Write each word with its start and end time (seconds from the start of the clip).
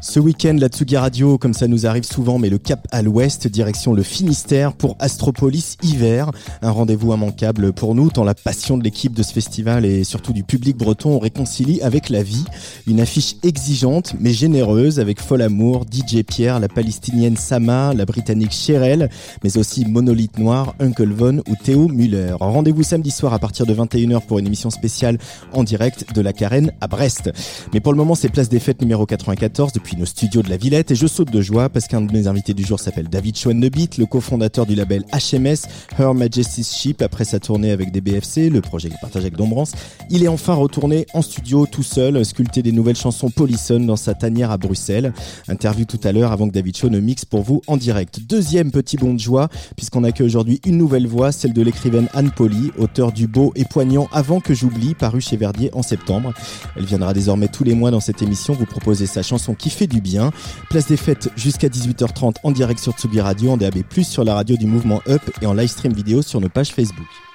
Ce 0.00 0.18
week-end, 0.18 0.56
la 0.58 0.68
Tsugi 0.68 0.96
Radio, 0.96 1.38
comme 1.38 1.54
ça 1.54 1.68
nous 1.68 1.86
arrive 1.86 2.02
souvent, 2.02 2.38
met 2.38 2.48
le 2.48 2.58
cap 2.58 2.88
à 2.90 3.00
l'ouest, 3.00 3.46
direction 3.46 3.94
le 3.94 4.02
Finistère 4.02 4.72
pour 4.72 4.96
Astropolis 4.98 5.76
Hiver. 5.84 6.32
Un 6.62 6.72
rendez-vous 6.72 7.12
immanquable 7.14 7.72
pour 7.72 7.94
nous, 7.94 8.10
tant 8.10 8.24
la 8.24 8.34
passion 8.34 8.76
de 8.76 8.82
l'équipe 8.82 9.12
de 9.12 9.22
ce 9.22 9.32
festival 9.32 9.84
et 9.84 10.02
surtout 10.02 10.32
du 10.32 10.42
public 10.42 10.76
breton 10.76 11.10
on 11.10 11.18
réconcilie 11.20 11.80
avec 11.80 12.08
la 12.08 12.24
vie. 12.24 12.44
Une 12.88 13.00
affiche 13.00 13.36
exigeante 13.44 14.14
mais 14.18 14.32
généreuse 14.32 14.98
avec 14.98 15.20
Fol 15.20 15.42
Amour, 15.42 15.84
DJ 15.84 16.22
Pierre, 16.24 16.58
la 16.58 16.68
palestinienne 16.68 17.36
Sama, 17.36 17.94
la 17.94 18.04
britannique 18.04 18.52
Cherelle, 18.52 19.08
mais 19.44 19.58
aussi 19.58 19.84
Monolithe 19.84 20.38
Noir, 20.38 20.74
Uncle 20.80 21.12
Von 21.12 21.38
ou 21.48 21.54
Théo 21.62 21.86
Muller. 21.86 22.34
Rendez-vous 22.40 22.82
samedi 22.82 23.12
soir 23.12 23.32
à 23.32 23.38
partir 23.38 23.64
de 23.64 23.74
21h 23.74 24.22
pour 24.26 24.40
une 24.40 24.46
émission 24.48 24.70
spéciale 24.70 25.18
en 25.52 25.62
direct 25.62 26.12
de 26.14 26.20
la 26.20 26.32
Carène 26.32 26.72
à 26.80 26.88
Brest. 26.88 27.30
Mais 27.72 27.78
pour 27.78 27.92
le 27.92 27.98
moment, 27.98 28.16
c'est 28.16 28.28
place 28.28 28.48
des 28.48 28.58
fêtes 28.58 28.80
numéro 28.80 29.06
94 29.06 29.67
depuis 29.72 29.96
nos 29.96 30.06
studios 30.06 30.42
de 30.42 30.48
la 30.48 30.56
Villette 30.56 30.90
et 30.90 30.94
je 30.94 31.06
saute 31.06 31.30
de 31.30 31.40
joie 31.40 31.68
parce 31.68 31.86
qu'un 31.86 32.00
de 32.00 32.12
mes 32.12 32.26
invités 32.26 32.54
du 32.54 32.64
jour 32.64 32.78
s'appelle 32.78 33.08
David 33.08 33.36
Schwannebit, 33.36 33.90
le 33.98 34.06
cofondateur 34.06 34.66
du 34.66 34.74
label 34.74 35.04
HMS, 35.12 35.68
Her 35.98 36.14
Majesty's 36.14 36.74
Ship, 36.74 37.02
après 37.02 37.24
sa 37.24 37.40
tournée 37.40 37.70
avec 37.70 37.92
des 37.92 38.00
BFC, 38.00 38.50
le 38.50 38.60
projet 38.60 38.88
qu'il 38.88 38.98
partage 39.00 39.22
avec 39.22 39.36
Dombrance. 39.36 39.72
Il 40.10 40.22
est 40.22 40.28
enfin 40.28 40.54
retourné 40.54 41.06
en 41.12 41.22
studio 41.22 41.66
tout 41.66 41.82
seul, 41.82 42.24
sculpter 42.24 42.62
des 42.62 42.72
nouvelles 42.72 42.96
chansons 42.96 43.30
Polisson 43.30 43.80
dans 43.80 43.96
sa 43.96 44.14
tanière 44.14 44.50
à 44.50 44.58
Bruxelles. 44.58 45.12
Interview 45.48 45.84
tout 45.84 46.00
à 46.04 46.12
l'heure 46.12 46.32
avant 46.32 46.48
que 46.48 46.52
David 46.52 46.76
Shaw 46.76 46.90
ne 46.90 47.00
mixe 47.00 47.24
pour 47.24 47.42
vous 47.42 47.62
en 47.66 47.76
direct. 47.76 48.20
Deuxième 48.20 48.70
petit 48.70 48.96
bond 48.96 49.14
de 49.14 49.20
joie, 49.20 49.48
puisqu'on 49.76 50.04
accueille 50.04 50.26
aujourd'hui 50.26 50.60
une 50.64 50.78
nouvelle 50.78 51.06
voix, 51.06 51.32
celle 51.32 51.52
de 51.52 51.62
l'écrivaine 51.62 52.08
Anne 52.14 52.30
Poli, 52.30 52.70
auteur 52.78 53.12
du 53.12 53.26
beau 53.26 53.52
et 53.56 53.64
poignant 53.64 54.08
Avant 54.12 54.40
que 54.40 54.54
j'oublie, 54.54 54.94
paru 54.94 55.20
chez 55.20 55.36
Verdier 55.36 55.70
en 55.74 55.82
septembre. 55.82 56.32
Elle 56.76 56.84
viendra 56.84 57.12
désormais 57.12 57.48
tous 57.48 57.64
les 57.64 57.74
mois 57.74 57.90
dans 57.90 58.00
cette 58.00 58.22
émission 58.22 58.54
vous 58.54 58.66
proposer 58.66 59.06
sa 59.06 59.22
chanson 59.22 59.54
qui 59.58 59.70
fait 59.70 59.86
du 59.86 60.00
bien. 60.00 60.30
Place 60.70 60.86
des 60.86 60.96
fêtes 60.96 61.30
jusqu'à 61.36 61.68
18h30 61.68 62.36
en 62.42 62.50
direct 62.50 62.80
sur 62.80 62.92
Tsugi 62.92 63.20
Radio, 63.20 63.50
en 63.50 63.56
DAB+, 63.56 63.82
sur 64.02 64.24
la 64.24 64.34
radio 64.34 64.56
du 64.56 64.66
mouvement 64.66 65.02
Up 65.08 65.22
et 65.42 65.46
en 65.46 65.54
live 65.54 65.68
stream 65.68 65.92
vidéo 65.92 66.22
sur 66.22 66.40
nos 66.40 66.48
pages 66.48 66.70
Facebook. 66.70 67.27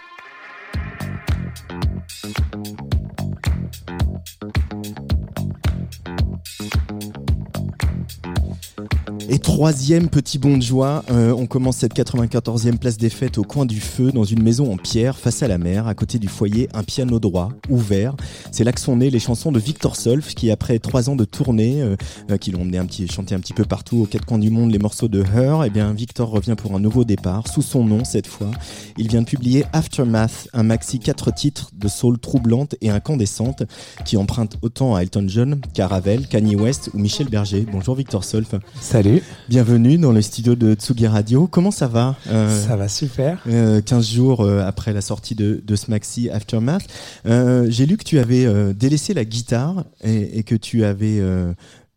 Et 9.34 9.40
troisième 9.40 10.10
petit 10.10 10.38
bond 10.38 10.58
de 10.58 10.62
joie, 10.62 11.04
euh, 11.10 11.34
on 11.36 11.48
commence 11.48 11.78
cette 11.78 11.96
94e 11.96 12.78
place 12.78 12.98
des 12.98 13.10
fêtes 13.10 13.40
au 13.40 13.42
coin 13.42 13.66
du 13.66 13.80
feu, 13.80 14.12
dans 14.12 14.26
une 14.26 14.44
maison 14.44 14.72
en 14.72 14.78
pierre, 14.78 15.18
face 15.18 15.42
à 15.42 15.48
la 15.48 15.58
mer, 15.58 15.88
à 15.88 15.96
côté 15.96 16.20
du 16.20 16.28
foyer, 16.28 16.70
un 16.76 16.84
piano 16.84 17.20
droit, 17.20 17.50
ouvert. 17.68 18.16
C'est 18.52 18.64
là 18.64 18.72
que 18.72 18.80
sont 18.80 18.98
nées 18.98 19.10
les 19.10 19.18
chansons 19.18 19.52
de 19.52 19.58
Victor 19.58 19.96
Solf, 19.96 20.36
qui 20.36 20.52
après 20.52 20.78
trois 20.78 21.10
ans 21.10 21.16
de 21.16 21.26
tournée, 21.26 21.82
euh, 21.82 21.96
euh, 22.30 22.38
qui 22.38 22.52
l'ont 22.52 22.62
emmené 22.62 22.78
un 22.78 22.86
petit, 22.86 23.08
chanter 23.08 23.34
un 23.34 23.40
petit 23.40 23.54
peu 23.54 23.66
partout 23.66 24.04
aux 24.04 24.06
quatre 24.06 24.24
coins 24.24 24.38
du 24.38 24.52
monde 24.52 24.72
les 24.72 24.78
morceaux 24.78 25.08
de 25.08 25.24
Her, 25.24 25.64
et 25.64 25.72
bien 25.72 25.94
Victor 25.94 26.30
revient 26.30 26.54
pour 26.56 26.76
un 26.76 26.80
nouveau 26.80 27.04
départ, 27.04 27.48
sous 27.48 27.64
son 27.64 27.84
nom 27.84 28.04
cette 28.04 28.28
fois. 28.28 28.52
Il 29.00 29.08
vient 29.08 29.24
de 29.24 29.28
publier 29.28 29.66
Aftermath, 29.74 30.48
un 30.54 30.62
maxi 30.62 31.00
quatre 31.00 31.34
titres 31.34 31.72
de 31.76 31.88
soul 31.88 32.20
troublante 32.20 32.76
et 32.82 32.92
incandescente, 32.92 33.64
qui 34.06 34.16
emprunte 34.16 34.58
autant 34.62 34.94
à 34.94 35.02
Elton 35.02 35.26
John 35.28 35.60
qu'à 35.74 35.88
Ravel, 35.88 36.28
Kanye 36.28 36.56
West 36.56 36.92
ou 36.94 37.00
Michel 37.00 37.30
Berger. 37.30 37.66
Bonjour 37.72 37.96
Victor 37.96 38.24
Solf. 38.24 38.54
Salut. 38.80 39.23
Bienvenue 39.50 39.98
dans 39.98 40.12
le 40.12 40.22
studio 40.22 40.56
de 40.56 40.74
Tsugi 40.74 41.08
Radio. 41.08 41.48
Comment 41.48 41.72
ça 41.72 41.88
va 41.88 42.16
euh, 42.28 42.66
Ça 42.66 42.76
va 42.76 42.88
super. 42.88 43.44
Euh, 43.48 43.82
15 43.82 44.10
jours 44.10 44.42
euh, 44.42 44.62
après 44.66 44.94
la 44.94 45.02
sortie 45.02 45.36
de, 45.36 45.62
de 45.64 45.76
ce 45.76 45.92
maxi 45.92 46.30
Aftermath, 46.30 46.84
euh, 47.26 47.66
j'ai 47.70 47.86
lu 47.86 47.98
que 47.98 48.04
tu 48.04 48.20
avais 48.20 48.74
délaissé 48.74 49.14
la 49.14 49.26
guitare 49.26 49.84
et, 50.04 50.40
et 50.40 50.44
que 50.44 50.56
tu 50.56 50.84
avais 50.84 51.22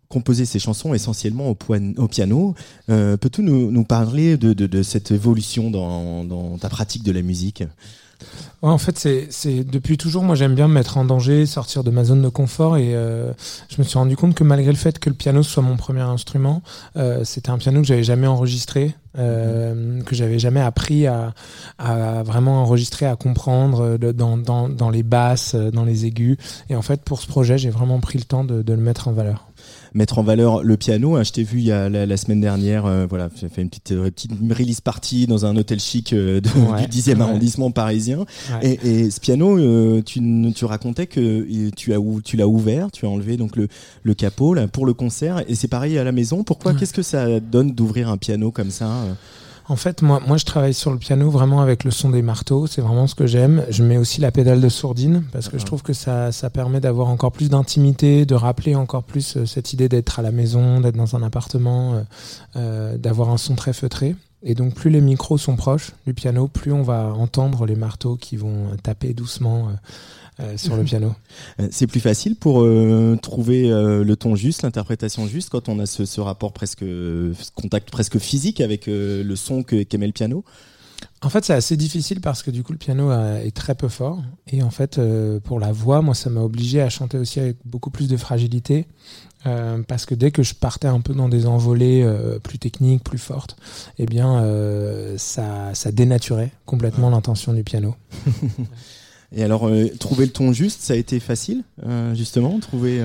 composé 0.09 0.44
ces 0.44 0.59
chansons 0.59 0.94
essentiellement 0.94 1.48
au, 1.48 2.09
piano. 2.09 2.54
Peux-tu 2.86 3.42
nous, 3.42 3.70
nous 3.70 3.84
parler 3.84 4.36
de, 4.36 4.53
de, 4.53 4.66
de 4.66 4.82
cette 4.82 5.10
évolution 5.10 5.70
dans, 5.70 6.25
dans 6.25 6.59
ta 6.59 6.69
pratique 6.69 7.03
de 7.03 7.12
la 7.12 7.22
musique? 7.22 7.62
En 8.62 8.78
fait, 8.78 8.99
c'est, 8.99 9.65
depuis 9.65 9.97
toujours, 9.97 10.25
moi 10.25 10.34
j'aime 10.34 10.54
bien 10.54 10.66
me 10.66 10.75
mettre 10.75 10.97
en 10.97 11.04
danger, 11.04 11.47
sortir 11.47 11.84
de 11.84 11.91
ma 11.91 12.04
zone 12.04 12.22
de 12.22 12.28
confort 12.28 12.77
et 12.77 12.94
euh, 12.94 13.32
je 13.69 13.77
me 13.78 13.84
suis 13.84 13.97
rendu 13.99 14.16
compte 14.16 14.34
que 14.34 14.43
malgré 14.44 14.72
le 14.72 14.78
fait 14.78 14.99
que 14.99 15.09
le 15.09 15.15
piano 15.15 15.43
soit 15.43 15.62
mon 15.62 15.77
premier 15.77 16.00
instrument, 16.00 16.62
euh, 16.97 17.22
c'était 17.22 17.50
un 17.50 17.59
piano 17.59 17.81
que 17.81 17.87
j'avais 17.87 18.03
jamais 18.03 18.27
enregistré, 18.27 18.97
euh, 19.19 20.03
que 20.03 20.16
j'avais 20.16 20.38
jamais 20.38 20.60
appris 20.60 21.06
à, 21.06 21.34
vraiment 22.25 22.62
enregistrer, 22.62 23.06
à 23.06 23.15
comprendre 23.15 23.99
dans, 23.99 24.91
les 24.91 25.03
basses, 25.03 25.54
dans 25.54 25.84
les 25.84 26.06
aigus. 26.06 26.37
Et 26.69 26.77
en 26.77 26.83
fait, 26.83 27.03
pour 27.03 27.21
ce 27.21 27.28
projet, 27.28 27.59
j'ai 27.59 27.71
vraiment 27.71 28.00
pris 28.00 28.19
le 28.19 28.25
temps 28.25 28.43
de 28.43 28.72
le 28.72 28.83
mettre 28.83 29.06
en 29.06 29.12
valeur. 29.12 29.47
Mettre 29.94 30.19
en 30.19 30.22
valeur 30.22 30.62
le 30.62 30.76
piano. 30.76 31.16
hein. 31.16 31.22
Je 31.22 31.32
t'ai 31.32 31.42
vu 31.42 31.58
il 31.58 31.64
y 31.66 31.72
a 31.72 31.88
la, 31.88 32.06
la 32.06 32.16
semaine 32.16 32.41
dernière, 32.41 32.86
euh, 32.86 33.06
voilà, 33.08 33.28
j'ai 33.41 33.48
fait 33.48 33.62
une 33.62 33.69
petite, 33.69 33.92
euh, 33.92 34.10
petite 34.10 34.32
release 34.50 34.80
party 34.80 35.26
dans 35.26 35.47
un 35.47 35.56
hôtel 35.56 35.80
chic 35.80 36.12
euh, 36.12 36.41
de- 36.41 36.48
Ouais, 36.70 36.86
du 36.86 36.98
10e 36.98 37.16
ouais. 37.16 37.20
arrondissement 37.22 37.70
parisien. 37.70 38.24
Ouais. 38.62 38.78
Et, 38.82 39.02
et 39.04 39.10
ce 39.10 39.20
piano, 39.20 39.58
euh, 39.58 40.02
tu, 40.02 40.20
tu 40.54 40.64
racontais 40.64 41.06
que 41.06 41.47
tu 41.76 41.92
as 41.94 41.98
tu 42.24 42.36
l'as 42.36 42.48
ouvert, 42.48 42.91
tu 42.91 43.06
as 43.06 43.08
enlevé 43.08 43.36
donc 43.36 43.56
le, 43.56 43.69
le 44.02 44.14
capot 44.14 44.54
là, 44.54 44.69
pour 44.69 44.86
le 44.86 44.94
concert. 44.94 45.42
Et 45.48 45.54
c'est 45.54 45.69
pareil 45.69 45.98
à 45.98 46.04
la 46.04 46.12
maison. 46.12 46.44
Pourquoi. 46.44 46.74
Qu'est-ce 46.74 46.92
que 46.94 47.03
ça 47.03 47.41
donne 47.41 47.72
d'ouvrir 47.72 48.08
un 48.10 48.16
piano 48.16 48.50
comme 48.50 48.70
ça 48.70 48.91
En 49.69 49.77
fait, 49.77 50.03
moi, 50.03 50.21
moi, 50.25 50.37
je 50.37 50.44
travaille 50.44 50.75
sur 50.75 50.93
le 50.93 50.99
piano 50.99 51.28
vraiment 51.28 51.60
avec 51.60 51.82
le 51.82 51.91
son 51.91 52.10
des 52.10 52.22
marteaux. 52.22 52.66
C'est 52.69 52.81
vraiment 52.81 53.09
ce 53.09 53.16
que 53.16 53.27
j'aime. 53.27 53.65
Je 53.69 53.82
mets 53.82 53.97
aussi 53.97 54.21
la 54.21 54.31
pédale 54.31 54.60
de 54.60 54.69
sourdine 54.69 55.25
parce 55.32 55.49
que 55.49 55.59
je 55.59 55.65
trouve 55.65 55.82
que 55.82 55.93
ça, 55.93 56.31
ça 56.31 56.50
permet 56.50 56.78
d'avoir 56.78 57.09
encore 57.09 57.32
plus 57.32 57.50
d'intimité, 57.50 58.27
de 58.27 58.34
rappeler 58.34 58.77
encore 58.77 59.03
plus 59.03 59.37
euh, 59.37 59.47
cette 59.47 59.72
idée 59.72 59.88
d'être 59.88 60.21
à 60.21 60.22
la 60.22 60.31
maison, 60.31 60.81
d'être 60.81 60.97
dans 60.97 61.16
un 61.16 61.22
appartement, 61.22 61.94
euh, 61.94 62.03
euh, 62.56 62.97
d'avoir 62.97 63.31
un 63.31 63.38
son 63.38 63.56
très 63.56 63.72
feutré. 63.72 64.15
Et 64.42 64.54
donc, 64.54 64.74
plus 64.74 64.91
les 64.91 65.00
micros 65.00 65.38
sont 65.38 65.56
proches 65.56 65.92
du 66.06 66.14
piano, 66.14 66.47
plus 66.47 66.72
on 66.72 66.82
va 66.82 67.12
entendre 67.14 67.66
les 67.66 67.74
marteaux 67.76 68.16
qui 68.16 68.36
vont 68.36 68.76
taper 68.82 69.14
doucement 69.14 69.69
euh, 69.69 69.72
euh, 70.41 70.56
sur 70.56 70.76
le 70.76 70.84
piano. 70.84 71.14
Euh, 71.58 71.69
C'est 71.70 71.86
plus 71.86 72.00
facile 72.00 72.36
pour 72.36 72.62
euh, 72.62 73.16
trouver 73.20 73.70
euh, 73.70 74.04
le 74.04 74.16
ton 74.16 74.36
juste, 74.36 74.62
l'interprétation 74.62 75.26
juste 75.26 75.48
quand 75.50 75.69
on 75.69 75.78
a 75.78 75.86
ce, 75.86 76.04
ce 76.04 76.20
rapport 76.20 76.52
presque, 76.52 76.84
contact 77.54 77.91
presque 77.91 78.19
physique 78.19 78.60
avec 78.60 78.86
le 78.86 79.34
son 79.36 79.62
que- 79.62 79.82
qu'émet 79.82 80.06
le 80.06 80.12
piano? 80.12 80.44
En 81.22 81.31
fait, 81.31 81.44
c'est 81.44 81.54
assez 81.54 81.77
difficile 81.77 82.21
parce 82.21 82.43
que 82.43 82.50
du 82.50 82.62
coup, 82.62 82.72
le 82.72 82.78
piano 82.78 83.10
euh, 83.10 83.43
est 83.43 83.56
très 83.56 83.75
peu 83.75 83.88
fort. 83.88 84.22
Et 84.49 84.62
en 84.62 84.71
fait, 84.71 84.99
euh, 84.99 85.41
pour 85.41 85.59
la 85.59 85.72
voix, 85.72 86.03
moi, 86.03 86.15
ça 86.15 86.28
m'a 86.28 86.43
obligé 86.43 86.82
à 86.82 86.91
chanter 86.91 87.16
aussi 87.16 87.41
avec 87.41 87.56
beaucoup 87.65 87.91
plus 87.91 88.09
de 88.09 88.16
fragilité. 88.16 88.87
Euh, 89.47 89.82
parce 89.87 90.06
que 90.06 90.15
dès 90.15 90.31
que 90.31 90.43
je 90.43 90.54
partais 90.54 90.88
un 90.88 91.00
peu 91.00 91.15
dans 91.15 91.28
des 91.28 91.47
envolées 91.47 92.03
euh, 92.03 92.38
plus 92.38 92.59
techniques, 92.59 93.04
plus 93.04 93.19
fortes, 93.19 93.56
eh 93.99 94.06
bien, 94.06 94.45
ça, 95.16 95.74
ça 95.74 95.92
dénaturait 95.92 96.53
complètement 96.66 97.10
l'intention 97.10 97.53
du 97.53 97.65
piano. 97.65 97.95
Et 99.33 99.42
alors, 99.42 99.71
trouver 99.98 100.27
le 100.27 100.33
ton 100.33 100.53
juste, 100.53 100.83
ça 100.83 100.92
a 100.92 100.97
été 100.97 101.18
facile, 101.18 101.65
justement, 102.15 102.60
trouver. 102.60 103.03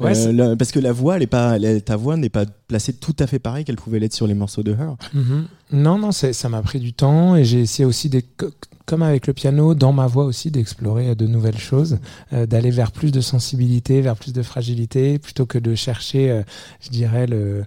Euh, 0.00 0.04
Ouais, 0.04 0.10
euh, 0.10 0.14
c'est- 0.14 0.32
la- 0.32 0.56
parce 0.56 0.72
que 0.72 0.78
la 0.80 0.92
voix, 0.92 1.16
elle 1.16 1.22
est 1.22 1.26
pas, 1.26 1.56
elle- 1.56 1.82
ta 1.82 1.96
voix 1.96 2.16
n'est 2.16 2.28
pas 2.28 2.44
placée 2.68 2.92
tout 2.92 3.16
à 3.18 3.26
fait 3.26 3.38
pareil 3.38 3.64
qu'elle 3.64 3.76
pouvait 3.76 3.98
l'être 3.98 4.12
sur 4.14 4.26
les 4.26 4.34
morceaux 4.34 4.62
de 4.62 4.72
Her. 4.72 4.96
Mhm. 5.14 5.46
Non, 5.72 5.98
non, 5.98 6.12
ça 6.12 6.48
m'a 6.48 6.62
pris 6.62 6.80
du 6.80 6.92
temps 6.92 7.34
et 7.36 7.44
j'ai 7.44 7.60
essayé 7.60 7.84
aussi, 7.86 8.08
des, 8.08 8.22
co- 8.22 8.50
comme 8.84 9.02
avec 9.02 9.26
le 9.26 9.32
piano, 9.32 9.74
dans 9.74 9.92
ma 9.92 10.06
voix 10.06 10.24
aussi, 10.24 10.50
d'explorer 10.52 11.14
de 11.16 11.26
nouvelles 11.26 11.58
choses, 11.58 11.98
euh, 12.32 12.46
d'aller 12.46 12.70
vers 12.70 12.92
plus 12.92 13.10
de 13.10 13.20
sensibilité, 13.20 14.00
vers 14.00 14.14
plus 14.16 14.32
de 14.32 14.42
fragilité, 14.42 15.18
plutôt 15.18 15.44
que 15.46 15.58
de 15.58 15.74
chercher, 15.74 16.30
euh, 16.30 16.42
je 16.80 16.90
dirais, 16.90 17.26
le, 17.26 17.64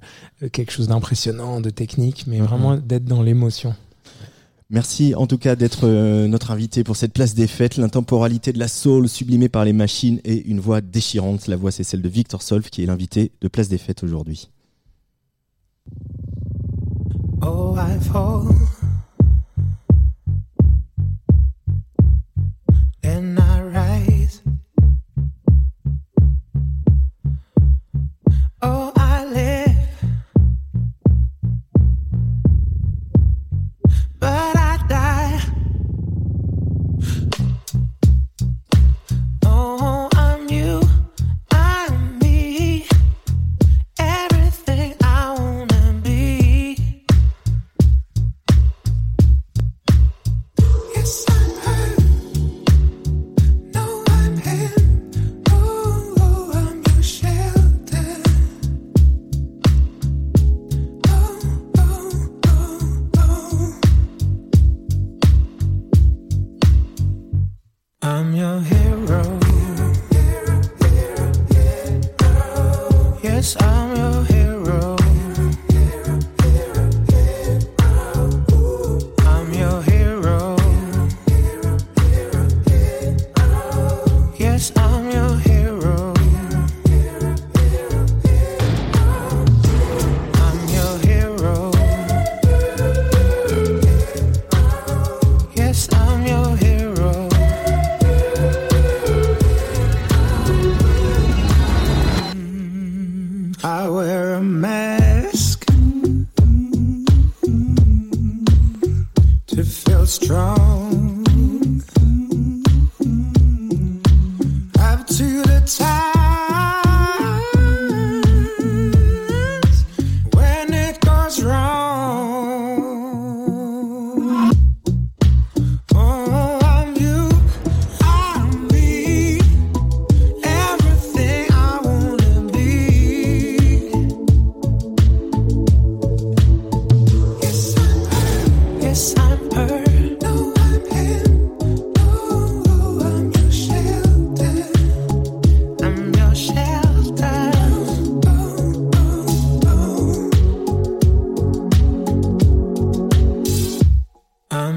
quelque 0.54 0.72
chose 0.72 0.88
d'impressionnant, 0.88 1.60
de 1.62 1.70
technique, 1.72 2.26
mais 2.28 2.40
Mhm. 2.40 2.46
vraiment 2.46 2.76
d'être 2.78 3.06
dans 3.06 3.22
l'émotion. 3.22 3.76
Merci 4.72 5.16
en 5.16 5.26
tout 5.26 5.40
cas 5.40 5.56
d'être 5.56 5.88
euh, 5.88 6.28
notre 6.28 6.52
invité 6.52 6.84
pour 6.84 6.96
cette 6.96 7.12
place 7.12 7.34
des 7.34 7.48
fêtes, 7.48 7.78
l'intemporalité 7.78 8.54
de 8.54 8.60
la 8.60 8.68
soul 8.68 9.10
sublimée 9.10 9.50
par 9.50 9.66
les 9.66 9.74
machines 9.74 10.22
et 10.24 10.48
une 10.48 10.60
voix 10.60 10.80
déchirante. 10.80 11.48
La 11.48 11.56
voix, 11.56 11.72
c'est 11.72 11.84
celle 11.84 12.04
de 12.04 12.10
Victor 12.10 12.44
Solf 12.44 12.70
qui 12.70 12.84
est 12.84 12.86
l'invité 12.86 13.32
de 13.42 13.48
Place 13.48 13.68
des 13.68 13.80
fêtes 13.80 14.04
aujourd'hui. 14.04 14.50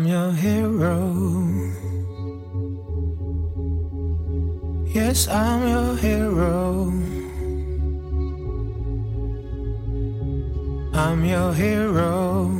Your 0.04 0.32
hero. 0.32 1.14
Yes, 4.92 5.28
I'm 5.28 5.68
your 5.68 5.96
hero. 5.96 6.92
I'm 10.92 11.24
your 11.24 11.54
hero. 11.54 12.50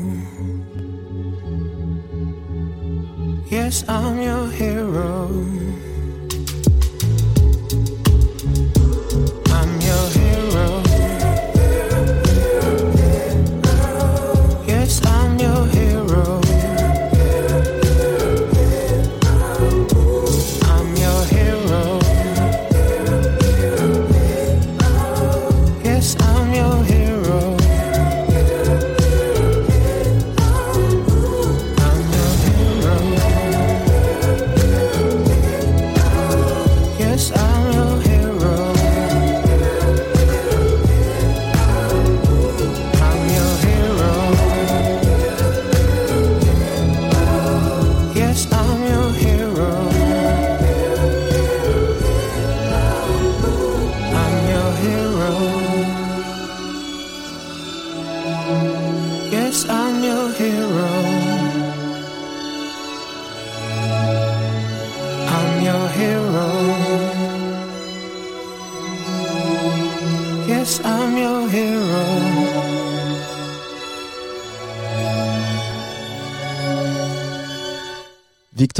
Yes, 3.51 3.85
I'm 3.89 4.21
your 4.21 4.47
hero. 4.49 5.82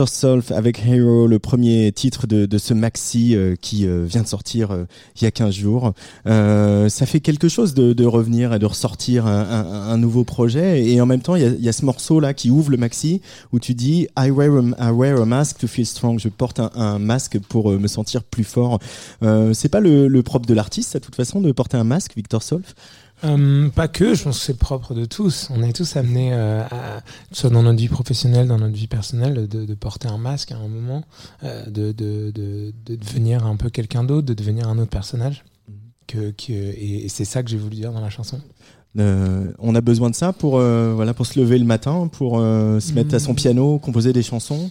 Victor 0.03 0.19
Solf 0.19 0.51
avec 0.51 0.85
Hero, 0.85 1.29
le 1.29 1.39
premier 1.39 1.93
titre 1.93 2.27
de, 2.27 2.59
ce 2.59 2.75
maxi 2.75 3.37
euh, 3.37 3.55
qui 3.61 3.87
euh, 3.87 4.05
vient 4.05 4.23
de 4.23 4.27
sortir 4.27 4.73
euh, 4.73 4.85
il 5.15 5.23
y 5.23 5.27
a 5.29 5.31
15 5.31 5.55
jours. 5.55 5.93
Ça 6.27 7.07
fait 7.07 7.21
quelque 7.21 7.49
chose 7.49 7.73
de, 7.73 8.05
revenir 8.05 8.53
et 8.53 8.59
de 8.59 8.67
ressortir 8.67 9.29
un, 9.29 9.97
nouveau 9.99 10.25
projet. 10.25 10.85
Et 10.85 11.01
en 11.01 11.07
même 11.07 11.21
temps, 11.21 11.37
il 11.37 11.61
y 11.61 11.69
a, 11.69 11.73
ce 11.73 11.85
morceau 11.85 12.19
là 12.19 12.35
qui 12.35 12.51
ouvre 12.51 12.73
le 12.73 12.79
maxi 12.79 13.21
où 13.53 13.61
tu 13.61 13.75
dis 13.75 14.09
I 14.19 14.31
wear 14.31 14.51
a, 14.77 14.89
I 14.89 14.91
wear 14.91 15.21
a 15.21 15.25
mask 15.25 15.59
to 15.59 15.69
feel 15.69 15.87
strong. 15.87 16.19
Je 16.19 16.29
porte 16.29 16.59
un, 16.59 16.99
masque 16.99 17.39
pour 17.39 17.71
me 17.71 17.87
sentir 17.87 18.25
plus 18.25 18.45
fort. 18.45 18.81
C'est 19.53 19.69
pas 19.69 19.81
le, 19.81 20.09
le 20.09 20.23
propre 20.25 20.47
de 20.47 20.55
l'artiste, 20.55 20.97
à 20.97 21.01
toute 21.01 21.15
façon, 21.15 21.41
de 21.41 21.53
porter 21.53 21.77
un 21.77 21.85
masque, 21.85 22.15
Victor 22.17 22.43
Solf? 22.43 22.75
Euh, 23.25 23.69
pas 23.69 23.89
que, 23.89 24.15
je 24.15 24.25
pense 24.25 24.39
que 24.39 24.45
c'est 24.45 24.59
propre 24.59 24.95
de 24.95 25.05
tous. 25.05 25.49
On 25.51 25.63
est 25.63 25.73
tous 25.73 25.97
amenés, 25.97 26.33
euh, 26.33 26.63
à, 26.65 27.01
soit 27.31 27.51
dans 27.51 27.63
notre 27.63 27.79
vie 27.79 27.89
professionnelle, 27.89 28.49
dans 28.49 28.59
notre 28.59 28.75
vie 28.75 28.89
personnelle, 28.89 29.47
de, 29.49 29.65
de 29.65 29.75
porter 29.75 30.09
un 30.09 30.19
masque 30.19 30.53
à 30.53 30.57
un 30.57 30.69
moment, 30.69 31.05
euh, 31.45 31.65
de, 31.67 31.93
de, 31.93 32.31
de, 32.31 32.73
de 32.85 32.97
devenir 32.97 33.47
un 33.47 33.57
peu 33.57 33.71
quelqu'un 33.71 34.05
d'autre, 34.05 34.27
de 34.27 34.35
devenir 34.35 34.69
un 34.69 34.79
autre 34.79 34.91
personnage. 34.91 35.45
Que, 36.09 36.33
que, 36.33 36.53
et, 36.53 37.05
et 37.05 37.09
c'est 37.09 37.25
ça 37.25 37.43
que 37.43 37.49
j'ai 37.51 37.57
voulu 37.57 37.77
dire 37.77 37.93
dans 37.93 38.01
la 38.01 38.11
chanson. 38.11 38.41
Euh, 38.99 39.51
on 39.59 39.75
a 39.75 39.81
besoin 39.81 40.11
de 40.11 40.15
ça 40.15 40.35
pour 40.35 40.59
euh, 40.59 40.93
voilà 40.95 41.15
pour 41.15 41.25
se 41.25 41.41
lever 41.41 41.59
le 41.59 41.65
matin, 41.65 42.09
pour 42.13 42.39
euh, 42.39 42.79
se 42.81 42.93
mettre 42.93 43.15
à 43.15 43.19
son 43.19 43.33
Mm. 43.33 43.37
piano, 43.37 43.79
composer 43.79 44.13
des 44.13 44.23
chansons. 44.23 44.71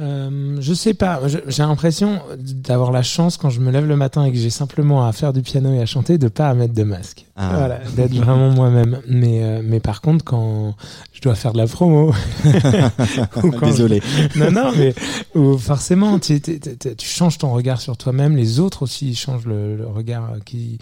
Euh, 0.00 0.56
je 0.58 0.72
sais 0.72 0.94
pas, 0.94 1.20
j'ai 1.26 1.62
l'impression 1.62 2.22
d'avoir 2.38 2.92
la 2.92 3.02
chance 3.02 3.36
quand 3.36 3.50
je 3.50 3.60
me 3.60 3.70
lève 3.70 3.86
le 3.86 3.96
matin 3.96 4.24
et 4.24 4.32
que 4.32 4.38
j'ai 4.38 4.48
simplement 4.48 5.06
à 5.06 5.12
faire 5.12 5.34
du 5.34 5.42
piano 5.42 5.72
et 5.74 5.80
à 5.80 5.86
chanter 5.86 6.16
de 6.16 6.28
pas 6.28 6.48
à 6.48 6.54
mettre 6.54 6.72
de 6.72 6.82
masque. 6.82 7.26
Ah. 7.36 7.50
Voilà, 7.54 7.78
d'être 7.94 8.14
vraiment 8.14 8.50
moi-même. 8.50 9.00
Mais, 9.06 9.42
euh, 9.42 9.60
mais 9.62 9.80
par 9.80 10.00
contre, 10.00 10.24
quand 10.24 10.74
dois 11.22 11.34
faire 11.34 11.52
de 11.52 11.58
la 11.58 11.66
promo, 11.66 12.12
Désolé. 13.62 14.02
non, 14.36 14.50
non, 14.50 14.72
mais 14.76 14.94
ou 15.34 15.56
forcément, 15.58 16.18
tu, 16.18 16.40
tu- 16.40 16.58
tu- 16.60 16.96
tu 16.96 17.06
changes 17.08 17.38
ton 17.38 17.52
regard 17.52 17.80
sur 17.80 17.96
toi-même, 17.96 18.36
les 18.36 18.60
autres 18.60 18.82
aussi 18.82 19.14
changent 19.14 19.46
le, 19.46 19.76
le 19.76 19.86
regard 19.86 20.32
qui, 20.44 20.78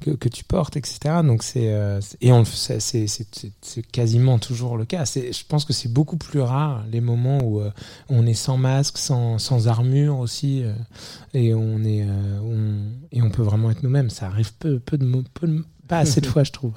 que, 0.00 0.10
que 0.10 0.28
tu 0.28 0.44
portes, 0.44 0.76
etc. 0.76 0.98
Donc 1.24 1.42
c'est 1.42 1.72
euh, 1.72 2.00
et 2.20 2.32
on 2.32 2.44
c'est 2.44 3.06
quasiment 3.92 4.38
toujours 4.38 4.76
le 4.76 4.84
cas. 4.84 5.04
Je 5.04 5.42
pense 5.48 5.64
que 5.64 5.72
c'est 5.72 5.92
beaucoup 5.92 6.16
plus 6.16 6.40
rare 6.40 6.84
les 6.90 7.00
moments 7.00 7.38
où 7.42 7.60
euh, 7.60 7.70
on 8.08 8.26
est 8.26 8.34
sans 8.34 8.56
masque, 8.56 8.98
sans, 8.98 9.38
sans 9.38 9.68
armure 9.68 10.18
aussi, 10.18 10.62
euh, 10.62 10.72
et 11.34 11.54
on 11.54 11.82
est 11.84 12.04
on, 12.04 12.74
et 13.12 13.22
on 13.22 13.30
peut 13.30 13.42
vraiment 13.42 13.70
être 13.70 13.82
nous-mêmes. 13.82 14.10
Ça 14.10 14.26
arrive 14.26 14.52
peu, 14.54 14.78
peu 14.78 14.98
de, 14.98 15.06
peu 15.34 15.46
de- 15.46 15.64
pas 15.88 15.98
assez 15.98 16.20
de 16.20 16.26
fois, 16.34 16.44
je 16.44 16.52
trouve. 16.52 16.72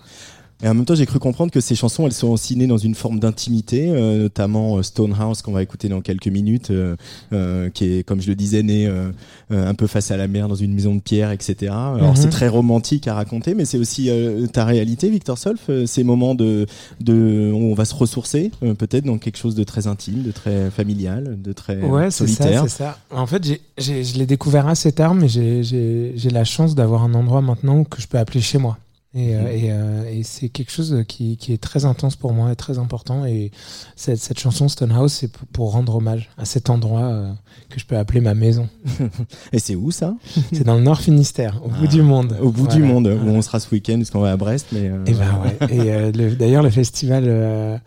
Et 0.63 0.67
en 0.67 0.73
même 0.73 0.85
temps, 0.85 0.95
j'ai 0.95 1.05
cru 1.05 1.19
comprendre 1.19 1.51
que 1.51 1.59
ces 1.59 1.75
chansons, 1.75 2.07
elles 2.07 2.13
sont 2.13 2.29
aussi 2.29 2.55
nées 2.55 2.65
dans 2.65 2.79
une 2.79 2.95
forme 2.95 3.19
d'intimité, 3.19 3.89
euh, 3.91 4.23
notamment 4.23 4.77
euh, 4.77 4.81
Stonehouse 4.81 5.43
qu'on 5.43 5.51
va 5.51 5.61
écouter 5.61 5.87
dans 5.87 6.01
quelques 6.01 6.27
minutes, 6.29 6.71
euh, 6.71 6.95
euh, 7.31 7.69
qui 7.69 7.85
est, 7.85 8.03
comme 8.03 8.21
je 8.21 8.27
le 8.29 8.35
disais, 8.35 8.63
né 8.63 8.87
euh, 8.87 9.11
un 9.51 9.75
peu 9.75 9.85
face 9.85 10.09
à 10.09 10.17
la 10.17 10.27
mer 10.27 10.47
dans 10.47 10.55
une 10.55 10.73
maison 10.73 10.95
de 10.95 10.99
pierre, 10.99 11.29
etc. 11.31 11.71
Alors 11.71 12.09
Mhm. 12.11 12.15
c'est 12.15 12.29
très 12.29 12.47
romantique 12.47 13.07
à 13.07 13.13
raconter, 13.13 13.53
mais 13.53 13.65
c'est 13.65 13.77
aussi 13.77 14.09
ta 14.51 14.65
réalité, 14.65 15.09
Victor 15.11 15.37
Solf, 15.37 15.69
ces 15.85 16.03
moments 16.03 16.33
de, 16.33 16.65
de, 17.01 17.51
où 17.53 17.57
on 17.71 17.73
va 17.75 17.85
se 17.85 17.93
ressourcer, 17.93 18.51
peut-être 18.79 19.05
dans 19.05 19.19
quelque 19.19 19.37
chose 19.37 19.53
de 19.53 19.63
très 19.63 19.85
intime, 19.87 20.23
de 20.23 20.31
très 20.31 20.71
familial, 20.71 21.37
de 21.39 21.53
très 21.53 21.77
Ouais, 21.83 22.09
c'est 22.09 22.25
ça, 22.27 22.35
solitaire. 22.35 22.63
c'est 22.63 22.77
ça. 22.83 22.97
En 23.11 23.27
fait, 23.27 23.43
j'ai, 23.45 23.61
j'ai, 23.77 24.03
je 24.03 24.17
l'ai 24.17 24.25
découvert 24.25 24.67
assez 24.67 24.91
tard, 24.91 25.13
mais 25.13 25.27
j'ai, 25.27 25.61
j'ai, 25.63 26.13
j'ai 26.15 26.29
la 26.31 26.43
chance 26.45 26.73
d'avoir 26.73 27.03
un 27.03 27.13
endroit 27.13 27.41
maintenant 27.41 27.83
que 27.83 28.01
je 28.01 28.07
peux 28.07 28.17
appeler 28.17 28.41
chez 28.41 28.57
moi. 28.57 28.77
Et, 29.15 29.35
euh, 29.35 29.47
et, 29.51 29.71
euh, 29.71 30.09
et 30.11 30.21
c'est 30.23 30.49
quelque 30.49 30.71
chose 30.71 31.03
qui, 31.07 31.37
qui 31.37 31.51
est 31.53 31.57
très 31.61 31.85
intense 31.85 32.15
pour 32.15 32.33
moi 32.33 32.51
et 32.51 32.55
très 32.55 32.77
important. 32.77 33.25
Et 33.25 33.51
cette, 33.95 34.19
cette 34.19 34.39
chanson 34.39 34.67
Stonehouse, 34.67 35.11
c'est 35.11 35.29
pour, 35.29 35.47
pour 35.47 35.71
rendre 35.71 35.95
hommage 35.95 36.29
à 36.37 36.45
cet 36.45 36.69
endroit 36.69 37.01
euh, 37.05 37.31
que 37.69 37.79
je 37.79 37.85
peux 37.85 37.97
appeler 37.97 38.19
ma 38.21 38.33
maison. 38.35 38.67
Et 39.53 39.59
c'est 39.59 39.75
où 39.75 39.89
ça? 39.91 40.13
C'est 40.51 40.65
dans 40.65 40.75
le 40.75 40.81
Nord 40.81 40.99
Finistère, 41.01 41.61
au 41.65 41.69
Ah, 41.73 41.79
bout 41.79 41.87
du 41.87 42.01
monde. 42.03 42.37
Au 42.41 42.51
bout 42.51 42.67
du 42.67 42.83
monde, 42.83 43.07
voilà. 43.07 43.31
où 43.31 43.33
on 43.33 43.41
sera 43.41 43.59
ce 43.59 43.69
week-end, 43.73 43.97
parce 43.97 44.11
qu'on 44.11 44.19
va 44.19 44.33
à 44.33 44.37
Brest, 44.37 44.67
mais. 44.71 44.87
euh, 44.89 45.03
Et 45.07 45.13
ben 45.13 45.39
ouais. 45.41 45.73
Et 45.73 46.11
le- 46.11 46.35
d'ailleurs, 46.35 46.61
le 46.63 46.69
festival 46.69 47.81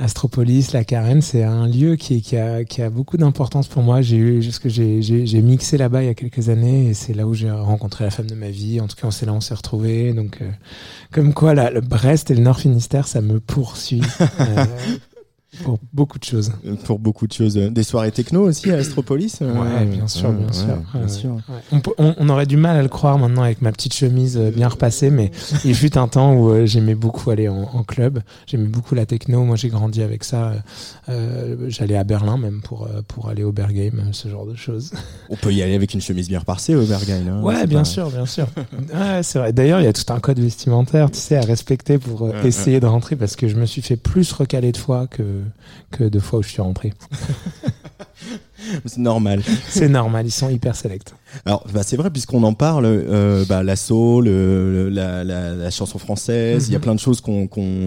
Astropolis, 0.00 0.72
la 0.72 0.84
Carène, 0.84 1.22
c'est 1.22 1.42
un 1.42 1.66
lieu 1.66 1.96
qui, 1.96 2.22
qui, 2.22 2.36
a, 2.36 2.64
qui 2.64 2.82
a 2.82 2.90
beaucoup 2.90 3.16
d'importance 3.16 3.66
pour 3.66 3.82
moi. 3.82 4.00
J'ai 4.00 4.16
eu, 4.16 4.40
parce 4.40 4.60
que 4.60 4.68
j'ai, 4.68 5.02
j'ai, 5.02 5.26
j'ai 5.26 5.42
mixé 5.42 5.76
là-bas 5.76 6.02
il 6.02 6.06
y 6.06 6.08
a 6.08 6.14
quelques 6.14 6.48
années 6.50 6.86
et 6.86 6.94
c'est 6.94 7.14
là 7.14 7.26
où 7.26 7.34
j'ai 7.34 7.50
rencontré 7.50 8.04
la 8.04 8.10
femme 8.10 8.28
de 8.28 8.36
ma 8.36 8.48
vie. 8.48 8.80
En 8.80 8.86
tout 8.86 8.94
cas, 8.94 9.10
c'est 9.10 9.26
là 9.26 9.32
où 9.32 9.36
on 9.36 9.40
s'est 9.40 9.54
retrouvés. 9.54 10.12
Donc, 10.12 10.38
euh, 10.40 10.50
comme 11.10 11.34
quoi, 11.34 11.54
là, 11.54 11.70
le 11.70 11.80
Brest 11.80 12.30
et 12.30 12.34
le 12.34 12.42
Nord 12.42 12.60
Finistère, 12.60 13.08
ça 13.08 13.20
me 13.20 13.40
poursuit. 13.40 14.02
Euh, 14.40 14.64
pour 15.64 15.78
beaucoup 15.92 16.18
de 16.18 16.24
choses. 16.24 16.52
Pour 16.84 16.98
beaucoup 16.98 17.26
de 17.26 17.32
choses. 17.32 17.54
Des 17.54 17.82
soirées 17.82 18.12
techno 18.12 18.42
aussi 18.48 18.70
à 18.70 18.76
Astropolis 18.76 19.38
euh, 19.40 19.52
Ouais, 19.52 19.86
bien 19.86 20.06
sûr, 20.06 20.30
bien 20.30 20.46
ouais, 20.46 20.52
sûr. 20.52 20.66
ouais, 20.68 21.00
bien 21.00 21.08
sûr. 21.08 21.30
Ouais. 21.72 21.80
On, 22.18 22.28
aurait 22.28 22.46
du 22.46 22.56
mal 22.58 22.76
à 22.76 22.82
le 22.82 22.88
croire 22.88 23.18
maintenant 23.18 23.42
avec 23.42 23.62
ma 23.62 23.72
petite 23.72 23.94
chemise 23.94 24.36
euh, 24.36 24.50
bien 24.50 24.68
repassée, 24.68 25.10
mais 25.10 25.30
il 25.64 25.74
fut 25.74 25.96
un 25.96 26.06
temps 26.06 26.34
où 26.34 26.50
euh, 26.50 26.66
j'aimais 26.66 26.94
beaucoup 26.94 27.30
aller 27.30 27.48
en, 27.48 27.62
en 27.62 27.82
club. 27.82 28.20
J'aimais 28.46 28.68
beaucoup 28.68 28.94
la 28.94 29.06
techno. 29.06 29.42
Moi, 29.44 29.56
j'ai 29.56 29.68
grandi 29.70 30.02
avec 30.02 30.22
ça. 30.24 30.48
Euh, 30.48 30.58
euh, 31.08 31.56
J'allais 31.68 31.96
à 31.96 32.04
Berlin 32.04 32.36
même 32.36 32.60
pour 32.60 32.84
euh, 32.84 33.00
pour 33.08 33.28
aller 33.28 33.42
au 33.42 33.52
Bergame, 33.52 34.00
euh, 34.00 34.12
ce 34.12 34.28
genre 34.28 34.44
de 34.46 34.54
choses. 34.54 34.92
On 35.30 35.36
peut 35.36 35.52
y 35.52 35.62
aller 35.62 35.74
avec 35.74 35.94
une 35.94 36.00
chemise 36.02 36.28
bien 36.28 36.40
repassée 36.40 36.74
au 36.74 36.84
Berghain. 36.84 37.22
hein, 37.26 37.42
Ouais, 37.42 37.66
bien 37.66 37.84
sûr, 37.84 38.10
bien 38.10 38.26
sûr. 38.26 38.46
Ouais, 38.94 39.22
c'est 39.22 39.38
vrai. 39.38 39.52
D'ailleurs, 39.54 39.80
il 39.80 39.84
y 39.84 39.88
a 39.88 39.92
tout 39.92 40.12
un 40.12 40.20
code 40.20 40.38
vestimentaire, 40.38 41.10
tu 41.10 41.18
sais, 41.18 41.36
à 41.36 41.40
respecter 41.40 41.98
pour 41.98 42.22
euh, 42.26 42.42
essayer 42.44 42.80
de 42.80 42.86
rentrer, 42.86 43.16
parce 43.16 43.34
que 43.34 43.48
je 43.48 43.56
me 43.56 43.64
suis 43.66 43.80
fait 43.82 43.96
plus 43.96 44.30
recaler 44.32 44.72
de 44.72 44.76
fois 44.76 45.06
que 45.06 45.22
que 45.90 46.04
de 46.04 46.18
fois 46.18 46.38
où 46.40 46.42
je 46.42 46.48
suis 46.48 46.62
rentré. 46.62 46.92
C'est 48.84 48.98
normal. 48.98 49.42
C'est 49.68 49.88
normal, 49.88 50.26
ils 50.26 50.30
sont 50.32 50.50
hyper 50.50 50.74
sélects. 50.74 51.14
Alors, 51.46 51.64
bah, 51.72 51.82
c'est 51.82 51.96
vrai, 51.96 52.10
puisqu'on 52.10 52.42
en 52.42 52.52
parle, 52.54 52.84
euh, 52.86 53.44
bah, 53.48 53.62
la 53.62 53.76
soul, 53.76 54.24
le- 54.26 54.72
le- 54.72 54.88
la, 54.88 55.22
la, 55.24 55.54
la 55.54 55.70
chanson 55.70 55.98
française, 55.98 56.66
il 56.68 56.72
y 56.72 56.74
a 56.74 56.78
Mhm. 56.78 56.82
plein 56.82 56.94
de 56.94 57.00
choses 57.00 57.22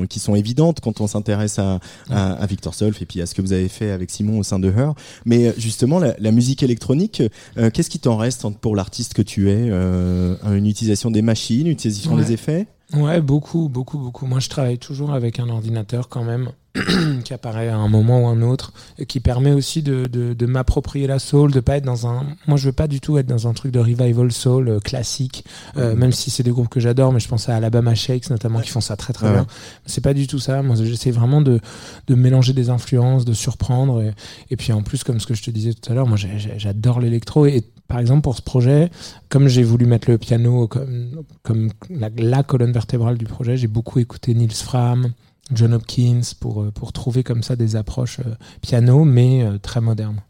qui 0.09 0.19
sont 0.19 0.35
évidentes 0.35 0.79
quand 0.79 1.01
on 1.01 1.07
s'intéresse 1.07 1.59
à, 1.59 1.79
à, 2.09 2.33
à 2.33 2.45
Victor 2.45 2.73
Solf 2.73 3.01
et 3.01 3.05
puis 3.05 3.21
à 3.21 3.25
ce 3.25 3.35
que 3.35 3.41
vous 3.41 3.53
avez 3.53 3.67
fait 3.67 3.91
avec 3.91 4.09
Simon 4.09 4.39
au 4.39 4.43
sein 4.43 4.59
de 4.59 4.69
Her. 4.69 4.93
Mais 5.25 5.47
euh, 5.47 5.53
justement, 5.57 5.99
la, 5.99 6.15
la 6.17 6.31
musique 6.31 6.63
électronique, 6.63 7.21
euh, 7.57 7.69
qu'est-ce 7.69 7.89
qui 7.89 7.99
t'en 7.99 8.15
reste 8.17 8.47
pour 8.61 8.75
l'artiste 8.75 9.13
que 9.13 9.21
tu 9.21 9.49
es 9.51 9.67
euh, 9.69 10.35
Une 10.55 10.65
utilisation 10.67 11.11
des 11.11 11.21
machines, 11.21 11.67
une 11.67 11.73
utilisation 11.73 12.13
Ouais. 12.15 12.23
des 12.23 12.31
effets? 12.31 12.67
Ouais, 12.93 13.21
beaucoup, 13.21 13.69
beaucoup, 13.69 13.97
beaucoup. 13.97 14.25
Moi, 14.25 14.39
je 14.39 14.49
travaille 14.49 14.77
toujours 14.77 15.13
avec 15.13 15.39
un 15.39 15.47
ordinateur 15.49 16.09
quand 16.09 16.23
même, 16.23 16.49
qui 17.25 17.33
apparaît 17.33 17.67
à 17.67 17.75
un 17.75 17.89
moment 17.89 18.23
ou 18.23 18.27
un 18.27 18.41
autre, 18.41 18.71
et 18.97 19.05
qui 19.05 19.19
permet 19.19 19.51
aussi 19.51 19.81
de, 19.83 20.05
de, 20.05 20.33
de 20.33 20.45
m'approprier 20.45 21.05
la 21.05 21.19
soul, 21.19 21.51
de 21.51 21.59
pas 21.59 21.77
être 21.77 21.83
dans 21.85 22.07
un. 22.07 22.25
Moi, 22.47 22.57
je 22.57 22.65
veux 22.67 22.71
pas 22.71 22.87
du 22.87 23.01
tout 23.01 23.17
être 23.17 23.27
dans 23.27 23.47
un 23.47 23.53
truc 23.53 23.71
de 23.73 23.79
revival 23.79 24.31
soul 24.31 24.69
euh, 24.69 24.79
classique, 24.79 25.43
euh, 25.77 25.95
même 25.95 26.11
si 26.13 26.29
c'est 26.31 26.43
des 26.43 26.51
groupes 26.51 26.69
que 26.69 26.79
j'adore, 26.79 27.11
mais 27.11 27.19
je 27.19 27.27
pense 27.27 27.49
à 27.49 27.55
Alabama 27.55 27.93
Shakes 27.93 28.29
notamment, 28.29 28.61
qui 28.61 28.69
font 28.69 28.81
ça 28.81 28.95
très 28.95 29.11
très 29.13 29.27
Ouais. 29.27 29.33
bien. 29.33 29.47
C'est 29.85 30.01
pas 30.01 30.13
du 30.13 30.27
tout 30.27 30.39
ça. 30.39 30.61
Moi, 30.63 30.75
j'essaie 30.77 31.11
vraiment 31.11 31.41
de, 31.41 31.59
de 32.07 32.15
mélanger 32.15 32.53
des 32.53 32.69
influences, 32.69 33.25
de 33.25 33.33
surprendre, 33.33 34.01
et, 34.01 34.13
et 34.49 34.55
puis 34.55 34.71
en 34.71 34.81
plus, 34.81 35.03
comme 35.03 35.19
ce 35.19 35.27
que 35.27 35.33
je 35.33 35.43
te 35.43 35.51
disais 35.51 35.73
tout 35.73 35.91
à 35.91 35.95
l'heure, 35.95 36.07
moi, 36.07 36.17
j'adore 36.57 36.99
l'électro, 37.01 37.45
et 37.45 37.63
par 37.87 37.99
exemple 37.99 38.21
pour 38.21 38.37
ce 38.37 38.41
projet, 38.41 38.89
comme 39.27 39.49
j'ai 39.49 39.63
voulu 39.63 39.85
mettre 39.85 40.09
le 40.09 40.17
piano 40.17 40.67
comme, 40.69 41.23
comme 41.43 41.69
la, 41.89 42.09
la 42.17 42.41
colonne 42.43 42.71
vertébrale 42.71 43.17
du 43.17 43.25
projet, 43.25 43.57
j'ai 43.57 43.67
beaucoup 43.67 43.99
écouté 43.99 44.33
Niels 44.33 44.51
Fram, 44.53 45.09
John 45.53 45.73
Hopkins 45.73 46.21
pour, 46.39 46.61
euh, 46.63 46.71
pour 46.71 46.93
trouver 46.93 47.23
comme 47.23 47.43
ça 47.43 47.55
des 47.55 47.75
approches 47.75 48.19
euh, 48.19 48.35
piano, 48.61 49.03
mais 49.03 49.43
euh, 49.43 49.57
très 49.57 49.81
modernes. 49.81 50.21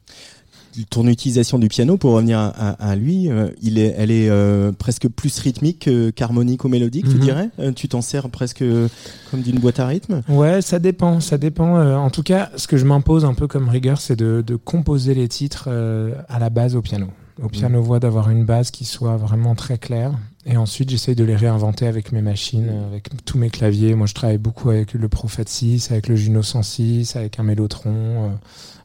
Ton 0.90 1.06
utilisation 1.08 1.60
du 1.60 1.68
piano, 1.68 1.98
pour 1.98 2.14
revenir 2.14 2.40
à, 2.40 2.48
à- 2.48 2.92
à 2.92 2.96
lui, 2.96 3.30
euh, 3.30 3.50
il 3.62 3.78
est, 3.78 3.94
elle 3.98 4.10
est 4.10 4.30
euh, 4.30 4.72
presque 4.72 5.10
plus 5.10 5.38
rythmique 5.40 5.80
que- 5.80 6.12
qu'harmonique 6.12 6.64
ou 6.64 6.70
mélodique, 6.70 7.10
tu 7.10 7.16
Mhm. 7.16 7.20
dirais? 7.20 7.50
Tu 7.76 7.90
t'en 7.90 8.00
sers 8.02 8.30
presque 8.30 8.64
comme 9.30 9.42
d'une 9.42 9.60
boîte 9.60 9.82
à 9.82 9.88
rythme? 9.88 10.22
Ouais, 10.30 10.62
ça 10.62 10.80
dépend, 10.80 11.20
ça 11.20 11.38
dépend. 11.38 11.76
En 11.98 12.10
tout 12.10 12.24
cas, 12.24 12.52
ce 12.56 12.68
que 12.68 12.78
je 12.78 12.86
m'impose 12.86 13.26
un 13.26 13.34
peu 13.34 13.48
comme 13.48 13.68
rigueur, 13.68 14.00
c'est 14.00 14.16
de, 14.16 14.42
de 14.48 14.56
composer 14.56 15.14
les 15.14 15.28
titres 15.28 15.68
à 16.30 16.40
la 16.40 16.50
base 16.50 16.78
au 16.78 16.82
piano. 16.82 17.08
Au 17.44 17.50
piano-voix, 17.50 18.00
d'avoir 18.00 18.30
une 18.30 18.46
base 18.46 18.72
qui 18.72 18.86
soit 18.86 19.18
vraiment 19.18 19.56
très 19.56 19.78
claire. 19.78 20.14
Et 20.46 20.58
ensuite, 20.58 20.90
j'essaye 20.90 21.16
de 21.16 21.24
les 21.24 21.36
réinventer 21.36 21.88
avec 21.88 22.12
mes 22.12 22.22
machines, 22.22 22.68
euh, 22.70 22.88
avec 22.88 23.10
tous 23.26 23.38
mes 23.38 23.50
claviers. 23.50 23.94
Moi, 23.96 24.08
je 24.08 24.14
travaille 24.14 24.38
beaucoup 24.38 24.70
avec 24.70 24.94
le 24.94 25.08
Prophet 25.10 25.44
6, 25.48 25.92
avec 25.92 26.08
le 26.08 26.16
Juno 26.16 26.42
106, 26.42 27.16
avec 27.16 27.40
un 27.40 27.44
Mélotron, 27.44 27.92
euh, 27.92 28.30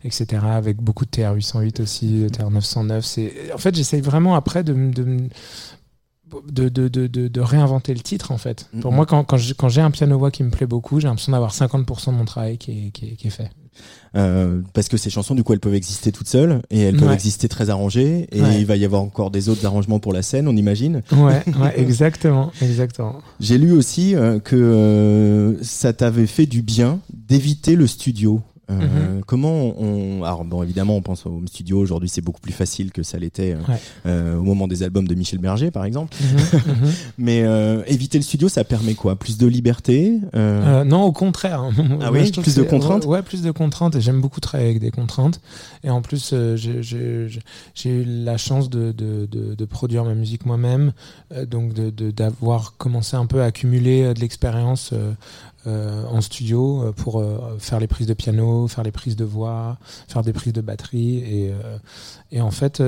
etc. 0.05 0.43
Avec 0.45 0.79
beaucoup 0.79 1.05
de 1.05 1.11
TR-808 1.11 1.83
aussi, 1.83 2.23
de 2.23 2.29
TR-909. 2.29 3.03
C'est... 3.03 3.53
En 3.55 3.59
fait, 3.59 3.75
j'essaye 3.75 4.01
vraiment 4.03 4.35
après 4.35 4.65
de, 4.65 4.73
de, 4.73 6.69
de, 6.69 6.89
de, 6.89 7.07
de, 7.07 7.41
réinventer 7.41 7.95
le 7.95 8.01
titre, 8.01 8.33
en 8.33 8.39
fait. 8.39 8.69
Pour 8.81 8.93
moi, 8.93 9.07
quand, 9.07 9.25
quand, 9.25 9.37
j'ai- 9.69 9.81
un 9.81 9.91
piano-voix 9.91 10.31
qui 10.31 10.43
me 10.43 10.51
plaît 10.51 10.67
beaucoup, 10.67 11.01
j'ai 11.01 11.09
l'impression 11.09 11.33
d'avoir 11.33 11.53
50% 11.53 12.07
de 12.07 12.17
mon 12.17 12.25
travail 12.25 12.59
qui 12.59 12.87
est, 12.87 12.91
qui 12.91 13.07
est, 13.07 13.17
qui 13.17 13.27
est 13.29 13.31
fait. 13.31 13.51
Euh, 14.17 14.63
parce 14.73 14.89
que 14.89 14.97
ces 14.97 15.11
chansons, 15.11 15.35
du 15.35 15.43
coup, 15.43 15.53
elles 15.53 15.61
peuvent 15.61 15.75
exister 15.75 16.11
toutes 16.11 16.29
seules 16.29 16.63
et 16.71 16.81
elles 16.81 16.97
peuvent 16.97 17.09
Ouais. 17.09 17.15
exister 17.15 17.49
très 17.49 17.69
arrangées. 17.69 18.29
Et 18.33 18.41
Ouais. 18.41 18.59
il 18.61 18.65
va 18.67 18.77
y 18.77 18.85
avoir 18.85 19.03
encore 19.03 19.31
des 19.31 19.49
autres 19.51 19.67
arrangements 19.67 19.99
pour 19.99 20.13
la 20.15 20.23
scène, 20.23 20.49
on 20.49 20.57
imagine. 20.57 21.03
Ouais, 21.13 21.43
ouais, 21.61 21.75
exactement, 21.77 22.51
exactement. 22.63 23.17
J'ai 23.41 23.59
lu 23.59 23.73
aussi 23.73 24.15
euh, 24.15 24.39
que 24.39 24.57
euh, 24.57 25.63
ça 25.63 25.93
t'avait 25.93 26.27
fait 26.27 26.47
du 26.47 26.63
bien 26.63 27.01
d'éviter 27.13 27.77
le 27.77 27.87
studio. 27.87 28.41
Euh, 28.69 28.75
Mhm. 29.17 29.23
Comment 29.27 29.81
on, 29.81 30.25
alors 30.25 30.45
bon 30.45 30.63
évidemment 30.63 30.97
on 30.97 31.03
pense 31.03 31.25
au 31.25 31.31
home 31.31 31.47
studio 31.49 31.79
aujourd'hui 31.79 32.09
c'est 32.09 32.21
beaucoup 32.21 32.41
plus 32.41 32.53
facile 32.53 32.91
que 32.91 33.03
ça 33.05 33.17
l'était 33.17 33.53
euh, 33.55 33.59
Ouais. 33.73 33.79
euh, 34.07 34.37
au 34.37 34.43
moment 34.43 34.67
des 34.67 34.83
albums 34.83 35.07
de 35.07 35.15
Michel 35.15 35.39
Berger 35.39 35.71
par 35.71 35.85
exemple 35.85 36.17
Mhm, 36.21 36.61
mhm. 36.87 36.93
mais 37.19 37.43
euh, 37.45 37.83
éviter 37.87 38.19
le 38.19 38.25
studio 38.25 38.49
ça 38.49 38.65
permet 38.65 38.95
quoi? 38.95 39.15
Plus 39.17 39.39
de 39.39 39.47
liberté 39.47 40.19
euh, 40.35 40.81
Euh, 40.81 40.85
non, 40.85 41.03
au 41.05 41.13
contraire. 41.13 41.63
Ah 42.03 42.11
oui? 42.11 42.31
Plus 42.33 42.57
de 42.57 42.63
contraintes? 42.65 43.05
ouais, 43.05 43.19
ouais, 43.19 43.23
plus 43.23 43.43
de 43.43 43.51
contraintes. 43.53 43.95
Et 43.97 44.01
j'aime 44.01 44.21
beaucoup 44.21 44.41
travailler 44.41 44.71
avec 44.71 44.81
des 44.83 44.91
contraintes. 44.91 45.41
Et 45.85 45.91
en 45.91 46.03
plus, 46.03 46.31
euh, 46.33 46.57
j'ai- 46.57 47.29
eu 47.85 48.05
la 48.05 48.37
chance 48.37 48.69
de, 48.69 48.91
de, 48.93 49.27
de, 49.31 49.55
de 49.55 49.65
produire 49.65 50.05
ma 50.05 50.15
musique 50.15 50.45
moi-même, 50.45 50.93
euh, 51.33 51.47
donc 51.47 51.73
de- 51.73 51.91
de- 51.91 52.11
d'avoir 52.11 52.75
commencé 52.79 53.17
un 53.17 53.27
peu 53.27 53.43
à 53.43 53.47
accumuler 53.47 54.03
euh, 54.03 54.15
de 54.15 54.21
l'expérience 54.21 54.91
euh, 55.67 56.05
en 56.07 56.21
studio 56.21 56.85
euh, 56.85 56.93
pour 56.93 57.21
euh, 57.21 57.57
faire 57.59 57.81
les 57.81 57.87
prises 57.87 58.07
de 58.07 58.15
piano, 58.15 58.69
faire 58.69 58.85
les 58.85 58.93
prises 58.93 59.17
de 59.17 59.25
voix, 59.25 59.79
faire 60.09 60.23
des 60.23 60.33
prises 60.33 60.53
de 60.53 60.61
batterie. 60.61 61.19
Et, 61.19 61.53
et 62.31 62.41
en 62.41 62.51
fait, 62.51 62.83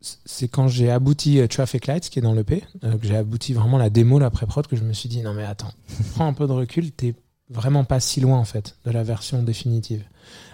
c'est 0.00 0.48
quand 0.48 0.68
j'ai 0.68 0.90
abouti 0.90 1.40
Traffic 1.48 1.86
Lights, 1.86 2.08
qui 2.08 2.18
est 2.18 2.22
dans 2.22 2.34
l'EP, 2.34 2.62
que 2.82 3.06
j'ai 3.06 3.16
abouti 3.16 3.52
vraiment 3.52 3.78
la 3.78 3.90
démo, 3.90 4.18
la 4.18 4.30
pré-prod, 4.30 4.66
que 4.66 4.76
je 4.76 4.84
me 4.84 4.92
suis 4.92 5.08
dit, 5.08 5.22
non 5.22 5.34
mais 5.34 5.44
attends, 5.44 5.72
prends 6.14 6.26
un 6.26 6.32
peu 6.32 6.46
de 6.46 6.52
recul, 6.52 6.92
t'es 6.92 7.14
vraiment 7.48 7.84
pas 7.84 7.98
si 7.98 8.20
loin 8.20 8.38
en 8.38 8.44
fait 8.44 8.76
de 8.84 8.92
la 8.92 9.02
version 9.02 9.42
définitive 9.42 10.04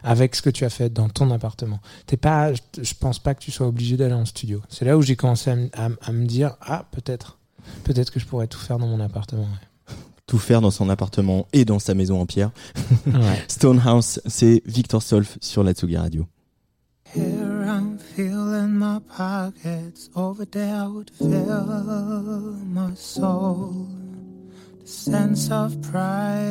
avec 0.02 0.34
ce 0.34 0.40
que 0.40 0.48
tu 0.48 0.64
as 0.64 0.70
fait 0.70 0.88
dans 0.90 1.10
ton 1.10 1.30
appartement. 1.30 1.80
T'es 2.06 2.16
pas, 2.16 2.54
je, 2.54 2.94
pense 2.98 3.18
pas 3.18 3.34
que 3.34 3.40
tu 3.40 3.50
sois 3.50 3.66
obligé 3.66 3.98
d'aller 3.98 4.14
en 4.14 4.24
studio. 4.24 4.62
C'est 4.70 4.86
là 4.86 4.96
où 4.96 5.02
j'ai 5.02 5.16
commencé 5.16 5.50
à 5.74 6.12
me 6.12 6.24
dire, 6.24 6.56
ah 6.62 6.86
peut-être, 6.92 7.38
peut-être 7.84 8.10
que 8.10 8.18
je 8.18 8.24
pourrais 8.24 8.46
tout 8.46 8.58
faire 8.58 8.78
dans 8.78 8.86
mon 8.86 9.00
appartement. 9.00 9.48
Tout 10.36 10.42
faire 10.42 10.60
dans 10.60 10.70
son 10.70 10.90
appartement 10.90 11.46
et 11.54 11.64
dans 11.64 11.78
sa 11.78 11.94
maison 11.94 12.20
en 12.20 12.26
pierre 12.26 12.50
Ouais. 13.06 13.42
Stonehouse 13.48 14.20
c'est 14.26 14.62
Victor 14.66 15.02
Solf 15.02 15.38
sur 15.40 15.62
la 15.62 15.72
Tsugi 15.72 15.96
Radio 15.96 16.26
Here 17.14 17.64
I'm 17.66 17.96
feeling 17.98 18.72
my 18.72 18.98
pockets. 19.16 20.10
Over 20.14 20.44
there 20.44 20.74
I 20.74 20.88
would 20.88 21.10
fill 21.16 22.56
my 22.66 22.94
soul. 22.94 23.86
The 24.82 24.86
sense 24.86 25.50
of 25.50 25.80
pride, 25.80 26.42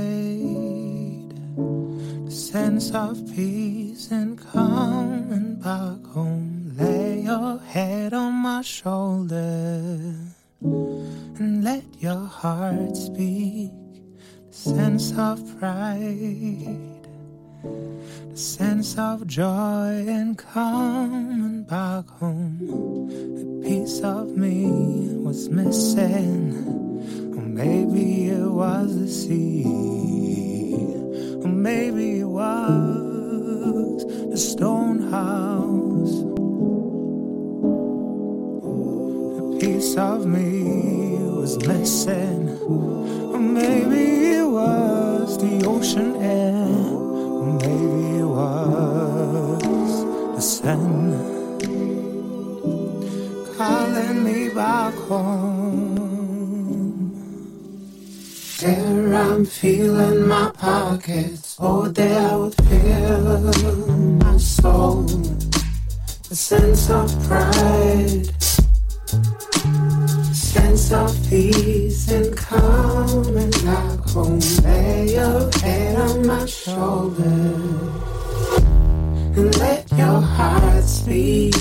the 2.25 2.32
sense 2.32 2.92
of 2.96 3.20
peace 3.36 4.10
and 4.12 4.38
coming 4.51 5.60
back 5.62 6.04
home. 6.15 6.74
Lay 6.80 7.22
your 7.22 7.60
head 7.72 8.13
on 8.13 8.34
my 8.42 8.62
shoulder 8.63 10.35
and 10.62 11.64
let 11.64 11.84
your 12.00 12.26
heart 12.26 12.96
speak. 12.96 13.72
The 14.50 14.54
sense 14.54 15.18
of 15.18 15.60
pride 15.60 16.96
the 18.36 18.38
sense 18.38 18.98
of 18.98 19.26
joy 19.28 20.04
and 20.08 20.38
coming 20.38 21.64
back 21.64 22.06
home. 22.20 22.60
A 23.40 23.66
piece 23.66 24.02
of 24.02 24.36
me 24.36 24.68
was 25.16 25.50
missing, 25.50 26.54
or 27.34 27.42
maybe 27.42 28.28
it 28.28 28.52
was 28.52 29.00
the 29.00 29.08
sea, 29.08 29.64
or 31.44 31.48
maybe 31.48 32.20
it 32.20 32.28
was 32.28 34.04
the 34.30 34.38
stone 34.38 35.10
house. 35.10 36.45
Piece 39.66 39.98
of 39.98 40.28
me 40.28 41.18
was 41.42 41.58
missing, 41.66 42.46
maybe 43.54 44.38
it 44.38 44.48
was 44.48 45.38
the 45.40 45.66
ocean 45.66 46.16
air. 46.18 46.68
Maybe 47.60 48.20
it 48.22 48.30
was 48.38 49.94
the 50.36 50.42
sun 50.42 50.84
calling 53.58 54.24
me 54.24 54.50
back 54.50 54.94
home. 55.10 55.96
There 58.60 59.16
I'm 59.16 59.46
feeling 59.46 60.28
my 60.28 60.52
pockets. 60.52 61.58
Oh, 61.60 61.88
there 61.88 62.22
I 62.30 62.36
would 62.36 62.56
feel 62.68 63.42
my 64.26 64.38
soul. 64.38 65.06
A 66.30 66.36
sense 66.36 66.90
of 66.92 67.08
pride, 67.28 68.30
sense 70.56 70.92
of 70.94 71.30
peace 71.30 72.10
and 72.12 72.36
coming 72.38 73.52
back 73.66 74.00
home. 74.12 74.40
Lay 74.64 75.14
your 75.16 75.52
head 75.62 75.96
on 76.00 76.26
my 76.26 76.46
shoulder 76.46 77.42
and 79.38 79.58
let 79.60 79.92
your 79.92 80.22
heart 80.36 80.84
speak 80.84 81.56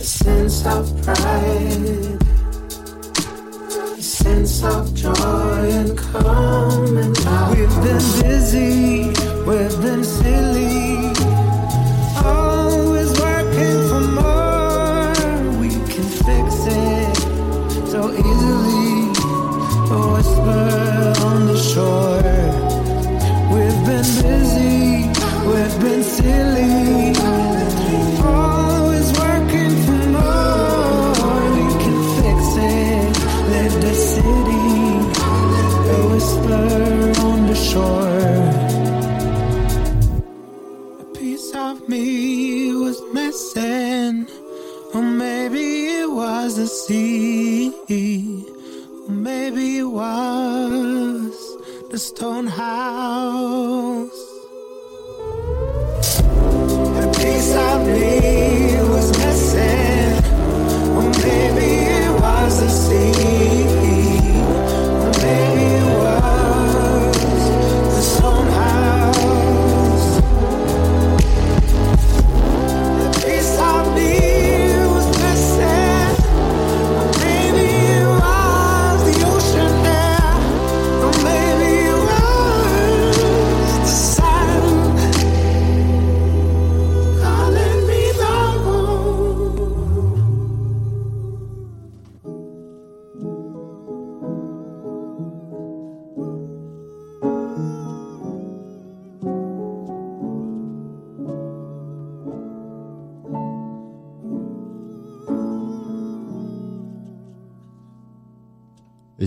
a 0.00 0.06
sense 0.20 0.66
of 0.66 0.82
pride, 1.04 2.18
a 3.96 4.02
sense 4.02 4.64
of 4.64 4.92
joy 4.94 5.64
and 5.80 5.96
calm 5.96 6.96
and 6.96 7.24
love. 7.24 7.56
We've 7.56 7.76
been 7.86 8.06
busy, 8.22 9.08
we've 9.48 9.78
been 9.84 10.04
silly, 10.04 11.12
always 12.24 12.57
shore. 21.78 22.36
We've 23.52 23.80
been 23.88 24.08
busy, 24.26 24.86
we've 25.50 25.76
been 25.84 26.02
silly. 26.18 27.14
Always 28.36 29.08
working 29.22 29.74
for 29.84 30.00
more. 30.16 31.44
We 31.56 31.66
can 31.82 31.98
fix 32.18 32.40
it. 32.78 33.12
Live 33.52 33.74
the 33.86 33.94
city. 34.12 34.76
A 35.94 35.98
whisper 36.10 36.68
on 37.28 37.38
the 37.50 37.58
shore. 37.68 38.32
A 41.02 41.06
piece 41.18 41.50
of 41.66 41.74
me 41.92 42.04
was 42.84 42.98
missing. 43.18 44.14
Or 44.94 45.02
maybe 45.24 45.66
it 46.00 46.10
was 46.20 46.50
the 46.60 46.68
sea. 46.82 47.72
Or 49.06 49.14
maybe 49.28 49.66
it 49.84 49.90
was 50.00 50.97
stone 51.98 52.46
house. 52.46 54.10
A 57.02 57.12
piece 57.16 57.54
of 57.56 57.86
me 57.86 58.76
was 58.88 59.10
missing. 59.18 60.14
Or 60.96 61.02
maybe 61.24 61.68
it 61.98 62.20
was 62.20 62.60
the 62.60 62.68
sea. 62.68 63.37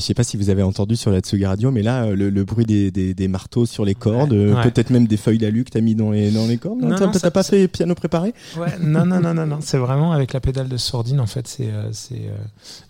Je 0.01 0.05
sais 0.07 0.13
pas 0.13 0.23
si 0.23 0.35
vous 0.35 0.49
avez 0.49 0.63
entendu 0.63 0.95
sur 0.97 1.11
la 1.11 1.19
Tsugi 1.21 1.45
Radio, 1.45 1.71
mais 1.71 1.81
là, 1.83 2.03
euh, 2.03 2.15
le, 2.15 2.29
le 2.29 2.43
bruit 2.43 2.65
des, 2.65 2.91
des, 2.91 3.13
des 3.13 3.27
marteaux 3.29 3.65
sur 3.65 3.85
les 3.85 3.95
cordes, 3.95 4.33
euh, 4.33 4.53
ouais. 4.55 4.63
peut-être 4.63 4.89
même 4.89 5.07
des 5.07 5.15
feuilles 5.17 5.37
d'alu 5.37 5.63
que 5.63 5.69
t'as 5.69 5.81
mis 5.81 5.95
dans 5.95 6.11
les, 6.11 6.31
dans 6.31 6.47
les 6.47 6.57
cordes. 6.57 6.81
Non, 6.81 6.95
T'as 7.11 7.31
pas 7.31 7.43
fait 7.43 7.67
piano 7.67 7.95
préparé? 7.95 8.33
Ouais, 8.57 8.67
non, 8.81 9.05
non, 9.05 9.21
non, 9.21 9.33
non, 9.33 9.45
non. 9.45 9.59
C'est 9.61 9.77
vraiment 9.77 10.11
avec 10.11 10.33
la 10.33 10.39
pédale 10.41 10.67
de 10.67 10.77
sourdine, 10.77 11.19
en 11.19 11.25
fait, 11.27 11.47
c'est 11.47 11.69
euh, 11.71 11.89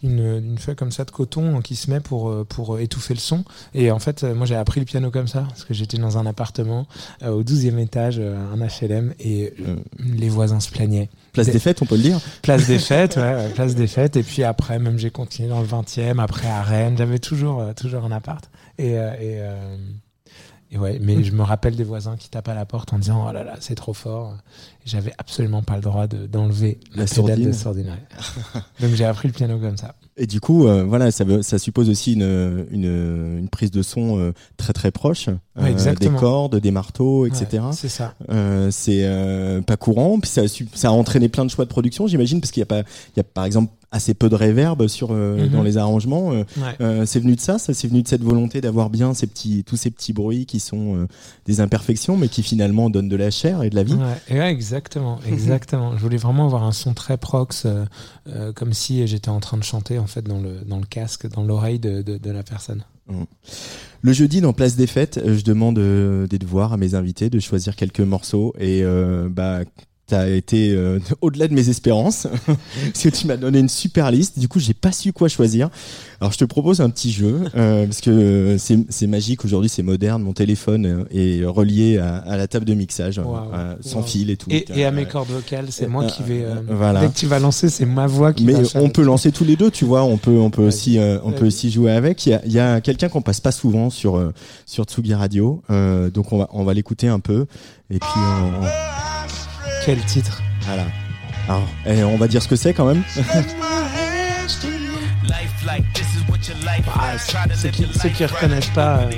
une, 0.03 0.19
une 0.51 0.57
feuille 0.57 0.75
comme 0.75 0.91
ça 0.91 1.05
de 1.05 1.11
coton 1.11 1.61
qui 1.61 1.75
se 1.75 1.89
met 1.91 1.99
pour, 1.99 2.45
pour 2.47 2.79
étouffer 2.79 3.13
le 3.13 3.19
son. 3.19 3.43
Et 3.73 3.91
en 3.91 3.99
fait, 3.99 4.23
moi, 4.23 4.45
j'ai 4.45 4.55
appris 4.55 4.79
le 4.79 4.85
piano 4.85 5.11
comme 5.11 5.27
ça, 5.27 5.41
parce 5.47 5.63
que 5.65 5.73
j'étais 5.73 5.97
dans 5.97 6.17
un 6.17 6.25
appartement 6.25 6.87
euh, 7.23 7.29
au 7.29 7.43
12e 7.43 7.77
étage, 7.79 8.19
un 8.19 8.57
HLM, 8.57 9.13
et 9.19 9.53
les 9.99 10.29
voisins 10.29 10.59
se 10.59 10.69
plaignaient. 10.71 11.09
Place 11.33 11.45
Des- 11.47 11.53
des 11.53 11.59
fêtes, 11.59 11.81
on 11.81 11.85
peut 11.85 11.95
le 11.95 12.01
dire. 12.01 12.19
Place 12.41 12.67
des 12.67 12.79
fêtes, 12.79 13.15
ouais, 13.17 13.49
place 13.55 13.75
des 13.75 13.87
fêtes. 13.87 14.17
Et 14.17 14.23
puis 14.23 14.43
après, 14.43 14.79
même 14.79 14.97
j'ai 14.97 15.11
continué 15.11 15.47
dans 15.49 15.61
le 15.61 15.67
20e, 15.67 16.19
après 16.19 16.47
à 16.47 16.61
Rennes. 16.61 16.95
J'avais 17.01 17.17
toujours, 17.17 17.61
euh, 17.61 17.73
toujours 17.73 18.05
un 18.05 18.11
appart. 18.11 18.47
Et, 18.77 18.95
euh, 18.95 19.13
et, 19.15 19.41
euh, 19.41 19.75
et 20.69 20.77
ouais, 20.77 20.99
mais 21.01 21.23
je 21.23 21.31
me 21.31 21.41
rappelle 21.41 21.75
des 21.75 21.83
voisins 21.83 22.15
qui 22.15 22.29
tapent 22.29 22.49
à 22.49 22.53
la 22.53 22.65
porte 22.67 22.93
en 22.93 22.99
disant 22.99 23.25
Oh 23.27 23.33
là 23.33 23.43
là, 23.43 23.55
c'est 23.59 23.73
trop 23.73 23.95
fort. 23.95 24.37
J'avais 24.85 25.13
absolument 25.17 25.61
pas 25.61 25.75
le 25.75 25.81
droit 25.81 26.07
de- 26.07 26.25
d'enlever 26.25 26.79
La 26.95 27.03
la, 27.03 27.05
pédale 27.05 27.07
sourdine. 27.15 27.47
de 27.47 27.51
sourdine. 27.51 27.85
ouais. 27.87 28.61
Donc 28.87 28.95
j'ai 28.95 29.05
appris 29.05 29.27
le 29.27 29.33
piano 29.33 29.57
comme 29.59 29.77
ça. 29.77 29.95
Et 30.17 30.27
du 30.27 30.39
coup, 30.41 30.67
euh, 30.67 30.83
voilà, 30.83 31.09
ça, 31.11 31.23
ça 31.41 31.57
suppose 31.57 31.89
aussi 31.89 32.13
une, 32.13 32.65
une, 32.71 33.37
une 33.39 33.47
prise 33.49 33.71
de 33.71 33.81
son 33.81 34.19
euh, 34.19 34.33
très 34.57 34.73
très 34.73 34.91
proche, 34.91 35.29
euh, 35.57 35.93
des 35.99 36.09
cordes, 36.09 36.57
des 36.59 36.71
marteaux, 36.71 37.25
etc. 37.25 37.63
Ouais, 37.63 37.71
c'est 37.73 37.87
ça. 37.89 38.13
C'est 38.71 39.61
pas 39.65 39.77
courant, 39.77 40.19
puis 40.19 40.29
ça, 40.29 40.43
ça 40.73 40.89
a 40.89 40.91
entraîné 40.91 41.29
plein 41.29 41.45
de 41.45 41.49
choix 41.49 41.65
de 41.65 41.69
production, 41.69 42.07
j'imagine, 42.07 42.41
parce 42.41 42.51
qu'il 42.51 42.61
y 42.61 42.63
a 42.63 42.67
pas, 42.67 42.79
il 42.81 43.17
y 43.17 43.19
a 43.19 43.23
par 43.23 43.45
exemple 43.45 43.71
assez 43.93 44.13
peu 44.13 44.29
de 44.29 44.35
réverb 44.35 44.87
sur 44.87 45.11
Mhm. 45.11 45.49
dans 45.49 45.63
les 45.63 45.77
arrangements. 45.77 46.29
Ouais. 46.29 46.45
c'est 47.05 47.19
venu 47.19 47.35
de 47.35 47.41
ça, 47.41 47.57
ça 47.59 47.73
c'est 47.73 47.87
venu 47.87 48.01
de 48.03 48.07
cette 48.07 48.23
volonté 48.23 48.61
d'avoir 48.61 48.89
bien 48.89 49.13
ces 49.13 49.27
petits, 49.27 49.63
tous 49.65 49.75
ces 49.75 49.91
petits 49.91 50.13
bruits 50.13 50.45
qui 50.45 50.59
sont 50.59 51.07
des 51.45 51.59
imperfections, 51.61 52.15
mais 52.17 52.27
qui 52.29 52.41
finalement 52.43 52.89
donnent 52.89 53.09
de 53.09 53.15
la 53.17 53.31
chair 53.31 53.63
et 53.63 53.69
de 53.69 53.75
la 53.75 53.83
vie. 53.83 53.97
Ouais, 54.29 54.51
exactement, 54.71 55.19
exactement. 55.27 55.97
Je 55.97 56.01
voulais 56.01 56.17
vraiment 56.17 56.45
avoir 56.45 56.63
un 56.63 56.71
son 56.71 56.93
très 56.93 57.17
prox, 57.17 57.65
euh, 57.65 57.85
euh, 58.27 58.53
comme 58.53 58.73
si 58.73 59.05
j'étais 59.07 59.29
en 59.29 59.39
train 59.39 59.57
de 59.57 59.63
chanter 59.63 59.99
en 59.99 60.07
fait 60.07 60.21
dans 60.21 60.39
le 60.39 60.61
dans 60.65 60.79
le 60.79 60.85
casque, 60.85 61.27
dans 61.27 61.43
l'oreille 61.43 61.79
de, 61.79 62.01
de, 62.01 62.17
de 62.17 62.31
la 62.31 62.43
personne. 62.43 62.83
Le 64.01 64.13
jeudi, 64.13 64.39
dans 64.39 64.53
Place 64.53 64.77
des 64.77 64.87
Fêtes, 64.87 65.17
euh, 65.17 65.37
je 65.37 65.43
demande 65.43 65.75
des 65.75 66.39
devoirs 66.39 66.71
à 66.71 66.77
mes 66.77 66.95
invités 66.95 67.29
de 67.29 67.39
choisir 67.39 67.75
quelques 67.75 67.99
morceaux 67.99 68.53
et 68.57 68.83
bah 69.29 69.61
t'as 70.11 70.29
été 70.29 70.73
euh, 70.75 70.99
au-delà 71.21 71.47
de 71.47 71.53
mes 71.53 71.69
espérances 71.69 72.27
parce 72.45 73.03
que 73.03 73.09
tu 73.09 73.27
m'as 73.27 73.37
donné 73.37 73.59
une 73.59 73.69
super 73.69 74.11
liste. 74.11 74.37
Du 74.39 74.47
coup, 74.47 74.59
j'ai 74.59 74.73
pas 74.73 74.91
su 74.91 75.13
quoi 75.13 75.27
choisir. 75.29 75.69
Alors, 76.19 76.31
je 76.33 76.37
te 76.37 76.45
propose 76.45 76.81
un 76.81 76.89
petit 76.89 77.11
jeu 77.11 77.39
euh, 77.55 77.85
parce 77.85 78.01
que 78.01 78.57
c'est 78.59 78.79
c'est 78.89 79.07
magique 79.07 79.43
aujourd'hui, 79.45 79.69
c'est 79.69 79.83
moderne. 79.83 80.21
Mon 80.21 80.33
téléphone 80.33 81.05
est 81.11 81.43
relié 81.45 81.97
à, 81.97 82.17
à 82.17 82.37
la 82.37 82.47
table 82.47 82.65
de 82.65 82.73
mixage, 82.73 83.17
Wow. 83.19 83.37
euh, 83.53 83.75
sans 83.81 83.99
Wow. 83.99 84.05
fil 84.05 84.29
et 84.29 84.37
tout. 84.37 84.49
Et, 84.51 84.65
et 84.75 84.85
à 84.85 84.89
Euh, 84.89 84.91
mes 84.91 85.05
cordes 85.05 85.29
vocales, 85.29 85.67
c'est 85.71 85.87
moi 85.87 86.05
qui 86.05 86.21
vais. 86.23 86.43
euh, 86.43 86.55
voilà. 86.69 87.01
Dès 87.01 87.07
que 87.07 87.17
tu 87.17 87.25
vas 87.27 87.39
lancer, 87.39 87.69
c'est 87.69 87.85
ma 87.85 88.05
voix 88.07 88.33
qui 88.33 88.43
mais 88.45 88.53
va 88.53 88.81
on 88.81 88.89
peut 88.89 89.01
lancer 89.03 89.31
tous 89.31 89.45
les 89.45 89.55
deux, 89.55 89.71
tu 89.71 89.85
vois. 89.85 90.03
On 90.03 90.17
peut, 90.17 90.31
on 90.37 90.49
peut 90.49 90.61
Ouais. 90.61 90.67
aussi, 90.67 90.97
euh, 90.99 91.17
on 91.23 91.29
Ouais. 91.29 91.35
peut 91.35 91.47
aussi 91.47 91.71
jouer 91.71 91.91
avec. 91.91 92.25
Il 92.27 92.39
y 92.51 92.59
a, 92.59 92.73
a 92.73 92.81
quelqu'un 92.81 93.09
qu'on 93.09 93.21
passe 93.21 93.39
pas 93.39 93.51
souvent 93.51 93.89
sur 93.89 94.17
euh, 94.17 94.31
sur 94.65 94.83
Tsugi 94.83 95.13
Radio, 95.13 95.61
euh, 95.71 96.09
donc 96.11 96.31
on 96.33 96.37
va, 96.39 96.47
on 96.51 96.63
va 96.63 96.73
l'écouter 96.73 97.07
un 97.07 97.19
peu. 97.19 97.45
Et 97.89 97.99
puis, 97.99 98.09
on- 98.17 99.10
Quel 99.85 99.99
titre 100.05 100.41
voilà. 100.67 100.85
Alors, 101.49 101.67
eh, 101.87 102.03
on 102.03 102.17
va 102.17 102.27
dire 102.27 102.41
ce 102.41 102.47
que 102.47 102.55
c'est 102.55 102.73
quand 102.73 102.85
même. 102.85 103.01
Ah, 106.93 107.17
ceux, 107.55 107.69
qui, 107.69 107.87
ceux 107.99 108.09
qui 108.09 108.25
reconnaissent 108.25 108.67
pas 108.67 108.99
euh, 108.99 109.09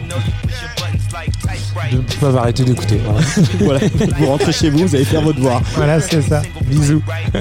de- 1.92 1.98
peuvent 2.20 2.38
arrêter 2.38 2.64
d'écouter. 2.64 3.00
Voilà, 3.04 3.20
voilà. 3.60 3.80
Vous 4.18 4.26
rentrez 4.28 4.54
chez 4.54 4.70
vous, 4.70 4.88
vous 4.88 4.96
allez 4.96 5.06
faire 5.06 5.22
votre 5.22 5.38
devoir. 5.38 5.62
Voilà, 5.76 6.00
c'est 6.00 6.22
ça. 6.22 6.42
Bisous. 6.66 7.02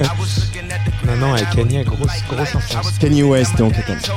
non, 1.05 1.15
non, 1.17 1.33
avec 1.33 1.49
Kanye, 1.51 1.83
grosse, 1.83 2.23
grosse 2.29 2.55
influence. 2.55 2.91
Kanye 2.99 3.23
West, 3.23 3.55
donc 3.57 3.73
attends. 3.77 4.15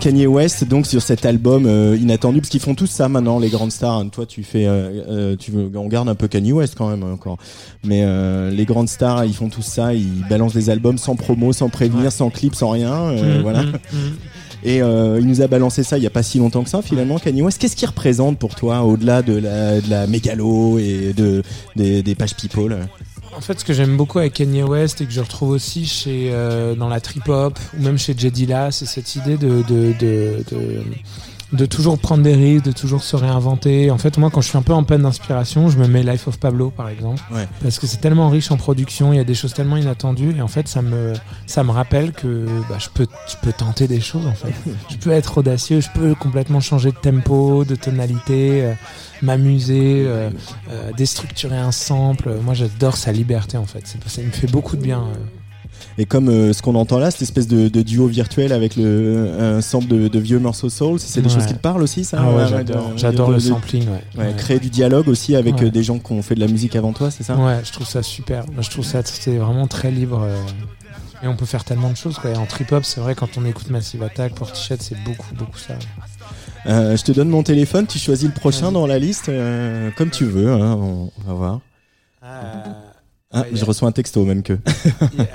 Kanye 0.00 0.26
West, 0.26 0.64
donc 0.64 0.86
sur 0.86 1.02
cet 1.02 1.26
album 1.26 1.66
euh, 1.66 1.96
inattendu, 2.00 2.40
parce 2.40 2.48
qu'ils 2.50 2.60
font 2.60 2.74
tous 2.74 2.86
ça 2.86 3.08
maintenant, 3.08 3.38
les 3.38 3.48
grandes 3.50 3.72
stars. 3.72 3.98
hein. 3.98 4.08
Toi, 4.08 4.24
tu 4.26 4.42
fais, 4.42 4.66
euh, 4.66 5.02
euh, 5.08 5.36
tu 5.36 5.50
veux, 5.50 5.70
on 5.74 5.88
garde 5.88 6.08
un 6.08 6.14
peu 6.14 6.26
Kanye 6.28 6.52
West 6.52 6.74
quand 6.76 6.88
même 6.88 7.02
hein, 7.02 7.12
encore. 7.12 7.36
Mais 7.84 8.02
euh, 8.04 8.50
les 8.50 8.64
grandes 8.64 8.88
stars, 8.88 9.24
ils 9.26 9.34
font 9.34 9.48
tous 9.48 9.62
ça, 9.62 9.92
ils 9.94 10.24
balancent 10.28 10.54
des 10.54 10.70
albums 10.70 10.96
sans 10.98 11.16
promo, 11.16 11.52
sans 11.52 11.68
prévenir, 11.68 12.04
Ouais. 12.04 12.10
sans 12.10 12.30
clip, 12.30 12.54
sans 12.54 12.70
rien, 12.70 12.92
euh, 12.94 13.38
Mm, 13.38 13.42
voilà. 13.42 13.62
mm, 13.62 13.66
mm. 13.92 14.12
Et 14.62 14.82
euh, 14.82 15.18
il 15.18 15.26
nous 15.26 15.40
a 15.40 15.46
balancé 15.46 15.82
ça 15.82 15.96
il 15.96 16.04
y 16.04 16.06
a 16.06 16.10
pas 16.10 16.22
si 16.22 16.38
longtemps 16.38 16.62
que 16.62 16.68
ça 16.68 16.82
finalement 16.82 17.18
Kanye 17.18 17.40
West. 17.40 17.56
Qu'est-ce 17.58 17.74
qu'il 17.76 17.88
représente 17.88 18.38
pour 18.38 18.54
toi 18.54 18.82
au-delà 18.82 19.22
de 19.22 19.32
la, 19.34 19.80
de 19.80 19.88
la 19.88 20.06
mégalo 20.06 20.78
et 20.78 21.14
de 21.16 21.42
des, 21.76 22.02
des 22.02 22.14
pages 22.14 22.34
people 22.36 22.76
En 23.40 23.42
fait, 23.42 23.58
ce 23.58 23.64
que 23.64 23.72
j'aime 23.72 23.96
beaucoup 23.96 24.18
avec 24.18 24.34
Kanye 24.34 24.62
West 24.62 25.00
et 25.00 25.06
que 25.06 25.12
je 25.12 25.20
retrouve 25.22 25.48
aussi 25.48 25.86
chez 25.86 26.28
euh, 26.30 26.74
dans 26.74 26.90
la 26.90 27.00
trip 27.00 27.26
hop 27.26 27.58
ou 27.74 27.82
même 27.82 27.98
chez 27.98 28.14
Jay 28.14 28.30
Dilla, 28.30 28.70
c'est 28.70 28.84
cette 28.84 29.16
idée 29.16 29.38
de 29.38 29.62
de, 29.62 29.94
de, 29.98 30.44
de 30.52 30.82
de 31.52 31.66
toujours 31.66 31.98
prendre 31.98 32.22
des 32.22 32.34
risques, 32.34 32.64
de 32.66 32.72
toujours 32.72 33.02
se 33.02 33.16
réinventer. 33.16 33.90
En 33.90 33.98
fait, 33.98 34.18
moi, 34.18 34.30
quand 34.30 34.40
je 34.40 34.48
suis 34.48 34.58
un 34.58 34.62
peu 34.62 34.72
en 34.72 34.84
peine 34.84 35.02
d'inspiration, 35.02 35.68
je 35.68 35.78
me 35.78 35.88
mets 35.88 36.02
Life 36.04 36.28
of 36.28 36.38
Pablo, 36.38 36.70
par 36.70 36.88
exemple, 36.88 37.20
Ouais. 37.32 37.48
parce 37.62 37.78
que 37.80 37.86
c'est 37.88 37.96
tellement 37.96 38.28
riche 38.28 38.50
en 38.52 38.56
production, 38.56 39.12
il 39.12 39.16
y 39.16 39.20
a 39.20 39.24
des 39.24 39.34
choses 39.34 39.52
tellement 39.52 39.76
inattendues, 39.76 40.36
et 40.36 40.42
en 40.42 40.48
fait, 40.48 40.68
ça 40.68 40.80
me, 40.80 41.12
ça 41.46 41.64
me 41.64 41.72
rappelle 41.72 42.12
que 42.12 42.46
bah, 42.68 42.76
je 42.78 42.88
peux, 42.88 43.06
je 43.28 43.34
peux 43.42 43.52
tenter 43.52 43.88
des 43.88 44.00
choses. 44.00 44.26
En 44.26 44.34
fait, 44.34 44.52
je 44.90 44.96
peux 44.96 45.10
être 45.10 45.38
audacieux, 45.38 45.80
je 45.80 45.88
peux 45.92 46.14
complètement 46.14 46.60
changer 46.60 46.92
de 46.92 46.96
tempo, 46.96 47.64
de 47.64 47.74
tonalité, 47.74 48.62
euh, 48.62 48.74
m'amuser, 49.22 50.04
euh, 50.06 50.30
euh, 50.70 50.92
déstructurer 50.96 51.56
un 51.58 51.72
sample. 51.72 52.30
Moi, 52.42 52.54
j'adore 52.54 52.96
sa 52.96 53.12
liberté, 53.12 53.56
en 53.56 53.66
fait. 53.66 53.82
C'est, 53.84 54.08
ça 54.08 54.22
me 54.22 54.30
fait 54.30 54.46
beaucoup 54.50 54.76
de 54.76 54.82
bien. 54.82 55.04
Et 56.00 56.06
comme 56.06 56.30
euh, 56.30 56.54
ce 56.54 56.62
qu'on 56.62 56.76
entend 56.76 56.98
là, 56.98 57.10
cette 57.10 57.20
espèce 57.20 57.46
de, 57.46 57.68
de 57.68 57.82
duo 57.82 58.06
virtuel 58.06 58.52
avec 58.54 58.74
le 58.76 59.28
un 59.38 59.60
sample 59.60 59.86
de, 59.88 60.08
de 60.08 60.18
vieux 60.18 60.38
morceaux 60.38 60.70
soul, 60.70 60.98
c'est 60.98 61.20
des 61.20 61.28
Ouais. 61.28 61.34
choses 61.34 61.44
qui 61.46 61.52
te 61.52 61.58
parlent 61.58 61.82
aussi, 61.82 62.04
ça 62.04 62.16
Ah 62.20 62.32
ouais, 62.34 62.44
j'adore, 62.96 63.28
le 63.30 63.34
de- 63.36 63.40
sampling. 63.40 63.84
Ouais. 63.86 64.02
Ouais, 64.16 64.24
Ouais. 64.28 64.34
créer 64.36 64.58
du 64.60 64.70
dialogue 64.70 65.08
aussi 65.08 65.36
avec 65.36 65.56
Ouais. 65.56 65.64
euh, 65.66 65.70
des 65.70 65.82
gens 65.82 65.98
qui 65.98 66.12
ont 66.12 66.22
fait 66.22 66.34
de 66.34 66.40
la 66.40 66.46
musique 66.46 66.74
avant 66.74 66.94
toi, 66.94 67.10
c'est 67.10 67.22
ça 67.22 67.36
Ouais, 67.36 67.58
je 67.64 67.70
trouve 67.72 67.86
ça 67.86 68.02
super. 68.02 68.44
Je 68.60 68.70
trouve 68.70 68.84
ça 68.86 69.02
c'est 69.04 69.36
vraiment 69.36 69.66
très 69.66 69.90
libre. 69.90 70.22
euh, 70.24 70.36
Et 71.22 71.26
on 71.28 71.36
peut 71.36 71.44
faire 71.44 71.64
tellement 71.64 71.90
de 71.90 71.98
choses. 71.98 72.18
Quoi. 72.18 72.30
Et 72.30 72.36
en 72.36 72.46
trip-hop, 72.46 72.82
c'est 72.82 72.98
vrai, 73.02 73.14
quand 73.14 73.36
on 73.36 73.44
écoute 73.44 73.68
Massive 73.68 74.02
Attack, 74.02 74.34
Portichet, 74.34 74.78
c'est 74.80 74.96
beaucoup, 75.04 75.34
beaucoup 75.34 75.58
ça. 75.58 75.74
Euh, 76.64 76.96
Je 76.96 77.02
te 77.04 77.12
donne 77.12 77.28
mon 77.28 77.42
téléphone, 77.42 77.86
tu 77.86 77.98
choisis 77.98 78.26
le 78.26 78.32
prochain 78.34 78.72
dans 78.72 78.86
la 78.86 78.98
liste, 78.98 79.28
euh, 79.28 79.90
comme 79.98 80.08
tu 80.08 80.24
veux, 80.24 80.50
hein, 80.50 80.78
on, 80.80 81.10
on 81.18 81.28
va 81.28 81.34
voir. 81.34 81.60
Ah, 82.22 82.64
Ouais, 83.32 83.48
je 83.52 83.64
reçois 83.64 83.88
un 83.88 83.92
texto 83.92 84.24
même 84.24 84.42
que. 84.42 84.58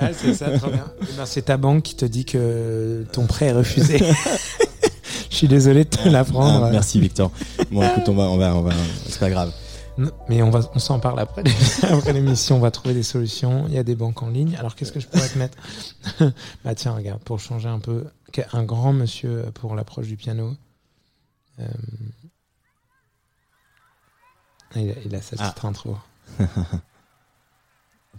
ah, 0.00 0.12
c'est 0.12 0.34
ça, 0.34 0.50
trop 0.58 0.70
bien. 0.70 0.84
Eh 1.02 1.16
ben, 1.16 1.24
c'est 1.26 1.42
ta 1.42 1.56
banque 1.56 1.82
qui 1.82 1.94
te 1.96 2.04
dit 2.04 2.24
que 2.26 3.06
ton 3.12 3.26
prêt 3.26 3.46
est 3.46 3.52
refusé. 3.52 3.98
Je 5.30 5.36
suis 5.36 5.48
désolé 5.48 5.84
de 5.84 5.90
te 5.90 6.08
l'apprendre. 6.08 6.64
Ah, 6.64 6.70
merci 6.70 6.98
Victor. 7.00 7.30
Bon 7.70 7.82
écoute, 7.86 8.08
on 8.08 8.14
va, 8.14 8.24
on 8.24 8.36
va, 8.38 8.54
on 8.54 8.62
va, 8.62 8.72
c'est 9.06 9.18
pas 9.18 9.28
grave. 9.30 9.52
Non, 9.98 10.10
Mais 10.28 10.42
on, 10.42 10.50
va, 10.50 10.60
on 10.74 10.78
s'en 10.78 10.98
parle 10.98 11.20
après, 11.20 11.42
après 11.90 12.12
l'émission. 12.14 12.56
On 12.56 12.60
va 12.60 12.70
trouver 12.70 12.94
des 12.94 13.02
solutions. 13.02 13.64
Il 13.68 13.74
y 13.74 13.78
a 13.78 13.82
des 13.82 13.94
banques 13.94 14.22
en 14.22 14.28
ligne. 14.28 14.56
Alors, 14.58 14.74
qu'est-ce 14.74 14.92
que 14.92 15.00
je 15.00 15.06
pourrais 15.06 15.28
te 15.28 15.38
mettre 15.38 15.56
Bah, 16.64 16.74
tiens, 16.74 16.92
regarde, 16.92 17.20
pour 17.22 17.38
changer 17.40 17.68
un 17.68 17.78
peu, 17.80 18.04
un 18.52 18.62
grand 18.64 18.92
monsieur 18.94 19.44
pour 19.54 19.74
l'approche 19.74 20.06
du 20.06 20.16
piano. 20.16 20.54
Euh, 21.60 21.64
Il 24.74 24.90
a, 24.90 24.94
il 25.04 25.14
a 25.14 25.22
sa 25.22 25.36
Ah. 25.38 25.50
petite 25.50 25.64
intro. 25.64 25.96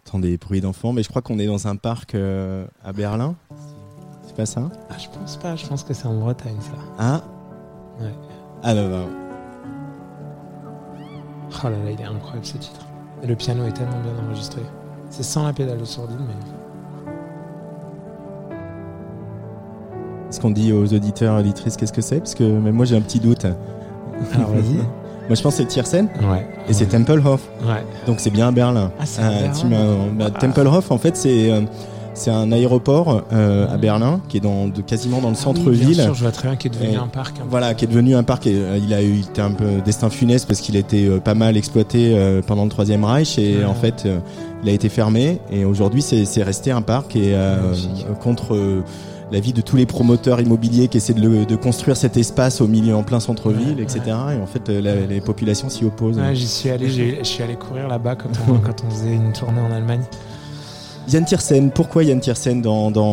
Entend 0.07 0.19
des 0.19 0.37
bruits 0.37 0.61
d'enfants, 0.61 0.93
mais 0.93 1.03
je 1.03 1.09
crois 1.09 1.21
qu'on 1.21 1.37
est 1.37 1.47
dans 1.47 1.67
un 1.67 1.75
parc 1.75 2.15
euh, 2.15 2.65
à 2.81 2.93
Berlin. 2.93 3.35
C'est 4.25 4.37
pas 4.37 4.45
ça? 4.45 4.69
Ah, 4.89 4.93
je 4.97 5.09
pense 5.09 5.35
pas. 5.35 5.57
Je 5.57 5.67
pense 5.67 5.83
que 5.83 5.93
c'est 5.93 6.05
en 6.05 6.17
Bretagne, 6.17 6.55
ça. 6.61 6.71
Ah? 6.97 7.21
Ouais. 7.99 8.13
Ah 8.63 8.73
là, 8.73 8.87
là. 8.87 9.03
Oh 11.51 11.63
là 11.65 11.71
là, 11.71 11.91
il 11.91 11.99
est 11.99 12.05
incroyable 12.05 12.45
ce 12.45 12.57
titre. 12.57 12.85
Et 13.21 13.27
le 13.27 13.35
piano 13.35 13.65
est 13.65 13.73
tellement 13.73 13.99
bien 13.99 14.13
enregistré. 14.25 14.61
C'est 15.09 15.23
sans 15.23 15.45
la 15.45 15.51
pédale 15.51 15.79
de 15.79 15.85
sourdine, 15.85 16.25
mais. 16.25 16.35
Est-ce 20.29 20.39
qu'on 20.39 20.51
dit 20.51 20.71
aux 20.71 20.93
auditeurs, 20.93 21.37
auditrices, 21.37 21.75
qu'est-ce 21.75 21.91
que 21.91 22.01
c'est? 22.01 22.19
Parce 22.19 22.35
que 22.35 22.43
même 22.45 22.75
moi 22.75 22.85
j'ai 22.85 22.95
un 22.95 23.01
petit 23.01 23.19
doute. 23.19 23.45
Alors 24.33 24.51
vas-y. 24.51 24.79
Moi 25.27 25.35
je 25.35 25.41
pense 25.41 25.55
que 25.55 25.61
c'est 25.63 25.67
Tiersen 25.67 26.07
Ouais. 26.31 26.47
et 26.69 26.73
c'est 26.73 26.85
Tempelhof. 26.87 27.41
Ouais. 27.65 27.83
Donc 28.05 28.19
c'est 28.19 28.29
bien 28.29 28.47
à 28.47 28.51
Berlin. 28.51 28.91
Ah, 28.99 29.03
c'est 29.05 29.21
tu 29.59 29.67
m'as- 29.67 29.77
bah, 30.17 30.31
Ah. 30.33 30.39
Tempelhof 30.39 30.91
en 30.91 30.97
fait 30.97 31.15
c'est 31.17 31.51
euh, 31.51 31.61
c'est 32.13 32.31
un 32.31 32.51
aéroport 32.51 33.21
euh, 33.31 33.67
à 33.71 33.77
Berlin 33.77 34.21
qui 34.27 34.37
est 34.37 34.39
dans 34.39 34.67
de, 34.67 34.81
quasiment 34.81 35.17
dans 35.21 35.29
le 35.29 35.35
Ah 35.35 35.37
oui, 35.37 35.43
centre-ville. 35.43 35.89
bien 35.89 36.03
sûr, 36.05 36.15
je 36.15 36.21
vois 36.23 36.31
très 36.31 36.47
bien 36.47 36.57
qu'il 36.57 36.71
est 36.71 36.75
devenu 36.75 36.93
Et 36.93 36.95
un 36.95 37.05
parc. 37.07 37.35
un 37.37 37.43
peu. 37.43 37.47
Voilà, 37.49 37.75
qui 37.75 37.85
est 37.85 37.87
devenu 37.87 38.15
un 38.15 38.23
parc. 38.23 38.47
Et, 38.47 38.55
euh, 38.55 38.79
il 38.81 38.91
a 38.93 39.03
eu 39.03 39.19
été 39.19 39.39
un 39.39 39.51
peu 39.51 39.81
destin 39.85 40.09
funeste 40.09 40.47
parce 40.47 40.61
qu'il 40.61 40.75
a 40.77 40.79
été 40.79 41.05
euh, 41.05 41.19
pas 41.19 41.35
mal 41.35 41.55
exploité 41.57 42.13
euh, 42.17 42.41
pendant 42.41 42.63
le 42.63 42.69
Troisième 42.71 43.03
Reich 43.03 43.37
et 43.37 43.57
Ouais. 43.57 43.65
en 43.65 43.75
fait 43.75 44.03
euh, 44.07 44.17
il 44.63 44.69
a 44.69 44.71
été 44.71 44.89
fermé 44.89 45.39
et 45.51 45.63
aujourd'hui 45.65 46.01
c'est 46.01 46.25
c'est 46.25 46.41
resté 46.41 46.71
un 46.71 46.81
parc 46.81 47.15
et 47.15 47.35
euh, 47.35 47.57
euh, 47.73 48.13
contre 48.19 48.55
euh, 49.29 49.33
l'avis 49.33 49.53
de 49.53 49.61
tous 49.61 49.75
les 49.75 49.85
promoteurs 49.85 50.39
immobiliers 50.41 50.87
qui 50.87 50.97
essaient 50.97 51.13
de, 51.13 51.21
le- 51.21 51.45
de 51.45 51.55
construire 51.55 51.97
cet 51.97 52.17
espace 52.17 52.61
au 52.61 52.67
milieu 52.67 52.95
en 52.95 53.03
plein 53.03 53.19
centre-ville, 53.19 53.75
Ouais, 53.77 53.83
etc. 53.83 54.01
Et 54.37 54.41
en 54.41 54.47
fait 54.47 54.69
euh, 54.69 54.81
la- 54.81 55.05
les 55.05 55.21
populations 55.21 55.69
s'y 55.69 55.85
opposent. 55.85 56.17
Ouais, 56.17 56.35
j'y 56.35 56.47
suis 56.47 56.69
allé, 56.69 56.89
je 56.89 57.23
suis 57.23 57.43
allé 57.43 57.55
courir 57.55 57.87
là-bas 57.87 58.15
quand 58.15 58.29
on, 58.49 58.53
quand 58.59 58.83
on 58.85 58.89
faisait 58.89 59.13
une 59.13 59.33
tournée 59.33 59.61
en 59.61 59.71
Allemagne. 59.71 60.03
Yann 61.09 61.23
Tiersen, 61.23 61.71
pourquoi 61.71 62.03
Yann 62.03 62.19
Tiersen 62.19 62.61
dans 62.61 62.91
dans 62.91 63.05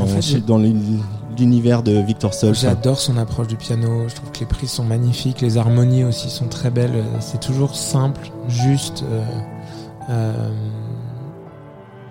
En 0.00 0.06
fait, 0.06 0.22
j'ai- 0.22 0.40
dans 0.40 0.56
l'uni- 0.58 1.02
l'univers 1.38 1.82
de 1.82 1.92
Victor 2.00 2.32
Solf? 2.32 2.58
J'adore 2.58 2.98
son 2.98 3.18
approche 3.18 3.46
du 3.48 3.56
piano. 3.56 4.08
Je 4.08 4.14
trouve 4.14 4.30
que 4.30 4.40
les 4.40 4.46
prises 4.46 4.70
sont 4.70 4.84
magnifiques, 4.84 5.42
les 5.42 5.58
harmonies 5.58 6.04
aussi 6.04 6.30
sont 6.30 6.46
très 6.48 6.70
belles. 6.70 7.04
C'est 7.20 7.40
toujours 7.40 7.76
simple, 7.76 8.30
juste. 8.48 9.04
euh, 9.10 9.22
euh, 10.08 10.32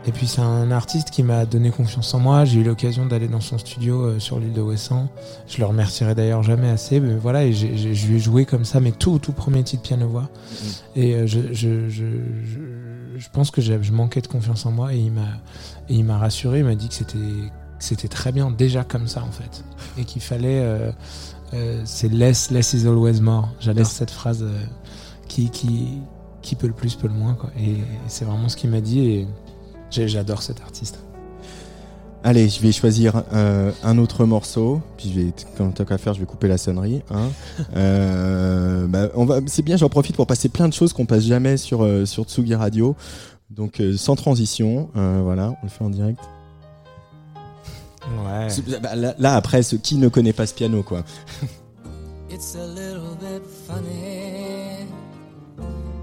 et 0.07 0.11
puis 0.11 0.27
c'est 0.27 0.41
un 0.41 0.71
artiste 0.71 1.09
qui 1.09 1.23
m'a 1.23 1.45
donné 1.45 1.71
confiance 1.71 2.13
en 2.13 2.19
moi. 2.19 2.45
J'ai 2.45 2.59
eu 2.59 2.63
l'occasion 2.63 3.05
d'aller 3.05 3.27
dans 3.27 3.41
son 3.41 3.57
studio 3.57 4.03
euh, 4.03 4.19
sur 4.19 4.39
l'île 4.39 4.53
de 4.53 4.61
Ouessant. 4.61 5.09
Je 5.47 5.57
le 5.57 5.65
remercierai 5.65 6.15
d'ailleurs 6.15 6.43
jamais 6.43 6.69
assez. 6.69 6.99
Mais 6.99 7.15
voilà, 7.15 7.43
et 7.43 7.53
je 7.53 8.07
lui 8.07 8.15
ai 8.15 8.19
joué 8.19 8.45
comme 8.45 8.65
ça 8.65 8.79
mes 8.79 8.91
tout 8.91 9.19
tout 9.19 9.33
premiers 9.33 9.63
titres 9.63 9.83
piano 9.83 10.07
voix. 10.07 10.29
Et 10.95 11.15
euh, 11.15 11.27
je, 11.27 11.53
je, 11.53 11.89
je, 11.89 12.05
je, 13.17 13.29
pense 13.33 13.51
que 13.51 13.61
je 13.61 13.91
manquais 13.91 14.21
de 14.21 14.27
confiance 14.27 14.65
en 14.65 14.71
moi 14.71 14.93
et 14.93 14.97
il 14.97 15.11
m'a 15.11 15.27
il 15.89 16.03
m'a 16.05 16.17
rassuré. 16.17 16.59
Il 16.59 16.65
m'a 16.65 16.75
dit 16.75 16.87
que 16.87 16.93
c'était 16.95 17.17
que 17.17 17.83
c'était 17.83 18.07
très 18.07 18.31
bien 18.31 18.51
déjà 18.51 18.83
comme 18.83 19.07
ça 19.07 19.23
en 19.23 19.31
fait 19.31 19.63
et 19.97 20.05
qu'il 20.05 20.21
fallait 20.21 20.61
euh, 20.61 20.91
euh, 21.53 21.81
c'est 21.85 22.09
less 22.09 22.51
less 22.51 22.73
is 22.73 22.87
always 22.87 23.21
more. 23.21 23.49
J'adore 23.59 23.85
cette 23.85 24.11
phrase 24.11 24.43
euh, 24.43 24.63
qui 25.27 25.49
qui 25.49 25.99
qui 26.41 26.55
peut 26.55 26.67
le 26.67 26.73
plus 26.73 26.95
peut 26.95 27.07
le 27.07 27.13
moins 27.13 27.33
quoi. 27.33 27.49
Et, 27.59 27.77
c'est 28.07 28.25
vraiment 28.25 28.49
ce 28.49 28.57
qu'il 28.57 28.69
m'a 28.69 28.81
dit 28.81 28.99
et 28.99 29.27
j'adore 29.95 30.41
cet 30.41 30.61
artiste. 30.61 30.99
Allez, 32.23 32.49
je 32.49 32.59
vais 32.59 32.71
choisir 32.71 33.21
euh, 33.33 33.71
un 33.83 33.99
autre 33.99 34.25
morceau. 34.25 34.81
Puis 34.97 35.11
je 35.13 35.19
vais, 35.19 35.33
comme 35.57 35.73
tant 35.73 35.85
qu'à 35.85 35.99
faire, 35.99 36.15
je 36.15 36.19
vais 36.19 36.25
couper 36.25 36.47
la 36.47 36.57
sonnerie. 36.57 37.01
Hein. 37.11 37.29
Euh, 37.75 38.87
bah, 38.87 39.09
on 39.15 39.25
va, 39.25 39.39
c'est 39.45 39.61
bien. 39.61 39.77
J'en 39.77 39.89
profite 39.89 40.15
pour 40.15 40.25
passer 40.25 40.49
plein 40.49 40.67
de 40.67 40.73
choses 40.73 40.91
qu'on 40.93 41.05
passe 41.05 41.23
jamais 41.23 41.57
sur 41.57 41.83
euh, 41.83 42.05
sur 42.05 42.23
Tsugi 42.25 42.55
Radio. 42.55 42.95
Donc 43.49 43.79
euh, 43.79 43.95
sans 43.95 44.15
transition, 44.15 44.89
euh, 44.95 45.21
voilà, 45.23 45.51
on 45.61 45.65
le 45.65 45.69
fait 45.69 45.83
en 45.83 45.89
direct. 45.89 46.19
Ouais. 48.23 48.47
Bah, 48.81 48.95
là, 48.95 49.15
là, 49.17 49.35
après, 49.35 49.63
ce 49.63 49.75
qui 49.75 49.97
ne 49.97 50.09
connaît 50.09 50.33
pas 50.33 50.45
ce 50.45 50.53
piano, 50.53 50.83
quoi. 50.83 51.03
It's 52.29 52.55
a 52.55 52.67
little 52.67 53.15
bit 53.19 53.43
funny, 53.67 54.87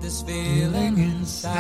this 0.01 0.23
feeling 0.23 0.99
inside. 1.21 1.53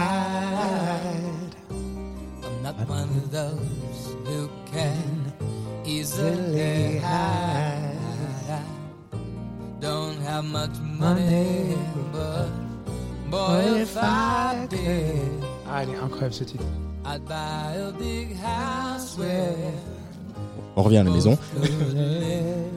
Not 2.62 2.76
one 2.88 3.08
of 3.22 3.30
those 3.32 4.16
who 4.26 4.48
can 4.72 5.32
easily 5.84 6.98
hide. 6.98 7.98
I 8.48 8.62
don't 9.80 10.20
have 10.20 10.44
much 10.44 10.78
money, 10.78 11.76
but 12.12 12.48
boy, 13.30 13.80
if 13.80 13.96
I 13.96 14.66
did, 14.70 15.42
Ah, 15.66 15.82
il 15.82 15.90
est 15.90 15.96
incroyable 15.98 16.34
ce 16.34 16.44
titre. 16.44 16.64
I'd 17.04 17.26
buy 17.26 17.72
a 17.88 17.90
big 17.92 18.36
house 18.36 19.18
where 19.18 19.72
On 20.76 20.82
revient 20.82 20.98
à 20.98 21.04
la 21.04 21.10
maison. 21.10 21.36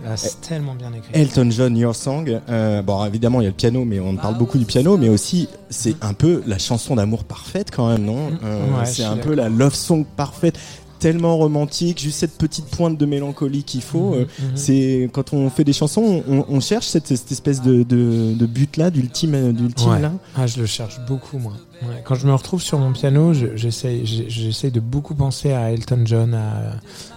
Ah, 0.07 0.17
c'est 0.17 0.39
tellement 0.41 0.75
bien 0.75 0.91
écrit. 0.93 1.09
Elton 1.13 1.49
John, 1.49 1.75
Your 1.75 1.95
Song. 1.95 2.39
Euh, 2.49 2.81
bon, 2.81 3.03
évidemment, 3.05 3.41
il 3.41 3.45
y 3.45 3.47
a 3.47 3.49
le 3.49 3.55
piano, 3.55 3.85
mais 3.85 3.99
on 3.99 4.15
parle 4.15 4.37
beaucoup 4.37 4.57
du 4.57 4.65
piano, 4.65 4.97
mais 4.97 5.09
aussi, 5.09 5.47
c'est 5.69 5.95
un 6.01 6.13
peu 6.13 6.43
la 6.45 6.57
chanson 6.59 6.95
d'amour 6.95 7.23
parfaite 7.23 7.71
quand 7.71 7.89
même, 7.89 8.03
non? 8.03 8.29
Euh, 8.43 8.77
Ouais, 8.79 8.85
C'est 8.85 9.03
un 9.03 9.17
peu 9.17 9.33
la 9.33 9.49
love 9.49 9.73
song 9.73 10.05
parfaite, 10.15 10.59
tellement 11.05 11.37
romantique, 11.37 11.99
juste 12.01 12.17
cette 12.17 12.35
petite 12.35 12.65
pointe 12.65 12.97
de 12.97 13.05
mélancolie 13.05 13.63
qu'il 13.63 13.83
faut. 13.83 14.15
euh, 14.15 14.25
Mhm. 14.39 14.45
C'est 14.55 15.07
quand 15.13 15.33
on 15.33 15.51
fait 15.51 15.63
des 15.63 15.71
chansons, 15.73 16.23
on, 16.27 16.45
on 16.49 16.59
cherche 16.59 16.87
cette, 16.87 17.05
cette 17.15 17.31
espèce 17.31 17.61
de, 17.61 17.83
de, 17.83 18.33
de 18.33 18.45
but 18.47 18.75
là, 18.77 18.89
d'ultime, 18.89 19.53
d'ultime 19.53 19.89
Ouais. 19.91 19.99
là. 20.01 20.13
Ah, 20.35 20.47
je 20.47 20.59
le 20.59 20.65
cherche 20.65 20.99
beaucoup, 21.07 21.37
moi. 21.37 21.53
Ouais, 21.83 22.01
Quand 22.05 22.15
je 22.15 22.25
me 22.25 22.33
retrouve 22.33 22.59
sur 22.61 22.79
mon 22.79 22.91
piano, 22.91 23.33
je- 23.35 23.55
j'essaye 23.55 24.03
j'ai- 24.05 24.29
j'essaye 24.29 24.71
de 24.71 24.79
beaucoup 24.79 25.13
penser 25.13 25.51
à 25.51 25.71
Elton 25.71 26.01
John, 26.05 26.33
à, 26.33 26.71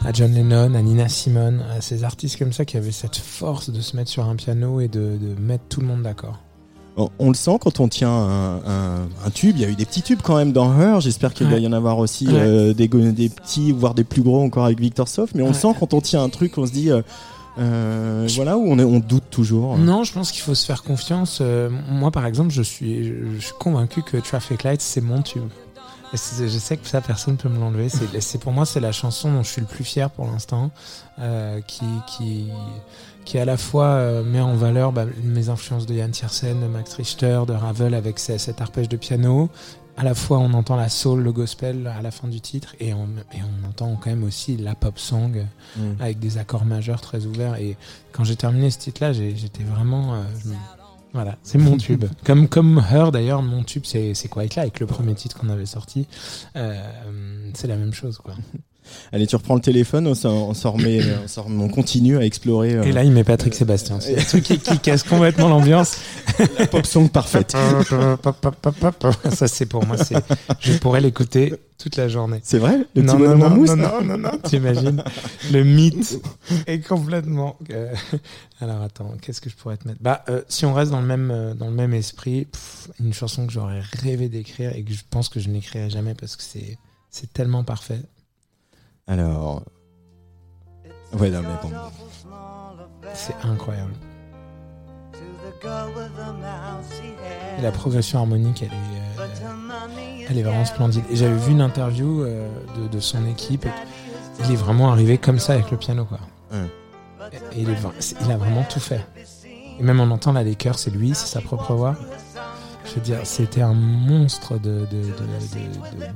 à 0.06 0.12
John 0.12 0.34
Lennon, 0.34 0.74
à 0.74 0.82
Nina 0.82 1.08
Simone, 1.08 1.62
à 1.74 1.80
ces 1.80 2.04
artistes 2.04 2.38
comme 2.38 2.52
ça 2.52 2.66
qui 2.66 2.76
avaient 2.76 2.92
cette 2.92 3.16
force 3.16 3.70
de 3.70 3.80
se 3.80 3.96
mettre 3.96 4.10
sur 4.10 4.24
un 4.28 4.36
piano 4.36 4.80
et 4.80 4.88
de, 4.88 4.98
de 5.16 5.40
mettre 5.40 5.64
tout 5.70 5.80
le 5.80 5.86
monde 5.86 6.02
d'accord. 6.02 6.38
On, 6.98 7.08
on 7.18 7.28
le 7.28 7.34
sent 7.34 7.56
quand 7.60 7.80
on 7.80 7.88
tient 7.88 8.10
un, 8.10 8.56
un- 8.56 9.08
un 9.24 9.30
tube. 9.32 9.56
Il 9.56 9.62
y 9.62 9.64
a 9.64 9.68
eu 9.68 9.74
des 9.76 9.86
petits 9.86 10.02
tubes 10.02 10.20
quand 10.22 10.36
même 10.36 10.52
dans 10.52 10.78
Her. 10.78 11.00
J'espère 11.00 11.32
qu'il 11.32 11.46
va 11.48 11.58
y 11.58 11.66
en 11.66 11.72
avoir 11.72 11.98
aussi 11.98 12.26
Ouais. 12.26 12.34
euh, 12.36 12.74
des, 12.74 12.88
petits, 12.88 13.72
voire 13.72 13.94
des 13.94 14.04
plus 14.04 14.22
gros 14.22 14.42
encore 14.42 14.64
avec 14.66 14.80
Victor 14.80 15.08
Soft. 15.08 15.34
Mais 15.34 15.42
on 15.42 15.48
le 15.48 15.54
sent 15.54 15.72
quand 15.78 15.94
on 15.94 16.00
tient 16.00 16.22
un 16.22 16.28
truc, 16.28 16.58
on 16.58 16.66
se 16.66 16.72
dit, 16.72 16.90
euh, 16.90 17.00
euh, 17.58 18.28
voilà, 18.34 18.58
où 18.58 18.64
on, 18.70 18.78
est, 18.78 18.84
on 18.84 18.98
doute 18.98 19.24
toujours. 19.30 19.78
Non, 19.78 20.04
je 20.04 20.12
pense 20.12 20.32
qu'il 20.32 20.42
faut 20.42 20.54
se 20.54 20.66
faire 20.66 20.82
confiance. 20.82 21.40
Moi, 21.90 22.10
par 22.10 22.26
exemple, 22.26 22.50
je 22.50 22.62
suis, 22.62 23.04
je, 23.04 23.38
suis 23.40 23.54
convaincu 23.58 24.02
que 24.02 24.16
Traffic 24.16 24.62
Lights, 24.64 24.80
c'est 24.82 25.00
mon 25.00 25.22
tube. 25.22 25.42
Et 26.14 26.16
Je 26.16 26.58
sais 26.58 26.76
que 26.78 26.88
ça, 26.88 27.00
personne 27.02 27.36
peut 27.36 27.48
me 27.50 27.58
l'enlever. 27.58 27.88
C'est, 27.90 28.20
c'est 28.20 28.38
pour 28.38 28.52
moi, 28.52 28.64
c'est 28.64 28.80
la 28.80 28.92
chanson 28.92 29.30
dont 29.32 29.42
je 29.42 29.50
suis 29.50 29.60
le 29.60 29.66
plus 29.66 29.84
fier 29.84 30.08
pour 30.10 30.24
l'instant, 30.26 30.70
euh, 31.20 31.60
qui, 31.66 31.84
qui, 32.06 32.46
qui 33.28 33.38
à 33.38 33.44
la 33.44 33.58
fois 33.58 33.88
euh, 33.88 34.24
met 34.24 34.40
en 34.40 34.54
valeur 34.54 34.90
bah, 34.90 35.04
mes 35.22 35.50
influences 35.50 35.84
de 35.84 35.92
Yann 35.94 36.10
Tiersen, 36.10 36.60
de 36.62 36.66
Max 36.66 36.94
Richter, 36.94 37.42
de 37.46 37.52
Ravel 37.52 37.92
avec 37.92 38.18
ce- 38.18 38.38
cet 38.38 38.62
arpège 38.62 38.88
de 38.88 38.96
piano. 38.96 39.50
À 39.98 40.02
la 40.04 40.14
fois, 40.14 40.38
on 40.38 40.54
entend 40.54 40.76
la 40.76 40.88
soul, 40.88 41.20
le 41.22 41.30
gospel 41.32 41.92
à 41.98 42.00
la 42.00 42.10
fin 42.10 42.26
du 42.28 42.40
titre, 42.40 42.74
et 42.80 42.94
on, 42.94 43.06
et 43.34 43.40
on 43.42 43.68
entend 43.68 43.96
quand 43.96 44.08
même 44.08 44.24
aussi 44.24 44.56
la 44.56 44.74
pop 44.74 44.98
song 44.98 45.44
Mm. 45.76 45.80
avec 46.00 46.18
des 46.20 46.38
accords 46.38 46.64
majeurs 46.64 47.02
très 47.02 47.26
ouverts. 47.26 47.56
Et 47.56 47.76
quand 48.12 48.24
j'ai 48.24 48.36
terminé 48.36 48.70
ce 48.70 48.78
titre-là, 48.78 49.12
j'étais 49.12 49.62
vraiment. 49.64 50.14
euh, 50.14 50.22
voilà, 51.12 51.36
c'est 51.42 51.58
mon 51.58 51.76
tube. 51.76 52.04
comme 52.24 52.48
comme 52.48 52.82
Her 52.90 53.10
d'ailleurs, 53.12 53.42
mon 53.42 53.62
tube 53.62 53.82
c'est 53.84 54.14
c'est 54.14 54.28
Quiet 54.28 54.48
Like, 54.56 54.78
le 54.80 54.86
premier 54.86 55.14
titre 55.14 55.36
qu'on 55.38 55.48
avait 55.50 55.66
sorti. 55.66 56.06
Euh, 56.56 56.80
c'est 57.54 57.66
la 57.66 57.76
même 57.76 57.92
chose 57.92 58.16
quoi. 58.18 58.34
Allez, 59.12 59.26
tu 59.26 59.36
reprends 59.36 59.54
le 59.54 59.60
téléphone, 59.60 60.06
on 60.06 60.14
s'en 60.14 60.70
remet, 60.72 61.00
euh, 61.02 61.16
on, 61.46 61.60
on 61.60 61.68
continue 61.68 62.16
à 62.18 62.24
explorer 62.24 62.74
euh, 62.74 62.82
Et 62.82 62.92
là, 62.92 63.04
il 63.04 63.12
met 63.12 63.24
Patrick 63.24 63.54
Sébastien. 63.54 64.00
C'est 64.00 64.18
un 64.18 64.24
truc 64.24 64.44
qui, 64.44 64.58
qui 64.58 64.78
casse 64.78 65.02
complètement 65.02 65.48
l'ambiance. 65.48 65.96
la 66.58 66.66
pop 66.66 66.86
song 66.86 67.08
parfaite. 67.08 67.56
Ça 69.34 69.48
c'est 69.48 69.66
pour 69.66 69.86
moi, 69.86 69.96
je 70.60 70.72
pourrais 70.74 71.00
l'écouter 71.00 71.54
toute 71.78 71.96
la 71.96 72.08
journée. 72.08 72.40
C'est 72.42 72.58
vrai? 72.58 72.78
Le 72.94 73.02
non, 73.02 73.14
petit 73.16 73.22
non, 73.22 73.36
non, 73.38 73.50
mousse 73.50 73.70
non, 73.70 73.76
non, 73.76 74.02
non, 74.02 74.18
non, 74.18 74.38
t'imagines 74.42 75.02
Le 75.52 75.62
mythe 75.62 76.20
est 76.66 76.80
complètement. 76.80 77.56
euh, 77.70 77.94
Alors 78.60 78.82
attends, 78.82 79.14
qu'est-ce 79.22 79.40
que 79.40 79.48
je 79.48 79.54
pourrais 79.54 79.76
te 79.76 79.86
mettre? 79.86 80.00
Bah, 80.02 80.24
euh, 80.28 80.42
si 80.48 80.66
on 80.66 80.74
reste 80.74 80.90
dans 80.90 81.00
le 81.00 81.06
même 81.06 81.30
euh, 81.30 81.54
dans 81.54 81.66
le 81.68 81.74
même 81.74 81.94
esprit, 81.94 82.46
pff, 82.46 82.88
une 83.00 83.12
chanson 83.12 83.46
que 83.46 83.52
j'aurais 83.52 83.80
rêvé 84.02 84.28
d'écrire 84.28 84.74
et 84.74 84.82
que 84.82 84.92
je 84.92 85.02
pense 85.08 85.28
que 85.28 85.38
je 85.40 85.48
n'écrirai 85.48 85.88
jamais 85.88 86.14
parce 86.14 86.34
que 86.36 86.42
c'est 86.42 87.32
tellement 87.32 87.62
parfait. 87.62 88.00
Alors. 89.08 89.62
Ouais, 91.18 91.30
non, 91.30 91.40
mais 91.42 91.48
bon. 91.62 91.70
C'est 93.14 93.34
incroyable. 93.42 93.92
Et 97.58 97.62
la 97.62 97.72
progression 97.72 98.20
harmonique, 98.20 98.62
elle 98.62 98.68
est, 98.68 99.20
euh, 99.20 100.26
elle 100.28 100.38
est 100.38 100.42
vraiment 100.42 100.64
splendide. 100.64 101.02
Et 101.10 101.16
j'avais 101.16 101.36
vu 101.36 101.52
une 101.52 101.62
interview 101.62 102.22
euh, 102.22 102.48
de, 102.76 102.88
de 102.88 103.00
son 103.00 103.26
équipe. 103.26 103.66
Il 104.44 104.52
est 104.52 104.56
vraiment 104.56 104.92
arrivé 104.92 105.18
comme 105.18 105.38
ça 105.38 105.54
avec 105.54 105.70
le 105.70 105.76
piano, 105.76 106.04
quoi. 106.04 106.20
Ouais. 106.52 106.66
Et 107.52 107.62
il, 107.62 107.70
est 107.70 108.16
il 108.24 108.30
a 108.30 108.36
vraiment 108.36 108.62
tout 108.62 108.80
fait. 108.80 109.04
Et 109.78 109.82
même 109.82 110.00
on 110.00 110.10
entend 110.10 110.32
là 110.32 110.42
les 110.42 110.54
chœurs, 110.54 110.78
c'est 110.78 110.90
lui, 110.90 111.14
c'est 111.14 111.26
sa 111.26 111.40
propre 111.40 111.74
voix. 111.74 111.96
Je 112.88 112.94
veux 112.94 113.00
dire, 113.00 113.18
c'était 113.24 113.60
un 113.60 113.74
monstre 113.74 114.58
de, 114.58 114.86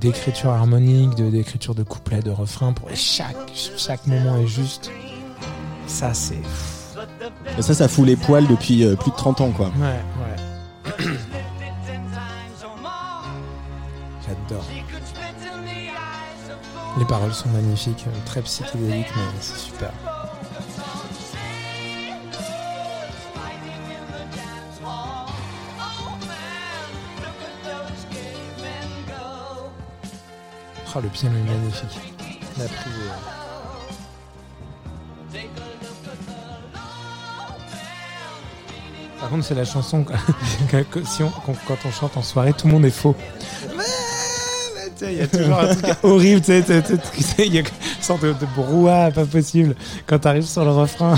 d'écriture 0.01 0.51
harmonique, 0.51 1.15
de, 1.17 1.31
d'écriture 1.31 1.75
de 1.75 1.83
couplets, 1.83 2.21
de 2.23 2.31
refrains. 2.31 2.73
Pour 2.73 2.91
et 2.91 2.97
chaque, 2.97 3.37
chaque 3.77 4.07
moment 4.07 4.37
est 4.39 4.47
juste. 4.47 4.91
Ça, 5.87 6.15
c'est. 6.15 6.41
Et 7.59 7.63
ça, 7.63 7.75
ça 7.75 7.89
fout 7.89 8.07
les 8.07 8.17
poils 8.17 8.47
depuis 8.47 8.85
euh, 8.85 8.97
plus 8.97 9.11
de 9.11 9.17
30 9.17 9.41
ans, 9.43 9.51
quoi. 9.51 9.67
Ouais, 9.79 10.01
ouais. 10.21 11.05
J'adore. 14.27 14.65
Les 16.99 17.05
paroles 17.05 17.33
sont 17.33 17.49
magnifiques, 17.49 18.05
euh, 18.07 18.27
très 18.27 18.43
psychédéliques, 18.43 19.07
mais 19.17 19.23
c'est 19.41 19.59
super. 19.59 19.93
Oh, 30.95 31.01
le 31.03 31.09
piano 31.09 31.35
est 31.37 31.51
magnifique. 31.51 31.99
La 32.59 32.65
est- 32.65 32.69
Par 39.21 39.31
contre, 39.31 39.45
c'est 39.45 39.55
la 39.55 39.65
chanson 39.65 40.05
que, 40.71 41.05
si 41.05 41.23
on, 41.23 41.31
quand 41.67 41.77
on 41.87 41.91
chante 41.93 42.17
en 42.17 42.23
soirée, 42.23 42.53
tout 42.53 42.67
le 42.67 42.73
monde 42.73 42.85
est 42.85 42.91
faux. 42.91 43.15
Il 45.05 45.15
y 45.15 45.21
a 45.21 45.27
toujours 45.27 45.59
un 45.59 45.75
truc 45.75 45.97
horrible, 46.05 46.41
tu 46.41 46.53
sais, 46.63 46.65
il 47.47 47.55
y 47.55 47.59
a 47.59 47.61
une 47.63 47.67
sorte 48.01 48.23
de, 48.23 48.33
de 48.33 48.47
brouhaha 48.55 49.11
pas 49.11 49.25
possible 49.25 49.75
quand 50.07 50.21
tu 50.21 50.29
arrives 50.29 50.47
sur 50.47 50.65
le 50.65 50.71
refrain. 50.71 51.17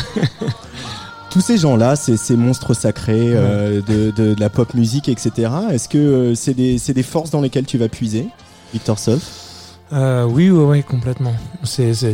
Tous 1.30 1.40
ces 1.42 1.58
gens-là, 1.58 1.94
ces, 1.96 2.16
ces 2.16 2.36
monstres 2.36 2.72
sacrés 2.74 3.32
euh, 3.34 3.82
de, 3.82 4.10
de- 4.12 4.34
de 4.34 4.40
la 4.40 4.48
pop 4.48 4.72
musique, 4.74 5.08
etc., 5.08 5.50
est-ce 5.72 5.88
que 5.88 5.98
euh, 5.98 6.34
c'est 6.34 6.54
des, 6.54 6.78
c'est 6.78 6.94
des 6.94 7.02
forces 7.02 7.30
dans 7.30 7.40
lesquelles 7.42 7.66
tu 7.66 7.76
vas 7.76 7.88
puiser, 7.88 8.28
Victor 8.72 8.98
Solf? 8.98 9.22
Euh, 9.92 10.24
oui, 10.24 10.50
oui, 10.50 10.64
oui, 10.64 10.82
complètement. 10.82 11.34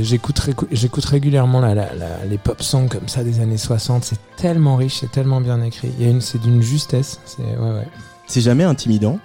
J'écoute, 0.02 1.04
régulièrement 1.04 1.61
la, 1.61 1.74
la- 1.74 1.94
la- 1.94 2.24
les 2.28 2.37
pop 2.38 2.62
songs 2.62 2.88
comme 2.88 3.09
ça 3.09 3.22
des 3.24 3.40
années 3.40 3.56
60. 3.56 4.04
C'est 4.04 4.18
tellement 4.37 4.76
riche, 4.76 4.98
c'est 5.00 5.11
tellement 5.11 5.40
bien 5.40 5.62
écrit. 5.62 5.90
C'est 6.20 6.40
d'une 6.40 6.62
justesse. 6.62 7.20
C'est, 7.24 7.42
ouais, 7.42 7.70
ouais. 7.72 7.88
C'est 8.26 8.40
jamais 8.40 8.64
intimidant? 8.64 9.18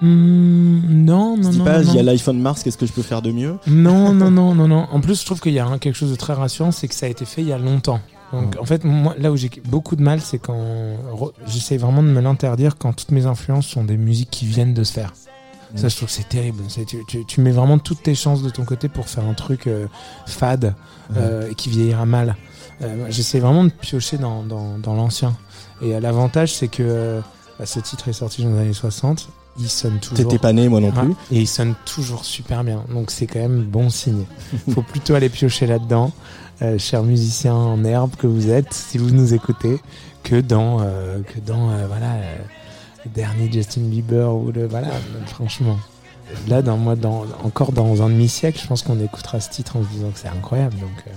Hmm, 0.00 0.80
non, 1.04 1.36
non, 1.36 1.50
dis 1.50 1.58
non. 1.58 1.64
pas, 1.64 1.80
non, 1.82 1.90
il 1.92 1.96
y 1.96 1.98
a 2.00 2.02
l'iPhone 2.02 2.38
Mars, 2.40 2.62
qu'est-ce 2.62 2.78
que 2.78 2.86
je 2.86 2.92
peux 2.92 3.02
faire 3.02 3.22
de 3.22 3.30
mieux? 3.30 3.56
Non, 3.68 4.12
non, 4.12 4.30
non, 4.32 4.54
non, 4.54 4.66
non. 4.66 4.88
En 4.90 5.00
plus, 5.00 5.20
je 5.20 5.26
trouve 5.26 5.40
qu'il 5.40 5.52
y 5.52 5.60
a 5.60 5.78
quelque 5.78 5.94
chose 5.94 6.10
de 6.10 6.16
très 6.16 6.32
rassurant, 6.32 6.72
c'est 6.72 6.88
que 6.88 6.94
ça 6.94 7.06
a 7.06 7.08
été 7.08 7.24
fait 7.24 7.42
il 7.42 7.48
y 7.48 7.52
a 7.52 7.58
longtemps. 7.58 8.00
Donc, 8.32 8.54
Ouais. 8.54 8.60
en 8.60 8.64
fait, 8.64 8.82
moi, 8.84 9.14
là 9.18 9.30
où 9.30 9.36
j'ai 9.36 9.50
beaucoup 9.68 9.94
de 9.94 10.02
mal, 10.02 10.20
c'est 10.20 10.38
quand 10.38 10.58
j'essaie 11.46 11.76
vraiment 11.76 12.02
de 12.02 12.08
me 12.08 12.20
l'interdire 12.20 12.78
quand 12.78 12.92
toutes 12.94 13.10
mes 13.12 13.26
influences 13.26 13.66
sont 13.66 13.84
des 13.84 13.96
musiques 13.96 14.30
qui 14.30 14.46
viennent 14.46 14.74
de 14.74 14.82
se 14.82 14.92
faire. 14.92 15.12
Ça, 15.74 15.88
je 15.88 15.96
trouve 15.96 16.08
que 16.08 16.14
c'est 16.14 16.28
terrible. 16.28 16.62
Tu, 16.86 17.04
tu- 17.06 17.24
tu 17.24 17.40
mets 17.40 17.50
vraiment 17.50 17.78
toutes 17.78 18.02
tes 18.02 18.14
chances 18.14 18.42
de 18.42 18.50
ton 18.50 18.64
côté 18.64 18.88
pour 18.88 19.08
faire 19.08 19.24
un 19.24 19.34
truc 19.34 19.66
euh, 19.66 19.86
fade 20.26 20.74
euh, 21.16 21.50
et 21.50 21.54
qui 21.54 21.70
vieillira 21.70 22.04
mal. 22.06 22.36
Euh, 22.82 23.06
j'essaie 23.10 23.38
vraiment 23.40 23.64
de 23.64 23.70
piocher 23.70 24.18
dans, 24.18 24.42
dans, 24.42 24.78
dans 24.78 24.94
l'ancien. 24.94 25.36
Et 25.80 25.98
l'avantage, 26.00 26.52
c'est 26.54 26.68
que 26.68 27.20
bah, 27.58 27.66
ce 27.66 27.80
titre 27.80 28.08
est 28.08 28.12
sorti 28.12 28.44
dans 28.44 28.50
les 28.52 28.58
années 28.60 28.72
60. 28.72 29.28
Il 29.58 29.68
sonne 29.68 29.98
toujours. 30.00 30.16
T'étais 30.16 30.38
pas 30.38 30.52
né, 30.52 30.68
moi 30.68 30.80
non 30.80 30.90
plus. 30.90 31.10
Et 31.30 31.40
il 31.40 31.46
sonne 31.48 31.74
toujours 31.84 32.24
super 32.24 32.64
bien. 32.64 32.84
Donc 32.92 33.10
c'est 33.10 33.26
quand 33.26 33.38
même 33.40 33.62
bon 33.64 33.90
signe. 33.90 34.24
Faut 34.72 34.82
plutôt 34.82 35.14
aller 35.14 35.28
piocher 35.28 35.66
là-dedans, 35.66 36.10
euh, 36.62 36.78
chers 36.78 37.02
musiciens 37.02 37.54
en 37.54 37.84
herbe 37.84 38.12
que 38.16 38.26
vous 38.26 38.48
êtes, 38.50 38.72
si 38.72 38.96
vous 38.98 39.10
nous 39.10 39.34
écoutez, 39.34 39.78
que 40.22 40.40
dans 40.40 40.78
euh, 40.80 41.20
que 41.22 41.38
dans 41.40 41.70
euh, 41.70 41.86
voilà 41.86 42.14
le 43.04 43.10
dernier 43.10 43.50
Justin 43.50 43.82
Bieber 43.82 44.34
ou 44.34 44.52
le 44.52 44.66
voilà. 44.66 44.88
franchement, 45.26 45.78
là 46.48 46.62
dans 46.62 46.76
moi 46.76 46.96
dans 46.96 47.24
encore 47.42 47.72
dans 47.72 48.02
un 48.02 48.08
demi 48.08 48.28
siècle, 48.28 48.60
je 48.62 48.66
pense 48.66 48.82
qu'on 48.82 49.00
écoutera 49.00 49.40
ce 49.40 49.50
titre 49.50 49.76
en 49.76 49.82
se 49.84 49.88
disant 49.88 50.10
que 50.10 50.18
c'est 50.18 50.28
incroyable. 50.28 50.76
Euh, 51.06 51.10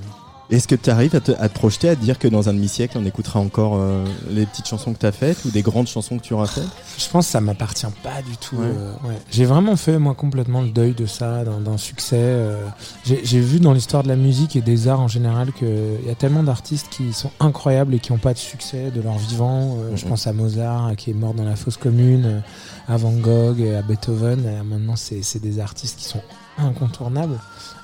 Est-ce 0.51 0.67
que 0.67 0.75
tu 0.75 0.89
arrives 0.89 1.15
à 1.15 1.19
te, 1.21 1.31
à 1.31 1.49
te 1.49 1.53
projeter, 1.53 1.89
à 1.89 1.95
te 1.95 2.01
dire 2.01 2.19
que 2.19 2.27
dans 2.27 2.49
un 2.49 2.53
demi-siècle, 2.53 2.97
on 2.99 3.05
écoutera 3.05 3.39
encore 3.39 3.77
euh, 3.77 4.05
les 4.29 4.45
petites 4.45 4.67
chansons 4.67 4.93
que 4.93 4.99
tu 4.99 5.05
as 5.05 5.11
faites 5.11 5.43
ou 5.45 5.49
des 5.49 5.61
grandes 5.61 5.87
chansons 5.87 6.17
que 6.17 6.23
tu 6.23 6.33
auras 6.33 6.45
faites? 6.45 6.67
Je 6.97 7.09
pense 7.09 7.25
que 7.25 7.31
ça 7.31 7.41
m'appartient 7.41 7.87
pas 8.03 8.21
du 8.21 8.37
tout. 8.37 8.55
Ouais. 8.57 8.65
euh, 8.65 8.91
ouais. 9.07 9.17
J'ai 9.31 9.45
vraiment 9.45 9.75
fait 9.75 9.97
moi 9.97 10.13
complètement 10.13 10.61
le 10.61 10.69
deuil 10.69 10.93
de 10.93 11.05
ça, 11.05 11.43
d'un 11.43 11.77
succès. 11.77 12.17
euh. 12.19 12.67
J'ai 13.05 13.39
vu 13.39 13.59
dans 13.59 13.73
l'histoire 13.73 14.03
de 14.03 14.07
la 14.07 14.15
musique 14.15 14.55
et 14.55 14.61
des 14.61 14.87
arts 14.87 15.01
en 15.01 15.07
général 15.07 15.51
qu'il 15.53 16.05
y 16.05 16.09
a 16.11 16.15
tellement 16.15 16.43
d'artistes 16.43 16.87
qui 16.89 17.11
sont 17.13 17.31
incroyables 17.39 17.93
et 17.95 17.99
qui 17.99 18.11
n'ont 18.11 18.19
pas 18.19 18.33
de 18.33 18.39
succès 18.39 18.91
de 18.91 19.01
leur 19.01 19.17
vivant. 19.17 19.77
Je 19.95 20.05
pense 20.05 20.27
à 20.27 20.33
Mozart 20.33 20.95
qui 20.95 21.11
est 21.11 21.15
mort 21.15 21.33
dans 21.33 21.45
la 21.45 21.55
fosse 21.55 21.77
commune, 21.77 22.41
à 22.87 22.97
Van 22.97 23.11
Gogh, 23.11 23.59
et 23.59 23.75
à 23.75 23.81
Beethoven. 23.81 24.45
Et 24.45 24.63
maintenant, 24.63 24.95
c'est 24.95 25.39
des 25.39 25.59
artistes 25.59 25.97
qui 25.97 26.05
sont 26.05 26.21
incontournables. 26.57 27.39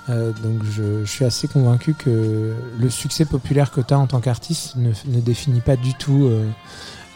Euh, 0.09 0.31
donc 0.43 0.63
je, 0.63 1.05
je 1.05 1.09
suis 1.11 1.25
assez 1.25 1.47
convaincu 1.47 1.93
que 1.93 2.53
le 2.79 2.89
succès 2.89 3.23
populaire 3.25 3.71
que 3.71 3.81
tu 3.81 3.93
as 3.93 3.99
en 3.99 4.07
tant 4.07 4.19
qu'artiste 4.19 4.75
ne, 4.75 4.89
ne 5.07 5.21
définit 5.21 5.61
pas 5.61 5.75
du 5.75 5.93
tout 5.93 6.25
euh, 6.25 6.47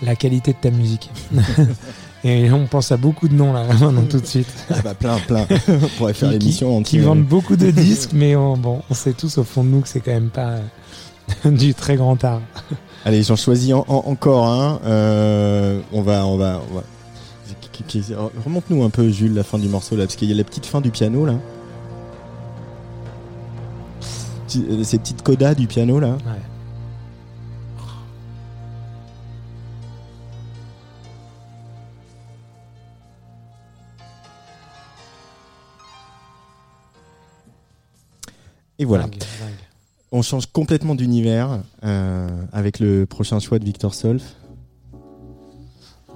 la 0.03 0.15
qualité 0.15 0.51
de 0.53 0.57
ta 0.61 0.69
musique. 0.71 1.09
Et 2.23 2.51
on 2.51 2.65
pense 2.65 2.91
à 2.91 2.97
beaucoup 2.97 3.27
de 3.27 3.33
noms 3.35 3.53
là, 3.53 3.63
maintenant 3.79 4.03
tout 4.09 4.19
de 4.19 4.25
suite. 4.25 4.47
Ah 4.71 4.75
bah 4.83 4.93
plein, 4.95 5.17
plein. 5.27 5.45
on 5.67 5.87
pourrait 5.97 6.13
faire 6.13 6.29
Qui- 6.31 6.39
l'émission 6.39 6.69
Qui 6.69 6.75
entière. 6.77 7.03
vendent 7.05 7.25
beaucoup 7.25 7.55
de 7.55 7.69
disques, 7.71 8.11
mais 8.13 8.35
on, 8.35 8.57
bon, 8.57 8.81
on 8.89 8.93
sait 8.93 9.13
tous 9.13 9.37
au 9.37 9.43
fond 9.43 9.63
de 9.63 9.69
nous 9.69 9.81
que 9.81 9.87
c'est 9.87 9.99
quand 9.99 10.11
même 10.13 10.29
pas 10.29 10.55
du 11.45 11.73
très 11.73 11.95
grand 11.97 12.23
art. 12.23 12.41
Allez, 13.03 13.21
j'en 13.23 13.35
choisis 13.35 13.73
en- 13.73 13.85
en- 13.87 14.03
encore 14.07 14.47
un. 14.47 14.79
Euh, 14.85 15.79
on 15.91 16.01
va, 16.01 16.25
on 16.25 16.37
va, 16.37 16.61
va. 16.73 16.83
qui- 17.71 17.83
qui- 17.83 18.01
qui- 18.01 18.13
Remonte-nous 18.45 18.83
un 18.83 18.89
peu, 18.89 19.09
Jules, 19.09 19.33
la 19.33 19.43
fin 19.43 19.57
du 19.59 19.67
morceau 19.67 19.95
là, 19.95 20.05
parce 20.05 20.15
qu'il 20.15 20.29
y 20.29 20.33
a 20.33 20.35
la 20.35 20.43
petite 20.43 20.65
fin 20.65 20.81
du 20.81 20.91
piano 20.91 21.25
là. 21.25 21.33
Euh, 24.57 24.83
Ces 24.83 24.99
petites 24.99 25.21
codas 25.21 25.55
du 25.55 25.67
piano 25.67 25.99
là. 25.99 26.13
Ouais. 26.13 26.41
Et 38.77 38.85
voilà. 38.85 39.03
Dingue, 39.03 39.19
dingue. 39.19 39.53
On 40.11 40.21
change 40.21 40.45
complètement 40.47 40.95
d'univers 40.95 41.61
euh, 41.83 42.29
avec 42.51 42.79
le 42.79 43.05
prochain 43.05 43.39
choix 43.39 43.59
de 43.59 43.65
Victor 43.65 43.93
Solf. 43.93 44.35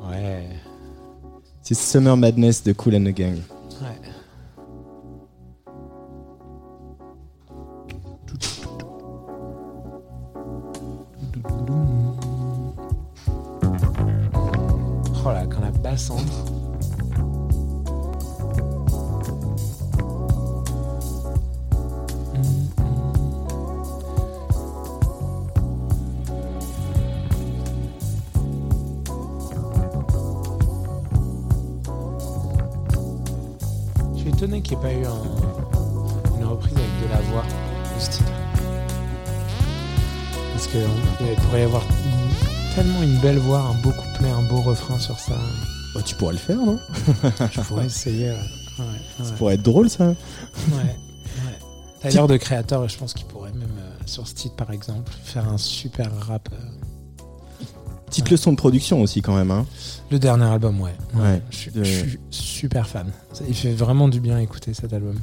Ouais. 0.10 0.48
C'est 1.64 1.76
Summer 1.76 2.16
Madness 2.18 2.64
de 2.64 2.74
Cool 2.74 2.96
and 2.96 3.04
the 3.04 3.16
Gang. 3.16 3.38
Qu'il 34.70 34.78
n'y 34.78 34.86
ait 34.86 34.88
pas 34.88 34.94
eu 34.94 35.06
un- 35.06 36.38
une 36.40 36.46
reprise 36.46 36.74
avec 36.74 37.10
de 37.10 37.14
la 37.14 37.22
voix 37.32 37.44
de 37.44 38.02
ce 38.02 38.10
titre. 38.12 38.32
Parce 40.54 40.68
qu'il 40.68 41.44
pourrait 41.44 41.62
y 41.62 41.64
avoir 41.64 41.84
une- 41.84 42.76
tellement 42.76 43.02
une 43.04 43.18
belle 43.20 43.40
voix, 43.40 43.60
un 43.62 43.74
beau 43.82 43.92
couplet, 43.92 44.30
un 44.30 44.44
beau 44.44 44.62
refrain 44.62 45.00
sur 45.00 45.18
ça. 45.20 45.36
Bah, 45.96 46.02
tu 46.06 46.16
pourrais 46.16 46.34
le 46.34 46.40
faire, 46.40 46.58
non? 46.58 46.80
Je 47.52 47.62
pourrais 47.62 47.86
essayer. 47.88 48.30
Ouais. 48.30 48.36
Ouais, 48.80 49.26
Ça 49.26 49.32
pourrait 49.34 49.56
être 49.56 49.64
drôle, 49.64 49.90
ça. 49.90 50.06
Ouais, 50.08 50.96
l'air 52.12 52.28
de 52.28 52.38
créateur 52.38 52.88
je 52.88 52.98
pense 52.98 53.14
qu'il 53.14 53.26
pourrait 53.26 53.52
même, 53.52 53.64
euh, 53.80 53.92
sur 54.06 54.26
ce 54.28 54.34
titre 54.34 54.56
par 54.56 54.72
exemple, 54.72 55.12
faire 55.24 55.50
un 55.50 55.58
super 55.58 56.10
rap. 56.28 56.48
euh. 56.54 56.58
Petite 58.10 58.30
leçon 58.32 58.52
de 58.52 58.58
production 58.58 59.02
aussi, 59.02 59.22
quand 59.22 59.36
même. 59.36 59.52
Hein. 59.52 59.66
Le 60.12 60.18
dernier 60.20 60.46
album, 60.46 60.82
ouais. 60.82 60.92
Ouais, 61.16 61.42
je, 61.52 61.56
suis, 61.58 61.72
de- 61.72 61.84
je 61.84 61.90
suis 61.92 62.20
super 62.32 62.88
fan. 62.88 63.08
Il 63.48 63.56
fait 63.56 63.74
vraiment 63.74 64.08
du 64.08 64.20
bien 64.20 64.40
écouter 64.40 64.74
cet 64.74 64.94
album. 64.94 65.16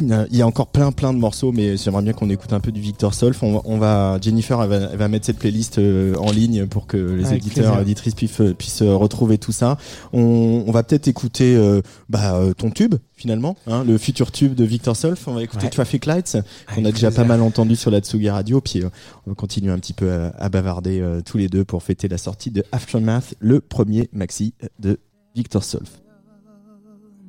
Il 0.00 0.36
y 0.36 0.42
a 0.42 0.46
encore 0.46 0.68
plein 0.68 0.90
plein 0.90 1.12
de 1.12 1.18
morceaux, 1.18 1.52
mais 1.52 1.76
j'aimerais 1.76 2.02
bien 2.02 2.12
qu'on 2.14 2.30
écoute 2.30 2.52
un 2.52 2.60
peu 2.60 2.72
du 2.72 2.80
Victor 2.80 3.12
Solf. 3.14 3.42
On 3.42 3.52
va, 3.54 3.60
on 3.64 3.78
va- 3.78 4.18
Jennifer 4.20 4.60
elle 4.62 4.68
va, 4.70 4.76
elle 4.76 4.96
va 4.98 5.08
mettre 5.08 5.26
cette 5.26 5.38
playlist 5.38 5.78
euh, 5.78 6.14
en 6.16 6.30
ligne 6.30 6.66
pour 6.66 6.86
que 6.86 6.96
les 6.96 7.26
Avec 7.26 7.42
éditeurs 7.44 7.64
plaisir. 7.64 7.78
et 7.78 7.82
éditrices 7.82 8.14
puissent, 8.14 8.40
puissent 8.58 8.82
euh, 8.82 8.94
retrouver 8.94 9.36
tout 9.38 9.52
ça. 9.52 9.76
On, 10.12 10.64
on 10.66 10.72
va 10.72 10.82
peut-être 10.82 11.08
écouter 11.08 11.54
euh, 11.56 11.82
bah, 12.08 12.34
euh, 12.36 12.54
ton 12.54 12.70
tube 12.70 12.94
finalement, 13.14 13.54
hein, 13.66 13.84
le 13.84 13.98
futur 13.98 14.32
tube 14.32 14.54
de 14.54 14.64
Victor 14.64 14.96
Solf. 14.96 15.28
On 15.28 15.34
va 15.34 15.42
écouter 15.42 15.64
Ouais. 15.64 15.70
Traffic 15.70 16.06
Lights 16.06 16.38
qu'on 16.74 16.84
a 16.86 16.90
déjà 16.90 17.10
pas 17.10 17.24
mal 17.24 17.40
entendu 17.42 17.76
sur 17.76 17.90
la 17.90 18.00
Tsugi 18.00 18.30
Radio. 18.30 18.60
Puis 18.60 18.82
euh, 18.82 18.88
on 19.26 19.30
va 19.30 19.34
continuer 19.34 19.72
un 19.72 19.78
petit 19.78 19.92
peu 19.92 20.10
à, 20.10 20.28
à 20.38 20.48
bavarder 20.48 21.00
euh, 21.00 21.20
tous 21.24 21.36
les 21.38 21.48
deux 21.48 21.64
pour 21.64 21.82
fêter 21.82 22.08
la 22.08 22.18
sortie 22.18 22.50
de 22.50 22.64
Aftermath, 22.72 23.34
le 23.40 23.60
premier 23.60 24.08
maxi 24.12 24.54
de 24.80 24.98
Victor 25.36 25.62
Solf. 25.62 26.00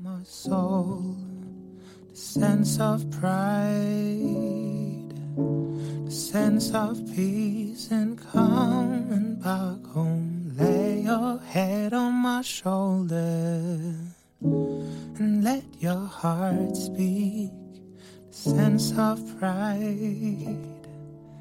my 0.02 0.10
soul, 0.26 0.54
the 1.13 1.13
sense 2.34 2.80
of 2.80 3.08
pride, 3.12 3.70
the 6.04 6.12
sense 6.12 6.74
of 6.74 6.98
peace 7.16 7.92
and 7.92 8.20
coming 8.32 9.36
back 9.36 9.86
home. 9.94 10.52
Lay 10.58 11.02
your 11.02 11.38
head 11.38 11.94
on 11.94 12.14
my 12.14 12.42
shoulder 12.42 13.94
and 14.42 15.44
let 15.44 15.64
your 15.80 16.08
heart 16.08 16.76
speak. 16.76 17.52
The 18.32 18.36
sense 18.36 18.92
of 18.98 19.22
pride, 19.38 20.58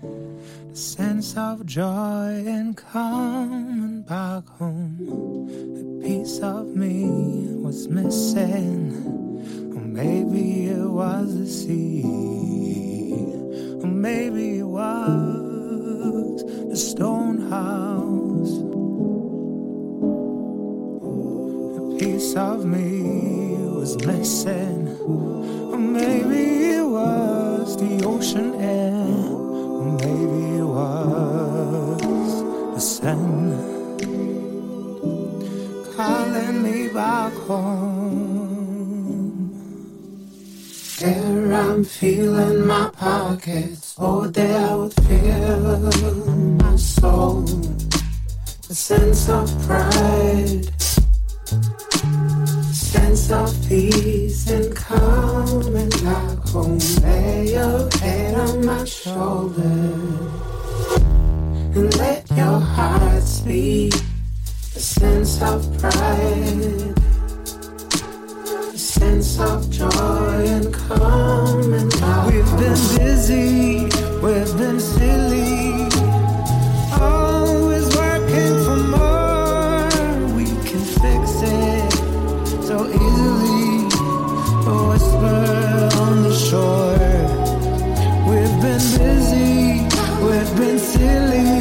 the 0.02 0.76
sense 0.76 1.34
of 1.38 1.64
joy 1.64 2.44
and 2.46 2.76
coming 2.76 4.02
back 4.02 4.46
home. 4.60 4.98
A 5.00 6.06
piece 6.06 6.40
of 6.40 6.66
me 6.76 7.54
was 7.54 7.88
missing, 7.88 9.31
or 9.74 9.80
maybe 9.80 10.66
it 10.66 10.86
was 10.86 11.38
the 11.38 11.46
sea, 11.46 12.02
or 13.82 13.86
maybe 13.86 14.58
it 14.58 14.64
was 14.64 16.42
the 16.70 16.76
stone 16.76 17.38
house. 17.50 18.54
A 21.78 21.80
piece 21.98 22.34
of 22.36 22.64
me 22.64 23.56
was 23.78 23.96
missing, 24.06 24.88
or 25.72 25.78
maybe 25.78 26.42
it 26.76 26.86
was 26.86 27.76
the 27.76 28.04
ocean 28.04 28.54
air, 28.56 29.06
or 29.80 29.92
maybe 30.02 30.42
it 30.58 30.68
was 30.78 32.32
the 32.74 32.80
sun 32.80 33.22
calling 35.96 36.62
me 36.62 36.88
back 36.88 37.32
home. 37.48 37.81
I'm 41.72 41.84
feeling 41.84 42.66
my 42.66 42.90
pockets, 42.90 43.94
oh, 43.96 44.26
there 44.26 44.60
I 44.60 44.74
would 44.74 44.92
feel 44.92 46.36
my 46.60 46.76
soul. 46.76 47.48
A 48.68 48.74
sense 48.74 49.30
of 49.30 49.48
pride, 49.66 50.68
a 51.50 52.74
sense 52.74 53.30
of 53.32 53.56
peace 53.66 54.50
and 54.50 54.76
coming 54.76 55.88
back 55.88 56.38
home. 56.50 56.78
Lay 57.00 57.52
your 57.54 57.88
head 58.00 58.34
on 58.34 58.66
my 58.66 58.84
shoulder. 58.84 59.62
And 61.74 61.96
let 61.96 62.30
your 62.32 62.60
heart 62.60 63.22
speak. 63.22 63.94
A 64.76 64.78
sense 64.78 65.40
of 65.40 65.64
pride, 65.78 66.94
sense 68.92 69.40
of 69.40 69.70
joy 69.70 69.88
and 69.88 70.74
coming 70.74 71.88
back. 71.88 72.26
We've 72.26 72.44
been 72.60 72.76
busy, 72.98 73.84
we've 74.20 74.54
been 74.58 74.80
silly, 74.80 75.88
always 77.00 77.86
working 77.96 78.54
for 78.64 78.80
more. 78.94 79.88
We 80.36 80.44
can 80.68 80.82
fix 81.00 81.24
it 81.40 81.92
so 82.68 82.86
easily, 82.86 83.88
a 84.68 84.74
whisper 84.90 85.42
on 86.04 86.22
the 86.26 86.34
shore. 86.46 87.16
We've 88.28 88.56
been 88.60 88.84
busy, 88.98 89.88
we've 90.22 90.52
been 90.56 90.78
silly. 90.78 91.51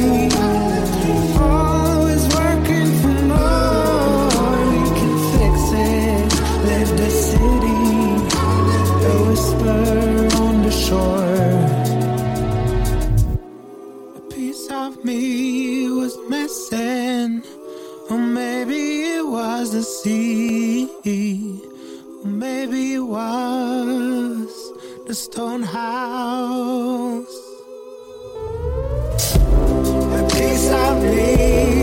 The 25.12 25.16
stone 25.16 25.62
house. 25.62 27.36
A 30.18 30.22
piece 30.32 30.70
of 30.70 31.02
me 31.02 31.81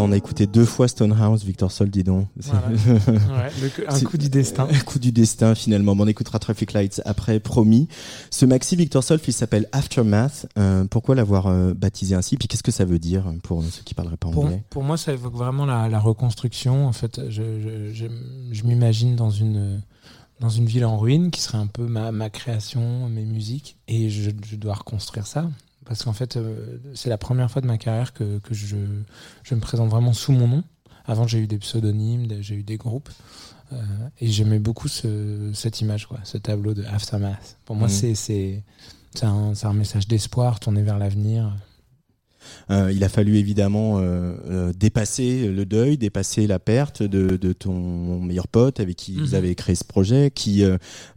Ben, 0.00 0.08
on 0.08 0.12
a 0.12 0.16
écouté 0.16 0.46
deux 0.46 0.64
fois 0.64 0.88
Stonehouse, 0.88 1.44
Victor 1.44 1.70
Sol, 1.72 1.90
dis 1.90 2.04
donc. 2.04 2.26
Voilà. 2.36 2.68
Ouais, 3.08 3.50
le- 3.78 3.92
un 3.92 4.00
coup 4.00 4.16
du 4.18 4.28
destin. 4.28 4.68
Un 4.70 4.78
coup 4.80 4.98
du 4.98 5.12
destin 5.12 5.54
finalement. 5.54 5.94
Bon, 5.96 6.04
on 6.04 6.06
écoutera 6.08 6.38
Traffic 6.38 6.72
Lights 6.72 7.00
après, 7.04 7.40
promis. 7.40 7.88
Ce 8.30 8.46
maxi 8.46 8.76
Victor 8.76 9.02
Solf, 9.02 9.26
il 9.28 9.32
s'appelle 9.32 9.68
Aftermath. 9.72 10.46
Euh, 10.58 10.84
pourquoi 10.84 11.14
l'avoir 11.14 11.46
euh, 11.46 11.74
baptisé 11.74 12.14
ainsi? 12.14 12.36
Puis 12.36 12.48
qu'est-ce 12.48 12.62
que 12.62 12.72
ça 12.72 12.84
veut 12.84 12.98
dire 12.98 13.24
pour 13.42 13.62
ceux 13.64 13.82
qui 13.84 13.94
parleraient 13.94 14.16
pas 14.16 14.28
Pour, 14.30 14.44
anglais? 14.44 14.62
pour 14.70 14.82
moi, 14.82 14.96
ça 14.96 15.12
évoque 15.12 15.34
vraiment 15.34 15.66
la, 15.66 15.88
la 15.88 15.98
reconstruction. 15.98 16.86
En 16.86 16.92
fait, 16.92 17.20
je, 17.28 17.42
je, 17.60 17.92
je, 17.94 18.06
je 18.52 18.64
m'imagine 18.64 19.16
dans 19.16 19.30
une, 19.30 19.82
dans 20.40 20.48
une 20.50 20.66
ville 20.66 20.84
en 20.84 20.98
ruine 20.98 21.30
qui 21.30 21.40
serait 21.40 21.58
un 21.58 21.66
peu 21.66 21.86
ma, 21.86 22.12
ma 22.12 22.30
création, 22.30 23.08
mes 23.08 23.24
musiques, 23.24 23.76
et 23.88 24.10
je, 24.10 24.30
je 24.48 24.56
dois 24.56 24.74
reconstruire 24.74 25.26
ça. 25.26 25.48
Parce 25.88 26.04
qu'en 26.04 26.12
fait, 26.12 26.36
euh, 26.36 26.78
c'est 26.94 27.08
la 27.08 27.18
première 27.18 27.50
fois 27.50 27.62
de 27.62 27.66
ma 27.66 27.78
carrière 27.78 28.12
que, 28.12 28.38
que 28.38 28.54
je, 28.54 28.76
je 29.42 29.54
me 29.54 29.60
présente 29.60 29.88
vraiment 29.88 30.12
sous 30.12 30.32
mon 30.32 30.46
nom. 30.46 30.62
Avant, 31.06 31.26
j'ai 31.26 31.38
eu 31.38 31.46
des 31.46 31.58
pseudonymes, 31.58 32.28
j'ai 32.42 32.54
eu 32.54 32.62
des 32.62 32.76
groupes. 32.76 33.08
Euh, 33.72 33.76
et 34.20 34.28
j'aimais 34.28 34.58
beaucoup 34.58 34.88
ce, 34.88 35.50
cette 35.54 35.80
image, 35.80 36.06
quoi, 36.06 36.18
ce 36.24 36.38
tableau 36.38 36.74
de 36.74 36.84
Aftermath. 36.84 37.58
Pour 37.64 37.76
moi, 37.76 37.88
c'est 37.88 38.12
un, 39.22 39.54
c'est 39.54 39.66
un 39.66 39.72
message 39.72 40.06
d'espoir 40.06 40.60
tourné 40.60 40.82
vers 40.82 40.98
l'avenir. 40.98 41.56
Euh, 42.70 42.92
il 42.92 43.02
a 43.04 43.08
fallu 43.08 43.36
évidemment 43.36 43.98
euh, 43.98 44.34
euh, 44.50 44.72
dépasser 44.72 45.48
le 45.48 45.64
deuil, 45.66 45.98
dépasser 45.98 46.46
la 46.46 46.58
perte 46.58 47.02
de, 47.02 47.36
de 47.36 47.52
ton 47.52 48.20
meilleur 48.20 48.48
pote 48.48 48.80
avec 48.80 48.96
qui 48.96 49.16
vous 49.16 49.28
Mhm. 49.28 49.34
avez 49.34 49.54
créé 49.54 49.74
ce 49.74 49.84
projet, 49.84 50.30
qui 50.34 50.64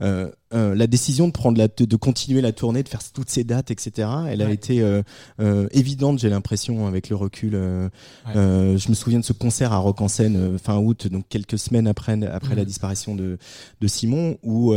euh, 0.03 0.75
la 0.75 0.85
décision 0.87 1.27
de 1.27 1.31
prendre 1.31 1.57
la, 1.57 1.67
de, 1.69 1.95
continuer 1.95 2.41
la 2.41 2.51
tournée, 2.51 2.83
de 2.83 2.89
faire 2.89 3.01
toutes 3.13 3.29
ces 3.29 3.43
dates, 3.45 3.71
etc. 3.71 4.07
Elle 4.27 4.41
a 4.41 4.49
été 4.51 4.81
euh, 4.81 5.01
euh, 5.39 5.67
évidente, 5.71 6.19
j'ai 6.19 6.29
l'impression, 6.29 6.87
avec 6.87 7.09
le 7.09 7.15
recul. 7.15 7.55
Ouais. 7.55 8.31
je 8.35 8.89
me 8.89 8.93
souviens 8.93 9.19
de 9.19 9.25
ce 9.25 9.33
concert 9.33 9.71
à 9.71 9.77
Rock 9.77 10.01
en 10.01 10.07
scène 10.09 10.35
euh, 10.35 10.57
fin 10.57 10.77
août, 10.77 11.07
donc 11.07 11.25
quelques 11.29 11.57
semaines 11.57 11.87
après 11.87 12.21
après 12.27 12.55
la 12.55 12.61
Mhm. 12.63 12.67
disparition 12.67 13.15
de, 13.15 13.37
de 13.79 13.87
Simon, 13.87 14.37
où 14.43 14.73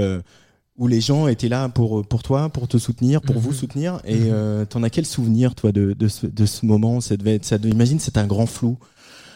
où 0.76 0.86
les 0.88 1.00
gens 1.00 1.28
étaient 1.28 1.48
là 1.48 1.68
pour 1.68 2.06
pour 2.06 2.22
toi, 2.22 2.48
pour 2.48 2.66
te 2.68 2.78
soutenir, 2.78 3.20
pour 3.22 3.36
Mhm. 3.36 3.40
vous 3.42 3.52
soutenir. 3.52 4.00
Et 4.04 4.16
Mhm. 4.16 4.28
euh, 4.32 4.64
t'en 4.64 4.82
as 4.82 4.90
quel 4.90 5.06
souvenir 5.06 5.54
toi 5.54 5.70
de, 5.72 5.92
de, 5.92 6.08
ce, 6.08 6.26
de 6.26 6.46
ce 6.46 6.66
moment 6.66 7.00
Ça 7.00 7.16
devait 7.16 7.36
être, 7.36 7.44
ça, 7.44 7.58
devait- 7.58 7.72
imagine, 7.74 7.98
c'est 8.00 8.18
un 8.18 8.26
grand 8.26 8.46
flou. 8.46 8.76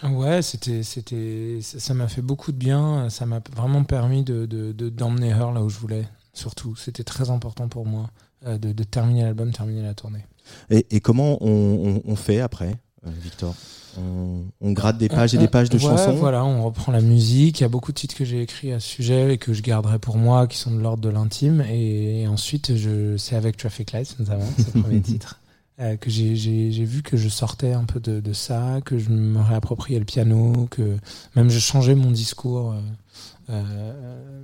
Ouais, 0.02 0.42
c'était, 0.42 0.82
c'était, 0.84 1.58
ça 1.62 1.92
m'a 1.94 2.06
fait 2.08 2.22
beaucoup 2.22 2.52
de 2.52 2.56
bien. 2.56 3.08
Ça 3.10 3.26
m'a 3.26 3.40
vraiment 3.56 3.82
permis 3.84 4.22
de, 4.22 4.46
de, 4.46 4.72
de- 4.72 4.88
d'emmener 4.88 5.28
Her 5.30 5.52
là 5.52 5.62
où 5.62 5.68
je 5.68 5.78
voulais. 5.78 6.06
Surtout, 6.32 6.76
c'était 6.76 7.02
très 7.04 7.30
important 7.30 7.68
pour 7.68 7.84
moi 7.86 8.10
euh, 8.46 8.58
de, 8.58 8.72
de 8.72 8.84
terminer 8.84 9.22
l'album, 9.24 9.50
terminer 9.52 9.82
la 9.82 9.94
tournée. 9.94 10.24
Et, 10.70 10.86
et 10.90 11.00
comment 11.00 11.38
on, 11.42 11.50
on, 11.50 12.02
on 12.12 12.16
fait 12.16 12.38
après, 12.40 12.76
Victor 13.04 13.54
on, 13.96 14.44
on 14.60 14.72
gratte 14.72 14.98
des 14.98 15.08
pages 15.08 15.34
et 15.34 15.38
des 15.38 15.48
pages 15.48 15.70
de 15.70 15.76
Ouais, 15.76 15.82
chansons. 15.82 16.12
Voilà, 16.12 16.44
on 16.44 16.62
reprend 16.64 16.92
la 16.92 17.00
musique. 17.00 17.58
Il 17.60 17.62
y 17.62 17.66
a 17.66 17.68
beaucoup 17.68 17.90
de 17.90 17.96
titres 17.96 18.14
que 18.16 18.24
j'ai 18.24 18.42
écrits 18.42 18.72
à 18.72 18.80
ce 18.80 18.86
sujet 18.86 19.34
et 19.34 19.38
que 19.38 19.52
je 19.54 19.62
garderai 19.62 19.98
pour 19.98 20.16
moi, 20.18 20.46
qui 20.46 20.56
sont 20.58 20.70
de 20.70 20.78
l'ordre 20.78 21.02
de 21.02 21.08
l'intime. 21.08 21.62
Et, 21.62 22.26
ensuite, 22.28 22.76
je, 22.76 23.16
c'est 23.16 23.34
avec 23.34 23.56
Traffic 23.56 23.92
Lights 23.92 24.16
notamment, 24.20 24.44
c'est 24.56 24.74
le 24.74 24.82
premier 24.82 25.00
titre. 25.02 25.40
euh, 25.80 25.96
que 25.96 26.10
j'ai, 26.10 26.36
j'ai, 26.36 26.70
j'ai 26.70 26.84
vu 26.84 27.02
que 27.02 27.16
je 27.16 27.28
sortais 27.28 27.72
un 27.72 27.84
peu 27.84 27.98
de, 27.98 28.20
de 28.20 28.32
ça, 28.32 28.80
que 28.84 28.98
je 28.98 29.08
me 29.10 29.40
réappropriais 29.40 29.98
le 29.98 30.04
piano, 30.04 30.68
que 30.70 30.96
même 31.34 31.48
je 31.50 31.58
changeais 31.58 31.94
mon 31.94 32.10
discours. 32.10 32.72
euh, 32.72 32.80
euh, 33.50 34.42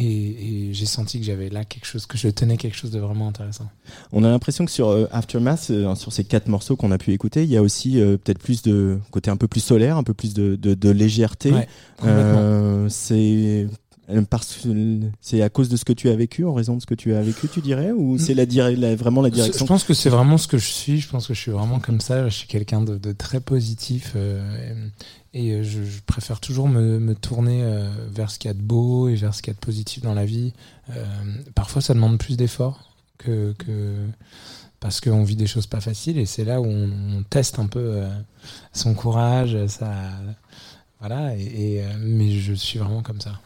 et, 0.00 0.68
et 0.70 0.74
j'ai 0.74 0.86
senti 0.86 1.18
que 1.20 1.24
j'avais 1.26 1.48
là 1.50 1.64
quelque 1.64 1.84
chose, 1.86 2.06
que 2.06 2.16
je 2.18 2.28
tenais 2.28 2.56
quelque 2.56 2.76
chose 2.76 2.90
de 2.90 2.98
vraiment 2.98 3.28
intéressant. 3.28 3.68
On 4.12 4.24
a 4.24 4.30
l'impression 4.30 4.64
que 4.64 4.70
sur 4.70 4.88
euh, 4.88 5.06
Aftermath, 5.12 5.68
euh, 5.70 5.94
sur 5.94 6.12
ces 6.12 6.24
quatre 6.24 6.48
morceaux 6.48 6.76
qu'on 6.76 6.90
a 6.92 6.98
pu 6.98 7.12
écouter, 7.12 7.44
il 7.44 7.50
y 7.50 7.56
a 7.56 7.62
aussi 7.62 8.00
euh, 8.00 8.16
peut-être 8.16 8.38
plus 8.40 8.62
de 8.62 8.98
côté 9.10 9.30
un 9.30 9.36
peu 9.36 9.48
plus 9.48 9.60
solaire, 9.60 9.96
un 9.96 10.02
peu 10.02 10.14
plus 10.14 10.34
de, 10.34 10.56
de, 10.56 10.74
de 10.74 10.90
légèreté. 10.90 11.52
Ouais, 11.52 11.68
c'est 12.88 13.68
c'est 15.20 15.40
à 15.40 15.48
cause 15.48 15.68
de 15.68 15.76
ce 15.76 15.84
que 15.84 15.92
tu 15.92 16.08
as 16.08 16.16
vécu, 16.16 16.44
en 16.44 16.52
raison 16.52 16.74
de 16.74 16.80
ce 16.82 16.86
que 16.86 16.94
tu 16.96 17.14
as 17.14 17.22
vécu, 17.22 17.46
tu 17.48 17.60
dirais, 17.60 17.92
ou 17.92 18.18
c'est 18.18 18.34
la, 18.34 18.44
la- 18.44 18.96
vraiment 18.96 19.22
la 19.22 19.28
Je 19.28 19.34
direction? 19.34 19.66
pense 19.66 19.84
que 19.84 19.94
c'est 19.94 20.08
vraiment 20.10 20.36
ce 20.36 20.48
que 20.48 20.58
je 20.58 20.66
suis. 20.66 20.98
Je 21.00 21.08
pense 21.08 21.28
que 21.28 21.34
je 21.34 21.40
suis 21.40 21.52
vraiment 21.52 21.78
comme 21.78 22.00
ça. 22.00 22.28
Je 22.28 22.34
suis 22.34 22.48
quelqu'un 22.48 22.82
de, 22.82 22.98
de 22.98 23.12
très 23.12 23.38
positif 23.40 24.14
euh, 24.16 24.88
et, 25.34 25.48
et 25.48 25.64
je, 25.64 26.00
préfère 26.06 26.40
toujours 26.40 26.68
me, 26.68 27.14
tourner 27.14 27.62
euh, 27.62 27.90
vers 28.10 28.30
ce 28.30 28.38
qu'il 28.38 28.48
y 28.48 28.52
a 28.52 28.54
de 28.54 28.62
beau 28.62 29.08
et 29.08 29.14
vers 29.14 29.34
ce 29.34 29.42
qu'il 29.42 29.52
y 29.52 29.54
a 29.56 29.58
de 29.58 29.60
positif 29.64 30.02
dans 30.02 30.14
la 30.14 30.24
vie. 30.24 30.52
Euh, 30.90 31.04
parfois, 31.54 31.82
ça 31.82 31.94
demande 31.94 32.18
plus 32.18 32.36
d'efforts 32.36 32.94
que, 33.18 33.52
que 33.58 33.94
parce 34.80 35.00
qu'on 35.00 35.24
vit 35.24 35.36
des 35.36 35.46
choses 35.46 35.66
pas 35.66 35.80
faciles 35.80 36.18
et 36.18 36.26
c'est 36.26 36.44
là 36.44 36.60
où 36.60 36.66
on, 36.66 37.22
teste 37.28 37.58
un 37.58 37.66
peu 37.66 37.78
euh, 37.78 38.08
son 38.72 38.94
courage, 38.94 39.66
ça. 39.66 39.92
Voilà, 41.00 41.34
et, 41.34 41.82
euh, 41.82 41.94
mais 41.98 42.30
je 42.32 42.52
suis 42.52 42.78
vraiment 42.78 43.02
comme 43.02 43.20
ça. 43.20 43.40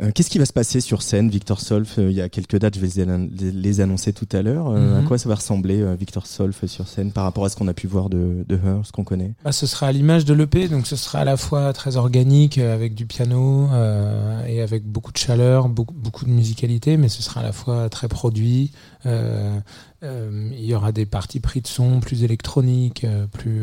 Euh, 0.00 0.10
Qu'est-ce 0.14 0.30
qui 0.30 0.38
va 0.38 0.46
se 0.46 0.54
passer 0.54 0.80
sur 0.80 1.02
scène, 1.02 1.28
Victor 1.28 1.60
Solf 1.60 1.98
Euh, 1.98 2.10
Il 2.10 2.16
y 2.16 2.22
a 2.22 2.30
quelques 2.30 2.58
dates, 2.58 2.76
je 2.76 2.80
vais 2.80 2.86
les, 2.86 3.00
annon- 3.00 3.28
les- 3.30 3.50
les 3.52 3.80
annoncer 3.82 4.14
tout 4.14 4.26
à 4.32 4.40
l'heure. 4.40 4.68
Euh, 4.70 4.96
À 4.96 5.00
Mhm. 5.02 5.06
quoi 5.08 5.18
ça 5.18 5.28
va 5.28 5.34
ressembler, 5.34 5.84
Victor 6.00 6.26
Solf, 6.26 6.64
sur 6.66 6.88
scène, 6.88 7.12
par 7.12 7.24
rapport 7.24 7.44
à 7.44 7.50
ce 7.50 7.56
qu'on 7.56 7.68
a 7.68 7.74
pu 7.74 7.86
voir 7.88 8.08
de, 8.08 8.44
de 8.48 8.56
Her, 8.56 8.80
ce 8.84 8.92
qu'on 8.92 9.04
connaît? 9.04 9.34
Bah, 9.44 9.52
ce 9.52 9.66
sera 9.66 9.88
à 9.88 9.92
l'image 9.92 10.24
de 10.24 10.32
l'EP, 10.32 10.68
donc 10.68 10.86
ce 10.86 10.96
sera 10.96 11.18
à 11.20 11.24
la 11.24 11.36
fois 11.36 11.72
très 11.74 11.96
organique 11.96 12.56
avec 12.56 12.94
du 12.94 13.04
piano 13.04 13.68
euh, 13.72 14.46
et 14.46 14.62
avec 14.62 14.84
beaucoup 14.84 15.12
de 15.12 15.18
chaleur, 15.18 15.68
beaucoup, 15.68 15.94
beaucoup 15.94 16.24
de 16.24 16.30
musicalité, 16.30 16.96
mais 16.96 17.10
ce 17.10 17.22
sera 17.22 17.40
à 17.40 17.42
la 17.44 17.52
fois 17.52 17.90
très 17.90 18.08
produit. 18.08 18.72
Euh, 19.04 19.58
euh, 20.04 20.48
il 20.58 20.64
y 20.64 20.74
aura 20.74 20.92
des 20.92 21.04
parties 21.04 21.40
pris 21.40 21.60
de 21.60 21.66
son 21.66 22.00
plus 22.00 22.24
électroniques, 22.24 23.06
plus 23.32 23.62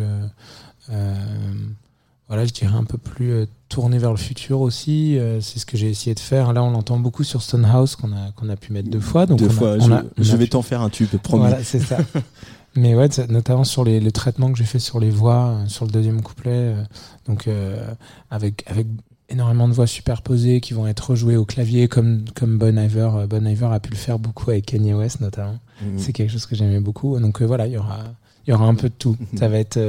voilà, 2.27 2.45
je 2.45 2.53
dirais 2.53 2.75
un 2.75 2.83
peu 2.83 2.97
plus 2.99 3.47
tourné 3.69 3.97
vers 3.99 4.11
le 4.11 4.17
futur 4.17 4.61
aussi. 4.61 5.17
Euh, 5.17 5.39
c'est 5.41 5.59
ce 5.59 5.65
que 5.65 5.77
j'ai 5.77 5.89
essayé 5.89 6.13
de 6.15 6.19
faire. 6.19 6.51
Là, 6.53 6.63
on 6.63 6.71
l'entend 6.71 6.99
beaucoup 6.99 7.23
sur 7.23 7.41
Stonehouse 7.41 7.95
qu'on 7.95 8.11
a 8.11 8.31
qu'on 8.35 8.49
a 8.49 8.55
pu 8.55 8.73
mettre 8.73 8.89
deux 8.89 8.99
fois. 8.99 9.25
Donc 9.25 9.39
Deux 9.39 9.45
on 9.45 9.49
a- 9.49 9.53
fois, 9.53 9.77
on 9.79 10.23
je, 10.23 10.33
on 10.33 10.37
vais 10.37 10.43
pu- 10.45 10.49
t'en 10.49 10.61
faire 10.61 10.81
un 10.81 10.89
tube, 10.89 11.09
promis. 11.23 11.43
voilà, 11.47 11.63
c'est 11.63 11.79
ça. 11.79 11.97
Mais 12.75 12.93
ouais, 12.95 13.07
notamment 13.29 13.63
sur 13.63 13.83
les, 13.83 13.99
les 13.99 14.11
traitements 14.11 14.51
que 14.51 14.57
j'ai 14.57 14.63
fait 14.65 14.77
sur 14.79 14.99
les 14.99 15.09
voix, 15.09 15.47
euh, 15.47 15.67
sur 15.67 15.85
le 15.85 15.91
deuxième 15.91 16.21
couplet, 16.21 16.51
euh, 16.53 16.83
donc 17.27 17.47
avec 18.29 18.63
avec 18.67 18.87
énormément 19.29 19.67
de 19.67 19.73
voix 19.73 19.87
superposées 19.87 20.59
qui 20.61 20.73
vont 20.73 20.87
être 20.87 21.11
rejouées 21.11 21.35
au 21.37 21.45
clavier 21.45 21.87
comme 21.87 22.25
comme 22.35 22.57
Bon 22.57 22.77
Iver, 22.77 23.09
Bon 23.29 23.45
Iver 23.47 23.69
a 23.71 23.79
pu 23.79 23.91
le 23.91 23.95
faire 23.95 24.17
beaucoup 24.19 24.49
avec 24.51 24.65
Kanye 24.67 24.93
West 24.93 25.19
notamment. 25.21 25.59
Mhm. 25.81 25.97
C'est 25.99 26.13
quelque 26.13 26.31
chose 26.31 26.45
que 26.45 26.55
j'aimais 26.55 26.79
beaucoup. 26.79 27.19
Donc 27.19 27.41
voilà, 27.41 27.67
il 27.67 27.73
y 27.73 27.77
aura 27.77 27.99
il 28.47 28.51
y 28.51 28.53
aura 28.53 28.65
un 28.65 28.75
peu 28.75 28.89
de 28.89 28.93
tout. 28.97 29.15
Ça 29.37 29.47
va 29.47 29.57
être 29.57 29.79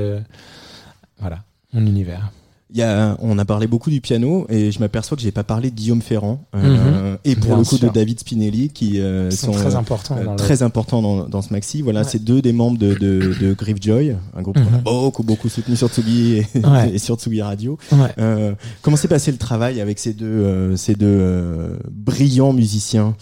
voilà 1.19 1.39
mon 1.73 1.81
univers. 1.87 2.31
Il 2.73 2.79
y 2.79 2.83
a, 2.83 3.17
on 3.21 3.37
a 3.39 3.45
parlé 3.45 3.67
beaucoup 3.67 3.91
du 3.91 4.01
piano 4.01 4.47
et 4.49 4.71
je 4.71 4.79
m'aperçois 4.79 5.17
que 5.17 5.23
j'ai 5.25 5.33
pas 5.33 5.43
parlé 5.43 5.71
de 5.71 5.75
Guillaume 5.75 6.03
Ferrand 6.03 6.45
euh, 6.55 7.17
et 7.25 7.35
pour 7.35 7.47
Bien 7.47 7.59
le 7.59 7.65
coup 7.65 7.77
sûr. 7.77 7.89
de 7.89 7.93
David 7.93 8.21
Spinelli 8.21 8.69
qui 8.69 9.01
euh, 9.01 9.29
sont, 9.33 9.51
très 9.51 9.75
importants 9.75 10.17
euh, 10.17 10.25
dans 10.25 10.31
le 10.33 10.37
très 10.39 10.63
importants 10.63 11.03
dans, 11.03 11.29
dans 11.29 11.43
ce 11.43 11.53
maxi. 11.53 11.83
Voilà, 11.83 12.03
Ouais. 12.03 12.07
c'est 12.09 12.23
deux 12.23 12.41
des 12.43 12.53
membres 12.53 12.79
de, 12.79 12.95
de, 12.95 13.35
de 13.41 13.55
Griffjoy, 13.55 14.15
un 14.37 14.43
groupe 14.43 14.55
qu'on 14.57 14.73
a 14.73 14.79
Mhm. 14.79 14.83
beaucoup 14.85 15.23
beaucoup 15.25 15.49
soutenu 15.49 15.75
sur 15.75 15.89
Tsugi 15.89 16.35
et, 16.37 16.47
Ouais. 16.65 16.91
et 16.95 16.99
sur 16.99 17.17
Tsugi 17.17 17.43
Radio. 17.43 17.77
Ouais. 17.91 17.99
Euh, 18.19 18.53
comment 18.83 18.97
s'est 18.97 19.09
passé 19.09 19.33
le 19.33 19.39
travail 19.39 19.81
avec 19.81 19.99
ces 19.99 20.13
deux 20.13 20.27
euh, 20.27 20.77
ces 20.77 20.95
deux 20.95 21.07
euh, 21.09 21.77
brillants 21.91 22.53
musiciens 22.53 23.17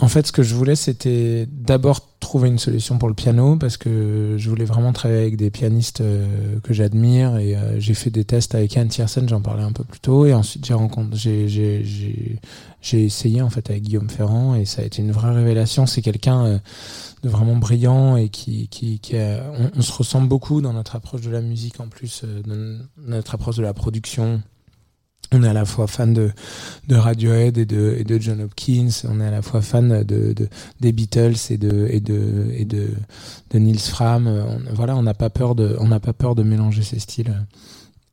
En 0.00 0.06
fait, 0.06 0.28
ce 0.28 0.32
que 0.32 0.44
je 0.44 0.54
voulais, 0.54 0.76
c'était 0.76 1.48
d'abord 1.50 2.00
trouver 2.20 2.48
une 2.48 2.58
solution 2.58 2.98
pour 2.98 3.08
le 3.08 3.14
piano 3.14 3.56
parce 3.56 3.76
que 3.76 4.36
je 4.38 4.48
voulais 4.48 4.64
vraiment 4.64 4.92
travailler 4.92 5.22
avec 5.22 5.36
des 5.36 5.50
pianistes 5.50 6.02
euh, 6.02 6.60
que 6.60 6.72
j'admire 6.72 7.36
et 7.38 7.56
euh, 7.56 7.80
j'ai 7.80 7.94
fait 7.94 8.10
des 8.10 8.24
tests 8.24 8.54
avec 8.54 8.76
Anne 8.76 8.88
Tiersen, 8.88 9.28
j'en 9.28 9.40
parlais 9.40 9.62
un 9.62 9.72
peu 9.72 9.82
plus 9.82 9.98
tôt 9.98 10.24
et 10.24 10.34
ensuite 10.34 10.66
j'ai 10.66 10.74
rencontré, 10.74 11.48
j'ai, 11.48 12.38
essayé 12.92 13.42
en 13.42 13.50
fait 13.50 13.70
avec 13.70 13.82
Guillaume 13.82 14.08
Ferrand 14.08 14.54
et 14.54 14.66
ça 14.66 14.82
a 14.82 14.84
été 14.84 15.02
une 15.02 15.10
vraie 15.10 15.32
révélation. 15.32 15.86
C'est 15.86 16.02
quelqu'un 16.02 16.44
euh, 16.44 16.58
de 17.24 17.28
vraiment 17.28 17.56
brillant 17.56 18.16
et 18.16 18.28
qui, 18.28 18.68
qui, 18.68 19.00
on, 19.76 19.82
se 19.82 19.92
ressemble 19.92 20.28
beaucoup 20.28 20.60
dans 20.60 20.72
notre 20.72 20.94
approche 20.94 21.22
de 21.22 21.30
la 21.30 21.40
musique 21.40 21.80
en 21.80 21.88
plus, 21.88 22.24
dans 22.46 22.78
notre 22.98 23.34
approche 23.34 23.56
de 23.56 23.62
la 23.62 23.74
production. 23.74 24.42
On 25.32 25.42
est 25.42 25.48
à 25.48 25.52
la 25.52 25.66
fois 25.66 25.86
fan 25.86 26.14
de, 26.14 26.30
de 26.88 26.96
Radiohead 26.96 27.58
et 27.58 27.66
de, 27.66 28.02
de 28.02 28.18
John 28.18 28.40
Hopkins. 28.40 28.88
On 29.04 29.20
est 29.20 29.26
à 29.26 29.30
la 29.30 29.42
fois 29.42 29.60
fan 29.60 30.02
de, 30.02 30.32
de 30.32 30.48
des 30.80 30.92
Beatles 30.92 31.36
et 31.50 31.58
de 31.58 31.86
et 31.90 32.00
de 32.00 32.46
et 32.54 32.64
de, 32.64 32.88
de 33.50 33.58
Nils 33.58 33.78
Fram. 33.78 34.26
On, 34.26 34.60
voilà, 34.74 34.96
on 34.96 35.02
n'a 35.02 35.14
pas 35.14 35.28
peur 35.28 35.54
de 35.54 35.76
pas 35.98 36.12
peur 36.12 36.34
de 36.34 36.42
mélanger 36.42 36.82
ces 36.82 36.98
styles. 36.98 37.34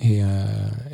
Et, 0.02 0.24
euh, 0.24 0.46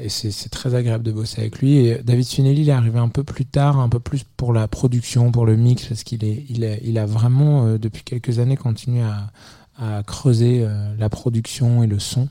c'est 0.10 0.50
très 0.50 0.76
agréable 0.76 1.04
de 1.04 1.12
bosser 1.12 1.42
avec 1.42 1.58
lui. 1.58 1.78
Et 1.78 1.98
David 2.04 2.28
Finelli, 2.28 2.62
il 2.62 2.70
est 2.70 2.74
arrivé 2.74 3.00
un 3.00 3.10
peu 3.10 3.24
plus 3.24 3.48
tard, 3.48 3.80
un 3.80 3.90
peu 3.90 4.00
plus 4.00 4.24
pour 4.38 4.54
la 4.54 4.68
production, 4.68 5.32
pour 5.32 5.48
le 5.48 5.56
mix, 5.56 5.86
parce 5.86 6.04
qu'il 6.04 6.24
est 6.24 6.46
il 6.50 6.80
il 6.84 7.00
a 7.00 7.08
vraiment 7.08 7.66
euh, 7.66 7.78
depuis 7.80 8.04
quelques 8.04 8.38
années 8.38 8.58
continué 8.58 9.02
à 9.02 9.32
à 9.80 10.04
creuser 10.04 10.62
euh, 10.62 10.94
la 11.00 11.10
production 11.10 11.82
et 11.82 11.88
le 11.88 11.98
son. 11.98 12.30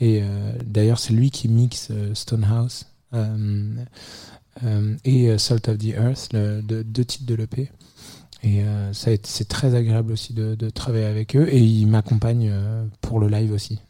Et 0.00 0.22
d'ailleurs, 0.66 0.98
c'est 0.98 1.14
lui 1.14 1.30
qui 1.30 1.48
mixe 1.48 1.90
Stonehouse 2.12 2.84
et 5.04 5.30
euh, 5.30 5.38
Salt 5.38 5.68
of 5.68 5.78
the 5.78 5.94
Earth, 5.96 6.32
deux 6.32 7.04
titres 7.04 7.26
de 7.26 7.34
l'EP. 7.34 7.70
Et 8.42 8.62
euh, 8.62 8.92
c'est 8.92 9.48
très 9.48 9.74
agréable 9.74 10.12
aussi 10.12 10.32
de, 10.32 10.70
travailler 10.70 11.06
avec 11.06 11.36
eux 11.36 11.48
et 11.50 11.58
ils 11.58 11.86
m'accompagnent 11.86 12.50
euh, 12.50 12.84
pour 13.00 13.18
le 13.18 13.28
live 13.28 13.52
aussi. 13.52 13.80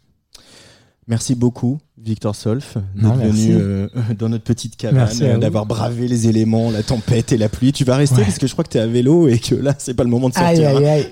Merci 1.08 1.36
beaucoup, 1.36 1.78
Victor 2.02 2.34
Solf, 2.34 2.78
d'être 2.96 3.14
venu 3.14 3.54
euh, 3.54 3.86
dans 4.18 4.28
notre 4.28 4.42
petite 4.42 4.76
cabane, 4.76 5.06
à 5.08 5.22
euh, 5.24 5.38
d'avoir 5.38 5.64
bravé 5.64 6.08
les 6.08 6.26
éléments, 6.26 6.72
la 6.72 6.82
tempête 6.82 7.30
et 7.30 7.38
la 7.38 7.48
pluie. 7.48 7.72
Tu 7.72 7.84
vas 7.84 7.94
rester 7.96 8.16
Ouais. 8.16 8.24
parce 8.24 8.38
que 8.38 8.48
je 8.48 8.52
crois 8.52 8.64
que 8.64 8.70
tu 8.70 8.78
es 8.78 8.80
à 8.80 8.88
vélo 8.88 9.28
et 9.28 9.38
que 9.38 9.54
là, 9.54 9.72
c'est 9.78 9.94
pas 9.94 10.02
le 10.02 10.10
moment 10.10 10.28
de 10.30 10.34
sortir. 10.34 10.68
hein. 10.76 10.82
aïe. 10.84 11.06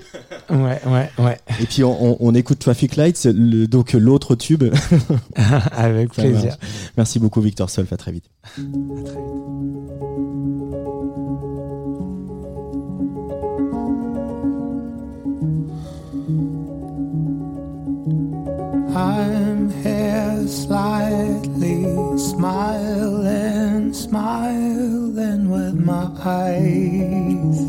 Ouais, 0.49 0.81
ouais, 0.85 1.09
ouais. 1.17 1.37
Et 1.61 1.65
puis 1.65 1.85
on, 1.85 2.11
on- 2.11 2.17
on 2.19 2.35
écoute 2.35 2.59
Traffic 2.59 2.97
Lights, 2.97 3.23
le, 3.33 3.67
donc 3.67 3.93
l'autre 3.93 4.35
tube. 4.35 4.65
Avec 5.71 6.13
Ça 6.13 6.23
plaisir. 6.23 6.43
marche. 6.45 6.57
Merci 6.97 7.19
beaucoup, 7.19 7.39
Victor 7.39 7.69
Solf. 7.69 7.91
À 7.93 7.97
très 7.97 8.11
vite. 8.11 8.25
I'm 18.97 19.31
here 19.31 19.44
slightly 20.47 21.83
smiling, 22.17 23.93
smiling. 23.93 24.85
With 25.49 25.75
my 25.75 26.09
eyes. 26.23 27.59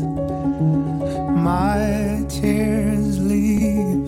My 1.49 2.25
tears 2.27 3.19
leave 3.19 4.07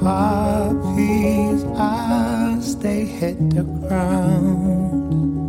poppies 0.00 1.64
as 1.78 2.76
they 2.76 3.04
hit 3.06 3.38
the 3.50 3.64
ground. 3.64 5.48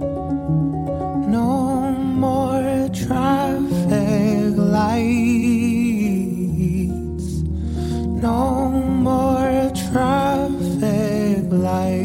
No 1.29 1.91
more 1.91 2.89
traffic 2.93 4.57
lights. 4.57 5.03
No 8.27 8.69
more 8.69 9.71
traffic 9.75 11.45
lights. 11.51 12.03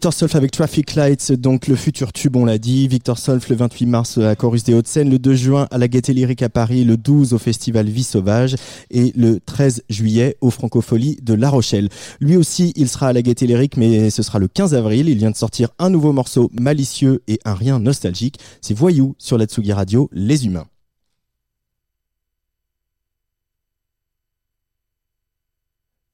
Victor 0.00 0.14
Solf 0.14 0.34
avec 0.34 0.50
Traffic 0.50 0.94
Lights, 0.94 1.32
donc 1.32 1.66
le 1.66 1.76
futur 1.76 2.10
tube, 2.14 2.34
on 2.34 2.46
l'a 2.46 2.56
dit. 2.56 2.88
Victor 2.88 3.18
Solf 3.18 3.50
le 3.50 3.56
28 3.56 3.84
mars 3.84 4.16
à 4.16 4.34
Chorus 4.34 4.64
des 4.64 4.72
Hauts-de-Seine, 4.72 5.10
le 5.10 5.18
2 5.18 5.34
juin 5.34 5.68
à 5.70 5.76
la 5.76 5.88
Gaîté 5.88 6.14
Lyrique 6.14 6.40
à 6.40 6.48
Paris, 6.48 6.84
le 6.84 6.96
12 6.96 7.34
au 7.34 7.38
Festival 7.38 7.86
Vie 7.86 8.02
Sauvage 8.02 8.56
et 8.90 9.12
le 9.14 9.40
13 9.40 9.82
juillet 9.90 10.38
au 10.40 10.48
Francofolie 10.48 11.18
de 11.20 11.34
La 11.34 11.50
Rochelle. 11.50 11.90
Lui 12.18 12.38
aussi, 12.38 12.72
il 12.76 12.88
sera 12.88 13.08
à 13.08 13.12
la 13.12 13.20
Gaîté 13.20 13.46
Lyrique, 13.46 13.76
mais 13.76 14.08
ce 14.08 14.22
sera 14.22 14.38
le 14.38 14.48
15 14.48 14.72
avril. 14.72 15.10
Il 15.10 15.18
vient 15.18 15.32
de 15.32 15.36
sortir 15.36 15.68
un 15.78 15.90
nouveau 15.90 16.14
morceau 16.14 16.50
malicieux 16.58 17.22
et 17.28 17.38
un 17.44 17.52
rien 17.52 17.78
nostalgique. 17.78 18.38
C'est 18.62 18.72
Voyou 18.72 19.16
sur 19.18 19.36
la 19.36 19.44
Tsugi 19.44 19.74
Radio, 19.74 20.08
Les 20.14 20.46
Humains. 20.46 20.64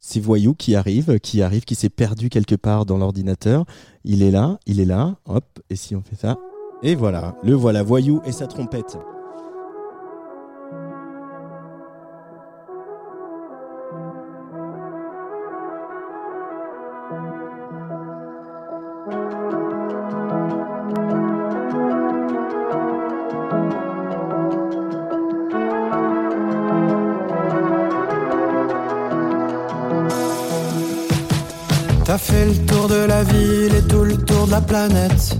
C'est 0.08 0.20
Voyou 0.20 0.54
qui 0.54 0.76
arrive, 0.76 1.18
qui 1.18 1.42
arrive, 1.42 1.64
qui 1.64 1.74
s'est 1.74 1.88
perdu 1.88 2.28
quelque 2.28 2.54
part 2.54 2.86
dans 2.86 2.96
l'ordinateur. 2.96 3.64
Il 4.04 4.22
est 4.22 4.30
là, 4.30 4.60
il 4.64 4.78
est 4.78 4.84
là, 4.84 5.16
hop, 5.24 5.44
et 5.68 5.74
si 5.74 5.96
on 5.96 6.00
fait 6.00 6.14
ça, 6.14 6.36
et 6.84 6.94
voilà, 6.94 7.34
le 7.42 7.54
voilà, 7.54 7.82
Voyou 7.82 8.20
et 8.24 8.30
sa 8.30 8.46
trompette. 8.46 8.98
La 34.56 34.62
planète. 34.62 35.36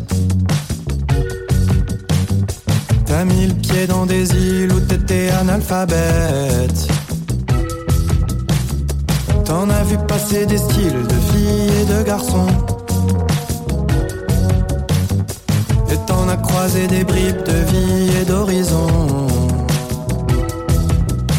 T'as 3.06 3.24
mis 3.24 3.46
le 3.46 3.54
pied 3.54 3.86
dans 3.86 4.04
des 4.04 4.24
îles 4.34 4.72
où 4.72 4.80
t'étais 4.80 5.30
analphabète. 5.30 6.80
T'en 9.46 9.70
as 9.70 9.84
vu 9.84 9.96
passer 10.06 10.44
des 10.44 10.58
styles 10.58 11.02
de 11.12 11.18
filles 11.28 11.72
et 11.80 11.86
de 11.94 12.02
garçons. 12.02 12.52
On 16.18 16.28
a 16.28 16.36
croisé 16.36 16.86
des 16.88 17.04
bribes 17.04 17.44
de 17.52 17.58
vie 17.70 18.10
et 18.20 18.24
d'horizon. 18.24 18.88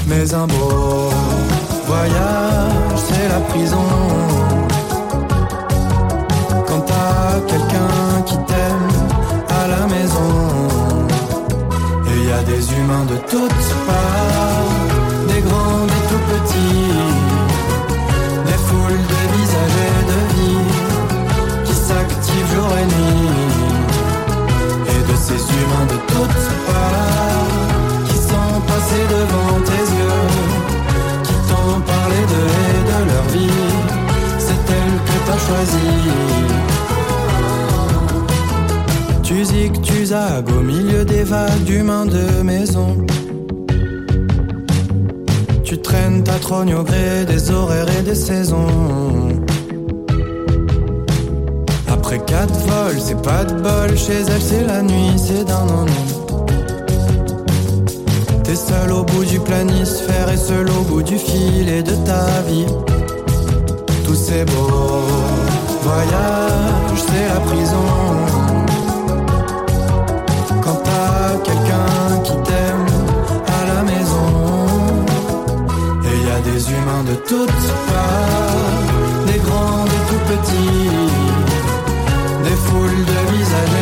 Mais 0.07 0.33
un 0.33 0.47
beau 0.47 1.09
voyage, 1.85 2.99
c'est 3.07 3.27
la 3.35 3.41
prison. 3.51 4.36
Humains 12.87 13.05
de 13.05 13.17
toutes 13.29 13.69
parts, 13.85 15.27
des 15.27 15.41
grands, 15.41 15.85
des 15.93 16.03
tout 16.09 16.23
petits, 16.31 16.93
des 18.45 18.59
foules 18.65 19.03
de 19.13 19.21
visages 19.35 19.79
et 19.87 20.01
de 20.11 20.19
vie 20.33 20.65
qui 21.65 21.73
s'activent 21.73 22.51
jour 22.55 22.71
et 22.81 22.87
nuit. 22.93 23.29
Et 24.93 25.01
de 25.11 25.15
ces 25.25 25.41
humains 25.57 25.87
de 25.93 25.97
toutes 26.13 26.47
parts 26.67 28.05
qui 28.07 28.17
sont 28.29 28.55
passés 28.69 29.07
devant 29.17 29.55
tes 29.69 29.85
yeux, 29.99 30.27
qui 31.23 31.35
t'ont 31.49 31.79
parlé 31.93 32.19
de 32.33 32.41
et 32.67 32.81
de 32.91 32.99
leur 33.11 33.25
vie. 33.33 33.65
C'est 34.39 34.63
elle 34.77 34.95
que 35.07 35.17
t'as 35.25 35.39
choisie. 35.47 36.86
Zig, 39.43 39.81
tu 39.81 40.05
zagues 40.05 40.49
au 40.49 40.61
milieu 40.61 41.05
des 41.05 41.23
vagues 41.23 41.63
d'humains 41.63 42.05
de 42.05 42.41
maison. 42.41 43.05
Tu 45.63 45.77
traînes 45.79 46.23
ta 46.23 46.33
trogne 46.39 46.73
au 46.73 46.83
gré 46.83 47.25
des 47.25 47.51
horaires 47.51 47.87
et 47.99 48.01
des 48.01 48.15
saisons. 48.15 48.67
Après 51.87 52.19
quatre 52.19 52.57
vols, 52.61 52.99
c'est 52.99 53.21
pas 53.21 53.43
de 53.43 53.53
bol. 53.53 53.95
Chez 53.95 54.21
elle, 54.21 54.41
c'est 54.41 54.65
la 54.65 54.81
nuit, 54.81 55.13
c'est 55.17 55.43
d'un 55.45 55.67
ennui. 55.69 56.07
T'es 58.43 58.55
seul 58.55 58.91
au 58.91 59.03
bout 59.03 59.25
du 59.25 59.39
planisphère 59.39 60.29
et 60.31 60.37
seul 60.37 60.67
au 60.69 60.83
bout 60.83 61.03
du 61.03 61.17
fil 61.17 61.69
et 61.69 61.83
de 61.83 61.93
ta 62.05 62.41
vie. 62.47 62.65
Tous 64.05 64.15
ces 64.15 64.45
beaux 64.45 65.03
voyages, 65.83 67.03
c'est 67.07 67.27
la 67.33 67.39
prison. 67.41 68.06
Des 76.67 76.73
humains 76.73 77.03
de 77.03 77.15
toutes 77.15 77.67
parts, 77.87 79.25
des 79.25 79.39
grands, 79.39 79.85
des 79.85 80.03
tout 80.09 80.23
petits, 80.31 80.89
des 82.43 82.55
foules 82.65 83.05
de 83.05 83.35
visages 83.35 83.76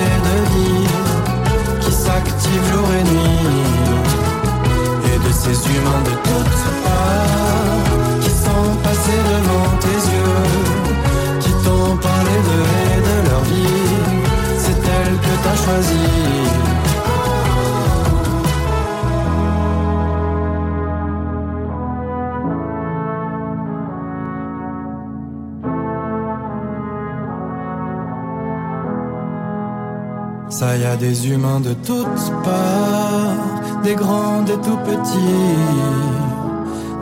des 30.97 31.29
humains 31.29 31.59
de 31.59 31.73
toutes 31.85 32.31
parts, 32.43 33.81
des 33.83 33.95
grands, 33.95 34.41
des 34.43 34.57
tout 34.57 34.77
petits, 34.85 35.57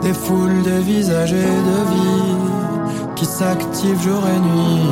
des 0.02 0.12
foules 0.12 0.62
de 0.62 0.82
visages 0.82 1.32
et 1.32 1.36
de 1.70 1.78
vie 1.92 2.36
qui 3.14 3.24
s'activent 3.24 4.02
jour 4.02 4.22
et 4.26 4.40
nuit. 4.40 4.82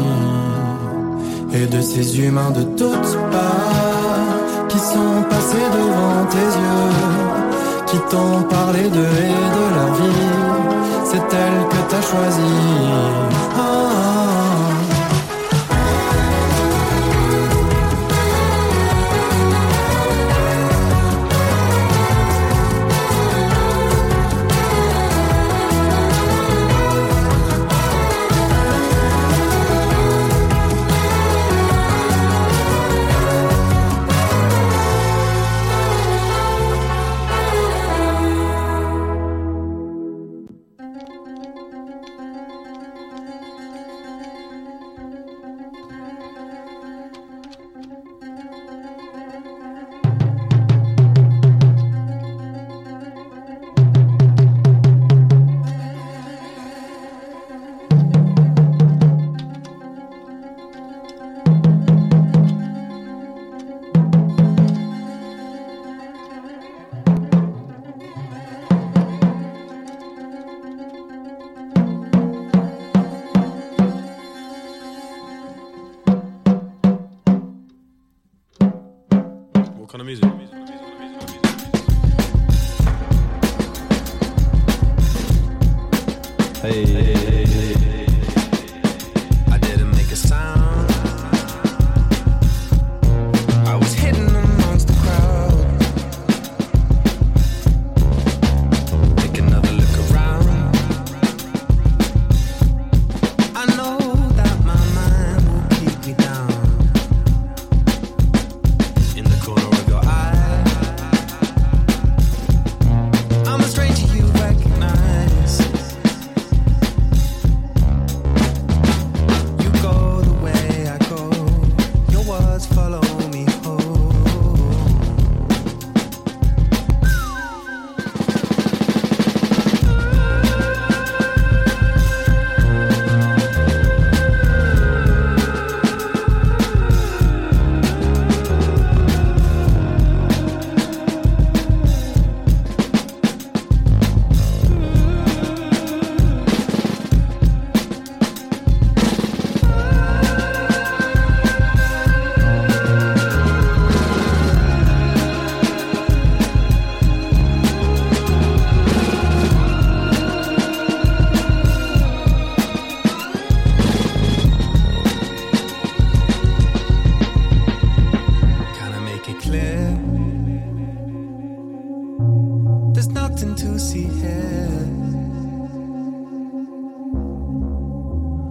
Et 1.55 1.67
de 1.67 1.81
ces 1.81 2.21
humains 2.21 2.51
de 2.51 2.63
toutes 2.63 3.17
parts 3.31 4.69
qui 4.69 4.79
sont 4.79 5.23
passés 5.29 5.69
devant 5.79 6.25
tes 6.31 6.51
yeux, 6.63 6.93
qui 7.87 7.99
t'ont 8.11 8.43
parlé 8.49 8.83
de 8.83 9.05
et 9.27 9.47
de 9.57 9.65
leur 9.77 9.95
vie. 9.95 10.31
C'est 11.05 11.37
elle 11.43 11.69
que 11.69 11.81
t'as 11.91 12.03
choisie. 12.03 12.41
Ah, 13.57 13.61
ah. 13.61 14.12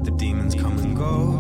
The 0.04 0.12
demons 0.12 0.56
come 0.56 0.78
and 0.80 0.95
go. 0.97 1.38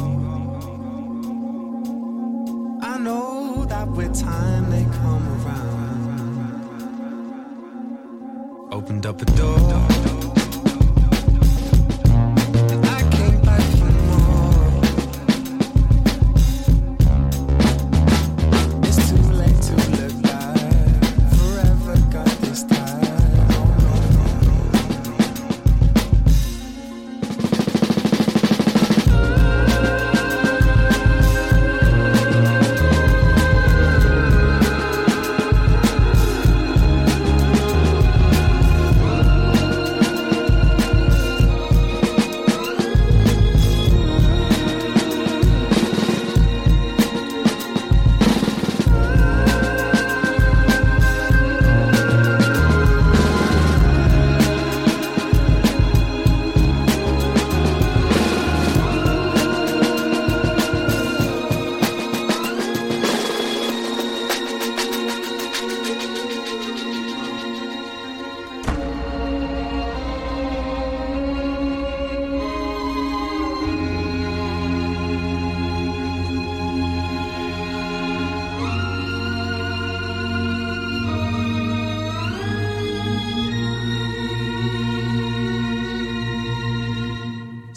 I 2.83 2.97
know 2.99 3.65
that 3.65 3.87
with 3.89 4.19
time 4.19 4.69
they 4.69 4.83
come 4.83 5.27
around. 5.45 6.61
Opened 8.71 9.05
up 9.07 9.21
a 9.21 9.25
door. 9.25 10.10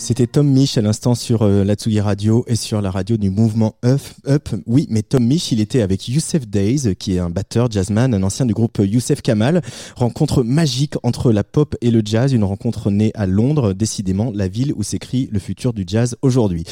C'était 0.05 0.27
Tom 0.27 0.47
Mich 0.47 0.77
à 0.77 0.83
l'instant 0.83 1.15
sur 1.15 1.41
euh, 1.41 1.65
Radio 2.03 2.45
et 2.47 2.57
sur 2.57 2.83
la 2.83 2.91
radio 2.91 3.17
du 3.17 3.31
mouvement 3.31 3.77
Up. 3.83 4.03
Up. 4.29 4.51
Oui, 4.67 4.87
mais 4.91 5.01
Tom 5.01 5.25
Mich, 5.25 5.51
il 5.51 5.61
était 5.61 5.81
avec 5.81 6.09
Youssef 6.09 6.47
Days, 6.47 6.95
qui 6.95 7.15
est 7.15 7.21
un 7.21 7.31
batteur, 7.31 7.71
jazzman, 7.71 8.13
un 8.13 8.23
ancien 8.23 8.45
du 8.45 8.53
groupe 8.53 8.83
Youssef 8.85 9.23
Kamal. 9.23 9.63
Rencontre 9.97 10.43
magique 10.43 10.97
entre 11.05 11.33
la 11.33 11.43
pop 11.43 11.75
et 11.81 11.91
le 11.91 12.03
jazz, 12.05 12.35
une 12.35 12.45
rencontre 12.45 12.91
née 12.91 13.13
à 13.15 13.25
Londres, 13.25 13.73
décidément 13.73 14.31
la 14.35 14.47
ville 14.47 14.75
où 14.77 14.83
s'écrit 14.83 15.31
le 15.33 15.39
futur 15.39 15.73
du 15.73 15.85
jazz 15.87 16.19
aujourd'hui. 16.21 16.65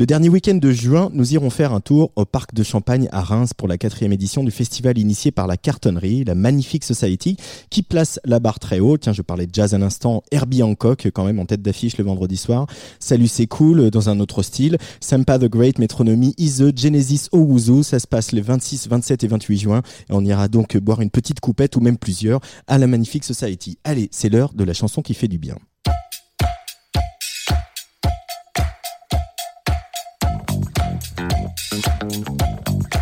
Le 0.00 0.06
dernier 0.06 0.30
week-end 0.30 0.54
de 0.54 0.72
juin, 0.72 1.10
nous 1.12 1.34
irons 1.34 1.50
faire 1.50 1.74
un 1.74 1.80
tour 1.80 2.10
au 2.16 2.24
parc 2.24 2.54
de 2.54 2.62
Champagne 2.62 3.10
à 3.12 3.20
Reims 3.20 3.52
pour 3.52 3.68
la 3.68 3.76
quatrième 3.76 4.14
édition 4.14 4.42
du 4.42 4.50
festival 4.50 4.96
initié 4.96 5.30
par 5.30 5.46
la 5.46 5.58
cartonnerie, 5.58 6.24
la 6.24 6.34
Magnifique 6.34 6.84
Society, 6.84 7.36
qui 7.68 7.82
place 7.82 8.18
la 8.24 8.40
barre 8.40 8.58
très 8.58 8.80
haut. 8.80 8.96
Tiens, 8.96 9.12
je 9.12 9.20
parlais 9.20 9.46
de 9.46 9.54
jazz 9.54 9.74
un 9.74 9.82
instant. 9.82 10.22
Herbie 10.32 10.62
Hancock, 10.62 11.10
quand 11.12 11.26
même 11.26 11.38
en 11.38 11.44
tête 11.44 11.60
d'affiche 11.60 11.98
le 11.98 12.04
vendredi 12.04 12.38
soir. 12.38 12.66
Salut, 12.98 13.28
c'est 13.28 13.46
cool, 13.46 13.90
dans 13.90 14.08
un 14.08 14.20
autre 14.20 14.42
style. 14.42 14.78
Sampa 15.00 15.38
the 15.38 15.50
Great, 15.50 15.78
Métronomie, 15.78 16.32
Ise, 16.38 16.72
Genesis, 16.74 17.28
Owuzu. 17.32 17.82
Ça 17.82 17.98
se 17.98 18.06
passe 18.06 18.32
les 18.32 18.40
26, 18.40 18.88
27 18.88 19.24
et 19.24 19.28
28 19.28 19.58
juin. 19.58 19.82
Et 20.08 20.14
on 20.14 20.24
ira 20.24 20.48
donc 20.48 20.78
boire 20.78 21.02
une 21.02 21.10
petite 21.10 21.40
coupette 21.40 21.76
ou 21.76 21.80
même 21.80 21.98
plusieurs 21.98 22.40
à 22.68 22.78
la 22.78 22.86
Magnifique 22.86 23.24
Society. 23.24 23.76
Allez, 23.84 24.08
c'est 24.12 24.30
l'heure 24.30 24.54
de 24.54 24.64
la 24.64 24.72
chanson 24.72 25.02
qui 25.02 25.12
fait 25.12 25.28
du 25.28 25.36
bien. 25.36 25.56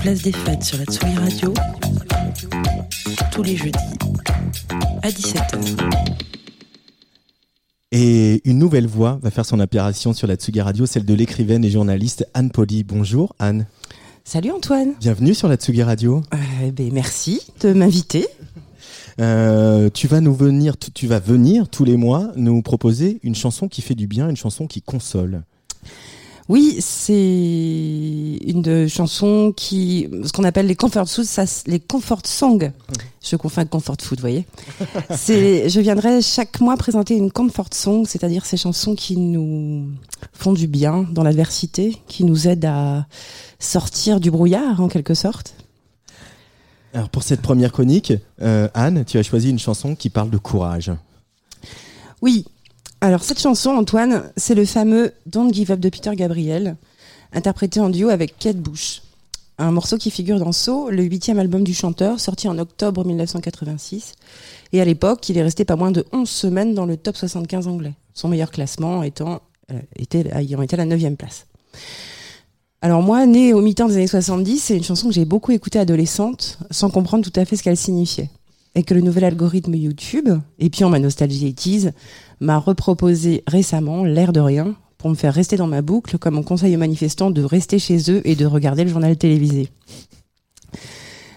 Place 0.08 0.22
des 0.22 0.32
fêtes 0.32 0.64
sur 0.64 0.78
la 0.78 0.84
Tsugi 0.86 1.16
Radio, 1.18 1.52
tous 3.30 3.42
les 3.42 3.56
jeudis 3.58 3.78
à 5.02 5.10
17h. 5.10 5.90
Et 7.92 8.40
une 8.48 8.56
nouvelle 8.58 8.86
voix 8.86 9.18
va 9.20 9.30
faire 9.30 9.44
son 9.44 9.60
apparition 9.60 10.14
sur 10.14 10.26
la 10.26 10.36
Tsugi 10.36 10.62
Radio, 10.62 10.86
celle 10.86 11.04
de 11.04 11.12
l'écrivaine 11.12 11.62
et 11.62 11.68
journaliste 11.68 12.26
Anne 12.32 12.50
Poli. 12.50 12.84
Bonjour 12.84 13.34
Anne. 13.38 13.66
Salut 14.24 14.50
Antoine. 14.50 14.94
Bienvenue 14.98 15.34
sur 15.34 15.46
la 15.46 15.56
Tsugi 15.56 15.82
Radio. 15.82 16.22
Euh, 16.32 16.70
ben, 16.70 16.90
merci 16.90 17.42
de 17.60 17.74
m'inviter. 17.74 18.26
Euh, 19.20 19.90
tu 19.92 20.06
vas 20.08 20.22
nous 20.22 20.34
venir, 20.34 20.78
tu- 20.78 20.90
tu 20.90 21.06
vas 21.06 21.18
venir 21.18 21.68
tous 21.68 21.84
les 21.84 21.98
mois 21.98 22.32
nous 22.34 22.62
proposer 22.62 23.20
une 23.24 23.34
chanson 23.34 23.68
qui 23.68 23.82
fait 23.82 23.94
du 23.94 24.06
bien, 24.06 24.30
une 24.30 24.38
chanson 24.38 24.66
qui 24.66 24.80
console. 24.80 25.42
Oui, 26.48 26.76
c'est 26.80 27.12
une 27.12 28.62
de 28.62 28.86
chanson 28.86 29.52
qui, 29.54 30.08
ce 30.24 30.32
qu'on 30.32 30.44
appelle 30.44 30.66
les 30.66 30.76
comfort 30.76 31.06
songs, 31.06 31.24
ça, 31.24 31.44
les 31.66 31.78
comfort 31.78 32.22
songs. 32.24 32.72
Je 33.22 33.36
confonds 33.36 33.58
avec 33.58 33.70
comfort 33.70 33.96
food, 34.00 34.18
vous 34.18 34.22
voyez. 34.22 34.46
C'est, 35.10 35.68
je 35.68 35.80
viendrai 35.80 36.22
chaque 36.22 36.60
mois 36.60 36.78
présenter 36.78 37.14
une 37.16 37.30
comfort 37.30 37.68
song, 37.72 38.06
c'est-à-dire 38.06 38.46
ces 38.46 38.56
chansons 38.56 38.94
qui 38.94 39.18
nous 39.18 39.88
font 40.32 40.54
du 40.54 40.66
bien 40.66 41.06
dans 41.12 41.22
l'adversité, 41.22 42.00
qui 42.08 42.24
nous 42.24 42.48
aident 42.48 42.64
à 42.64 43.06
sortir 43.58 44.18
du 44.18 44.30
brouillard 44.30 44.80
en 44.80 44.88
quelque 44.88 45.12
sorte. 45.12 45.54
Alors 46.94 47.10
pour 47.10 47.24
cette 47.24 47.42
première 47.42 47.72
chronique, 47.72 48.14
euh, 48.40 48.68
Anne, 48.72 49.04
tu 49.04 49.18
as 49.18 49.22
choisi 49.22 49.50
une 49.50 49.58
chanson 49.58 49.94
qui 49.94 50.08
parle 50.08 50.30
de 50.30 50.38
courage. 50.38 50.92
Oui. 52.22 52.46
Alors 53.00 53.22
cette 53.22 53.38
chanson, 53.38 53.70
Antoine, 53.70 54.32
c'est 54.36 54.56
le 54.56 54.64
fameux 54.64 55.12
Don't 55.26 55.52
Give 55.52 55.70
Up 55.70 55.78
de 55.78 55.88
Peter 55.88 56.10
Gabriel, 56.16 56.76
interprété 57.32 57.78
en 57.78 57.90
duo 57.90 58.08
avec 58.08 58.36
Kate 58.38 58.56
Bush. 58.56 59.02
Un 59.56 59.70
morceau 59.70 59.98
qui 59.98 60.10
figure 60.10 60.40
dans 60.40 60.50
So, 60.50 60.90
le 60.90 61.04
huitième 61.04 61.38
album 61.38 61.62
du 61.62 61.74
chanteur, 61.74 62.18
sorti 62.18 62.48
en 62.48 62.58
octobre 62.58 63.04
1986. 63.04 64.14
Et 64.72 64.80
à 64.80 64.84
l'époque, 64.84 65.28
il 65.28 65.38
est 65.38 65.42
resté 65.42 65.64
pas 65.64 65.76
moins 65.76 65.92
de 65.92 66.04
11 66.12 66.28
semaines 66.28 66.74
dans 66.74 66.86
le 66.86 66.96
top 66.96 67.16
75 67.16 67.68
anglais. 67.68 67.94
Son 68.14 68.28
meilleur 68.28 68.50
classement 68.50 69.04
étant, 69.04 69.42
euh, 69.70 69.78
était, 69.94 70.28
ayant 70.34 70.62
été 70.62 70.74
à 70.74 70.78
la 70.78 70.84
9 70.84 71.16
place. 71.16 71.46
Alors 72.82 73.02
moi, 73.02 73.26
née 73.26 73.52
au 73.52 73.60
mi-temps 73.60 73.86
des 73.86 73.94
années 73.94 74.06
70, 74.08 74.58
c'est 74.58 74.76
une 74.76 74.84
chanson 74.84 75.06
que 75.08 75.14
j'ai 75.14 75.24
beaucoup 75.24 75.52
écoutée 75.52 75.78
adolescente, 75.78 76.58
sans 76.72 76.90
comprendre 76.90 77.28
tout 77.28 77.40
à 77.40 77.44
fait 77.44 77.54
ce 77.54 77.62
qu'elle 77.62 77.76
signifiait. 77.76 78.30
Et 78.74 78.82
que 78.82 78.94
le 78.94 79.00
nouvel 79.00 79.24
algorithme 79.24 79.74
YouTube, 79.74 80.28
et 80.58 80.70
ma 80.82 80.98
nostalgie 80.98 81.52
80s, 81.52 81.92
m'a 82.40 82.58
reproposé 82.58 83.42
récemment, 83.46 84.04
l'air 84.04 84.32
de 84.32 84.40
rien, 84.40 84.76
pour 84.98 85.10
me 85.10 85.14
faire 85.14 85.34
rester 85.34 85.56
dans 85.56 85.66
ma 85.66 85.82
boucle, 85.82 86.18
comme 86.18 86.38
on 86.38 86.42
conseille 86.42 86.74
aux 86.76 86.78
manifestants 86.78 87.30
de 87.30 87.42
rester 87.42 87.78
chez 87.78 88.10
eux 88.10 88.20
et 88.24 88.34
de 88.34 88.46
regarder 88.46 88.84
le 88.84 88.90
journal 88.90 89.16
télévisé. 89.16 89.68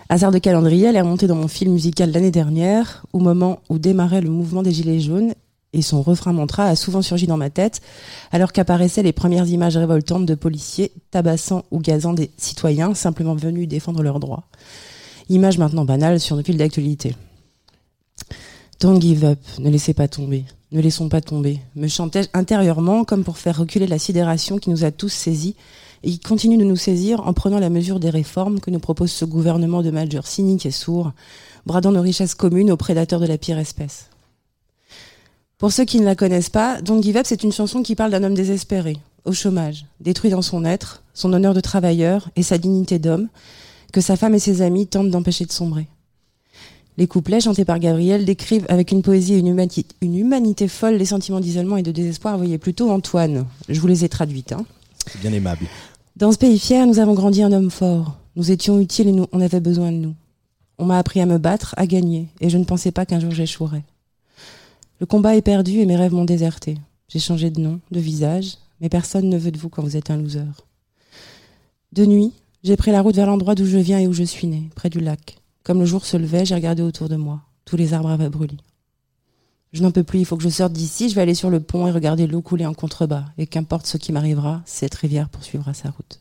Hasard 0.10 0.32
de 0.32 0.40
calendrier, 0.40 0.88
elle 0.88 0.98
est 0.98 1.02
remontée 1.02 1.28
dans 1.28 1.36
mon 1.36 1.48
film 1.48 1.72
musical 1.72 2.12
l'année 2.12 2.32
dernière, 2.32 3.06
au 3.14 3.20
moment 3.20 3.60
où 3.70 3.80
démarrait 3.80 4.22
le 4.22 4.30
mouvement 4.30 4.62
des 4.62 4.74
Gilets 4.74 5.00
jaunes, 5.00 5.34
et 5.74 5.82
son 5.82 6.02
refrain 6.02 6.34
mantra 6.34 6.66
a 6.66 6.76
souvent 6.76 7.02
surgi 7.02 7.28
dans 7.28 7.38
ma 7.38 7.50
tête, 7.50 7.82
alors 8.32 8.52
qu'apparaissaient 8.52 9.04
les 9.04 9.14
premières 9.14 9.48
images 9.48 9.78
révoltantes 9.78 10.26
de 10.26 10.36
policiers 10.36 10.92
tabassant 11.12 11.64
ou 11.72 11.80
gazant 11.80 12.14
des 12.14 12.30
citoyens 12.36 12.94
simplement 12.94 13.36
venus 13.36 13.70
défendre 13.70 14.04
leurs 14.04 14.20
droits. 14.20 14.44
Image 15.30 15.58
maintenant 15.58 15.86
banale 15.86 16.20
sur 16.20 16.36
nos 16.36 16.44
fils 16.44 16.58
d'actualité. 16.58 17.16
Don't 18.80 19.00
give 19.00 19.24
up, 19.24 19.40
ne 19.60 19.70
laissez 19.70 19.94
pas 19.94 20.08
tomber, 20.08 20.46
ne 20.72 20.82
laissons 20.82 21.08
pas 21.08 21.22
tomber, 21.22 21.60
me 21.76 21.88
chantais-je 21.88 22.30
intérieurement 22.34 23.04
comme 23.04 23.24
pour 23.24 23.38
faire 23.38 23.58
reculer 23.58 23.86
la 23.86 24.00
sidération 24.00 24.58
qui 24.58 24.72
nous 24.72 24.84
a 24.84 24.92
tous 24.92 25.10
saisis 25.10 25.56
et 26.04 26.10
qui 26.10 26.20
continue 26.20 26.58
de 26.58 26.64
nous 26.64 26.76
saisir 26.76 27.28
en 27.28 27.34
prenant 27.34 27.60
la 27.60 27.70
mesure 27.70 28.00
des 28.00 28.10
réformes 28.10 28.60
que 28.60 28.72
nous 28.72 28.80
propose 28.80 29.12
ce 29.12 29.26
gouvernement 29.26 29.84
de 29.84 29.92
majeurs 29.92 30.26
cyniques 30.26 30.66
et 30.66 30.72
sourds, 30.72 31.12
bradant 31.66 31.92
nos 31.92 32.02
richesses 32.02 32.34
communes 32.34 32.72
aux 32.72 32.78
prédateurs 32.78 33.20
de 33.20 33.28
la 33.28 33.38
pire 33.38 33.60
espèce. 33.60 34.08
Pour 35.60 35.72
ceux 35.72 35.86
qui 35.86 36.00
ne 36.00 36.06
la 36.06 36.16
connaissent 36.16 36.50
pas, 36.50 36.82
Don't 36.82 37.04
Give 37.04 37.18
Up, 37.18 37.28
c'est 37.28 37.44
une 37.44 37.52
chanson 37.52 37.84
qui 37.84 37.94
parle 37.94 38.10
d'un 38.10 38.24
homme 38.24 38.34
désespéré, 38.34 38.98
au 39.26 39.32
chômage, 39.32 39.86
détruit 40.00 40.32
dans 40.32 40.42
son 40.42 40.66
être, 40.66 41.04
son 41.14 41.34
honneur 41.34 41.54
de 41.54 41.60
travailleur 41.60 42.30
et 42.36 42.42
sa 42.42 42.58
dignité 42.58 42.98
d'homme, 42.98 43.28
que 43.92 44.02
sa 44.02 44.16
femme 44.16 44.34
et 44.36 44.40
ses 44.40 44.62
amis 44.62 44.88
tentent 44.88 45.10
d'empêcher 45.10 45.46
de 45.46 45.52
sombrer. 45.52 45.88
Les 46.98 47.08
couplets 47.08 47.40
chantés 47.42 47.66
par 47.66 47.80
Gabriel 47.80 48.26
décrivent 48.26 48.66
avec 48.70 48.92
une 48.92 49.02
poésie 49.02 49.34
et 49.34 49.38
une, 49.38 49.48
humani- 49.48 49.86
une 50.02 50.16
humanité 50.18 50.68
folle 50.68 50.96
les 50.96 51.06
sentiments 51.06 51.40
d'isolement 51.40 51.78
et 51.78 51.84
de 51.84 51.92
désespoir. 51.92 52.38
Voyez 52.38 52.58
plutôt 52.58 52.92
Antoine. 52.92 53.46
Je 53.70 53.80
vous 53.80 53.88
les 53.88 54.04
ai 54.04 54.10
traduites. 54.10 54.52
hein. 54.52 54.66
C'est 55.08 55.22
bien 55.22 55.32
aimable. 55.34 55.66
Dans 56.18 56.32
ce 56.32 56.38
pays 56.38 56.60
fier, 56.60 56.86
nous 56.86 57.00
avons 57.00 57.14
grandi 57.14 57.42
un 57.42 57.52
homme 57.54 57.72
fort. 57.72 58.18
Nous 58.36 58.52
étions 58.52 58.80
utiles 58.80 59.08
et 59.08 59.12
nous, 59.14 59.26
on 59.32 59.42
avait 59.42 59.62
besoin 59.62 59.92
de 59.92 59.98
nous. 59.98 60.14
On 60.78 60.86
m'a 60.86 60.98
appris 60.98 61.22
à 61.22 61.26
me 61.26 61.38
battre, 61.38 61.74
à 61.78 61.88
gagner, 61.88 62.28
et 62.40 62.50
je 62.50 62.58
ne 62.58 62.66
pensais 62.66 62.92
pas 62.92 63.06
qu'un 63.06 63.20
jour 63.20 63.32
j'échouerais. 63.32 63.84
Le 65.00 65.06
combat 65.06 65.36
est 65.36 65.42
perdu 65.42 65.80
et 65.80 65.86
mes 65.86 65.96
rêves 65.96 66.14
m'ont 66.14 66.26
déserté. 66.26 66.78
J'ai 67.08 67.20
changé 67.20 67.50
de 67.50 67.60
nom, 67.60 67.80
de 67.92 68.00
visage, 68.00 68.58
mais 68.80 68.90
personne 68.90 69.30
ne 69.30 69.38
veut 69.38 69.52
de 69.52 69.58
vous 69.58 69.70
quand 69.70 69.82
vous 69.82 69.98
êtes 69.98 70.12
un 70.12 70.18
loser. 70.18 70.44
De 71.94 72.06
nuit, 72.06 72.32
j'ai 72.64 72.78
pris 72.78 72.92
la 72.92 73.02
route 73.02 73.16
vers 73.16 73.26
l'endroit 73.26 73.56
d'où 73.56 73.66
je 73.66 73.78
viens 73.78 74.00
et 74.00 74.08
où 74.08 74.14
je 74.14 74.24
suis 74.24 74.48
né, 74.48 74.70
près 74.76 74.90
du 74.90 75.00
lac. 75.00 75.38
Comme 75.64 75.80
le 75.80 75.86
jour 75.86 76.06
se 76.06 76.18
levait, 76.18 76.46
j'ai 76.46 76.56
regardé 76.56 76.84
autour 76.84 77.10
de 77.10 77.16
moi. 77.16 77.42
Tous 77.66 77.76
les 77.76 77.94
arbres 77.94 78.10
avaient 78.10 78.30
brûlé. 78.30 78.58
Je 79.74 79.82
n'en 79.82 79.92
peux 79.92 80.04
plus, 80.04 80.20
il 80.20 80.26
faut 80.26 80.38
que 80.38 80.44
je 80.44 80.50
sorte 80.50 80.74
d'ici, 80.74 81.10
je 81.10 81.16
vais 81.16 81.22
aller 81.22 81.34
sur 81.34 81.50
le 81.50 81.60
pont 81.60 81.88
et 81.88 81.92
regarder 81.92 82.28
l'eau 82.28 82.42
couler 82.42 82.66
en 82.66 82.74
contrebas. 82.74 83.26
Et 83.38 83.48
qu'importe 83.48 83.88
ce 83.88 83.98
qui 83.98 84.12
m'arrivera, 84.12 84.62
cette 84.66 84.96
rivière 84.96 85.30
poursuivra 85.30 85.74
sa 85.74 85.90
route. 85.90 86.20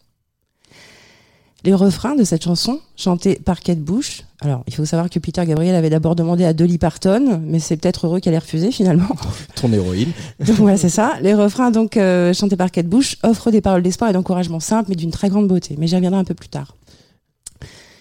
Les 1.62 1.74
refrains 1.74 2.14
de 2.14 2.24
cette 2.24 2.42
chanson, 2.42 2.80
chantés 2.96 3.34
par 3.34 3.60
Kate 3.60 3.80
Bush. 3.80 4.24
Alors, 4.40 4.64
il 4.66 4.74
faut 4.74 4.86
savoir 4.86 5.10
que 5.10 5.18
Peter 5.18 5.44
Gabriel 5.44 5.74
avait 5.74 5.90
d'abord 5.90 6.16
demandé 6.16 6.44
à 6.44 6.54
Dolly 6.54 6.78
Parton, 6.78 7.42
mais 7.44 7.58
c'est 7.58 7.76
peut-être 7.76 8.06
heureux 8.06 8.20
qu'elle 8.20 8.32
ait 8.32 8.38
refusé 8.38 8.72
finalement. 8.72 9.08
Ton 9.56 9.70
héroïne. 9.70 10.12
Donc 10.38 10.56
voilà, 10.56 10.78
c'est 10.78 10.88
ça. 10.88 11.18
Les 11.20 11.34
refrains, 11.34 11.70
donc 11.70 11.98
euh, 11.98 12.32
chantés 12.32 12.56
par 12.56 12.70
Kate 12.70 12.86
Bush, 12.86 13.18
offrent 13.22 13.50
des 13.50 13.60
paroles 13.60 13.82
d'espoir 13.82 14.08
et 14.08 14.14
d'encouragement 14.14 14.60
simples, 14.60 14.88
mais 14.88 14.96
d'une 14.96 15.10
très 15.10 15.28
grande 15.28 15.48
beauté. 15.48 15.76
Mais 15.78 15.86
j'y 15.86 15.96
reviendrai 15.96 16.20
un 16.20 16.24
peu 16.24 16.34
plus 16.34 16.48
tard. 16.48 16.74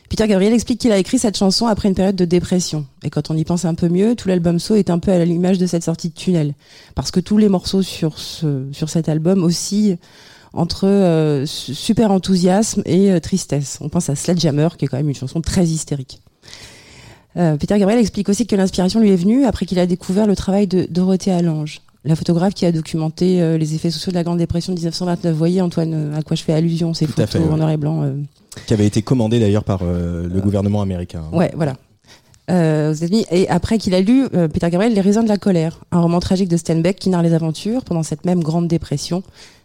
Peter 0.10 0.28
Gabriel 0.28 0.54
explique 0.54 0.80
qu'il 0.80 0.92
a 0.92 0.98
écrit 0.98 1.20
cette 1.20 1.38
chanson 1.38 1.68
après 1.68 1.88
une 1.88 1.96
période 1.96 2.16
de 2.16 2.26
dépression. 2.26 2.86
Et 3.04 3.12
quand 3.12 3.30
on 3.30 3.38
y 3.38 3.44
pense 3.44 3.66
un 3.66 3.76
peu 3.76 3.90
mieux, 3.90 4.16
tout 4.16 4.28
l'album 4.28 4.58
So 4.58 4.76
est 4.76 4.90
un 4.90 4.98
peu 4.98 5.12
à 5.12 5.24
l'image 5.24 5.60
de 5.60 5.68
cette 5.68 5.84
sortie 5.84 6.10
de 6.10 6.16
tunnel. 6.16 6.56
Parce 6.96 7.12
que 7.12 7.20
tous 7.20 7.38
les 7.38 7.48
morceaux 7.48 7.84
sur, 7.84 8.18
ce, 8.18 8.66
sur 8.72 8.90
cet 8.90 9.08
album 9.08 9.44
aussi 9.44 9.98
entre 10.54 10.88
euh, 10.88 11.46
super 11.46 12.12
enthousiasme 12.12 12.82
et 12.86 13.12
euh, 13.12 13.20
tristesse. 13.20 13.78
On 13.82 13.90
pense 13.90 14.10
à 14.10 14.16
Sledgehammer, 14.16 14.70
qui 14.78 14.86
est 14.86 14.88
quand 14.88 14.98
même 14.98 15.10
une 15.10 15.16
chanson 15.16 15.42
très 15.42 15.66
hystérique. 15.66 16.22
Euh, 17.38 17.58
Peter 17.58 17.78
Gabriel 17.78 18.00
explique 18.02 18.30
aussi 18.30 18.48
que 18.48 18.56
l'inspiration 18.56 19.00
lui 19.00 19.12
est 19.12 19.16
venue 19.16 19.46
après 19.46 19.66
qu'il 19.66 19.80
a 19.80 19.86
découvert 19.86 20.26
le 20.28 20.36
travail 20.36 20.68
de 20.68 20.88
Dorothée 20.90 21.32
Allange, 21.32 21.82
la 22.04 22.16
photographe 22.16 22.54
qui 22.54 22.66
a 22.66 22.72
documenté 22.72 23.58
les 23.58 23.76
effets 23.76 23.92
sociaux 23.92 24.12
de 24.12 24.16
la 24.18 24.24
Grande 24.24 24.40
Dépression 24.40 24.74
de 24.74 24.78
1929. 24.80 25.32
Vous 25.32 25.38
voyez, 25.38 25.62
Antoine, 25.62 26.14
à 26.16 26.22
quoi 26.24 26.36
je 26.36 26.44
fais 26.44 26.54
allusion, 26.54 26.94
ces 26.94 27.06
Tout 27.06 27.12
à 27.22 27.28
photos 27.28 27.30
fait, 27.44 27.48
ouais. 27.48 27.54
en 27.54 27.58
noir 27.58 27.70
et 27.70 27.78
blanc. 27.78 28.04
Qui 28.66 28.74
avait 28.74 28.88
été 28.88 29.02
commandé 29.02 29.40
d'ailleurs 29.40 29.64
par 29.64 29.84
le 29.84 30.40
gouvernement 30.42 30.82
américain. 30.82 31.24
hein. 31.32 31.38
Ouais, 31.38 31.52
voilà. 31.56 31.76
Euh, 32.50 32.90
aux 32.90 32.94
États-Unis. 32.94 33.26
Et 33.32 33.48
après 33.48 33.78
qu'il 33.78 33.94
a 33.94 34.02
lu 34.02 34.26
euh, 34.34 34.48
Peter 34.48 34.70
Gabriel, 34.72 34.94
Les 34.94 35.02
raisins 35.02 35.22
de 35.24 35.28
la 35.28 35.38
colère, 35.38 35.82
un 35.92 36.02
roman 36.02 36.20
tragique 36.20 36.50
de 36.50 36.58
Steinbeck 36.58 36.98
qui 36.98 37.10
narre 37.10 37.22
les 37.22 37.34
aventures 37.34 37.84
pendant 37.84 38.02
cette 38.02 38.26
même 38.26 38.42
grande 38.42 38.68
dépression 38.68 39.22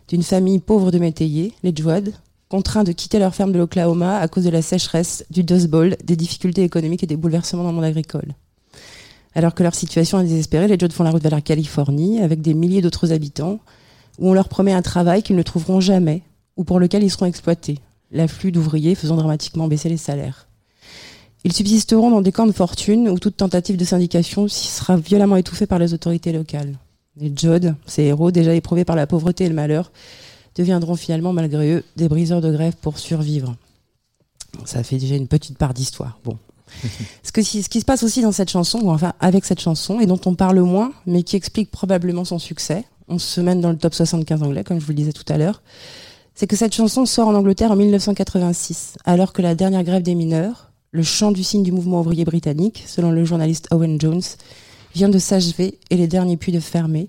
d'une 0.08 0.22
famille 0.22 0.58
pauvre 0.58 0.90
de 0.90 0.98
métayers, 0.98 1.52
les 1.62 1.72
Djouad, 1.74 2.12
contraints 2.48 2.84
de 2.84 2.92
quitter 2.92 3.18
leur 3.18 3.34
ferme 3.34 3.52
de 3.52 3.58
l'Oklahoma 3.58 4.18
à 4.18 4.28
cause 4.28 4.44
de 4.44 4.50
la 4.50 4.62
sécheresse, 4.62 5.24
du 5.30 5.44
Dust 5.44 5.68
des 6.04 6.16
difficultés 6.16 6.62
économiques 6.62 7.02
et 7.02 7.06
des 7.06 7.16
bouleversements 7.16 7.62
dans 7.62 7.70
le 7.70 7.74
monde 7.76 7.84
agricole. 7.84 8.34
Alors 9.34 9.54
que 9.54 9.62
leur 9.62 9.74
situation 9.74 10.20
est 10.20 10.24
désespérée, 10.24 10.68
les 10.68 10.78
Djouad 10.78 10.92
font 10.92 11.04
la 11.04 11.10
route 11.10 11.22
vers 11.22 11.32
la 11.32 11.40
Californie 11.40 12.20
avec 12.20 12.40
des 12.40 12.54
milliers 12.54 12.82
d'autres 12.82 13.12
habitants 13.12 13.58
où 14.18 14.30
on 14.30 14.34
leur 14.34 14.48
promet 14.48 14.72
un 14.72 14.82
travail 14.82 15.22
qu'ils 15.22 15.36
ne 15.36 15.42
trouveront 15.42 15.80
jamais 15.80 16.22
ou 16.56 16.64
pour 16.64 16.78
lequel 16.78 17.02
ils 17.02 17.10
seront 17.10 17.26
exploités, 17.26 17.78
l'afflux 18.12 18.52
d'ouvriers 18.52 18.94
faisant 18.94 19.16
dramatiquement 19.16 19.66
baisser 19.66 19.88
les 19.88 19.96
salaires. 19.96 20.46
Ils 21.42 21.52
subsisteront 21.52 22.10
dans 22.10 22.22
des 22.22 22.32
camps 22.32 22.46
de 22.46 22.52
fortune 22.52 23.08
où 23.08 23.18
toute 23.18 23.36
tentative 23.36 23.76
de 23.76 23.84
syndication 23.84 24.48
sera 24.48 24.96
violemment 24.96 25.36
étouffée 25.36 25.66
par 25.66 25.78
les 25.78 25.92
autorités 25.92 26.32
locales. 26.32 26.78
Les 27.16 27.32
Jod, 27.34 27.74
ces 27.86 28.02
héros 28.04 28.30
déjà 28.30 28.54
éprouvés 28.54 28.84
par 28.84 28.96
la 28.96 29.06
pauvreté 29.06 29.44
et 29.44 29.48
le 29.48 29.54
malheur, 29.54 29.92
deviendront 30.56 30.96
finalement, 30.96 31.32
malgré 31.32 31.72
eux, 31.72 31.84
des 31.96 32.08
briseurs 32.08 32.40
de 32.40 32.50
grève 32.50 32.74
pour 32.80 32.98
survivre. 32.98 33.54
Ça 34.64 34.82
fait 34.82 34.98
déjà 34.98 35.16
une 35.16 35.28
petite 35.28 35.58
part 35.58 35.74
d'histoire. 35.74 36.18
Bon. 36.24 36.38
ce, 37.22 37.32
que, 37.32 37.42
ce 37.42 37.68
qui 37.68 37.80
se 37.80 37.84
passe 37.84 38.02
aussi 38.02 38.22
dans 38.22 38.32
cette 38.32 38.50
chanson, 38.50 38.80
ou 38.80 38.90
enfin 38.90 39.12
avec 39.20 39.44
cette 39.44 39.60
chanson, 39.60 40.00
et 40.00 40.06
dont 40.06 40.20
on 40.26 40.34
parle 40.34 40.60
moins, 40.60 40.92
mais 41.06 41.22
qui 41.22 41.36
explique 41.36 41.70
probablement 41.70 42.24
son 42.24 42.38
succès, 42.38 42.84
on 43.08 43.18
se 43.18 43.40
mène 43.40 43.60
dans 43.60 43.70
le 43.70 43.76
top 43.76 43.94
75 43.94 44.42
anglais, 44.42 44.64
comme 44.64 44.80
je 44.80 44.84
vous 44.84 44.92
le 44.92 44.96
disais 44.96 45.12
tout 45.12 45.24
à 45.28 45.38
l'heure, 45.38 45.62
c'est 46.34 46.46
que 46.46 46.56
cette 46.56 46.74
chanson 46.74 47.06
sort 47.06 47.28
en 47.28 47.34
Angleterre 47.34 47.70
en 47.70 47.76
1986, 47.76 48.96
alors 49.04 49.32
que 49.32 49.42
la 49.42 49.54
dernière 49.54 49.84
grève 49.84 50.02
des 50.02 50.14
mineurs, 50.14 50.72
le 50.90 51.02
chant 51.02 51.32
du 51.32 51.44
signe 51.44 51.62
du 51.62 51.72
mouvement 51.72 52.00
ouvrier 52.00 52.24
britannique, 52.24 52.84
selon 52.86 53.10
le 53.10 53.24
journaliste 53.24 53.68
Owen 53.70 54.00
Jones, 54.00 54.22
vient 54.94 55.08
de 55.08 55.18
s'achever 55.18 55.78
et 55.90 55.96
les 55.96 56.06
derniers 56.06 56.36
puits 56.36 56.52
de 56.52 56.60
fermer, 56.60 57.08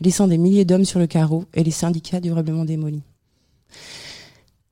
laissant 0.00 0.26
des 0.26 0.38
milliers 0.38 0.64
d'hommes 0.64 0.84
sur 0.84 0.98
le 0.98 1.06
carreau 1.06 1.44
et 1.54 1.62
les 1.62 1.70
syndicats 1.70 2.20
durablement 2.20 2.64
démolis. 2.64 3.02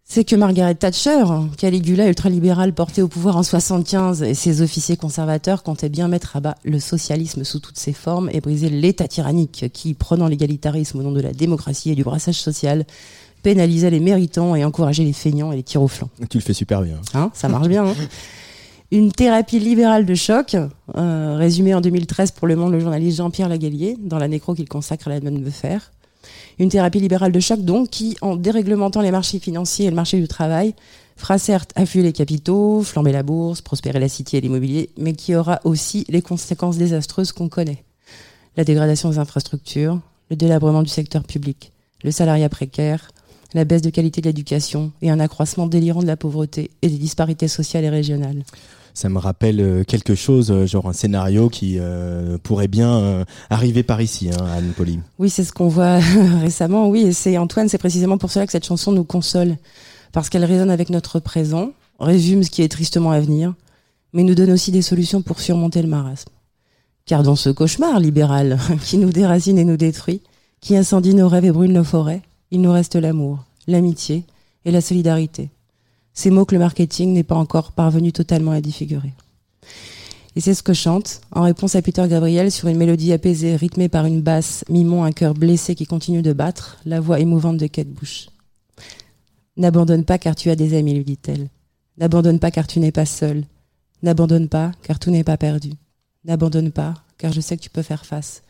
C'est 0.06 0.24
que 0.24 0.36
Margaret 0.36 0.76
Thatcher, 0.76 1.24
Caligula 1.58 2.06
ultralibérale 2.06 2.72
portée 2.72 3.02
au 3.02 3.08
pouvoir 3.08 3.36
en 3.36 3.42
75 3.42 4.22
et 4.22 4.34
ses 4.34 4.62
officiers 4.62 4.96
conservateurs 4.96 5.62
comptaient 5.62 5.88
bien 5.88 6.08
mettre 6.08 6.36
à 6.36 6.40
bas 6.40 6.54
le 6.62 6.78
socialisme 6.78 7.42
sous 7.42 7.58
toutes 7.58 7.78
ses 7.78 7.92
formes 7.92 8.30
et 8.32 8.40
briser 8.40 8.68
l'État 8.68 9.08
tyrannique 9.08 9.66
qui, 9.72 9.94
prenant 9.94 10.28
l'égalitarisme 10.28 11.00
au 11.00 11.02
nom 11.02 11.10
de 11.10 11.20
la 11.20 11.32
démocratie 11.32 11.90
et 11.90 11.94
du 11.94 12.04
brassage 12.04 12.40
social, 12.40 12.84
pénalisait 13.42 13.90
les 13.90 13.98
méritants 13.98 14.54
et 14.54 14.64
encourageait 14.64 15.04
les 15.04 15.12
feignants 15.12 15.52
et 15.52 15.56
les 15.56 15.62
tirs 15.62 15.82
au 15.82 15.88
flanc. 15.88 16.08
Tu 16.30 16.38
le 16.38 16.42
fais 16.42 16.54
super 16.54 16.82
bien. 16.82 17.00
Hein, 17.14 17.30
ça 17.34 17.48
marche 17.48 17.68
bien. 17.68 17.86
Hein 17.86 17.94
une 18.92 19.12
thérapie 19.12 19.58
libérale 19.58 20.06
de 20.06 20.14
choc, 20.14 20.56
euh, 20.96 21.36
résumée 21.36 21.74
en 21.74 21.80
2013 21.80 22.32
pour 22.32 22.46
Le 22.46 22.56
Monde 22.56 22.72
le 22.72 22.80
journaliste 22.80 23.18
Jean-Pierre 23.18 23.48
Lagallier, 23.48 23.96
dans 23.98 24.18
la 24.18 24.28
nécro 24.28 24.54
qu'il 24.54 24.68
consacre 24.68 25.08
à 25.08 25.18
de 25.18 25.50
fer. 25.50 25.90
Une 26.58 26.68
thérapie 26.68 27.00
libérale 27.00 27.32
de 27.32 27.40
choc, 27.40 27.60
donc, 27.60 27.90
qui, 27.90 28.16
en 28.20 28.36
déréglementant 28.36 29.00
les 29.00 29.10
marchés 29.10 29.38
financiers 29.38 29.86
et 29.86 29.90
le 29.90 29.96
marché 29.96 30.20
du 30.20 30.28
travail, 30.28 30.74
fera 31.16 31.38
certes 31.38 31.72
affluer 31.76 32.02
les 32.02 32.12
capitaux, 32.12 32.82
flamber 32.82 33.12
la 33.12 33.22
bourse, 33.22 33.62
prospérer 33.62 33.98
la 33.98 34.08
cité 34.08 34.36
et 34.36 34.40
l'immobilier, 34.40 34.90
mais 34.96 35.12
qui 35.12 35.34
aura 35.34 35.60
aussi 35.64 36.04
les 36.08 36.22
conséquences 36.22 36.76
désastreuses 36.76 37.32
qu'on 37.32 37.48
connaît. 37.48 37.84
La 38.56 38.64
dégradation 38.64 39.10
des 39.10 39.18
infrastructures, 39.18 40.00
le 40.30 40.36
délabrement 40.36 40.82
du 40.82 40.88
secteur 40.88 41.24
public, 41.24 41.72
le 42.02 42.10
salariat 42.10 42.48
précaire, 42.48 43.10
la 43.54 43.64
baisse 43.64 43.82
de 43.82 43.90
qualité 43.90 44.20
de 44.20 44.26
l'éducation 44.26 44.92
et 45.00 45.10
un 45.10 45.20
accroissement 45.20 45.66
délirant 45.66 46.02
de 46.02 46.06
la 46.06 46.16
pauvreté 46.16 46.70
et 46.82 46.88
des 46.88 46.98
disparités 46.98 47.48
sociales 47.48 47.84
et 47.84 47.90
régionales. 47.90 48.42
Ça 48.94 49.08
me 49.08 49.18
rappelle 49.18 49.60
euh, 49.60 49.82
quelque 49.82 50.14
chose, 50.14 50.52
euh, 50.52 50.66
genre 50.66 50.88
un 50.88 50.92
scénario 50.92 51.48
qui 51.48 51.78
euh, 51.80 52.38
pourrait 52.40 52.68
bien 52.68 53.24
arriver 53.50 53.82
par 53.82 54.00
ici, 54.00 54.30
hein, 54.30 54.46
Anne 54.56 54.72
Pauly. 54.76 55.00
Oui, 55.18 55.28
c'est 55.30 55.42
ce 55.42 55.52
qu'on 55.52 55.66
voit 55.66 55.98
récemment. 56.40 56.88
Oui, 56.88 57.02
et 57.02 57.12
c'est 57.12 57.36
Antoine, 57.36 57.68
c'est 57.68 57.78
précisément 57.78 58.18
pour 58.18 58.30
cela 58.30 58.46
que 58.46 58.52
cette 58.52 58.64
chanson 58.64 58.92
nous 58.92 59.02
console, 59.02 59.56
parce 60.12 60.30
qu'elle 60.30 60.44
résonne 60.44 60.70
avec 60.70 60.90
notre 60.90 61.18
présent, 61.18 61.72
résume 61.98 62.44
ce 62.44 62.50
qui 62.50 62.62
est 62.62 62.68
tristement 62.68 63.10
à 63.10 63.18
venir, 63.18 63.54
mais 64.12 64.22
nous 64.22 64.36
donne 64.36 64.52
aussi 64.52 64.70
des 64.70 64.82
solutions 64.82 65.22
pour 65.22 65.40
surmonter 65.40 65.82
le 65.82 65.88
marasme. 65.88 66.30
Car 67.04 67.24
dans 67.24 67.36
ce 67.36 67.50
cauchemar 67.50 67.98
libéral 67.98 68.58
qui 68.84 68.98
nous 68.98 69.10
déracine 69.10 69.58
et 69.58 69.64
nous 69.64 69.76
détruit, 69.76 70.22
qui 70.60 70.76
incendie 70.76 71.14
nos 71.14 71.28
rêves 71.28 71.44
et 71.44 71.52
brûle 71.52 71.72
nos 71.72 71.84
forêts, 71.84 72.22
il 72.52 72.60
nous 72.60 72.72
reste 72.72 72.94
l'amour, 72.94 73.44
l'amitié 73.66 74.22
et 74.64 74.70
la 74.70 74.80
solidarité. 74.80 75.50
Ces 76.14 76.30
mots 76.30 76.44
que 76.44 76.54
le 76.54 76.60
marketing 76.60 77.12
n'est 77.12 77.24
pas 77.24 77.34
encore 77.34 77.72
parvenu 77.72 78.12
totalement 78.12 78.52
à 78.52 78.60
défigurer. 78.60 79.12
Et 80.36 80.40
c'est 80.40 80.54
ce 80.54 80.62
que 80.62 80.72
chante, 80.72 81.20
en 81.30 81.42
réponse 81.42 81.76
à 81.76 81.82
Peter 81.82 82.06
Gabriel, 82.08 82.50
sur 82.50 82.68
une 82.68 82.76
mélodie 82.76 83.12
apaisée, 83.12 83.54
rythmée 83.54 83.88
par 83.88 84.04
une 84.04 84.20
basse, 84.20 84.64
mimant 84.68 85.04
un 85.04 85.12
cœur 85.12 85.34
blessé 85.34 85.74
qui 85.74 85.86
continue 85.86 86.22
de 86.22 86.32
battre, 86.32 86.78
la 86.84 87.00
voix 87.00 87.20
émouvante 87.20 87.56
de 87.56 87.66
Kate 87.66 87.88
Bush. 87.88 88.28
N'abandonne 89.56 90.04
pas 90.04 90.18
car 90.18 90.34
tu 90.34 90.50
as 90.50 90.56
des 90.56 90.76
amis, 90.76 90.94
lui 90.94 91.04
dit-elle. 91.04 91.48
N'abandonne 91.98 92.40
pas 92.40 92.50
car 92.50 92.66
tu 92.66 92.80
n'es 92.80 92.90
pas 92.90 93.06
seul. 93.06 93.44
N'abandonne 94.02 94.48
pas 94.48 94.72
car 94.82 94.98
tout 94.98 95.10
n'est 95.10 95.22
pas 95.22 95.36
perdu. 95.36 95.70
N'abandonne 96.24 96.72
pas 96.72 96.94
car 97.18 97.32
je 97.32 97.40
sais 97.40 97.56
que 97.56 97.62
tu 97.62 97.70
peux 97.70 97.82
faire 97.82 98.04
face. 98.04 98.42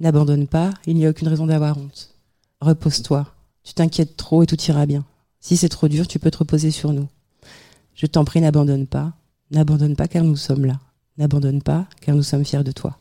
N'abandonne 0.00 0.46
pas, 0.46 0.70
il 0.86 0.96
n'y 0.96 1.06
a 1.06 1.10
aucune 1.10 1.28
raison 1.28 1.46
d'avoir 1.46 1.76
honte. 1.76 2.14
Repose-toi, 2.62 3.26
tu 3.62 3.74
t'inquiètes 3.74 4.16
trop 4.16 4.42
et 4.42 4.46
tout 4.46 4.60
ira 4.62 4.86
bien. 4.86 5.04
Si 5.40 5.56
c'est 5.56 5.68
trop 5.68 5.88
dur, 5.88 6.06
tu 6.06 6.18
peux 6.18 6.30
te 6.30 6.38
reposer 6.38 6.70
sur 6.70 6.92
nous. 6.92 7.08
Je 7.94 8.06
t'en 8.06 8.24
prie, 8.24 8.40
n'abandonne 8.40 8.86
pas. 8.86 9.12
N'abandonne 9.50 9.96
pas 9.96 10.08
car 10.08 10.22
nous 10.24 10.36
sommes 10.36 10.64
là. 10.66 10.78
N'abandonne 11.18 11.62
pas 11.62 11.86
car 12.00 12.14
nous 12.14 12.22
sommes 12.22 12.44
fiers 12.44 12.62
de 12.64 12.72
toi. 12.72 12.98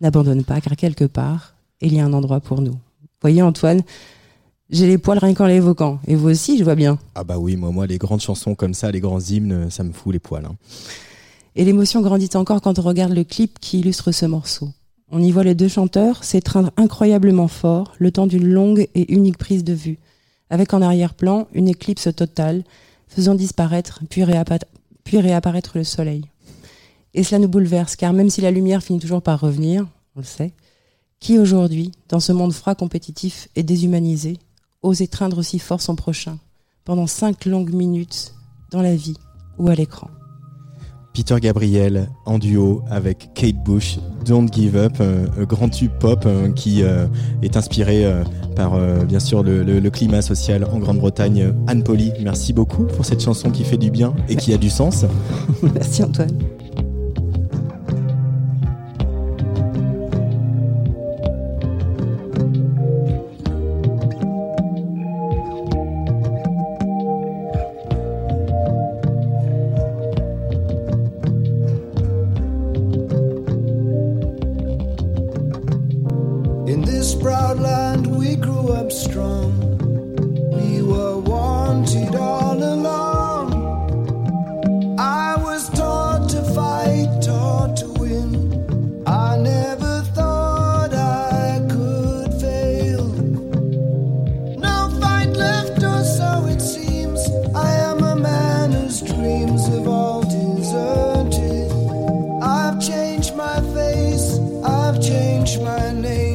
N'abandonne 0.00 0.44
pas 0.44 0.60
car 0.60 0.76
quelque 0.76 1.04
part, 1.04 1.54
il 1.80 1.94
y 1.94 2.00
a 2.00 2.04
un 2.04 2.12
endroit 2.12 2.40
pour 2.40 2.60
nous. 2.60 2.76
Voyez 3.20 3.42
Antoine, 3.42 3.82
j'ai 4.70 4.86
les 4.86 4.98
poils 4.98 5.18
rien 5.18 5.34
qu'en 5.34 5.46
l'évoquant. 5.46 6.00
Et 6.06 6.14
vous 6.16 6.28
aussi, 6.28 6.58
je 6.58 6.64
vois 6.64 6.74
bien. 6.74 6.98
Ah 7.14 7.24
bah 7.24 7.38
oui, 7.38 7.56
moi, 7.56 7.70
moi, 7.70 7.86
les 7.86 7.98
grandes 7.98 8.20
chansons 8.20 8.54
comme 8.54 8.74
ça, 8.74 8.90
les 8.90 9.00
grands 9.00 9.20
hymnes, 9.20 9.70
ça 9.70 9.84
me 9.84 9.92
fout 9.92 10.12
les 10.12 10.18
poils. 10.18 10.46
hein. 10.46 10.56
Et 11.54 11.64
l'émotion 11.64 12.00
grandit 12.00 12.30
encore 12.34 12.62
quand 12.62 12.78
on 12.78 12.82
regarde 12.82 13.12
le 13.12 13.24
clip 13.24 13.58
qui 13.60 13.80
illustre 13.80 14.10
ce 14.12 14.24
morceau. 14.24 14.70
On 15.10 15.22
y 15.22 15.30
voit 15.30 15.44
les 15.44 15.54
deux 15.54 15.68
chanteurs 15.68 16.24
s'étreindre 16.24 16.70
incroyablement 16.78 17.48
fort 17.48 17.92
le 17.98 18.10
temps 18.10 18.26
d'une 18.26 18.48
longue 18.48 18.88
et 18.94 19.12
unique 19.12 19.36
prise 19.36 19.62
de 19.62 19.74
vue, 19.74 19.98
avec 20.52 20.74
en 20.74 20.82
arrière-plan 20.82 21.48
une 21.54 21.66
éclipse 21.66 22.14
totale, 22.14 22.62
faisant 23.08 23.34
disparaître 23.34 24.00
puis, 24.10 24.22
réappa- 24.22 24.66
puis 25.02 25.18
réapparaître 25.18 25.78
le 25.78 25.84
soleil. 25.84 26.26
Et 27.14 27.24
cela 27.24 27.38
nous 27.38 27.48
bouleverse, 27.48 27.96
car 27.96 28.12
même 28.12 28.28
si 28.28 28.42
la 28.42 28.50
lumière 28.50 28.82
finit 28.82 28.98
toujours 29.00 29.22
par 29.22 29.40
revenir, 29.40 29.86
on 30.14 30.20
le 30.20 30.26
sait, 30.26 30.52
qui 31.20 31.38
aujourd'hui, 31.38 31.92
dans 32.10 32.20
ce 32.20 32.32
monde 32.32 32.52
froid 32.52 32.74
compétitif 32.74 33.48
et 33.56 33.62
déshumanisé, 33.62 34.38
ose 34.82 35.00
étreindre 35.00 35.38
aussi 35.38 35.58
fort 35.58 35.80
son 35.80 35.96
prochain, 35.96 36.38
pendant 36.84 37.06
cinq 37.06 37.46
longues 37.46 37.72
minutes, 37.72 38.34
dans 38.72 38.82
la 38.82 38.94
vie 38.94 39.16
ou 39.58 39.68
à 39.70 39.74
l'écran? 39.74 40.10
Peter 41.12 41.36
Gabriel 41.40 42.08
en 42.24 42.38
duo 42.38 42.82
avec 42.90 43.30
Kate 43.34 43.62
Bush, 43.62 43.98
Don't 44.24 44.48
Give 44.50 44.76
Up, 44.76 44.94
euh, 45.00 45.26
un, 45.38 45.44
grand 45.44 45.68
tube 45.68 45.92
pop 46.00 46.24
euh, 46.24 46.50
qui 46.52 46.82
euh, 46.82 47.06
est 47.42 47.56
inspiré 47.56 48.06
par 48.56 48.78
bien 49.04 49.20
sûr 49.20 49.42
le, 49.42 49.90
climat 49.90 50.22
social 50.22 50.66
en 50.72 50.78
Grande-Bretagne. 50.78 51.52
Anne 51.66 51.82
Polly, 51.82 52.12
merci 52.20 52.52
beaucoup 52.52 52.84
pour 52.84 53.04
cette 53.04 53.22
chanson 53.22 53.50
qui 53.50 53.64
fait 53.64 53.76
du 53.76 53.90
bien 53.90 54.14
et 54.28 54.36
qui 54.36 54.54
a 54.54 54.58
du 54.58 54.70
sens. 54.70 55.04
Merci 55.74 56.02
Antoine. 56.02 56.30
name 105.92 106.31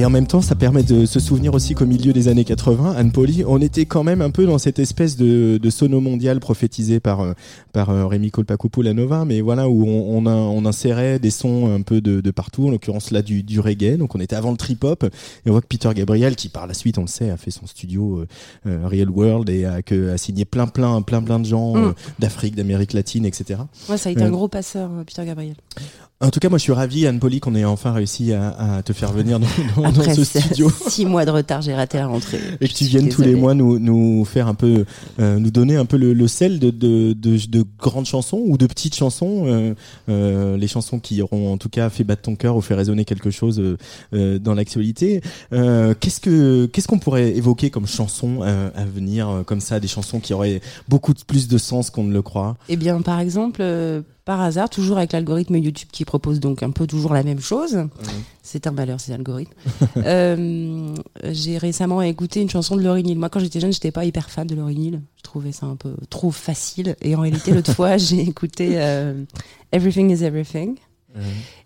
Et 0.00 0.04
en 0.06 0.08
même 0.08 0.26
temps, 0.26 0.40
ça 0.40 0.54
permet 0.54 0.82
de 0.82 1.04
se 1.04 1.20
souvenir 1.20 1.52
aussi 1.52 1.74
qu'au 1.74 1.84
milieu 1.84 2.14
des 2.14 2.28
années 2.28 2.44
80, 2.46 2.94
Anne 2.96 3.12
Poli, 3.12 3.44
on 3.46 3.60
était 3.60 3.84
quand 3.84 4.02
même 4.02 4.22
un 4.22 4.30
peu 4.30 4.46
dans 4.46 4.56
cette 4.56 4.78
espèce 4.78 5.14
de, 5.18 5.58
de 5.62 5.68
sono 5.70 6.00
mondial 6.00 6.40
prophétisé 6.40 7.00
par 7.00 7.20
euh, 7.20 7.32
par 7.74 7.90
euh, 7.90 8.06
Rémi 8.06 8.30
Colpacupo-Lanova, 8.30 9.26
mais 9.26 9.42
voilà 9.42 9.68
où 9.68 9.84
on, 9.86 10.16
on, 10.16 10.24
a- 10.26 10.32
on 10.34 10.64
insérait 10.64 11.18
des 11.18 11.28
sons 11.30 11.70
un 11.70 11.82
peu 11.82 12.00
de, 12.00 12.22
de 12.22 12.30
partout, 12.30 12.66
en 12.68 12.70
l'occurrence 12.70 13.10
là 13.10 13.20
du, 13.20 13.42
du 13.42 13.60
reggae. 13.60 13.98
Donc 13.98 14.14
on 14.14 14.20
était 14.20 14.36
avant 14.36 14.52
le 14.52 14.56
trip-hop. 14.56 15.04
Et 15.04 15.50
on 15.50 15.52
voit 15.52 15.60
que 15.60 15.66
Peter 15.66 15.90
Gabriel, 15.94 16.34
qui 16.34 16.48
par 16.48 16.66
la 16.66 16.72
suite, 16.72 16.96
on 16.96 17.02
le 17.02 17.06
sait, 17.06 17.28
a 17.28 17.36
fait 17.36 17.50
son 17.50 17.66
studio 17.66 18.20
euh, 18.20 18.26
euh, 18.70 18.88
Real 18.88 19.10
World 19.10 19.50
et 19.50 19.66
a, 19.66 19.82
que, 19.82 20.08
a 20.14 20.16
signé 20.16 20.46
plein 20.46 20.66
plein 20.66 21.02
plein 21.02 21.20
plein 21.22 21.38
de 21.40 21.44
gens 21.44 21.74
Mm. 21.74 21.76
euh, 21.88 21.92
d'Afrique, 22.18 22.54
d'Amérique 22.56 22.94
latine, 22.94 23.26
etc. 23.26 23.60
Ouais, 23.90 23.98
ça 23.98 24.08
a 24.08 24.12
été 24.12 24.22
Euh, 24.22 24.28
un 24.28 24.30
gros 24.30 24.48
passeur, 24.48 24.88
Peter 25.06 25.26
Gabriel. 25.26 25.56
En 26.22 26.28
tout 26.30 26.38
cas, 26.38 26.50
moi, 26.50 26.58
je 26.58 26.64
suis 26.64 26.72
ravi, 26.72 27.06
Anne 27.06 27.18
Poli, 27.18 27.40
qu'on 27.40 27.54
ait 27.54 27.64
enfin 27.64 27.92
réussi 27.92 28.34
à, 28.34 28.50
à 28.76 28.82
te 28.82 28.92
faire 28.92 29.10
venir 29.10 29.40
dans, 29.40 29.90
dans- 29.90 30.14
ce 30.14 30.22
studio. 30.22 30.70
six 30.88 31.06
mois 31.06 31.24
de 31.24 31.30
retard, 31.30 31.62
j'ai 31.62 31.72
raté 31.74 31.96
la 31.96 32.08
rentrée. 32.08 32.38
Et 32.60 32.68
que 32.68 32.74
tu 32.74 32.84
viennes 32.84 33.08
tous 33.08 33.22
les 33.22 33.34
mois 33.34 33.54
nous, 33.54 33.78
nous 33.78 34.26
faire 34.26 34.46
un 34.46 34.52
peu, 34.52 34.84
euh, 35.18 35.38
nous 35.38 35.50
donner 35.50 35.76
un 35.76 35.86
peu 35.86 35.96
le, 35.96 36.12
le 36.12 36.28
sel 36.28 36.58
de, 36.58 36.68
de, 36.68 37.14
de, 37.14 37.38
de 37.48 37.64
grandes 37.78 38.04
chansons 38.04 38.42
ou 38.44 38.58
de 38.58 38.66
petites 38.66 38.94
chansons, 38.96 39.44
euh, 39.46 39.74
euh, 40.10 40.58
les 40.58 40.68
chansons 40.68 40.98
qui 40.98 41.22
auront 41.22 41.54
en 41.54 41.56
tout 41.56 41.70
cas 41.70 41.88
fait 41.88 42.04
battre 42.04 42.20
ton 42.20 42.36
cœur 42.36 42.54
ou 42.54 42.60
fait 42.60 42.74
résonner 42.74 43.06
quelque 43.06 43.30
chose 43.30 43.58
euh, 43.58 43.78
euh, 44.12 44.38
dans 44.38 44.52
l'actualité. 44.52 45.22
Euh, 45.54 45.94
qu'est-ce 45.98 46.20
que 46.20 46.66
qu'est-ce 46.66 46.86
qu'on 46.86 46.98
pourrait 46.98 47.30
évoquer 47.34 47.70
comme 47.70 47.86
chansons 47.86 48.40
euh, 48.42 48.68
à 48.74 48.84
venir, 48.84 49.42
comme 49.46 49.60
ça, 49.60 49.80
des 49.80 49.88
chansons 49.88 50.20
qui 50.20 50.34
auraient 50.34 50.60
beaucoup 50.86 51.14
plus 51.26 51.48
de 51.48 51.56
sens 51.56 51.88
qu'on 51.88 52.04
ne 52.04 52.12
le 52.12 52.20
croit? 52.20 52.58
Eh 52.68 52.76
bien, 52.76 53.00
par 53.00 53.20
exemple, 53.20 53.60
euh, 53.62 54.02
par 54.24 54.40
hasard, 54.40 54.70
toujours 54.70 54.98
avec 54.98 55.12
l'algorithme 55.12 55.56
YouTube 55.56 55.88
qui 55.92 56.04
propose 56.04 56.40
donc 56.40 56.62
un 56.62 56.70
peu 56.70 56.86
toujours 56.86 57.14
la 57.14 57.22
même 57.22 57.40
chose. 57.40 57.86
C'est 58.42 58.66
un 58.66 58.70
malheur, 58.70 59.00
ces 59.00 59.12
algorithmes. 59.12 59.54
Euh, 59.96 60.94
j'ai 61.30 61.58
récemment 61.58 62.00
écouté 62.00 62.40
une 62.40 62.48
chanson 62.48 62.76
de 62.76 62.82
Lauryn 62.82 63.06
Hill. 63.06 63.18
Moi, 63.18 63.28
quand 63.28 63.40
j'étais 63.40 63.60
jeune, 63.60 63.72
j'étais 63.72 63.90
pas 63.90 64.04
hyper 64.04 64.30
fan 64.30 64.46
de 64.46 64.54
Lauryn 64.54 64.72
Hill. 64.72 65.02
Je 65.16 65.22
trouvais 65.22 65.52
ça 65.52 65.66
un 65.66 65.76
peu 65.76 65.94
trop 66.08 66.30
facile. 66.30 66.96
Et 67.02 67.14
en 67.14 67.20
réalité, 67.20 67.52
l'autre 67.52 67.72
fois, 67.74 67.96
j'ai 67.96 68.20
écouté 68.20 68.72
euh, 68.74 69.24
Everything 69.72 70.10
is 70.10 70.24
Everything, 70.24 70.76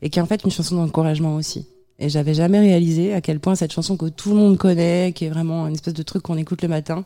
et 0.02 0.10
qui 0.10 0.18
est 0.18 0.22
en 0.22 0.26
fait 0.26 0.42
une 0.44 0.50
chanson 0.50 0.76
d'encouragement 0.76 1.36
aussi. 1.36 1.66
Et 1.98 2.08
j'avais 2.08 2.34
jamais 2.34 2.58
réalisé 2.58 3.14
à 3.14 3.20
quel 3.20 3.40
point 3.40 3.54
cette 3.54 3.72
chanson 3.72 3.96
que 3.96 4.06
tout 4.06 4.30
le 4.30 4.36
monde 4.36 4.58
connaît, 4.58 5.12
qui 5.14 5.26
est 5.26 5.30
vraiment 5.30 5.66
une 5.68 5.74
espèce 5.74 5.94
de 5.94 6.02
truc 6.02 6.22
qu'on 6.22 6.36
écoute 6.36 6.62
le 6.62 6.68
matin, 6.68 7.04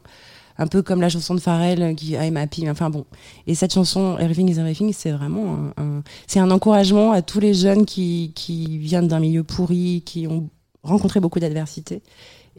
un 0.58 0.66
peu 0.66 0.82
comme 0.82 1.00
la 1.00 1.08
chanson 1.08 1.34
de 1.34 1.40
Pharrell 1.40 1.94
qui 1.94 2.12
I'm 2.12 2.36
happy. 2.36 2.68
Enfin 2.68 2.90
bon. 2.90 3.04
Et 3.46 3.54
cette 3.54 3.72
chanson 3.72 4.18
Everything 4.18 4.48
is 4.50 4.58
Everything, 4.58 4.92
c'est 4.92 5.12
vraiment 5.12 5.70
un, 5.76 6.02
c'est 6.26 6.40
un 6.40 6.50
encouragement 6.50 7.12
à 7.12 7.22
tous 7.22 7.40
les 7.40 7.54
jeunes 7.54 7.86
qui, 7.86 8.32
viennent 8.80 9.08
d'un 9.08 9.20
milieu 9.20 9.44
pourri, 9.44 10.02
qui 10.04 10.26
ont 10.26 10.48
rencontré 10.82 11.20
beaucoup 11.20 11.38
d'adversité. 11.40 12.02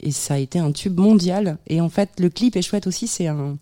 Et 0.02 0.12
ça 0.12 0.36
a 0.36 0.38
été 0.38 0.60
un 0.60 0.72
tube 0.72 0.98
mondial. 0.98 1.58
Et 1.68 1.82
en 1.82 1.90
fait, 1.90 2.10
le 2.20 2.30
clip 2.30 2.56
est 2.56 2.62
chouette 2.62 2.88
aussi. 2.88 3.08
C'est 3.08 3.28
un, 3.28 3.58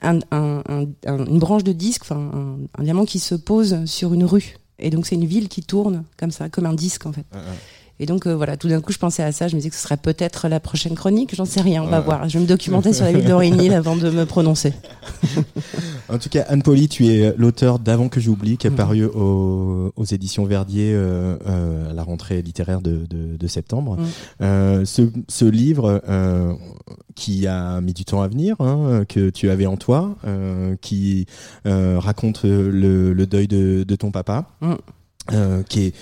un, 0.00 0.18
un- 0.30 0.62
un- 0.68 0.86
un- 1.06 1.24
une 1.26 1.38
branche 1.40 1.64
de 1.64 1.72
disque, 1.72 2.04
un, 2.12 2.58
un 2.78 2.82
diamant 2.84 3.04
qui 3.04 3.18
se 3.18 3.34
pose 3.34 3.84
sur 3.86 4.14
une 4.14 4.24
rue. 4.24 4.56
Et 4.78 4.90
donc 4.90 5.06
c'est 5.06 5.14
une 5.16 5.24
ville 5.24 5.48
qui 5.48 5.62
tourne 5.62 6.04
comme 6.18 6.30
ça, 6.30 6.50
comme 6.50 6.66
un 6.66 6.74
disque 6.74 7.06
en 7.06 7.12
fait. 7.12 7.24
Et 7.98 8.06
donc 8.06 8.26
euh, 8.26 8.34
voilà, 8.36 8.56
tout 8.56 8.68
d'un 8.68 8.80
coup 8.80 8.92
je 8.92 8.98
pensais 8.98 9.22
à 9.22 9.32
ça, 9.32 9.48
je 9.48 9.54
me 9.54 9.60
disais 9.60 9.70
que 9.70 9.76
ce 9.76 9.82
serait 9.82 9.96
peut-être 9.96 10.48
la 10.48 10.60
prochaine 10.60 10.94
chronique, 10.94 11.34
j'en 11.34 11.46
sais 11.46 11.62
rien, 11.62 11.82
on 11.82 11.86
va 11.86 12.00
voir. 12.00 12.28
Je 12.28 12.36
vais 12.38 12.42
me 12.44 12.48
documenter 12.48 12.92
sur 12.92 13.04
la 13.04 13.12
ville 13.12 13.26
Hill 13.60 13.72
avant 13.72 13.96
de 13.96 14.10
me 14.10 14.24
prononcer. 14.26 14.72
En 16.08 16.18
tout 16.18 16.28
cas, 16.28 16.44
Anne 16.48 16.62
Poli, 16.62 16.88
tu 16.88 17.08
es 17.08 17.34
l'auteur 17.36 17.80
d'Avant 17.80 18.08
que 18.08 18.20
j'oublie, 18.20 18.58
qui 18.58 18.68
est 18.68 18.70
paru 18.70 19.04
aux, 19.04 19.92
aux 19.96 20.04
éditions 20.04 20.44
Verdier 20.44 20.92
euh, 20.94 21.36
euh, 21.48 21.90
à 21.90 21.94
la 21.94 22.04
rentrée 22.04 22.42
littéraire 22.42 22.80
de, 22.80 23.06
de, 23.10 23.36
de 23.36 23.46
septembre. 23.48 23.96
Mm. 24.38 24.84
Ce, 24.84 25.02
ce 25.28 25.44
livre 25.44 26.00
qui 27.16 27.46
a 27.48 27.80
mis 27.80 27.92
du 27.92 28.04
temps 28.04 28.22
à 28.22 28.28
venir, 28.28 28.54
hein, 28.60 29.04
que 29.08 29.30
tu 29.30 29.50
avais 29.50 29.66
en 29.66 29.76
toi, 29.76 30.14
qui 30.80 31.26
raconte 31.64 32.44
le, 32.44 33.12
le 33.12 33.26
deuil 33.26 33.48
de, 33.48 33.82
de 33.82 33.96
ton 33.96 34.10
papa, 34.12 34.46
Mm. 34.60 34.74
euh, 35.32 35.62
qui 35.64 35.86
est 35.86 35.94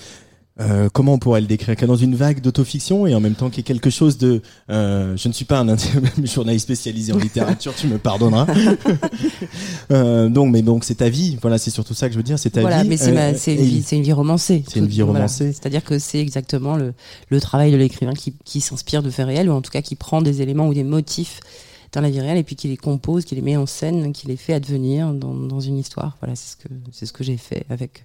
euh, 0.61 0.89
comment 0.93 1.15
on 1.15 1.19
pourrait 1.19 1.41
le 1.41 1.47
décrire 1.49 1.75
Qui 1.75 1.83
est 1.85 1.89
dans 1.89 1.97
une 1.97 2.15
vague 2.15 2.41
d'autofiction 2.41 3.07
et 3.09 3.15
en 3.15 3.21
même 3.21 3.35
temps 3.35 3.51
qui 3.51 3.61
est 3.61 3.65
quelque 3.65 3.91
chose 3.91 4.19
de. 4.19 4.41
euh, 4.71 5.17
je 5.17 5.27
ne 5.29 5.33
suis 5.33 5.45
pas 5.45 5.59
un 5.61 5.77
journaliste 6.25 6.65
spécialisé 6.67 7.13
en 7.13 7.19
littérature, 7.19 7.75
tu 7.75 7.87
me 7.89 7.99
pardonneras. 7.99 8.47
Euh, 9.91 10.29
donc, 10.29 10.51
mais 10.51 10.63
donc 10.63 10.85
c'est 10.85 10.97
ta 10.97 11.09
vie. 11.09 11.37
Voilà, 11.43 11.59
c'est 11.59 11.71
surtout 11.71 11.95
ça 11.95 12.07
que 12.09 12.13
je 12.15 12.17
veux 12.19 12.23
dire. 12.23 12.39
C'est 12.39 12.51
ta 12.51 12.61
voilà, 12.63 12.83
vie. 12.83 12.89
mais 12.89 12.97
c'est 12.97 13.11
Euh, 13.11 13.15
ma- 13.33 13.35
c'est 13.35 13.55
une, 13.55 13.61
vie- 13.63 13.83
c'est 13.83 13.97
une 13.97 14.03
vie 14.03 14.13
romancée. 14.13 14.65
C'est 14.69 14.79
une 14.79 14.87
vie 14.87 15.03
voilà. 15.03 15.21
romancée. 15.21 15.53
C'est-à-dire 15.53 15.85
que 15.85 15.99
c'est 15.99 16.19
exactement 16.21 16.77
le, 16.77 16.95
le 17.29 17.41
travail 17.41 17.71
de 17.71 17.77
l'écrivain 17.77 18.15
qui, 18.15 18.35
qui 18.45 18.61
s'inspire 18.61 19.03
de 19.03 19.11
faits 19.11 19.27
réels, 19.27 19.51
ou 19.51 19.53
en 19.53 19.61
tout 19.63 19.71
cas 19.71 19.83
qui 19.83 19.95
prend 19.95 20.23
des 20.23 20.41
éléments 20.43 20.69
ou 20.69 20.75
des 20.75 20.85
motifs 20.85 21.41
dans 21.93 22.01
la 22.01 22.11
vie 22.11 22.21
réelle 22.21 22.39
et 22.39 22.43
puis 22.43 22.57
qui 22.57 22.69
les 22.69 22.77
compose, 22.77 23.25
qui 23.25 23.35
les 23.35 23.43
met 23.43 23.57
en 23.57 23.67
scène, 23.67 24.13
qui 24.13 24.27
les 24.27 24.37
fait 24.37 24.55
advenir 24.55 25.13
dans, 25.13 25.35
dans 25.35 25.61
une 25.61 25.79
histoire. 25.79 26.17
Voilà, 26.21 26.35
c'est 26.35 26.53
ce 26.53 26.57
que 26.57 26.69
c'est 26.93 27.07
ce 27.07 27.13
que 27.13 27.23
j'ai 27.23 27.37
fait 27.37 27.65
avec 27.71 28.05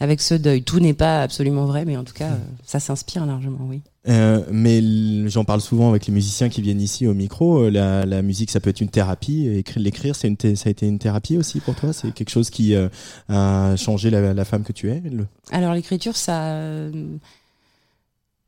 avec 0.00 0.20
ce 0.20 0.34
deuil. 0.34 0.62
Tout 0.62 0.80
n'est 0.80 0.94
pas 0.94 1.22
absolument 1.22 1.66
vrai, 1.66 1.84
mais 1.84 1.96
en 1.96 2.04
tout 2.04 2.14
cas, 2.14 2.30
euh, 2.32 2.36
ça 2.64 2.80
s'inspire 2.80 3.26
largement, 3.26 3.66
oui. 3.68 3.80
Euh, 4.08 4.42
mais 4.50 4.80
j'en 5.28 5.44
parle 5.44 5.60
souvent 5.60 5.90
avec 5.90 6.06
les 6.06 6.12
musiciens 6.14 6.48
qui 6.48 6.62
viennent 6.62 6.80
ici 6.80 7.06
au 7.06 7.14
micro. 7.14 7.64
euh, 7.64 7.70
La, 7.70 8.06
la 8.06 8.22
musique, 8.22 8.50
ça 8.50 8.60
peut 8.60 8.70
être 8.70 8.80
une 8.80 8.88
thérapie. 8.88 9.46
Écrire, 9.48 9.82
l'écrire, 9.82 10.16
c'est 10.16 10.28
une, 10.28 10.36
thé- 10.36 10.56
ça 10.56 10.68
a 10.68 10.70
été 10.70 10.86
une 10.86 10.98
thérapie 10.98 11.36
aussi 11.36 11.60
pour 11.60 11.74
toi? 11.74 11.92
C'est 11.92 12.12
quelque 12.12 12.30
chose 12.30 12.48
qui 12.48 12.74
euh, 12.74 12.88
a 13.28 13.74
changé 13.76 14.08
la, 14.10 14.32
la 14.32 14.44
femme 14.44 14.62
que 14.62 14.72
tu 14.72 14.90
es. 14.90 15.00
le- 15.00 15.26
Alors 15.50 15.74
l'écriture, 15.74 16.16
ça, 16.16 16.44
euh, 16.52 16.90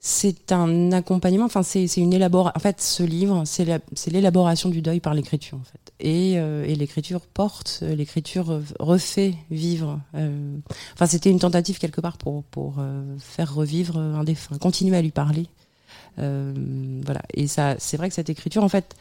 c'est 0.02 0.51
un 0.51 0.93
accompagnement. 0.93 1.44
Enfin, 1.44 1.62
c'est 1.62 1.85
une 1.98 2.12
élaboration. 2.14 2.52
En 2.56 2.60
fait, 2.60 2.81
ce 2.81 3.02
livre, 3.02 3.43
c'est 3.44 3.66
la- 3.66 3.81
c'est 3.94 4.10
l'élaboration 4.10 4.70
du 4.70 4.81
deuil 4.81 4.98
par 5.01 5.12
l'écriture, 5.14 5.59
en 5.59 5.64
fait. 5.64 5.93
Et, 6.01 6.39
euh, 6.39 6.64
et 6.64 6.74
l'écriture 6.74 7.20
porte, 7.20 7.81
euh, 7.82 7.94
l'écriture 7.94 8.60
refait 8.78 9.35
vivre. 9.51 10.01
euh, 10.14 10.56
Enfin, 10.94 11.06
c'était 11.06 11.31
une 11.31 11.39
tentative 11.39 11.78
quelque 11.78 12.01
part 12.01 12.16
pour 12.16 12.44
pour 12.44 12.77
euh, 12.78 13.02
faire 13.18 13.55
revivre 13.55 13.98
un 13.98 14.24
défunt, 14.24 14.56
continuer 14.59 14.97
à 14.97 15.02
lui 15.02 15.10
parler. 15.10 15.47
Euh, 16.18 16.55
voilà. 17.05 17.20
Et 17.35 17.47
ça, 17.47 17.77
c'est 17.78 17.97
vrai 17.98 18.09
que 18.09 18.14
cette 18.14 18.31
écriture, 18.31 18.64
en 18.64 18.68
fait. 18.70 18.97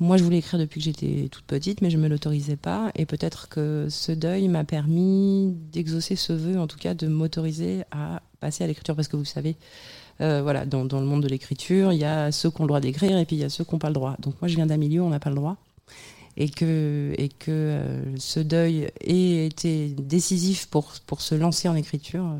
Moi, 0.00 0.16
je 0.16 0.24
voulais 0.24 0.38
écrire 0.38 0.58
depuis 0.58 0.80
que 0.80 0.84
j'étais 0.86 1.28
toute 1.30 1.44
petite, 1.44 1.80
mais 1.82 1.90
je 1.90 1.98
me 1.98 2.08
l'autorisais 2.08 2.56
pas. 2.56 2.90
Et 2.96 3.06
peut-être 3.06 3.48
que 3.48 3.86
ce 3.90 4.10
deuil 4.10 4.48
m'a 4.48 4.64
permis 4.64 5.54
d'exaucer 5.70 6.16
ce 6.16 6.32
vœu, 6.32 6.58
en 6.58 6.66
tout 6.66 6.78
cas, 6.78 6.94
de 6.94 7.06
m'autoriser 7.06 7.84
à 7.92 8.20
passer 8.40 8.64
à 8.64 8.66
l'écriture. 8.66 8.96
Parce 8.96 9.06
que 9.06 9.16
vous 9.16 9.26
savez, 9.26 9.54
voilà, 10.18 10.64
dans, 10.66 10.84
dans 10.84 11.00
le 11.00 11.06
monde 11.06 11.22
de 11.22 11.28
l'écriture, 11.28 11.92
il 11.92 11.98
y 11.98 12.04
a 12.04 12.30
ceux 12.30 12.50
qui 12.50 12.60
ont 12.60 12.64
le 12.64 12.68
droit 12.68 12.80
d'écrire 12.80 13.18
et 13.18 13.24
puis 13.24 13.36
il 13.36 13.40
y 13.40 13.44
a 13.44 13.48
ceux 13.48 13.64
qui 13.64 13.74
n'ont 13.74 13.78
pas 13.78 13.88
le 13.88 13.94
droit. 13.94 14.16
Donc 14.20 14.34
moi, 14.40 14.48
je 14.48 14.54
viens 14.56 14.66
d'un 14.66 14.76
milieu 14.76 15.00
où 15.00 15.04
on 15.04 15.10
n'a 15.10 15.20
pas 15.20 15.30
le 15.30 15.36
droit. 15.36 15.56
Et 16.36 16.48
que, 16.48 17.12
et 17.18 17.28
que 17.28 17.50
euh, 17.50 18.16
ce 18.16 18.40
deuil 18.40 18.88
ait 19.00 19.46
été 19.46 19.88
décisif 19.88 20.66
pour, 20.66 20.92
pour 21.06 21.20
se 21.20 21.34
lancer 21.34 21.68
en 21.68 21.74
écriture, 21.74 22.24
euh, 22.24 22.38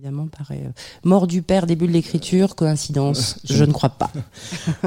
évidemment, 0.00 0.28
paraît 0.28 0.62
euh, 0.64 0.70
mort 1.04 1.26
du 1.26 1.42
père, 1.42 1.66
début 1.66 1.86
de 1.86 1.92
l'écriture, 1.92 2.54
coïncidence, 2.54 3.38
je 3.44 3.64
ne 3.64 3.72
crois 3.72 3.90
pas. 3.90 4.10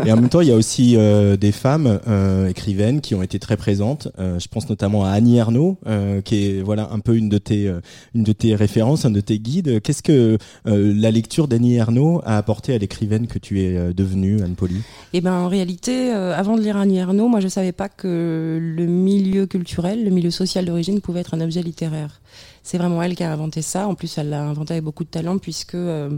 Et 0.06 0.12
en 0.12 0.16
même 0.16 0.30
temps, 0.30 0.42
il 0.42 0.48
y 0.48 0.52
a 0.52 0.56
aussi 0.56 0.96
euh, 0.98 1.38
des 1.38 1.52
femmes 1.52 2.00
euh, 2.08 2.48
écrivaines 2.48 3.00
qui 3.00 3.14
ont 3.14 3.22
été 3.22 3.38
très 3.38 3.56
présentes. 3.56 4.08
Euh, 4.18 4.40
je 4.40 4.48
pense 4.48 4.68
notamment 4.70 5.06
à 5.06 5.12
Annie 5.12 5.38
Ernaux, 5.38 5.78
euh, 5.86 6.22
qui 6.22 6.46
est 6.46 6.62
voilà 6.64 6.90
un 6.92 7.00
peu 7.00 7.16
une 7.16 7.30
de 7.30 7.38
tes 7.38 7.68
euh, 7.68 7.80
une 8.16 8.24
de 8.24 8.34
tes 8.34 8.56
références, 8.56 9.06
un 9.06 9.12
de 9.12 9.22
tes 9.22 9.38
guides. 9.38 9.82
Qu'est-ce 9.82 10.02
que 10.02 10.40
euh, 10.66 10.94
la 10.96 11.12
lecture 11.12 11.48
d'Annie 11.48 11.76
Ernaux 11.76 12.22
a 12.26 12.38
apporté 12.38 12.74
à 12.74 12.80
l'écrivaine 12.80 13.28
que 13.28 13.38
tu 13.38 13.62
es 13.62 13.94
devenue, 13.94 14.42
Anne 14.42 14.56
Poli 14.56 14.82
Eh 15.14 15.22
ben, 15.22 15.34
en 15.34 15.48
réalité, 15.48 16.12
euh, 16.12 16.36
avant 16.36 16.58
de 16.58 16.62
lire 16.62 16.78
Annie 16.78 16.98
Ernaux, 16.98 17.28
moi, 17.28 17.40
je 17.40 17.48
savais 17.48 17.72
pas 17.72 17.88
que 17.88 18.58
le 18.60 18.86
milieu 18.88 19.46
culturel, 19.46 20.04
le 20.04 20.10
milieu 20.10 20.32
social 20.32 20.66
d'origine 20.66 21.02
pouvait 21.02 21.20
être 21.20 21.36
un 21.36 21.42
objet 21.42 21.62
littéraire. 21.62 22.20
C'est 22.64 22.78
vraiment 22.78 23.04
elle 23.04 23.16
qui 23.16 23.24
a 23.24 23.32
inventé 23.32 23.62
ça. 23.62 23.88
En 23.88 23.96
plus, 23.96 24.18
elle 24.18 24.30
l'a 24.30 24.42
inventé 24.44 24.74
avec 24.74 24.84
beaucoup 24.84 25.04
de 25.04 25.10
talent 25.10 25.38
puisque 25.38 25.76
euh, 25.76 26.10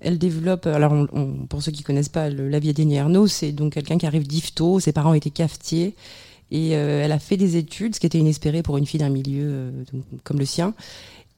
elle 0.00 0.18
développe. 0.18 0.66
Alors, 0.66 0.94
pour 1.48 1.62
ceux 1.62 1.72
qui 1.72 1.82
connaissent 1.82 2.08
pas 2.10 2.28
le- 2.30 2.48
la 2.48 2.60
d'Annie 2.60 2.96
Ernaux, 2.96 3.26
c'est 3.26 3.52
donc 3.52 3.72
quelqu'un 3.72 3.96
qui 3.98 4.06
arrive 4.06 4.26
d'Ifto. 4.26 4.78
Ses 4.80 4.92
parents 4.92 5.14
étaient 5.14 5.30
cafetiers. 5.30 5.94
Et 6.50 6.76
euh, 6.76 7.02
elle 7.02 7.12
a 7.12 7.18
fait 7.18 7.38
des 7.38 7.56
études, 7.56 7.94
ce 7.94 8.00
qui 8.00 8.06
était 8.06 8.18
inespéré 8.18 8.62
pour 8.62 8.76
une 8.76 8.86
fille 8.86 9.00
d'un 9.00 9.08
milieu 9.08 9.44
euh, 9.44 9.70
comme 10.22 10.38
le 10.38 10.44
sien. 10.44 10.74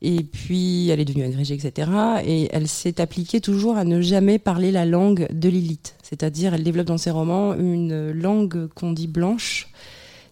Et 0.02 0.22
puis, 0.24 0.90
elle 0.90 1.00
est 1.00 1.04
devenue 1.06 1.24
agrégée, 1.24 1.54
etc. 1.54 1.90
Et 2.26 2.48
elle 2.52 2.68
s'est 2.68 3.00
appliquée 3.00 3.40
toujours 3.40 3.76
à 3.76 3.84
ne 3.84 4.00
jamais 4.02 4.38
parler 4.38 4.70
la 4.72 4.84
langue 4.84 5.26
de 5.32 5.48
l'élite. 5.48 5.96
C'est-à-dire, 6.02 6.52
elle 6.52 6.64
développe 6.64 6.86
dans 6.88 6.98
ses 6.98 7.10
romans 7.10 7.54
une 7.54 8.10
langue 8.10 8.68
qu'on 8.74 8.92
dit 8.92 9.06
blanche. 9.06 9.68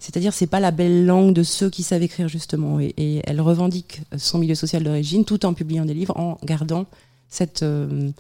C'est-à-dire, 0.05 0.35
c'est 0.35 0.47
pas 0.47 0.61
la 0.61 0.71
belle 0.71 1.07
langue 1.07 1.33
de 1.33 1.43
ceux 1.43 1.71
qui 1.71 1.83
savent 1.83 2.03
écrire, 2.03 2.29
justement. 2.29 2.79
Et, 2.79 2.93
et 2.99 3.23
elle 3.25 3.41
revendique 3.41 4.03
son 4.19 4.37
milieu 4.37 4.55
social 4.55 4.85
d'origine 4.85 5.25
tout 5.25 5.47
en 5.47 5.55
publiant 5.55 5.87
des 5.87 5.95
livres, 5.95 6.15
en 6.19 6.37
gardant 6.45 6.85
cette, 7.31 7.63
euh, 7.63 8.11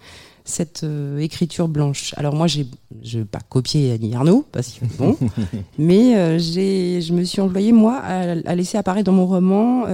cette 0.46 0.82
euh, 0.82 1.18
écriture 1.18 1.68
blanche. 1.68 2.14
Alors 2.16 2.34
moi, 2.34 2.46
j'ai, 2.46 2.66
je 3.02 3.20
pas 3.20 3.40
copier 3.40 3.92
Annie 3.92 4.14
Arnaud, 4.14 4.46
parce 4.50 4.72
que 4.72 4.86
bon, 4.96 5.14
mais 5.78 6.16
euh, 6.16 6.38
j'ai, 6.38 7.02
je 7.02 7.12
me 7.12 7.22
suis 7.22 7.42
employée 7.42 7.72
moi 7.72 7.98
à, 7.98 8.30
à 8.30 8.54
laisser 8.54 8.78
apparaître 8.78 9.04
dans 9.04 9.12
mon 9.12 9.26
roman 9.26 9.84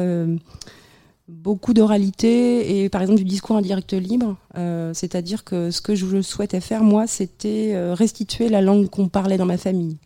beaucoup 1.29 1.75
d'oralité 1.75 2.83
et 2.83 2.89
par 2.89 3.03
exemple 3.03 3.19
du 3.19 3.25
discours 3.25 3.57
indirect 3.57 3.93
libre. 3.95 4.37
Euh, 4.57 4.93
C'est-à-dire 4.95 5.43
que 5.43 5.73
ce 5.73 5.81
que 5.81 5.97
je 5.97 6.23
souhaitais 6.23 6.61
faire, 6.61 6.85
moi, 6.85 7.09
c'était 7.09 7.93
restituer 7.95 8.49
la 8.49 8.61
langue 8.61 8.89
qu'on 8.89 9.09
parlait 9.09 9.39
dans 9.39 9.47
ma 9.47 9.59
famille. 9.59 9.97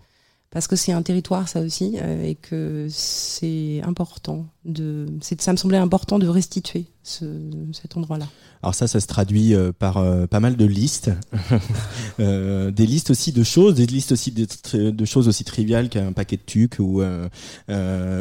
Parce 0.55 0.68
que 0.68 0.76
c'est 0.76 0.93
un 0.93 1.02
territoire, 1.02 1.48
ça 1.48 1.60
aussi, 1.60 1.98
euh, 2.01 2.22
et 2.22 2.36
que 2.36 2.86
c'est 2.89 3.82
important. 3.82 4.47
De, 4.65 5.07
ça 5.39 5.53
me 5.53 5.57
semblait 5.57 5.78
important 5.78 6.19
de 6.19 6.27
restituer 6.27 6.86
ce, 7.03 7.27
cet 7.73 7.97
endroit-là. 7.97 8.27
Alors 8.62 8.74
ça, 8.74 8.86
ça 8.86 8.99
se 8.99 9.07
traduit 9.07 9.55
euh, 9.55 9.73
par 9.78 9.99
euh, 9.99 10.27
pas 10.27 10.41
mal 10.41 10.57
de 10.57 10.65
listes, 10.65 11.11
Euh, 12.20 12.70
des 12.70 12.86
listes 12.86 13.11
aussi 13.11 13.32
de 13.32 13.43
choses, 13.43 13.74
des 13.74 13.86
listes 13.86 14.12
aussi 14.12 14.31
de, 14.31 15.05
choses 15.05 15.27
aussi 15.27 15.43
triviales 15.43 15.89
qu'un 15.89 16.12
paquet 16.12 16.36
de 16.36 16.43
tucs 16.47 16.78
ou 16.78 17.03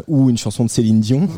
ou 0.07 0.29
une 0.29 0.37
chanson 0.37 0.65
de 0.65 0.69
Céline 0.69 0.99
Dion. 0.99 1.29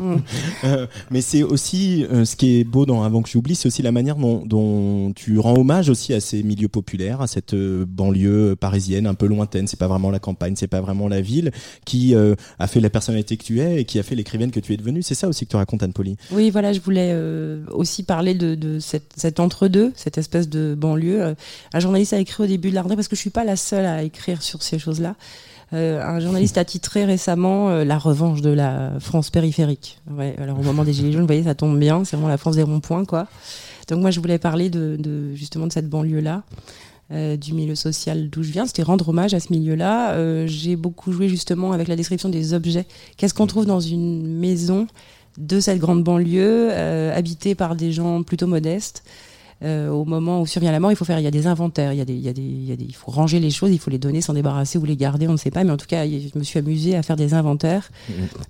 Euh, 0.64 0.86
mais 1.10 1.20
c'est 1.20 1.42
aussi 1.42 2.04
ce 2.10 2.34
qui 2.34 2.58
est 2.58 2.64
beau 2.64 2.86
dans 2.86 3.02
Avant 3.02 3.22
que 3.22 3.28
j'oublie, 3.28 3.54
c'est 3.54 3.68
aussi 3.68 3.82
la 3.82 3.92
manière 3.92 4.16
dont, 4.16 4.44
dont 4.46 5.12
tu 5.14 5.38
rends 5.38 5.54
hommage 5.54 5.90
aussi 5.90 6.14
à 6.14 6.20
ces 6.20 6.42
milieux 6.42 6.68
populaires, 6.68 7.20
à 7.20 7.26
cette 7.26 7.54
banlieue 7.54 8.56
parisienne 8.56 9.06
un 9.06 9.14
peu 9.14 9.26
lointaine. 9.26 9.66
C'est 9.68 9.78
pas 9.78 9.86
vraiment 9.86 10.10
la 10.10 10.18
campagne, 10.18 10.54
c'est 10.56 10.66
pas 10.66 10.80
vraiment 10.80 11.08
la 11.08 11.20
ville 11.20 11.52
qui 11.84 12.14
a 12.14 12.66
fait 12.66 12.80
la 12.80 12.90
personnalité 12.90 13.36
que 13.36 13.44
tu 13.44 13.60
es 13.60 13.82
et 13.82 13.84
qui 13.84 13.98
a 13.98 14.02
fait 14.02 14.14
l'écrivaine 14.14 14.50
que 14.50 14.60
tu 14.60 14.72
es 14.72 14.76
devenue. 14.76 14.95
C'est 15.02 15.14
ça 15.14 15.28
aussi 15.28 15.44
que 15.46 15.50
tu 15.50 15.56
racontes, 15.56 15.82
Anne-Pauline. 15.82 16.16
Oui, 16.30 16.50
voilà, 16.50 16.72
je 16.72 16.80
voulais 16.80 17.10
euh, 17.12 17.64
aussi 17.70 18.02
parler 18.02 18.34
de, 18.34 18.78
cette, 18.78 19.12
cet 19.16 19.40
entre-deux, 19.40 19.92
cette 19.96 20.18
espèce 20.18 20.48
de 20.48 20.74
banlieue. 20.74 21.22
Euh, 21.22 21.34
Un 21.72 21.80
journaliste 21.80 22.12
a 22.12 22.18
écrit 22.18 22.42
au 22.42 22.46
début 22.46 22.70
de 22.70 22.74
la 22.74 22.82
rentrée, 22.82 22.96
parce 22.96 23.08
que 23.08 23.16
je 23.16 23.20
suis 23.20 23.30
pas 23.30 23.44
la 23.44 23.56
seule 23.56 23.86
à 23.86 24.02
écrire 24.02 24.42
sur 24.42 24.62
ces 24.62 24.78
choses-là. 24.78 25.16
Euh, 25.72 26.00
un 26.02 26.20
journaliste 26.20 26.58
a 26.58 26.64
titré 26.64 27.04
récemment 27.04 27.70
La 27.82 27.98
revanche 27.98 28.40
de 28.40 28.50
la 28.50 28.92
France 29.00 29.30
périphérique. 29.30 29.98
Ouais, 30.10 30.36
alors 30.38 30.58
au 30.58 30.62
moment 30.62 30.84
des 30.84 30.92
Gilets 30.92 31.12
jaunes, 31.12 31.22
vous 31.22 31.26
voyez, 31.26 31.42
ça 31.42 31.54
tombe 31.54 31.78
bien, 31.78 32.04
c'est 32.04 32.16
vraiment 32.16 32.28
la 32.28 32.38
France 32.38 32.56
des 32.56 32.62
ronds-points, 32.62 33.04
quoi. 33.04 33.26
Donc 33.88 34.00
moi, 34.00 34.10
je 34.10 34.20
voulais 34.20 34.38
parler 34.38 34.70
de 34.70 35.34
justement 35.34 35.66
de 35.66 35.72
cette 35.72 35.88
banlieue-là. 35.88 36.42
Euh, 37.12 37.36
du 37.36 37.52
milieu 37.52 37.76
social 37.76 38.28
d'où 38.30 38.42
je 38.42 38.50
viens, 38.50 38.66
c'était 38.66 38.82
rendre 38.82 39.08
hommage 39.08 39.32
à 39.32 39.38
ce 39.38 39.52
milieu-là. 39.52 40.14
Euh, 40.14 40.46
J'ai 40.48 40.74
beaucoup 40.74 41.12
joué 41.12 41.28
justement 41.28 41.70
avec 41.72 41.86
la 41.86 41.94
description 41.94 42.28
des 42.28 42.52
objets. 42.52 42.84
Qu'est-ce 43.16 43.32
qu'on 43.32 43.46
trouve 43.46 43.64
dans 43.64 43.78
une 43.78 44.26
maison 44.26 44.88
de 45.38 45.60
cette 45.60 45.78
grande 45.78 46.02
banlieue, 46.02 46.70
euh, 46.72 47.16
habitée 47.16 47.54
par 47.54 47.76
des 47.76 47.92
gens 47.92 48.22
plutôt 48.22 48.46
modestes. 48.46 49.04
Au 49.62 50.04
moment 50.04 50.42
où 50.42 50.46
survient 50.46 50.70
la 50.70 50.80
mort, 50.80 50.92
il 50.92 50.96
faut 50.96 51.06
faire, 51.06 51.18
il 51.18 51.22
y 51.22 51.26
a 51.26 51.30
des 51.30 51.46
inventaires, 51.46 51.94
il 51.94 51.96
y 51.96 52.02
a 52.02 52.04
des, 52.04 52.12
il 52.12 52.20
y 52.20 52.28
a 52.28 52.34
des, 52.34 52.42
il 52.42 52.64
y 52.66 52.72
a 52.72 52.76
des, 52.76 52.84
il 52.84 52.94
faut 52.94 53.10
ranger 53.10 53.40
les 53.40 53.50
choses, 53.50 53.70
il 53.70 53.78
faut 53.78 53.90
les 53.90 53.98
donner, 53.98 54.20
s'en 54.20 54.34
débarrasser 54.34 54.76
ou 54.76 54.84
les 54.84 54.96
garder, 54.96 55.28
on 55.28 55.32
ne 55.32 55.38
sait 55.38 55.50
pas. 55.50 55.64
Mais 55.64 55.70
en 55.70 55.78
tout 55.78 55.86
cas, 55.86 56.06
je 56.06 56.38
me 56.38 56.44
suis 56.44 56.58
amusée 56.58 56.94
à 56.94 57.02
faire 57.02 57.16
des 57.16 57.32
inventaires 57.32 57.90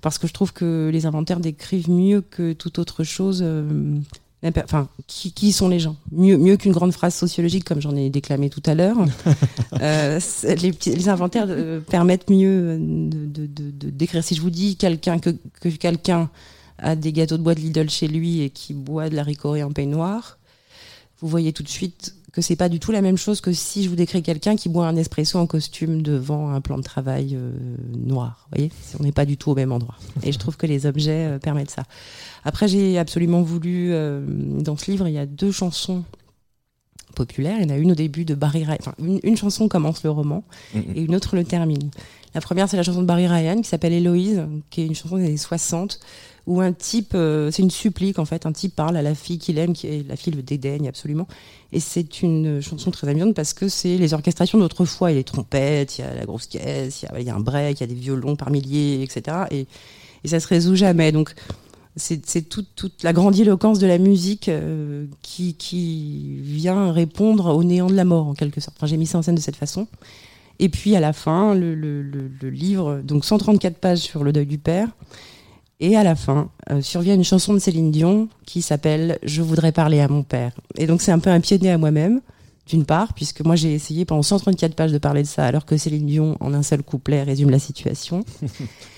parce 0.01 0.17
que 0.17 0.27
je 0.27 0.33
trouve 0.33 0.51
que 0.51 0.89
les 0.91 1.05
inventaires 1.05 1.39
décrivent 1.39 1.89
mieux 1.89 2.19
que 2.19 2.51
toute 2.51 2.77
autre 2.77 3.05
chose. 3.05 3.41
Enfin, 4.43 4.87
qui, 5.07 5.31
qui 5.31 5.51
sont 5.51 5.67
les 5.67 5.79
gens? 5.79 5.95
Mieux, 6.11 6.37
mieux 6.37 6.57
qu'une 6.57 6.71
grande 6.71 6.91
phrase 6.93 7.15
sociologique 7.15 7.63
comme 7.63 7.81
j'en 7.81 7.95
ai 7.95 8.09
déclamé 8.11 8.49
tout 8.49 8.61
à 8.65 8.75
l'heure. 8.75 8.97
Euh, 9.81 10.19
les, 10.61 11.09
inventaires 11.09 11.45
euh, 11.49 11.81
permettent 11.81 12.29
mieux 12.31 12.49
euh, 12.49 12.77
de, 12.79 13.25
de, 13.25 13.45
de- 13.45 13.69
de 13.71 13.89
décrire. 13.91 14.23
Si 14.23 14.33
je 14.33 14.41
vous 14.41 14.49
dis 14.49 14.75
quelqu'un 14.75 15.19
que, 15.19 15.29
que 15.61 15.69
quelqu'un 15.69 16.29
a 16.79 16.95
des 16.95 17.11
gâteaux 17.13 17.37
de 17.37 17.43
bois 17.43 17.53
de 17.53 17.59
Lidl 17.59 17.87
chez 17.89 18.07
lui 18.07 18.41
et 18.41 18.49
qui 18.49 18.73
boit 18.73 19.09
de 19.09 19.15
la 19.15 19.21
ricorée 19.23 19.61
en 19.61 19.71
peignoir, 19.71 20.39
vous 21.21 21.27
voyez 21.27 21.53
tout 21.53 21.61
de 21.63 21.67
suite 21.69 22.15
que 22.37 22.43
c'est 22.43 22.55
pas 22.55 22.69
du 22.69 22.79
tout 22.79 22.91
la 22.91 23.01
même 23.01 23.17
chose 23.17 23.41
que 23.41 23.51
si 23.51 23.83
je 23.83 23.89
vous 23.89 23.95
décris 23.95 24.21
quelqu'un 24.21 24.55
qui 24.55 24.69
boit 24.69 24.85
un 24.85 24.95
espresso 24.95 25.39
en 25.39 25.47
costume 25.47 26.03
devant 26.03 26.51
un 26.51 26.61
plan 26.61 26.77
de 26.77 26.83
travail 26.83 27.31
euh, 27.33 27.49
noir. 27.95 28.45
Vous 28.51 28.57
voyez, 28.57 28.71
on 28.99 29.03
n'est 29.03 29.11
pas 29.11 29.25
du 29.25 29.37
tout 29.37 29.49
au 29.49 29.55
même 29.55 29.71
endroit. 29.71 29.95
Et 30.21 30.31
je 30.31 30.37
trouve 30.37 30.55
que 30.55 30.67
les 30.67 30.85
objets 30.85 31.25
euh, 31.25 31.39
permettent 31.39 31.71
ça. 31.71 31.85
Après, 32.45 32.67
j'ai 32.67 32.99
absolument 32.99 33.41
voulu 33.41 33.87
euh, 33.91 34.23
dans 34.61 34.77
ce 34.77 34.91
livre, 34.91 35.07
il 35.07 35.15
y 35.15 35.17
a 35.17 35.25
deux 35.25 35.51
chansons 35.51 36.03
populaires. 37.15 37.57
Il 37.59 37.63
y 37.63 37.71
en 37.71 37.73
a 37.73 37.77
une 37.79 37.93
au 37.93 37.95
début 37.95 38.23
de 38.23 38.35
Barry 38.35 38.65
Ryan. 38.65 38.77
Enfin, 38.81 38.93
une, 38.99 39.19
une 39.23 39.35
chanson 39.35 39.67
commence 39.67 40.03
le 40.03 40.11
roman 40.11 40.43
et 40.75 41.01
une 41.01 41.15
autre 41.15 41.35
le 41.35 41.43
termine. 41.43 41.89
La 42.35 42.41
première, 42.41 42.69
c'est 42.69 42.77
la 42.77 42.83
chanson 42.83 43.01
de 43.01 43.07
Barry 43.07 43.25
Ryan 43.25 43.59
qui 43.63 43.67
s'appelle 43.67 43.93
Héloïse, 43.93 44.43
qui 44.69 44.81
est 44.81 44.85
une 44.85 44.93
chanson 44.93 45.17
des 45.17 45.25
années 45.25 45.37
60, 45.37 45.99
où 46.47 46.61
un 46.61 46.71
type, 46.71 47.11
euh, 47.13 47.51
c'est 47.51 47.61
une 47.61 47.69
supplique 47.69 48.19
en 48.19 48.25
fait, 48.25 48.45
un 48.45 48.53
type 48.53 48.73
parle 48.73 48.95
à 48.95 49.01
la 49.01 49.13
fille 49.13 49.37
qu'il 49.37 49.57
aime, 49.57 49.73
qui 49.73 50.03
la 50.03 50.15
fille 50.15 50.33
le 50.33 50.41
dédaigne 50.41 50.87
absolument. 50.87 51.27
Et 51.73 51.81
c'est 51.81 52.21
une 52.21 52.61
chanson 52.61 52.89
très 52.89 53.09
amusante 53.09 53.35
parce 53.35 53.53
que 53.53 53.67
c'est 53.67 53.97
les 53.97 54.13
orchestrations 54.13 54.57
d'autrefois. 54.57 55.11
Il 55.11 55.15
y 55.15 55.17
a 55.17 55.19
les 55.19 55.23
trompettes, 55.25 55.97
il 55.97 56.01
y 56.01 56.03
a 56.05 56.15
la 56.15 56.25
grosse 56.25 56.47
caisse, 56.47 57.05
il 57.17 57.23
y 57.23 57.29
a, 57.29 57.35
un 57.35 57.41
break, 57.41 57.79
il 57.79 57.81
y 57.81 57.83
a 57.83 57.87
des 57.87 57.93
violons 57.93 58.37
par 58.37 58.49
milliers, 58.49 59.03
etc. 59.03 59.37
Et, 59.51 59.67
et 60.23 60.27
ça 60.29 60.39
se 60.39 60.47
résout 60.47 60.75
jamais. 60.77 61.11
Donc 61.11 61.35
c'est 61.97 62.47
toute, 62.47 62.69
toute 62.75 63.03
la 63.03 63.11
grandiloquence 63.11 63.79
de 63.79 63.87
la 63.87 63.97
musique 63.97 64.47
euh, 64.47 65.05
qui, 65.21 66.37
vient 66.41 66.91
répondre 66.93 67.53
au 67.53 67.63
néant 67.63 67.87
de 67.87 67.95
la 67.95 68.05
mort 68.05 68.27
en 68.27 68.33
quelque 68.35 68.61
sorte. 68.61 68.77
Enfin, 68.77 68.87
j'ai 68.87 68.97
mis 68.97 69.07
ça 69.07 69.17
en 69.17 69.21
scène 69.21 69.35
de 69.35 69.41
cette 69.41 69.55
façon. 69.57 69.87
Et 70.59 70.69
puis 70.69 70.95
à 70.95 70.99
la 71.01 71.11
fin, 71.11 71.53
le- 71.53 71.73
le 71.73 72.49
livre, 72.49 73.01
donc 73.03 73.25
134 73.25 73.77
pages 73.77 73.99
sur 73.99 74.23
le 74.23 74.31
deuil 74.31 74.45
du 74.45 74.57
père. 74.59 74.87
Et 75.79 75.95
à 75.95 76.03
la 76.03 76.15
fin, 76.15 76.49
euh, 76.71 76.81
survient 76.81 77.13
une 77.13 77.23
chanson 77.23 77.53
de 77.53 77.59
Céline 77.59 77.91
Dion 77.91 78.29
qui 78.45 78.63
s'appelle 78.63 79.19
Je 79.21 79.43
voudrais 79.43 79.71
parler 79.71 79.99
à 79.99 80.07
mon 80.07 80.23
père. 80.23 80.51
Et 80.75 80.87
donc 80.87 81.01
c'est 81.01 81.11
un 81.11 81.19
peu 81.19 81.29
un 81.29 81.39
pied 81.39 81.59
de 81.59 81.63
nez 81.63 81.71
à 81.71 81.77
moi-même, 81.77 82.21
d'une 82.67 82.83
part, 82.83 83.13
puisque 83.13 83.41
moi 83.41 83.55
j'ai 83.55 83.73
essayé 83.73 84.03
pendant 84.03 84.23
134 84.23 84.73
pages 84.73 84.91
de 84.91 84.97
parler 84.97 85.21
de 85.21 85.27
ça, 85.27 85.45
alors 85.45 85.65
que 85.65 85.77
Céline 85.77 86.07
Dion, 86.07 86.35
en 86.39 86.53
un 86.55 86.63
seul 86.63 86.81
couplet, 86.81 87.21
résume 87.21 87.51
la 87.51 87.59
situation. 87.59 88.23
Tu 88.41 88.47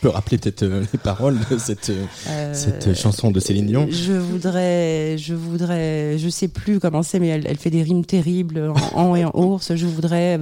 peux 0.01 0.09
rappeler 0.09 0.37
peut-être 0.37 0.63
euh, 0.63 0.85
les 0.93 0.99
paroles 0.99 1.37
de 1.51 1.57
cette, 1.57 1.89
euh, 1.89 2.05
Euh, 2.29 2.53
cette 2.53 2.97
chanson 2.97 3.29
de 3.31 3.41
Céline 3.41 3.65
Dion 3.67 3.87
Je 3.91 4.13
voudrais, 4.13 5.17
je 5.17 5.33
voudrais, 5.33 6.17
je 6.17 6.29
sais 6.29 6.47
plus 6.47 6.79
comment 6.79 7.03
c'est, 7.03 7.19
mais 7.19 7.27
elle, 7.27 7.45
elle 7.45 7.57
fait 7.57 7.71
des 7.71 7.83
rimes 7.83 8.05
terribles 8.05 8.71
en 8.95 8.99
an 8.99 9.15
et 9.17 9.25
en 9.25 9.31
ours. 9.33 9.75
Je 9.75 9.85
voudrais 9.85 10.39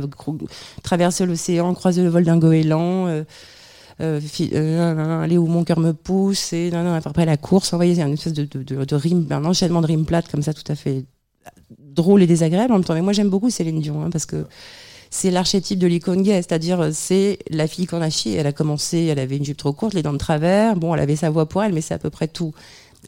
traverser 0.84 1.26
l'océan, 1.26 1.73
croiser 1.73 2.03
le 2.03 2.09
vol 2.09 2.26
d'un 2.26 2.38
goéland, 2.38 3.23
euh, 3.99 4.19
euh, 4.53 5.21
aller 5.23 5.37
où 5.37 5.47
mon 5.47 5.63
cœur 5.63 5.79
me 5.79 5.93
pousse, 5.93 6.53
et 6.53 6.69
nan, 6.69 6.85
nan, 6.85 7.01
après 7.03 7.25
la 7.25 7.37
course. 7.37 7.71
Vous 7.71 7.77
voyez, 7.77 7.99
une 7.99 8.13
espèce 8.13 8.33
de, 8.33 8.45
de, 8.45 8.85
de, 8.85 8.95
rime, 8.95 9.25
un 9.31 9.45
enchaînement 9.45 9.81
de 9.81 9.87
rimes 9.87 10.05
plates 10.05 10.29
comme 10.29 10.43
ça, 10.43 10.53
tout 10.53 10.69
à 10.71 10.75
fait 10.75 11.05
drôle 11.79 12.21
et 12.21 12.27
désagréable 12.27 12.73
en 12.73 12.77
même 12.77 12.85
temps. 12.85 12.93
Mais 12.93 13.01
moi, 13.01 13.13
j'aime 13.13 13.29
beaucoup 13.29 13.49
Céline 13.49 13.81
Dion, 13.81 14.03
hein, 14.03 14.09
parce 14.11 14.25
que 14.25 14.45
c'est 15.09 15.31
l'archétype 15.31 15.79
de 15.79 15.87
l'icône 15.87 16.21
gay, 16.21 16.35
c'est-à-dire 16.35 16.81
euh, 16.81 16.89
c'est 16.93 17.39
la 17.49 17.67
fille 17.67 17.85
qu'on 17.85 18.01
a 18.01 18.09
chié. 18.09 18.35
Elle 18.35 18.47
a 18.47 18.51
commencé, 18.51 19.05
elle 19.05 19.19
avait 19.19 19.37
une 19.37 19.45
jupe 19.45 19.57
trop 19.57 19.73
courte, 19.73 19.93
les 19.93 20.03
dents 20.03 20.13
de 20.13 20.17
travers. 20.17 20.75
Bon, 20.75 20.93
elle 20.93 21.01
avait 21.01 21.15
sa 21.15 21.29
voix 21.29 21.47
pour 21.47 21.63
elle, 21.63 21.73
mais 21.73 21.81
c'est 21.81 21.93
à 21.93 21.99
peu 21.99 22.09
près 22.09 22.27
tout. 22.27 22.53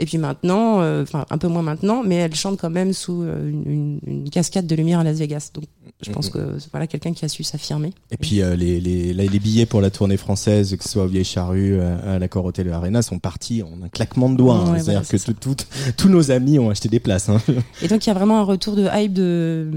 Et 0.01 0.05
puis 0.05 0.17
maintenant, 0.17 0.79
euh, 0.81 1.03
enfin 1.03 1.25
un 1.29 1.37
peu 1.37 1.49
moins 1.49 1.61
maintenant, 1.61 2.03
mais 2.05 2.15
elle 2.15 2.33
chante 2.33 2.57
quand 2.59 2.69
même 2.69 2.93
sous 2.93 3.21
euh, 3.21 3.49
une, 3.49 4.29
cascade 4.31 4.65
de 4.65 4.73
lumière 4.75 4.99
à 4.99 5.03
Las 5.03 5.17
Vegas. 5.17 5.51
Donc 5.53 5.65
je 6.01 6.09
pense 6.11 6.29
que 6.29 6.57
c'est 6.57 6.71
voilà 6.71 6.87
quelqu'un 6.87 7.11
qui 7.11 7.25
a 7.25 7.27
su 7.27 7.43
s'affirmer. 7.43 7.91
Et 8.09 8.15
puis 8.17 8.41
euh, 8.41 8.55
les, 8.55 8.79
les, 8.79 9.39
billets 9.39 9.65
pour 9.65 9.81
la 9.81 9.89
tournée 9.89 10.15
française, 10.15 10.75
que 10.77 10.83
ce 10.83 10.89
soit 10.89 11.03
au 11.03 11.07
Vieille 11.07 11.25
Charrue, 11.25 11.77
euh, 11.79 12.15
à 12.15 12.17
l'accord 12.19 12.45
Hotel 12.45 12.71
Arena, 12.71 13.01
sont 13.01 13.19
partis 13.19 13.61
en 13.61 13.83
un 13.83 13.89
claquement 13.89 14.29
de 14.29 14.37
doigts. 14.37 14.55
hein. 14.55 14.71
Ouais, 14.71 14.79
C'est-à-dire 14.79 15.01
voilà, 15.03 15.23
que 15.25 15.31
tout- 15.33 15.55
tout- 15.55 15.65
tous 15.97 16.07
nos 16.09 16.31
amis 16.31 16.59
ont 16.59 16.69
acheté 16.69 16.87
des 16.87 17.01
places. 17.01 17.27
hein. 17.27 17.41
Et 17.81 17.89
donc 17.89 18.05
il 18.05 18.07
y 18.07 18.11
a 18.11 18.15
vraiment 18.15 18.39
un 18.39 18.43
retour 18.43 18.77
de 18.77 18.87
hype 18.93 19.11
de 19.13 19.69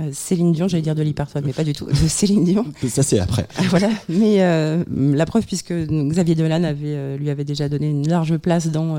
euh, 0.00 0.10
Céline 0.12 0.52
Dion, 0.52 0.66
j'allais 0.66 0.82
dire 0.82 0.96
de 0.96 1.02
l'hyperphone, 1.02 1.44
mais 1.46 1.52
pas 1.52 1.62
du 1.62 1.72
tout, 1.72 1.86
de 1.86 1.94
Céline 1.94 2.44
Dion. 2.44 2.66
Ça, 2.88 3.02
c'est 3.02 3.20
après. 3.20 3.46
Voilà, 3.70 3.90
mais 4.08 4.42
euh, 4.42 4.82
la 4.88 5.24
preuve, 5.24 5.46
puisque 5.46 5.72
Xavier 5.72 6.34
Dolan 6.34 6.64
avait, 6.64 6.94
euh, 6.96 7.16
lui 7.16 7.30
avait 7.30 7.44
déjà 7.44 7.68
donné 7.68 7.90
une 7.90 8.08
large 8.08 8.36
place 8.38 8.68
dans 8.68 8.98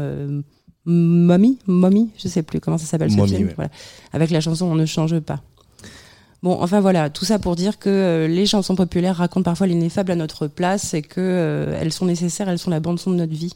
Mommy, 0.86 1.60
Mommy, 1.68 2.12
je 2.18 2.28
sais 2.28 2.44
plus 2.44 2.60
comment 2.60 2.78
ça 2.78 2.86
s'appelle 2.86 3.12
ce 3.12 3.26
film, 3.26 3.48
ouais. 3.48 3.54
voilà, 3.56 3.72
avec 4.14 4.30
la 4.30 4.40
chanson 4.40 4.68
On 4.68 4.76
ne 4.76 4.86
change 4.86 5.20
pas. 5.20 5.42
Bon, 6.44 6.62
enfin 6.62 6.80
voilà, 6.80 7.10
tout 7.10 7.26
ça 7.26 7.40
pour 7.40 7.56
dire 7.56 7.80
que 7.80 8.28
les 8.30 8.46
chansons 8.46 8.76
populaires 8.76 9.16
racontent 9.16 9.44
parfois 9.44 9.66
l'ineffable 9.66 10.12
à 10.12 10.16
notre 10.16 10.48
place 10.48 10.94
et 10.94 11.02
que 11.02 11.74
elles 11.80 11.92
sont 11.92 12.06
nécessaires, 12.06 12.48
elles 12.50 12.60
sont 12.60 12.70
la 12.70 12.80
bande 12.80 13.00
son 13.00 13.12
de 13.12 13.16
notre 13.16 13.34
vie. 13.34 13.54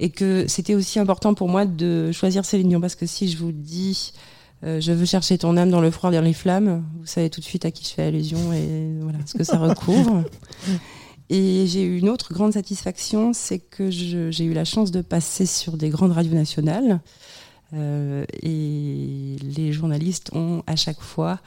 Et 0.00 0.10
que 0.10 0.44
c'était 0.48 0.74
aussi 0.74 0.98
important 0.98 1.34
pour 1.34 1.48
moi 1.48 1.64
de 1.64 2.10
choisir 2.12 2.44
Céline 2.44 2.68
Dion 2.68 2.80
parce 2.80 2.96
que 2.96 3.06
si 3.06 3.30
je 3.30 3.38
vous 3.38 3.52
dis 3.52 4.12
euh, 4.64 4.80
je 4.80 4.92
veux 4.92 5.04
chercher 5.04 5.38
ton 5.38 5.56
âme 5.56 5.70
dans 5.70 5.80
le 5.80 5.90
froid, 5.90 6.10
dans 6.10 6.20
les 6.20 6.32
flammes, 6.32 6.84
vous 6.98 7.06
savez 7.06 7.30
tout 7.30 7.40
de 7.40 7.44
suite 7.44 7.64
à 7.64 7.70
qui 7.70 7.84
je 7.84 7.90
fais 7.90 8.04
allusion 8.04 8.52
et 8.52 8.90
voilà 9.00 9.18
ce 9.26 9.34
que 9.36 9.44
ça 9.44 9.58
recouvre. 9.58 10.24
Et 11.28 11.66
j'ai 11.66 11.82
eu 11.82 11.98
une 11.98 12.08
autre 12.08 12.32
grande 12.32 12.52
satisfaction, 12.52 13.32
c'est 13.32 13.58
que 13.58 13.90
j'ai 13.90 14.44
eu 14.44 14.52
la 14.52 14.64
chance 14.64 14.92
de 14.92 15.00
passer 15.00 15.44
sur 15.44 15.76
des 15.76 15.88
grandes 15.88 16.12
radios 16.12 16.34
nationales. 16.34 17.00
Euh, 17.74 18.24
et 18.44 19.36
les 19.42 19.72
journalistes 19.72 20.30
ont 20.34 20.62
à 20.68 20.76
chaque 20.76 21.00
fois 21.00 21.40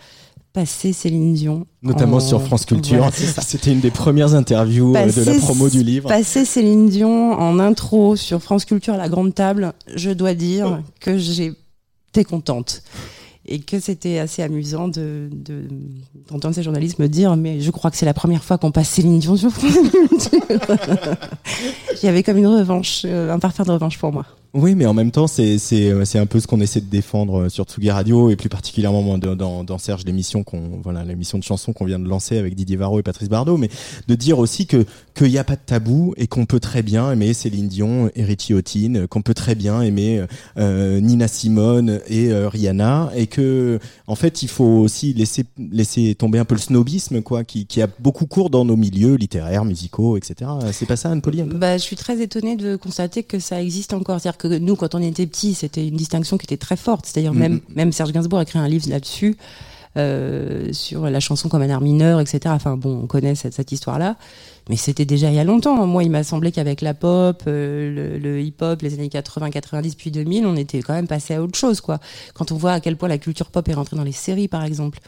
passé 0.51 0.91
Céline 0.91 1.33
Dion. 1.33 1.65
Notamment 1.81 2.17
en- 2.17 2.19
sur 2.19 2.41
France 2.41 2.65
Culture. 2.65 2.97
Voilà. 2.97 3.11
C'était 3.13 3.71
une 3.71 3.79
des 3.79 3.91
premières 3.91 4.33
interviews 4.33 4.95
euh, 4.97 5.05
de 5.09 5.23
la 5.23 5.39
promo 5.39 5.69
du 5.69 5.81
livre. 5.81 6.09
Passer 6.09 6.43
Céline 6.43 6.89
Dion 6.89 7.31
en 7.39 7.57
intro 7.59 8.17
sur 8.17 8.41
France 8.41 8.65
Culture 8.65 8.95
à 8.95 8.97
la 8.97 9.07
grande 9.07 9.33
table, 9.33 9.71
je 9.95 10.09
dois 10.09 10.33
dire 10.33 10.81
que 10.99 11.17
j'étais 12.13 12.23
contente. 12.23 12.81
Et 13.51 13.59
que 13.61 13.79
c'était 13.79 14.19
assez 14.19 14.43
amusant 14.43 14.87
de, 14.89 15.27
de- 15.31 15.67
d'entendre 16.29 16.53
ces 16.53 16.61
journalistes 16.61 16.99
me 16.99 17.07
dire 17.07 17.35
Mais 17.35 17.61
je 17.61 17.71
crois 17.71 17.89
que 17.89 17.97
c'est 17.97 18.05
la 18.05 18.13
première 18.13 18.43
fois 18.43 18.57
qu'on 18.59 18.71
passe 18.71 18.89
Céline 18.89 19.17
Dion 19.17 19.35
sur. 19.37 19.49
Il 22.01 22.05
y 22.05 22.07
avait 22.07 22.21
comme 22.23 22.37
une 22.37 22.47
revanche, 22.47 23.01
euh, 23.05 23.31
un 23.33 23.39
parfum 23.39 23.63
de 23.63 23.71
revanche 23.71 23.97
pour 23.97 24.11
moi. 24.11 24.25
Oui, 24.55 24.73
mais 24.73 24.87
en 24.87 24.95
même 24.95 25.11
temps, 25.11 25.27
euh, 25.39 25.57
c'est 25.59 26.17
un 26.17 26.25
peu 26.25 26.39
ce 26.39 26.47
qu'on 26.47 26.59
essaie 26.59 26.81
de 26.81 26.89
défendre 26.89 27.41
euh, 27.41 27.49
sur 27.49 27.65
Tsugi 27.65 27.91
Radio 27.91 28.31
et 28.31 28.35
plus 28.35 28.49
particulièrement 28.49 29.19
dans, 29.19 29.63
dans, 29.63 29.77
Serge 29.77 30.03
l'émission 30.05 30.43
qu'on 30.43 30.79
voilà 30.83 31.03
l'émission 31.03 31.37
de 31.37 31.43
chansons 31.43 31.71
qu'on 31.71 31.85
vient 31.85 31.99
de 31.99 32.07
lancer 32.07 32.37
avec 32.37 32.55
Didier 32.55 32.75
Varro 32.75 32.99
et 32.99 33.03
Patrice 33.03 33.29
Bardot, 33.29 33.57
mais 33.57 33.69
de 34.07 34.15
dire 34.15 34.39
aussi 34.39 34.65
que 34.65 34.85
qu'il 35.15 35.27
n'y 35.27 35.37
a 35.37 35.43
pas 35.43 35.55
de 35.55 35.61
tabou 35.63 36.15
et 36.17 36.25
qu'on 36.25 36.47
peut 36.47 36.59
très 36.59 36.81
bien 36.81 37.11
aimer 37.11 37.33
Céline 37.33 37.67
Dion 37.67 38.09
et 38.15 38.23
Richie 38.23 38.55
Houghton, 38.55 39.05
qu'on 39.07 39.21
peut 39.21 39.35
très 39.35 39.53
bien 39.53 39.81
aimer 39.83 40.25
euh, 40.57 40.99
Nina 40.99 41.27
Simone 41.27 41.99
et 42.07 42.33
Rihanna 42.33 43.11
et 43.15 43.27
que 43.27 43.79
en 44.07 44.15
fait 44.15 44.41
il 44.41 44.49
faut 44.49 44.63
aussi 44.63 45.13
laisser 45.13 45.45
laisser 45.71 46.15
tomber 46.15 46.39
un 46.39 46.45
peu 46.45 46.55
le 46.55 46.61
snobisme 46.61 47.21
quoi 47.21 47.43
qui 47.43 47.67
qui 47.67 47.81
a 47.81 47.87
beaucoup 47.99 48.25
cours 48.25 48.49
dans 48.49 48.65
nos 48.65 48.75
milieux 48.75 49.15
littéraires, 49.15 49.63
musicaux, 49.63 50.17
etc. 50.17 50.49
C'est 50.71 50.87
pas 50.87 50.95
ça, 50.95 51.11
Anne 51.11 51.21
Pauly 51.21 51.41
un 51.41 51.47
peu 51.47 51.57
Bah, 51.57 51.77
je 51.77 51.83
suis 51.83 51.95
très 51.95 52.19
étonnée 52.21 52.55
de 52.55 52.75
constater 52.75 53.21
que 53.23 53.39
ça 53.39 53.61
existe 53.61 53.93
encore. 53.93 54.19
Que 54.39 54.47
nous, 54.47 54.75
quand 54.75 54.95
on 54.95 55.01
était 55.01 55.27
petits, 55.27 55.53
c'était 55.53 55.87
une 55.87 55.95
distinction 55.97 56.37
qui 56.37 56.45
était 56.45 56.57
très 56.57 56.77
forte. 56.77 57.05
C'est-à-dire 57.05 57.33
Mhm. 57.33 57.39
même, 57.39 57.59
même 57.75 57.91
Serge 57.91 58.11
Gainsbourg 58.11 58.39
a 58.39 58.43
écrit 58.43 58.57
un 58.57 58.67
livre 58.67 58.89
là-dessus, 58.89 59.37
euh, 59.97 60.71
sur 60.71 61.09
la 61.09 61.19
chanson 61.19 61.49
comme 61.49 61.61
un 61.61 61.69
art 61.69 61.81
mineur, 61.81 62.19
etc. 62.21 62.39
Enfin 62.47 62.77
bon, 62.77 63.01
on 63.03 63.07
connaît 63.07 63.35
cette, 63.35 63.53
cette 63.53 63.71
histoire-là. 63.71 64.15
Mais 64.69 64.75
c'était 64.75 65.05
déjà 65.05 65.29
il 65.29 65.35
y 65.35 65.39
a 65.39 65.43
longtemps. 65.43 65.85
Moi, 65.87 66.03
il 66.03 66.11
m'a 66.11 66.23
semblé 66.23 66.51
qu'avec 66.51 66.81
la 66.81 66.93
pop, 66.93 67.41
euh, 67.47 67.91
le, 67.93 68.17
le 68.19 68.41
hip-hop, 68.41 68.81
les 68.83 68.93
années 68.93 69.09
80, 69.09 69.49
90, 69.49 69.95
puis 69.95 70.11
2000, 70.11 70.45
on 70.45 70.55
était 70.55 70.81
quand 70.81 70.93
même 70.93 71.07
passé 71.07 71.33
à 71.33 71.41
autre 71.41 71.57
chose, 71.57 71.81
quoi. 71.81 71.99
Quand 72.35 72.51
on 72.51 72.55
voit 72.55 72.73
à 72.73 72.79
quel 72.79 72.95
point 72.95 73.09
la 73.09 73.17
culture 73.17 73.47
pop 73.49 73.67
est 73.67 73.73
rentrée 73.73 73.95
dans 73.97 74.03
les 74.03 74.11
séries, 74.11 74.47
par 74.47 74.63
exemple. 74.63 74.99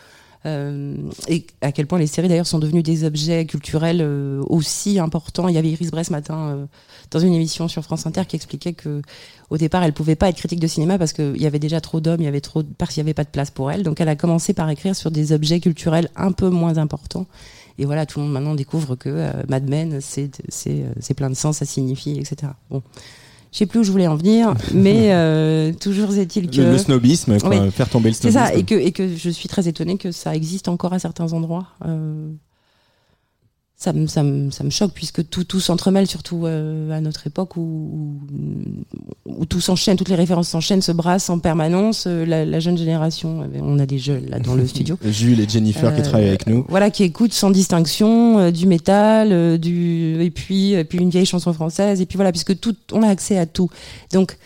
Euh, 0.48 0.96
et 1.28 1.46
à 1.62 1.72
quel 1.72 1.86
point 1.86 2.00
les 2.00 2.08
séries 2.08 2.28
d'ailleurs 2.28 2.48
sont 2.48 2.58
devenues 2.58 2.82
des 2.82 3.04
objets 3.04 3.46
culturels 3.46 4.02
euh, 4.02 4.42
aussi 4.48 4.98
importants. 4.98 5.48
Il 5.48 5.54
y 5.54 5.58
avait 5.58 5.70
Iris 5.70 5.90
ce 5.90 6.12
matin 6.12 6.36
euh, 6.38 6.66
dans 7.12 7.20
une 7.20 7.34
émission 7.34 7.68
sur 7.68 7.84
France 7.84 8.08
Inter 8.08 8.24
qui 8.28 8.38
expliquait 8.38 8.74
que 8.74 9.04
au 9.52 9.58
départ 9.58 9.84
elle 9.84 9.94
pouvait 9.94 10.16
pas 10.16 10.30
être 10.30 10.38
critique 10.38 10.60
de 10.60 10.68
cinéma 10.68 10.98
parce 10.98 11.14
qu'il 11.14 11.40
y 11.40 11.46
avait 11.46 11.60
déjà 11.60 11.80
trop 11.80 12.00
d'hommes, 12.00 12.22
il 12.22 12.26
y 12.26 12.28
avait 12.28 12.42
trop, 12.42 12.64
parce 12.64 12.94
qu'il 12.94 13.02
y 13.02 13.06
avait 13.06 13.14
pas 13.14 13.24
de 13.24 13.30
place 13.30 13.52
pour 13.52 13.72
elle. 13.72 13.84
Donc 13.84 14.02
elle 14.02 14.10
a 14.10 14.16
commencé 14.16 14.54
par 14.54 14.70
écrire 14.70 14.96
sur 14.96 15.12
des 15.12 15.32
objets 15.32 15.60
culturels 15.60 16.10
un 16.16 16.32
peu 16.32 16.50
moins 16.50 16.78
importants. 16.78 17.28
Et 17.78 17.86
voilà, 17.86 18.06
tout 18.06 18.20
le 18.20 18.26
monde 18.26 18.34
maintenant 18.34 18.56
découvre 18.56 18.96
que 18.96 19.32
Mad 19.48 19.68
Men, 19.68 20.02
c'est 20.02 21.14
plein 21.16 21.30
de 21.30 21.36
sens, 21.36 21.58
ça 21.58 21.66
signifie, 21.66 22.20
etc. 22.20 22.52
Bon, 22.70 22.84
je 23.52 23.58
sais 23.58 23.66
plus 23.66 23.80
où 23.80 23.84
je 23.84 23.92
voulais 23.92 24.08
en 24.08 24.16
venir, 24.16 24.54
mais 24.74 25.10
euh, 25.14 25.74
toujours 25.74 26.14
est-il 26.18 26.50
que 26.50 26.62
le, 26.62 26.72
le 26.72 26.78
snobisme, 26.78 27.38
quoi, 27.40 27.50
Oui. 27.50 27.72
faire 27.72 27.90
tomber 27.90 28.10
le 28.10 28.16
c'est 28.16 28.32
snobisme. 28.32 28.54
ça, 28.54 28.58
et 28.58 28.64
que, 28.64 28.76
et 28.76 28.92
que 28.92 29.16
je 29.16 29.30
suis 29.30 29.50
très 29.50 29.68
étonnée 29.68 29.98
que 29.98 30.12
ça 30.12 30.36
existe 30.36 30.68
encore 30.68 30.94
à 30.94 31.00
certains 31.00 31.34
endroits. 31.34 31.68
Euh, 31.86 32.30
ça, 33.82 33.94
me, 33.94 34.06
ça, 34.06 34.22
me, 34.22 34.52
ça 34.52 34.64
me 34.64 34.70
choque 34.70 34.92
puisque 34.94 35.28
tout, 35.28 35.44
tout 35.44 35.60
s'entremêle, 35.60 36.06
surtout 36.06 36.46
euh, 36.46 36.92
à 36.92 37.02
notre 37.02 37.26
époque 37.26 37.58
où, 37.58 38.20
où, 39.26 39.40
où 39.40 39.46
tout 39.48 39.60
s'enchaîne, 39.60 39.98
toutes 39.98 40.10
les 40.10 40.16
références 40.16 40.50
s'enchaînent, 40.50 40.84
se 40.84 40.92
brassent 40.92 41.32
en 41.32 41.40
permanence. 41.40 42.06
Euh, 42.06 42.24
La, 42.24 42.46
la 42.46 42.60
jeune 42.60 42.78
génération, 42.78 43.42
euh, 43.42 43.60
on 43.60 43.80
a 43.80 43.88
des 43.88 43.98
jeunes 43.98 44.28
là 44.28 44.38
dans 44.38 44.54
le 44.54 44.68
studio. 44.74 45.00
Jules 45.04 45.40
et 45.40 45.50
Jennifer 45.50 45.96
qui 45.96 46.04
travaillent 46.04 46.28
avec 46.28 46.46
nous. 46.46 46.64
Voilà, 46.70 46.92
qui 46.92 47.02
écoutent 47.02 47.34
sans 47.34 47.50
distinction 47.50 48.52
du 48.52 48.68
métal, 48.68 49.58
du 49.58 50.22
et 50.22 50.30
puis 50.30 50.74
et 50.74 50.84
puis 50.84 51.00
une 51.00 51.10
vieille 51.10 51.26
chanson 51.26 51.52
française 51.52 52.02
et 52.02 52.06
puis 52.06 52.18
voilà, 52.18 52.32
puisque 52.32 52.60
tout, 52.60 52.76
on 52.92 53.02
a 53.02 53.08
accès 53.08 53.40
à 53.40 53.48
tout. 53.48 53.72
Donc 54.14 54.38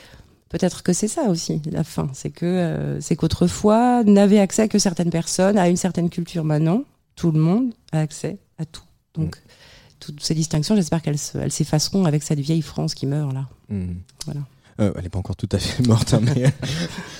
peut-être 0.47 0.81
que 0.81 0.93
c'est 0.93 1.09
ça 1.09 1.23
aussi 1.23 1.61
la 1.69 1.83
fin, 1.83 2.07
c'est 2.13 2.29
que 2.29 2.97
c'est 3.01 3.17
qu'autrefois 3.17 4.05
n'avait 4.05 4.39
accès 4.39 4.69
que 4.69 4.79
certaines 4.79 5.09
personnes 5.09 5.57
à 5.57 5.67
une 5.67 5.75
certaine 5.75 6.09
culture. 6.09 6.45
Maintenant, 6.45 6.83
tout 7.17 7.31
le 7.31 7.39
monde 7.39 7.73
a 7.91 7.99
accès 7.99 8.37
à 8.57 8.63
tout. 8.63 8.83
Donc 9.23 9.37
toutes 9.99 10.21
ces 10.21 10.33
distinctions, 10.35 10.75
j'espère 10.75 11.01
qu'elles 11.01 11.17
se- 11.17 11.37
elles 11.37 11.51
s'effaceront 11.51 12.05
avec 12.05 12.21
cette 12.23 12.39
vieille 12.39 12.61
France 12.61 12.93
qui 12.95 13.05
meurt 13.05 13.33
là. 13.33 13.47
Hmm. 13.69 13.93
Voilà. 14.25 14.41
Euh, 14.81 14.91
elle 14.97 15.03
n'est 15.03 15.10
pas 15.10 15.19
encore 15.19 15.35
tout 15.38 15.47
à 15.53 15.57
fait 15.57 15.81
morte, 15.88 16.14
hein, 16.14 16.19
mais 16.22 16.45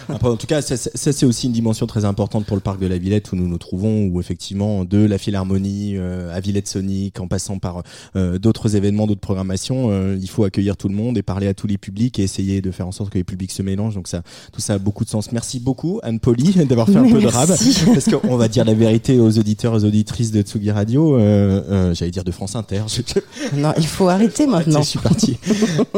Après, 0.10 0.27
en 0.30 0.36
tout 0.36 0.45
cas, 0.45 0.61
ça, 0.61 0.76
ça- 0.76 0.90
c'est 0.94 1.26
aussi 1.26 1.48
une 1.48 1.53
dimension 1.53 1.88
très 1.88 2.03
importante 2.06 2.45
pour 2.45 2.57
le 2.57 2.61
parc 2.61 2.80
de 2.82 2.86
la 2.88 2.98
Villette 2.98 3.32
où 3.32 3.36
nous 3.38 3.48
nous 3.48 3.57
trouvons, 3.57 4.07
où 4.07 4.19
effectivement 4.19 4.84
de 4.84 4.98
la 5.06 5.18
Philharmonie 5.18 5.94
euh, 5.95 6.36
à 6.36 6.40
Villette 6.41 6.68
Sonic, 6.68 7.19
en 7.22 7.27
passant 7.27 7.57
par 7.57 7.82
euh, 8.18 8.38
d'autres 8.38 8.76
événements, 8.76 9.07
d'autres 9.07 9.22
programmations, 9.22 9.88
euh, 9.90 10.18
il 10.22 10.30
faut 10.30 10.44
accueillir 10.44 10.76
tout 10.76 10.90
le 10.90 10.95
monde 10.95 11.18
et 11.18 11.23
parler 11.23 11.48
à 11.48 11.53
tous 11.53 11.65
les 11.68 11.77
publics 11.77 12.19
et 12.19 12.23
essayer 12.23 12.61
de 12.61 12.72
faire 12.72 12.88
en 12.88 12.91
sorte 12.91 13.10
que 13.10 13.18
les 13.18 13.23
publics 13.23 13.52
se 13.53 13.61
mélangent. 13.61 13.95
Donc 13.95 14.07
ça, 14.10 14.22
tout 14.52 14.60
ça 14.61 14.73
a 14.73 14.77
beaucoup 14.77 15.06
de 15.06 15.10
sens. 15.10 15.32
Merci 15.32 15.60
beaucoup 15.61 15.99
Anne 16.03 16.19
Poli 16.19 16.53
d'avoir 16.68 16.88
fait 16.90 16.98
un 16.98 17.10
peu 17.10 17.22
de 17.22 17.27
rab, 17.27 17.48
parce 17.48 18.10
qu'on 18.10 18.36
va 18.36 18.48
dire 18.49 18.65
la 18.65 18.73
vérité 18.73 19.18
aux 19.19 19.38
auditeurs, 19.40 19.73
aux 19.73 19.86
auditrices 19.86 20.32
de 20.32 20.41
Tsugi 20.41 20.72
Radio. 20.72 21.15
euh, 21.18 21.64
euh, 21.69 21.94
J'allais 21.95 22.11
dire 22.11 22.26
de 22.26 22.32
France 22.32 22.56
Inter. 22.57 22.84
Je- 22.90 23.57
Non, 23.57 23.72
il 23.77 23.88
faut 23.88 24.10
arrêter 24.10 24.45
maintenant. 24.56 24.82
je 24.82 24.88
suis 24.90 24.99
parti. 24.99 25.38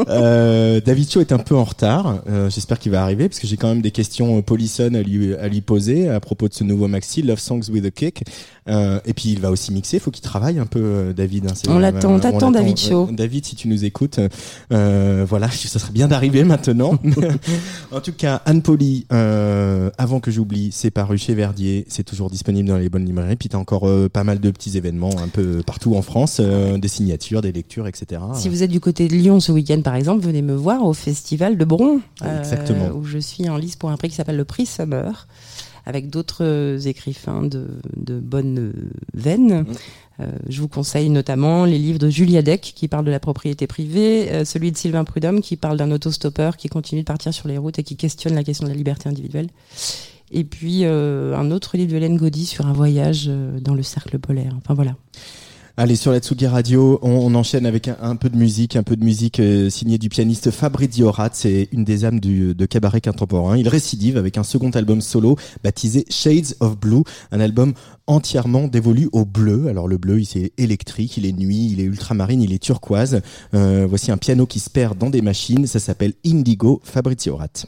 euh, 0.08 0.80
David 0.80 1.10
Cho 1.10 1.20
est 1.20 1.32
un 1.32 1.38
peu 1.48 1.56
en 1.56 1.64
retard. 1.64 2.20
Euh, 2.28 2.50
J'espère 2.50 2.78
qu'il 2.78 2.92
va 2.92 3.02
arriver 3.02 3.26
parce 3.26 3.40
que 3.40 3.46
j'ai 3.46 3.56
quand 3.56 3.68
même 3.68 3.80
des 3.80 3.90
questions 3.90 4.38
euh, 4.38 4.42
polissonnes 4.42 4.94
à 4.94 5.02
lui, 5.02 5.34
à 5.34 5.48
lui 5.48 5.62
poser 5.62 6.08
à 6.08 6.20
propos 6.20 6.46
de 6.46 6.52
ce 6.52 6.62
nouveau 6.62 6.88
maxi 6.88 7.22
Love 7.22 7.38
Songs 7.38 7.70
with 7.70 7.86
a 7.86 7.90
Kick. 7.90 8.24
Euh, 8.68 9.00
et 9.06 9.14
puis 9.14 9.30
il 9.30 9.40
va 9.40 9.50
aussi 9.50 9.72
mixer. 9.72 9.98
Faut 9.98 10.10
qu'il 10.10 10.22
travaille 10.22 10.58
un 10.58 10.66
peu, 10.66 10.80
euh, 10.82 11.12
David. 11.12 11.46
hein. 11.46 11.54
C'est- 11.54 11.68
On 11.70 11.78
l'attend, 11.78 12.12
on 12.14 12.18
t'attend, 12.20 12.50
David 12.50 12.76
Cho. 12.78 13.04
Euh, 13.08 13.12
David, 13.12 13.46
si 13.46 13.56
tu 13.56 13.68
nous 13.68 13.84
écoutes, 13.84 14.20
euh, 14.72 15.24
voilà, 15.28 15.48
ça 15.50 15.78
serait 15.78 15.92
bien 15.92 16.08
d'arriver 16.08 16.44
maintenant. 16.44 16.98
en 17.92 18.00
tout 18.00 18.12
cas, 18.12 18.42
Anne 18.44 18.62
Poli, 18.62 19.06
euh, 19.12 19.90
avant 19.98 20.20
que 20.20 20.30
j'oublie, 20.30 20.70
c'est 20.72 20.90
paru 20.90 21.18
chez 21.18 21.34
Verdier. 21.34 21.84
C'est 21.88 22.04
toujours 22.04 22.30
disponible 22.30 22.68
dans 22.68 22.76
les 22.78 22.88
bonnes 22.88 23.04
librairies. 23.06 23.36
Puis 23.36 23.48
t'as 23.48 23.58
encore 23.58 23.88
euh, 23.88 24.08
pas 24.08 24.24
mal 24.24 24.40
de 24.40 24.50
petits 24.50 24.76
événements 24.76 25.16
un 25.18 25.28
peu 25.28 25.62
partout 25.66 25.96
en 25.96 26.02
France, 26.02 26.38
euh, 26.40 26.78
des 26.78 26.88
signatures, 26.88 27.40
des 27.42 27.52
lectures, 27.52 27.86
etc. 27.86 28.20
Si 28.34 28.48
vous 28.48 28.62
êtes 28.62 28.70
du 28.70 28.80
côté 28.80 29.08
de 29.08 29.14
Lyon 29.14 29.40
ce 29.40 29.52
week-end, 29.52 29.80
par 29.82 29.94
exemple, 29.94 30.24
venez 30.24 30.42
me 30.42 30.54
voir 30.54 30.84
au 30.84 30.92
festival 30.92 31.56
de 31.56 31.64
Bron, 31.64 32.00
euh, 32.22 32.38
Exactement. 32.40 32.88
où 32.94 33.04
je 33.04 33.18
suis 33.18 33.48
en 33.48 33.56
lice 33.56 33.76
pour 33.76 33.90
un 33.90 33.96
prix 33.96 34.08
qui 34.08 34.14
s'appelle 34.16 34.36
le 34.36 34.44
prix 34.44 34.66
Summer, 34.66 35.26
avec 35.88 36.10
d'autres 36.10 36.44
euh, 36.44 36.78
écrivains 36.78 37.42
de, 37.42 37.66
de 37.96 38.20
bonne 38.20 38.72
veine. 39.14 39.64
Euh, 40.20 40.26
je 40.46 40.60
vous 40.60 40.68
conseille 40.68 41.08
notamment 41.08 41.64
les 41.64 41.78
livres 41.78 41.98
de 41.98 42.10
Julia 42.10 42.42
Deck 42.42 42.60
qui 42.60 42.88
parle 42.88 43.06
de 43.06 43.10
la 43.10 43.20
propriété 43.20 43.66
privée, 43.66 44.30
euh, 44.30 44.44
celui 44.44 44.70
de 44.70 44.76
Sylvain 44.76 45.04
Prudhomme 45.04 45.40
qui 45.40 45.56
parle 45.56 45.78
d'un 45.78 45.90
autostoppeur 45.90 46.58
qui 46.58 46.68
continue 46.68 47.00
de 47.00 47.06
partir 47.06 47.32
sur 47.32 47.48
les 47.48 47.56
routes 47.56 47.78
et 47.78 47.82
qui 47.84 47.96
questionne 47.96 48.34
la 48.34 48.44
question 48.44 48.66
de 48.66 48.70
la 48.70 48.76
liberté 48.76 49.08
individuelle. 49.08 49.48
Et 50.30 50.44
puis 50.44 50.84
un 50.84 51.50
autre 51.50 51.78
livre 51.78 51.92
de 51.92 51.96
Hélène 51.96 52.18
Gaudy 52.18 52.44
sur 52.44 52.66
un 52.66 52.74
voyage 52.74 53.30
dans 53.62 53.72
le 53.72 53.82
cercle 53.82 54.18
polaire. 54.18 54.52
Enfin 54.58 54.74
voilà. 54.74 54.94
Allez, 55.80 55.94
sur 55.94 56.10
la 56.10 56.18
Tsugi 56.18 56.48
Radio, 56.48 56.98
on, 57.02 57.32
enchaîne 57.36 57.64
avec 57.64 57.86
un, 57.86 58.16
peu 58.16 58.28
de 58.28 58.36
musique, 58.36 58.74
un 58.74 58.82
peu 58.82 58.96
de 58.96 59.04
musique 59.04 59.38
euh, 59.38 59.70
signée 59.70 59.96
du 59.96 60.08
pianiste 60.08 60.50
Fabrizio 60.50 61.12
Rat. 61.12 61.30
C'est 61.34 61.68
une 61.70 61.84
des 61.84 62.04
âmes 62.04 62.18
de 62.18 62.66
cabaret 62.66 63.00
contemporain. 63.00 63.56
Il 63.56 63.68
récidive 63.68 64.16
avec 64.16 64.38
un 64.38 64.42
second 64.42 64.70
album 64.70 65.00
solo 65.00 65.36
baptisé 65.62 66.04
Shades 66.10 66.56
of 66.58 66.76
Blue, 66.80 67.04
un 67.30 67.38
album 67.38 67.74
entièrement 68.08 68.66
dévolu 68.66 69.08
au 69.12 69.24
bleu. 69.24 69.68
Alors 69.68 69.86
le 69.86 69.98
bleu, 69.98 70.20
il 70.20 70.42
est 70.42 70.52
électrique, 70.58 71.16
il 71.16 71.26
est 71.26 71.32
nuit, 71.32 71.68
il 71.70 71.78
est 71.78 71.84
ultramarine, 71.84 72.42
il 72.42 72.52
est 72.52 72.60
turquoise. 72.60 73.20
Euh, 73.54 73.86
voici 73.88 74.10
un 74.10 74.16
piano 74.16 74.46
qui 74.46 74.58
se 74.58 74.70
perd 74.70 74.98
dans 74.98 75.10
des 75.10 75.22
machines. 75.22 75.68
Ça 75.68 75.78
s'appelle 75.78 76.14
Indigo 76.26 76.80
Fabrizio 76.82 77.36
Rat. 77.36 77.66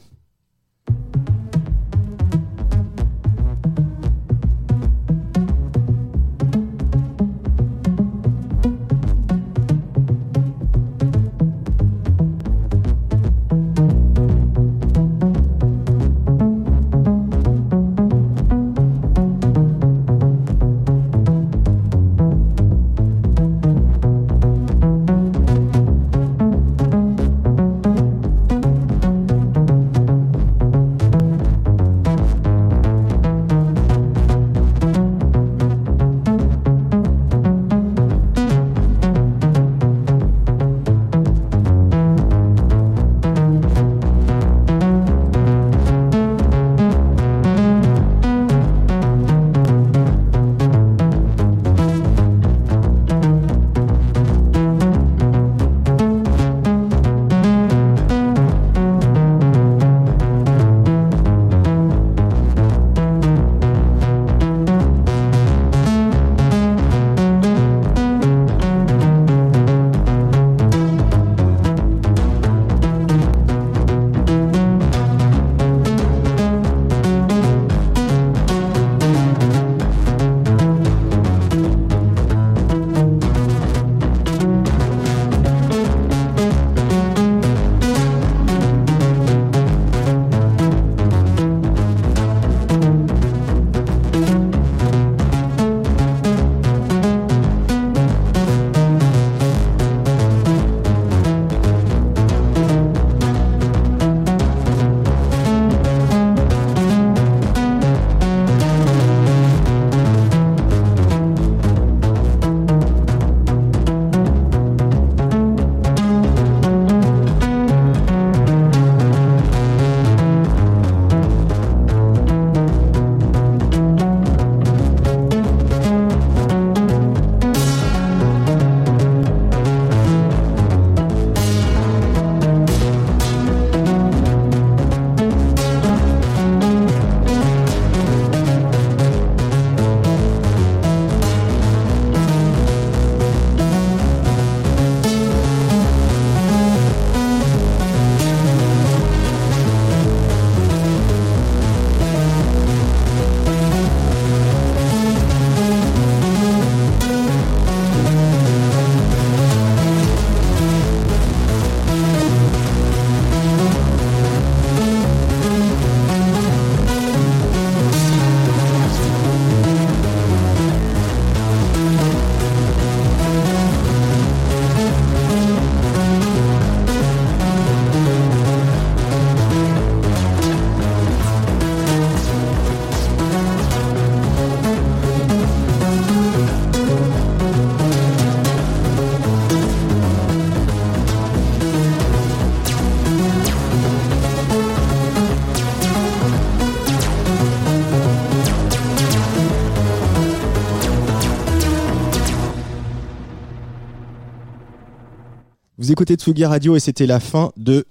Vous 205.81 205.91
écoutez 205.91 206.17
Tsugi 206.17 206.45
Radio 206.45 206.77
et 206.77 206.79
c'était 206.79 207.07
la 207.07 207.21
fin 207.21 207.53
de 207.57 207.87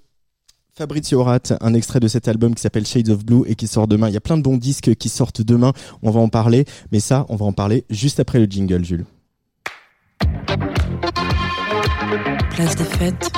Fabrizio 0.72 1.24
Rat, 1.24 1.40
un 1.60 1.74
extrait 1.74 1.98
de 1.98 2.06
cet 2.06 2.28
album 2.28 2.54
qui 2.54 2.62
s'appelle 2.62 2.86
Shades 2.86 3.08
of 3.08 3.24
Blue 3.24 3.42
et 3.48 3.56
qui 3.56 3.66
sort 3.66 3.88
demain. 3.88 4.06
Il 4.06 4.14
y 4.14 4.16
a 4.16 4.20
plein 4.20 4.36
de 4.36 4.42
bons 4.42 4.58
disques 4.58 4.94
qui 4.94 5.08
sortent 5.08 5.42
demain. 5.42 5.72
On 6.00 6.12
va 6.12 6.20
en 6.20 6.28
parler, 6.28 6.66
mais 6.92 7.00
ça, 7.00 7.26
on 7.30 7.34
va 7.34 7.46
en 7.46 7.52
parler 7.52 7.84
juste 7.90 8.20
après 8.20 8.38
le 8.38 8.44
jingle, 8.44 8.84
Jules. 8.84 9.06
Place 12.50 12.76
des 12.76 12.84
fêtes 12.84 13.32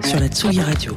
sur 0.00 0.20
la 0.20 0.28
Tsugi 0.28 0.60
Radio. 0.60 0.94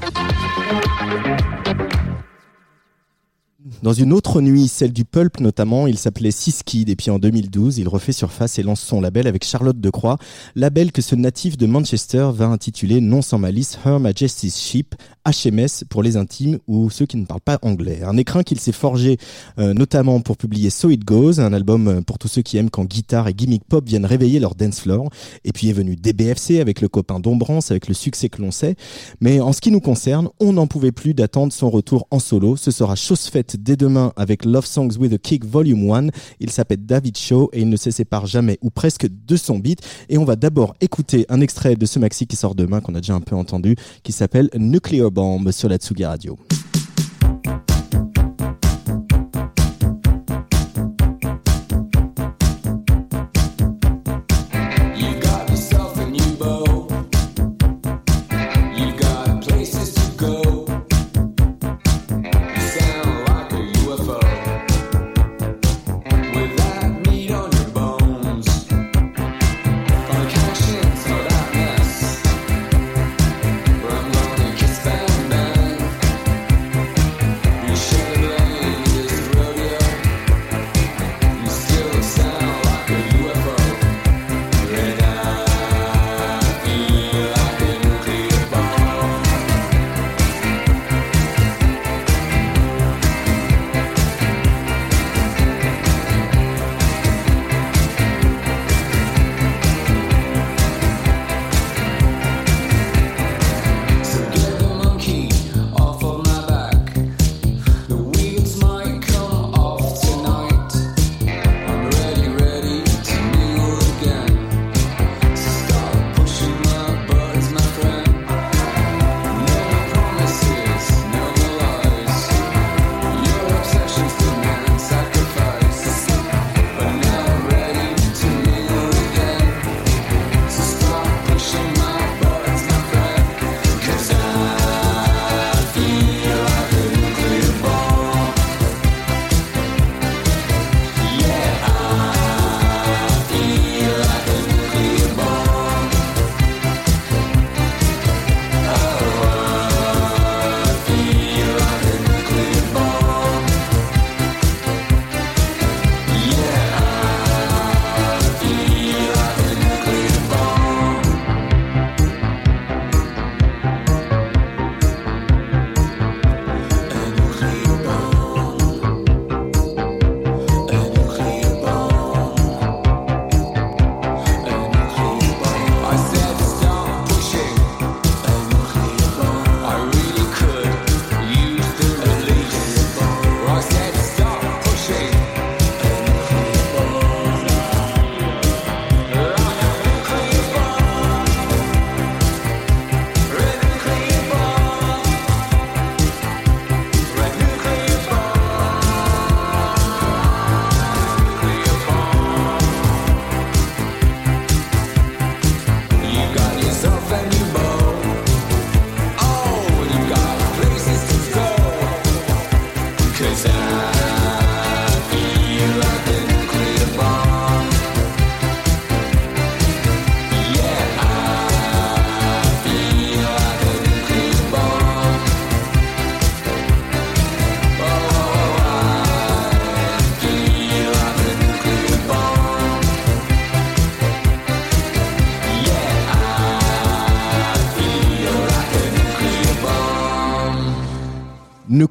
Dans 3.81 3.93
une 3.93 4.11
autre 4.11 4.41
nuit, 4.41 4.67
celle 4.67 4.91
du 4.91 5.05
pulp 5.05 5.39
notamment, 5.39 5.87
il 5.87 5.97
s'appelait 5.97 6.31
Siskid 6.31 6.89
et 6.89 6.97
puis 6.97 7.09
en 7.11 7.17
2012, 7.17 7.77
il 7.77 7.87
refait 7.87 8.11
surface 8.11 8.59
et 8.59 8.63
lance 8.63 8.81
son 8.81 8.99
label 8.99 9.25
avec 9.25 9.45
Charlotte 9.45 9.79
Decroix, 9.79 10.17
label 10.55 10.91
que 10.91 11.01
ce 11.01 11.15
natif 11.15 11.55
de 11.55 11.65
Manchester 11.65 12.31
va 12.33 12.47
intituler 12.47 12.99
non 12.99 13.21
sans 13.21 13.37
malice 13.37 13.79
Her 13.85 14.01
Majesty's 14.01 14.59
Ship, 14.59 14.95
HMS 15.25 15.85
pour 15.89 16.03
les 16.03 16.17
intimes 16.17 16.59
ou 16.67 16.89
ceux 16.89 17.05
qui 17.05 17.15
ne 17.15 17.25
parlent 17.25 17.39
pas 17.39 17.57
anglais. 17.61 18.01
Un 18.03 18.17
écrin 18.17 18.43
qu'il 18.43 18.59
s'est 18.59 18.73
forgé 18.73 19.17
euh, 19.59 19.73
notamment 19.73 20.19
pour 20.19 20.35
publier 20.35 20.69
So 20.69 20.89
It 20.89 21.05
Goes, 21.05 21.39
un 21.39 21.53
album 21.53 21.87
euh, 21.87 22.01
pour 22.01 22.19
tous 22.19 22.27
ceux 22.27 22.41
qui 22.41 22.57
aiment 22.57 22.69
quand 22.69 22.83
guitare 22.83 23.29
et 23.29 23.33
gimmick 23.33 23.63
pop 23.63 23.87
viennent 23.87 24.05
réveiller 24.05 24.41
leur 24.41 24.55
dance 24.55 24.81
floor. 24.81 25.09
Et 25.45 25.53
puis 25.53 25.69
est 25.69 25.73
venu 25.73 25.95
DBFC 25.95 26.59
avec 26.59 26.81
le 26.81 26.89
copain 26.89 27.21
d'Ombrance, 27.21 27.71
avec 27.71 27.87
le 27.87 27.93
succès 27.93 28.27
que 28.27 28.41
l'on 28.41 28.51
sait. 28.51 28.75
Mais 29.21 29.39
en 29.39 29.53
ce 29.53 29.61
qui 29.61 29.71
nous 29.71 29.79
concerne, 29.79 30.27
on 30.41 30.51
n'en 30.51 30.67
pouvait 30.67 30.91
plus 30.91 31.13
d'attendre 31.13 31.53
son 31.53 31.69
retour 31.69 32.07
en 32.11 32.19
solo. 32.19 32.57
Ce 32.57 32.71
sera 32.71 32.95
chose 32.95 33.21
faite 33.21 33.52
dès 33.57 33.75
demain 33.75 34.13
avec 34.15 34.45
Love 34.45 34.65
Songs 34.65 34.97
with 34.99 35.13
a 35.13 35.17
Kick 35.17 35.45
Volume 35.45 35.91
1. 35.91 36.07
Il 36.39 36.49
s'appelle 36.49 36.85
David 36.85 37.17
Shaw 37.17 37.49
et 37.53 37.61
il 37.61 37.69
ne 37.69 37.77
se 37.77 37.91
sépare 37.91 38.25
jamais 38.25 38.57
ou 38.61 38.69
presque 38.69 39.07
de 39.07 39.35
son 39.35 39.59
beat. 39.59 39.79
Et 40.09 40.17
on 40.17 40.25
va 40.25 40.35
d'abord 40.35 40.75
écouter 40.81 41.25
un 41.29 41.41
extrait 41.41 41.75
de 41.75 41.85
ce 41.85 41.99
maxi 41.99 42.27
qui 42.27 42.35
sort 42.35 42.55
demain, 42.55 42.81
qu'on 42.81 42.95
a 42.95 42.99
déjà 42.99 43.15
un 43.15 43.21
peu 43.21 43.35
entendu, 43.35 43.75
qui 44.03 44.11
s'appelle 44.11 44.49
Nuclear 44.55 45.11
Bomb 45.11 45.51
sur 45.51 45.69
la 45.69 45.77
Tsugi 45.77 46.05
Radio. 46.05 46.37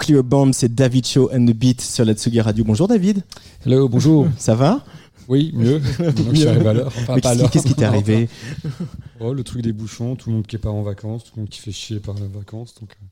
Nuclear 0.03 0.25
Bomb, 0.25 0.53
c'est 0.53 0.75
David 0.75 1.07
Shaw 1.07 1.31
and 1.33 1.47
the 1.47 1.53
Beat 1.55 1.81
sur 1.81 2.05
la 2.05 2.15
Tsugi 2.15 2.41
Radio. 2.41 2.65
Bonjour 2.65 2.89
David. 2.89 3.23
Hello, 3.65 3.89
bonjour. 3.89 4.27
Ça 4.37 4.57
va? 4.57 4.85
Oui, 5.29 5.53
mieux. 5.55 5.81
Je 5.81 6.35
suis 6.35 6.49
arrivé 6.49 6.67
à 6.69 6.73
l'heure. 6.73 6.87
Enfin, 6.89 7.21
pas 7.21 7.37
qu'est-ce 7.49 7.69
qui- 7.69 7.75
t'est 7.75 7.85
arrivé? 7.85 8.29
Oh, 9.21 9.33
le 9.33 9.45
truc 9.45 9.63
des 9.63 9.73
bouchons, 9.73 10.17
tout 10.17 10.31
le 10.31 10.35
monde 10.35 10.47
qui 10.49 10.59
part 10.59 10.75
en 10.75 10.83
vacances, 10.83 11.23
tout 11.23 11.31
le 11.37 11.43
monde 11.43 11.49
qui 11.49 11.61
fait 11.61 11.71
chier 11.71 12.01
par 12.01 12.17
les 12.17 12.27
vacances. 12.27 12.75
Donc, 12.81 12.91
euh, 12.91 13.07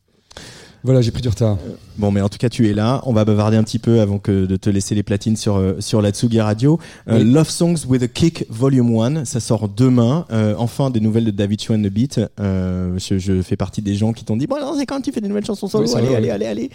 Voilà, 0.82 1.02
j'ai 1.02 1.11
pris 1.11 1.20
du 1.20 1.28
retard. 1.28 1.59
Bon, 1.98 2.11
mais 2.11 2.23
en 2.23 2.31
tout 2.31 2.39
cas, 2.39 2.48
tu 2.48 2.69
es 2.69 2.73
là. 2.73 3.02
On 3.05 3.12
va 3.12 3.27
bavarder 3.27 3.59
un 3.59 3.62
petit 3.62 3.78
peu 3.78 4.01
avant 4.01 4.19
que 4.19 4.47
de 4.47 4.57
te 4.57 4.70
laisser 4.70 4.94
les 4.94 5.02
platines 5.02 5.36
sur 5.36 5.57
euh, 5.57 5.77
sur 5.81 6.01
la 6.01 6.11
Tsugi 6.11 6.40
Radio. 6.40 6.78
Euh. 7.09 7.23
Love 7.23 7.51
Songs 7.51 7.85
with 7.86 8.02
a 8.02 8.09
Kick 8.09 8.47
Volume 8.48 8.98
1, 8.98 9.24
ça 9.27 9.40
sort 9.40 9.69
demain. 9.69 10.24
Euh, 10.32 10.55
enfin, 10.57 10.89
des 10.89 11.01
nouvelles 11.01 11.27
de 11.27 11.31
David 11.31 11.61
Cho 11.61 11.74
and 11.74 11.82
the 11.82 11.89
Beat. 11.89 12.20
Euh, 12.40 12.98
je, 12.98 13.19
je 13.19 13.43
fais 13.43 13.57
partie 13.57 13.82
des 13.82 13.94
gens 13.94 14.15
qui 14.15 14.24
t'ont 14.24 14.39
dit 14.39 14.47
bon, 14.47 14.57
alors 14.57 14.74
c'est 14.77 14.86
quand 14.86 15.01
tu 15.02 15.12
fais 15.12 15.20
des 15.20 15.28
nouvelles 15.28 15.44
chansons 15.44 15.69
solo? 15.69 15.86
Oui, 15.86 15.94
allez, 15.94 16.15
allez, 16.15 16.24
oui. 16.24 16.31
allez, 16.31 16.47
allez. 16.47 16.70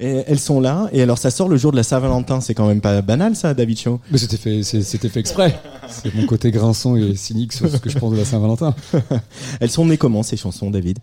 Et 0.00 0.22
elles 0.26 0.38
sont 0.38 0.60
là. 0.60 0.88
Et 0.92 1.02
alors, 1.02 1.18
ça 1.18 1.30
sort 1.30 1.48
le 1.48 1.58
jour 1.58 1.72
de 1.72 1.76
la 1.76 1.82
Saint-Valentin. 1.82 2.40
C'est 2.40 2.54
quand 2.54 2.66
même 2.66 2.80
pas 2.80 3.02
banal, 3.02 3.36
ça, 3.36 3.52
David 3.52 3.78
Cho. 3.78 4.00
Mais 4.10 4.16
c'était 4.16 4.38
fait, 4.38 4.62
c'était 4.62 5.10
fait 5.10 5.20
exprès. 5.20 5.60
C'est 5.88 6.14
mon 6.14 6.24
côté 6.24 6.50
grinçant 6.50 6.96
et 6.96 7.14
cynique 7.16 7.52
sur 7.52 7.68
ce 7.68 7.76
que 7.76 7.90
je 7.90 7.98
pense 7.98 8.12
de 8.12 8.16
la 8.16 8.24
Saint-Valentin. 8.24 8.74
Elles 9.60 9.70
sont 9.70 9.84
nées 9.84 9.98
comment 9.98 10.22
ces 10.22 10.38
chansons, 10.38 10.70
David? 10.70 10.98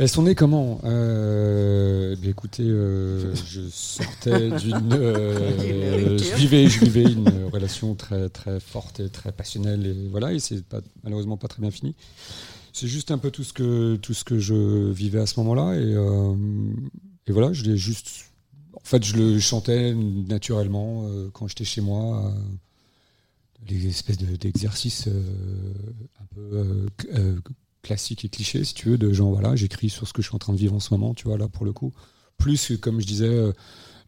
Elles 0.00 0.08
sont 0.08 0.22
nées 0.22 0.34
comment? 0.34 0.80
Euh, 0.84 2.14
eh 2.14 2.16
bien, 2.16 2.30
Écoutez, 2.30 2.62
euh, 2.62 3.34
je 3.34 3.60
sortais 3.68 4.48
d'une. 4.58 4.92
euh, 4.94 6.16
je, 6.16 6.36
vivais, 6.36 6.68
je 6.68 6.82
vivais 6.82 7.02
une 7.02 7.28
relation 7.52 7.94
très, 7.94 8.30
très 8.30 8.60
forte 8.60 9.00
et 9.00 9.10
très 9.10 9.30
passionnelle. 9.30 9.86
Et 9.86 10.08
voilà, 10.08 10.32
et 10.32 10.38
c'est 10.38 10.64
pas, 10.64 10.80
malheureusement 11.04 11.36
pas 11.36 11.48
très 11.48 11.60
bien 11.60 11.70
fini. 11.70 11.94
C'est 12.72 12.88
juste 12.88 13.10
un 13.10 13.18
peu 13.18 13.30
tout 13.30 13.44
ce 13.44 13.52
que, 13.52 13.96
tout 13.96 14.14
ce 14.14 14.24
que 14.24 14.38
je 14.38 14.90
vivais 14.90 15.20
à 15.20 15.26
ce 15.26 15.38
moment-là. 15.40 15.74
Et, 15.78 15.92
et 17.26 17.32
voilà, 17.32 17.52
je 17.52 17.64
l'ai 17.64 17.76
juste. 17.76 18.08
En 18.72 18.84
fait, 18.84 19.04
je 19.04 19.16
le 19.18 19.38
chantais 19.38 19.92
naturellement 19.94 21.06
quand 21.34 21.46
j'étais 21.46 21.64
chez 21.66 21.82
moi. 21.82 22.32
les 23.68 23.86
espèces 23.86 24.16
de- 24.16 24.36
d'exercices 24.36 25.08
euh, 25.08 25.22
un 26.22 26.26
peu 26.34 26.40
euh, 26.40 26.86
euh, 27.16 27.38
classiques 27.82 28.24
et 28.24 28.28
clichés, 28.28 28.64
si 28.64 28.74
tu 28.74 28.90
veux, 28.90 28.98
de 28.98 29.12
genre, 29.12 29.30
voilà, 29.30 29.56
j'écris 29.56 29.90
sur 29.90 30.06
ce 30.06 30.12
que 30.12 30.22
je 30.22 30.28
suis 30.28 30.36
en 30.36 30.38
train 30.38 30.52
de 30.52 30.58
vivre 30.58 30.74
en 30.74 30.80
ce 30.80 30.92
moment, 30.92 31.14
tu 31.14 31.28
vois, 31.28 31.38
là, 31.38 31.48
pour 31.48 31.64
le 31.64 31.72
coup. 31.72 31.92
Plus, 32.36 32.76
comme 32.80 33.00
je 33.00 33.06
disais, 33.06 33.26
euh, 33.26 33.52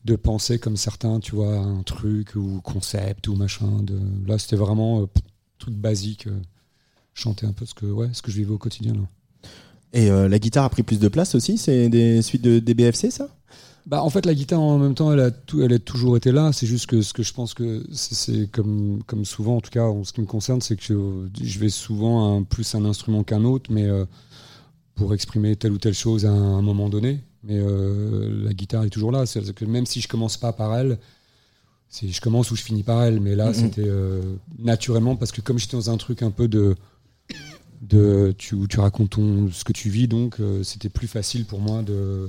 de 0.05 0.17
penser 0.17 0.59
comme 0.59 0.77
certains, 0.77 1.21
tu 1.21 1.35
vois, 1.35 1.57
un 1.57 1.83
truc 1.83 2.35
ou 2.35 2.61
concept 2.63 3.29
ou 3.29 3.37
machin. 3.37 3.83
De... 3.83 3.99
Là, 4.27 4.39
c'était 4.39 4.57
vraiment 4.57 5.03
euh, 5.03 5.07
truc 5.59 5.75
basique. 5.75 6.27
euh, 6.27 6.41
chanter 7.15 7.47
un 7.47 7.53
peu 7.53 7.67
ce 7.67 7.75
que, 7.75 7.87
ouais, 7.87 8.09
ce 8.13 8.23
que 8.23 8.31
je 8.31 8.39
vivais 8.39 8.53
au 8.53 8.59
quotidien, 8.59 8.95
là. 8.95 9.01
Et 9.93 10.11
euh, 10.11 10.29
la 10.29 10.39
guitare 10.39 10.65
a 10.65 10.71
pris 10.71 10.83
plus 10.83 10.99
de 10.99 11.09
place 11.09 11.35
aussi. 11.35 11.59
C'est 11.59 11.91
des 11.91 12.23
suites 12.23 12.43
de 12.43 12.59
DBFC, 12.59 13.11
ça? 13.11 13.29
Bah, 13.87 14.03
en 14.03 14.11
fait, 14.11 14.25
la 14.27 14.35
guitare, 14.35 14.61
en 14.61 14.79
même 14.79 14.95
temps, 14.95 15.13
elle 15.13 15.21
a, 15.21 15.31
tout, 15.33 15.61
elle 15.63 15.73
a 15.73 15.79
toujours 15.79 16.17
été 16.17 16.31
là. 16.31 16.53
C'est 16.53 16.67
juste 16.69 16.87
que 16.87 17.03
ce 17.03 17.13
que 17.13 17.23
je 17.25 17.33
pense 17.33 17.53
que 17.53 17.85
c'est- 17.93 18.49
comme, 18.51 19.03
comme 19.07 19.25
souvent, 19.25 19.57
en 19.57 19.61
tout 19.61 19.71
cas, 19.71 19.85
en 19.85 20.05
ce 20.05 20.13
qui 20.13 20.21
me 20.21 20.27
concerne, 20.27 20.61
c'est 20.61 20.77
que 20.77 20.83
je, 20.85 21.45
je 21.45 21.59
vais 21.59 21.69
souvent 21.69 22.37
un, 22.39 22.43
plus 22.45 22.75
un 22.77 22.85
instrument 22.85 23.25
qu'un 23.25 23.45
autre, 23.45 23.71
mais 23.73 23.85
euh, 23.89 24.05
pour 24.95 25.15
exprimer 25.15 25.57
telle 25.57 25.73
ou 25.73 25.79
telle 25.79 25.95
chose 25.95 26.25
à 26.27 26.31
un, 26.31 26.59
un 26.59 26.63
moment 26.63 26.89
donné. 26.89 27.21
Mais 27.43 27.59
euh, 27.59 28.45
la 28.45 28.53
guitare 28.55 28.85
est 28.85 28.91
toujours 28.91 29.11
là. 29.11 29.27
C'est 29.27 29.53
que 29.53 29.65
même 29.65 29.85
si 29.87 30.01
je 30.01 30.07
commence 30.07 30.37
pas 30.37 30.53
par 30.53 30.77
elle, 30.77 30.99
c'est 31.89 32.07
je 32.09 32.21
commence 32.21 32.53
ou 32.53 32.57
je 32.57 32.63
finis 32.63 32.85
par 32.85 33.03
elle. 33.03 33.21
Mais 33.21 33.35
là, 33.35 33.53
c'était 33.53 33.83
euh, 33.85 34.21
naturellement 34.61 35.17
parce 35.17 35.33
que 35.33 35.41
comme 35.41 35.59
j'étais 35.59 35.77
dans 35.77 35.91
un 35.91 35.97
truc 35.97 36.23
un 36.23 36.31
peu 36.31 36.47
de 36.47 36.77
de 37.83 38.35
tu, 38.39 38.55
où 38.55 38.67
tu 38.69 38.79
racontes 38.81 39.11
ton, 39.11 39.51
ce 39.53 39.65
que 39.65 39.73
tu 39.73 39.91
vis, 39.91 40.07
donc 40.09 40.37
euh, 40.41 40.63
c'était 40.63 40.89
plus 40.89 41.09
facile 41.09 41.45
pour 41.45 41.61
moi 41.61 41.83
de, 41.83 42.29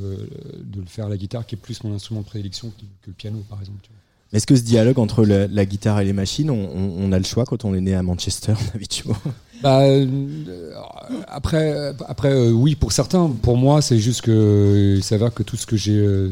de 0.64 0.80
le 0.82 0.88
faire 0.88 1.06
à 1.06 1.10
la 1.10 1.18
guitare, 1.18 1.46
qui 1.46 1.56
est 1.56 1.58
plus 1.58 1.84
mon 1.84 1.94
instrument 1.94 2.22
de 2.22 2.26
prédilection 2.26 2.70
que, 2.72 2.82
que 2.82 3.08
le 3.08 3.14
piano, 3.14 3.44
par 3.50 3.60
exemple. 3.60 3.80
tu 3.84 3.90
vois. 3.90 3.98
Est-ce 4.38 4.48
que 4.48 4.56
ce 4.56 4.64
dialogue 4.64 4.98
entre 4.98 5.24
la, 5.26 5.46
la 5.48 5.66
guitare 5.66 6.00
et 6.00 6.06
les 6.06 6.14
machines, 6.14 6.50
on, 6.50 6.56
on- 6.56 7.04
on 7.06 7.12
a 7.12 7.20
le 7.20 7.24
choix 7.24 7.46
quand 7.46 7.66
on 7.66 7.76
est 7.76 7.82
né 7.82 7.94
à 7.94 8.02
Manchester, 8.02 8.54
Cho 8.92 9.14
Bah, 9.62 9.82
euh, 9.84 10.74
après, 11.28 11.94
après 12.08 12.34
euh, 12.34 12.52
oui, 12.52 12.76
pour 12.76 12.92
certains. 12.92 13.30
Pour 13.30 13.58
moi, 13.58 13.84
c'est 13.84 14.00
juste 14.00 14.22
que 14.22 14.96
il 14.98 15.04
s'avère 15.04 15.34
que 15.36 15.44
tout 15.44 15.56
ce 15.56 15.68
que 15.68 15.78
j'ai, 15.78 16.30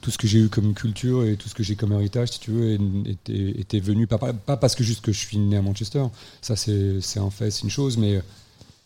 tout 0.00 0.10
ce 0.12 0.18
que 0.18 0.28
j'ai 0.28 0.38
eu 0.40 0.48
comme 0.48 0.72
culture 0.74 1.24
et 1.24 1.36
tout 1.36 1.48
ce 1.48 1.54
que 1.54 1.64
j'ai 1.64 1.74
comme 1.74 1.92
héritage, 1.92 2.28
si 2.30 2.38
tu 2.40 2.52
veux, 2.52 2.78
était, 3.06 3.60
était 3.60 3.80
venu 3.80 4.06
pas, 4.06 4.18
pas 4.18 4.56
parce 4.56 4.76
que 4.76 4.84
juste 4.84 5.00
que 5.00 5.10
je 5.12 5.18
suis 5.18 5.38
né 5.38 5.56
à 5.56 5.62
Manchester. 5.62 6.04
Ça, 6.42 6.54
c'est 6.54 7.00
c'est 7.00 7.18
un 7.20 7.30
fait, 7.30 7.50
c'est 7.50 7.62
une 7.64 7.70
chose, 7.70 7.96
mais 7.98 8.22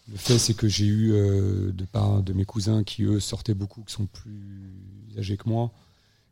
le 0.08 0.16
fait, 0.16 0.38
c'est 0.38 0.54
que 0.54 0.68
j'ai 0.68 0.86
eu 0.86 1.12
euh, 1.12 1.72
de 1.72 1.84
part 1.84 2.22
de 2.22 2.32
mes 2.32 2.44
cousins 2.44 2.84
qui 2.84 3.02
eux 3.04 3.20
sortaient 3.20 3.54
beaucoup, 3.54 3.82
qui 3.82 3.92
sont 3.92 4.06
plus 4.06 5.18
âgés 5.18 5.36
que 5.36 5.48
moi, 5.48 5.72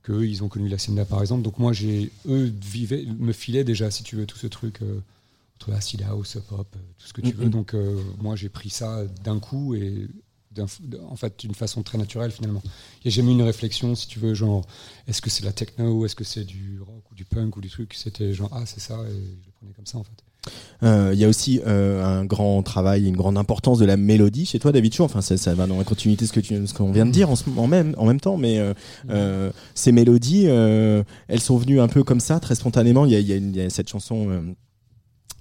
que 0.03 0.13
eux, 0.13 0.27
ils 0.27 0.45
ont 0.45 0.49
connu 0.49 0.69
la 0.69 0.77
Hacienda 0.77 1.05
par 1.05 1.21
exemple. 1.21 1.43
Donc 1.43 1.59
moi, 1.59 1.73
j'ai 1.73 2.11
eux 2.27 2.53
vivaient, 2.63 3.05
me 3.05 3.33
filaient 3.33 3.65
déjà, 3.65 3.91
si 3.91 4.03
tu 4.05 4.17
veux, 4.17 4.27
tout 4.27 4.39
ce 4.39 4.47
truc. 4.47 4.83
euh, 4.83 5.01
entre 5.57 5.73
acid 5.73 6.03
house, 6.03 6.39
pop, 6.49 6.67
euh, 6.77 6.79
tout 6.99 7.07
ce 7.07 7.13
que 7.13 7.21
tu 7.21 7.33
veux. 7.33 7.49
Donc 7.49 7.75
euh, 7.75 8.01
moi 8.19 8.37
j'ai 8.37 8.49
pris 8.49 8.71
ça 8.71 9.05
d'un 9.25 9.39
coup 9.41 9.75
et 9.75 10.09
en 11.09 11.17
fait 11.17 11.41
d'une 11.41 11.55
façon 11.55 11.83
très 11.83 11.99
naturelle 11.99 12.31
finalement. 12.31 12.63
Il 12.65 13.09
n'y 13.09 13.13
a 13.13 13.17
jamais 13.17 13.31
eu 13.31 13.35
une 13.35 13.43
réflexion 13.43 13.95
si 13.95 14.07
tu 14.07 14.19
veux 14.19 14.35
genre 14.35 14.67
est-ce 15.07 15.21
que 15.21 15.31
c'est 15.31 15.45
la 15.45 15.53
techno, 15.53 16.05
est-ce 16.05 16.15
que 16.15 16.25
c'est 16.25 16.45
du 16.45 16.81
rock 16.81 17.11
ou 17.11 17.15
du 17.15 17.25
punk 17.25 17.57
ou 17.57 17.61
du 17.61 17.71
truc. 17.71 17.95
C'était 17.95 18.35
genre 18.35 18.51
ah 18.53 18.67
c'est 18.67 18.81
ça 18.81 18.95
et 19.09 19.13
je 19.13 19.47
le 19.47 19.53
prenais 19.59 19.73
comme 19.73 19.87
ça 19.87 19.99
en 19.99 20.05
fait. 20.05 20.25
Euh, 20.83 21.11
Il 21.15 21.19
y 21.19 21.25
a 21.25 21.29
aussi 21.29 21.61
euh, 21.67 22.05
un 22.05 22.25
grand 22.25 22.63
travail, 22.63 23.07
une 23.09 23.17
grande 23.17 23.39
importance 23.39 23.79
de 23.79 23.87
la 23.87 23.97
mélodie 23.97 24.45
chez 24.47 24.59
toi, 24.59 24.73
David 24.73 24.93
Cho. 24.95 25.05
Enfin, 25.05 25.21
ça, 25.23 25.37
ça 25.37 25.55
va 25.55 25.67
dans 25.67 25.79
la 25.79 25.85
continuité 25.85 26.27
de 26.27 26.67
ce 26.67 26.75
qu'on 26.75 26.93
vient 26.93 27.07
de 27.07 27.11
dire 27.11 27.31
en, 27.31 27.37
ce, 27.37 27.45
en 27.57 27.67
même, 27.67 27.95
en 27.97 28.05
même 28.07 28.21
temps. 28.21 28.37
Mais 28.37 28.59
euh, 28.59 28.75
euh, 29.11 29.51
ces 29.75 29.93
mélodies, 29.93 30.45
elles 30.47 31.41
sont 31.41 31.57
venues 31.57 31.81
un 31.81 31.89
peu 31.89 32.03
comme 32.05 32.21
ça, 32.21 32.41
très 32.41 32.55
spontanément. 32.55 33.07
Il 33.07 33.13
y 33.13 33.17
a, 33.17 33.21
il 33.21 33.27
y 33.29 33.33
a 33.33 33.37
une- 33.37 33.51
il 33.51 33.57
y 33.57 33.61
a 33.65 33.71
cette 33.71 33.89
chanson. 33.89 34.55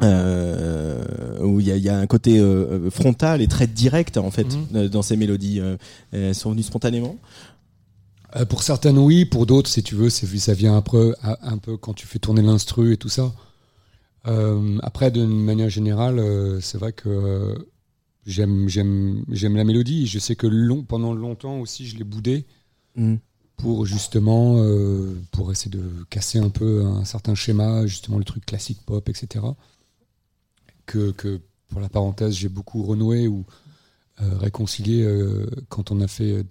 euh, 0.02 1.40
où 1.44 1.60
il 1.60 1.68
y 1.68 1.72
a, 1.72 1.76
il 1.78 1.84
y 1.84 1.90
a 1.90 1.98
un 1.98 2.08
côté 2.08 2.40
euh, 2.40 2.90
frontal 2.90 3.42
et 3.42 3.48
très 3.48 3.68
direct 3.68 4.18
en 4.18 4.32
fait 4.32 4.48
euh, 4.76 4.90
dans 4.90 5.02
ces 5.02 5.16
mélodies. 5.18 5.60
Euh, 5.60 5.78
elles 6.12 6.36
sont 6.36 6.52
venues 6.52 6.64
spontanément. 6.64 7.16
Pour 8.50 8.64
certaines 8.64 8.98
oui, 8.98 9.26
pour 9.26 9.46
d'autres 9.46 9.70
si 9.70 9.84
tu 9.84 9.94
veux 9.96 10.10
ça 10.10 10.54
vient 10.56 10.76
un 10.76 10.82
peu 10.82 11.14
quand 11.80 11.94
tu 11.94 12.08
fais 12.08 12.18
tourner 12.20 12.42
l'instru 12.42 12.94
et 12.94 12.98
tout 12.98 13.10
ça. 13.10 13.32
Euh, 14.26 14.78
après 14.84 15.12
d'une 15.12 15.44
manière 15.44 15.70
générale 15.70 16.18
euh, 16.18 16.62
c'est 16.62 16.78
vrai 16.78 16.94
que 16.94 17.10
euh, 17.10 17.56
j'aime 18.26 18.70
j'aime 18.70 19.26
j'aime 19.30 19.56
la 19.58 19.64
mélodie. 19.66 20.08
Je 20.08 20.20
sais 20.20 20.36
que 20.36 20.48
long, 20.48 20.84
pendant 20.84 21.14
longtemps 21.14 21.60
aussi 21.60 21.86
je 21.86 21.98
l'ai 21.98 22.04
boudé. 22.06 22.45
Mhm. 22.95 23.18
pour 23.58 23.86
justement 23.88 24.58
pour 25.32 25.52
essayer 25.52 25.72
de 25.72 25.90
casser 26.12 26.38
un 26.38 26.50
peu 26.50 26.86
un 26.86 27.06
certain 27.06 27.34
schéma, 27.34 27.88
justement 27.88 28.20
le 28.20 28.24
truc 28.24 28.45
classique 28.45 28.80
pop, 28.86 29.10
etc. 29.10 29.45
Que, 30.86 31.10
que 31.12 31.41
pour 31.70 31.82
la 31.82 31.90
parenthèse, 31.90 32.36
j'ai 32.36 32.50
beaucoup 32.50 32.84
renoué 32.84 33.28
ou 33.28 33.45
réconcilié 34.20 35.08
quand 35.70 35.90
on 35.91 36.02
a 36.02 36.08
fait 36.08 36.44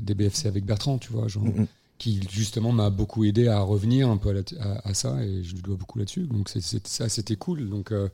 des 0.00 0.14
BFC 0.14 0.46
avec 0.46 0.64
Bertrand, 0.64 0.98
tu 0.98 1.10
vois, 1.10 1.26
genre, 1.26 1.42
Mhm. 1.44 1.66
Qui 1.98 2.20
justement 2.30 2.72
m'a 2.72 2.90
beaucoup 2.90 3.24
aidé 3.24 3.48
à 3.48 3.60
revenir 3.60 4.08
un 4.08 4.16
peu 4.16 4.42
à, 4.60 4.94
ça 4.94 5.22
et 5.22 5.42
je 5.42 5.54
lui 5.54 5.62
dois 5.62 5.76
beaucoup 5.76 5.98
là-dessus. 5.98 6.22
Donc 6.22 6.48
ça, 6.48 7.08
c'était 7.08 7.36
cool. 7.36 7.68
Donc 7.68 7.92
euh, 7.92 8.08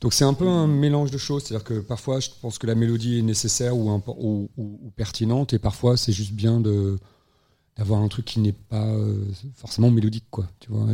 donc 0.00 0.12
c'est 0.12 0.24
un 0.24 0.34
peu 0.34 0.46
un 0.46 0.66
mélange 0.66 1.10
de 1.10 1.18
choses, 1.18 1.44
c'est-à-dire 1.44 1.64
que 1.64 1.80
parfois 1.80 2.20
je 2.20 2.28
pense 2.40 2.58
que 2.58 2.66
la 2.66 2.74
mélodie 2.74 3.18
est 3.18 3.22
nécessaire 3.22 3.76
ou, 3.76 4.48
pertinente, 4.96 5.54
et 5.54 5.58
parfois 5.58 5.96
c'est 5.96 6.12
juste 6.12 6.32
bien 6.32 6.60
d'avoir 6.60 8.00
un 8.00 8.08
truc 8.08 8.26
qui 8.26 8.40
n'est 8.40 8.52
pas 8.52 8.86
euh, 8.86 9.24
forcément 9.56 9.90
mélodique, 9.90 10.26
quoi, 10.30 10.46
tu 10.60 10.70
vois, 10.70 10.86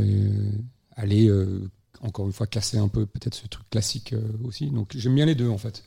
aller 0.97 1.29
euh, 1.29 1.69
encore 2.01 2.27
une 2.27 2.33
fois 2.33 2.47
casser 2.47 2.79
un 2.79 2.89
peu 2.89 3.05
peut-être 3.05 3.35
ce 3.35 3.47
truc 3.47 3.69
classique 3.69 4.15
aussi. 4.43 4.71
Donc 4.71 4.93
j'aime 4.97 5.15
bien 5.15 5.27
les 5.27 5.35
deux 5.35 5.49
en 5.49 5.59
fait. 5.59 5.83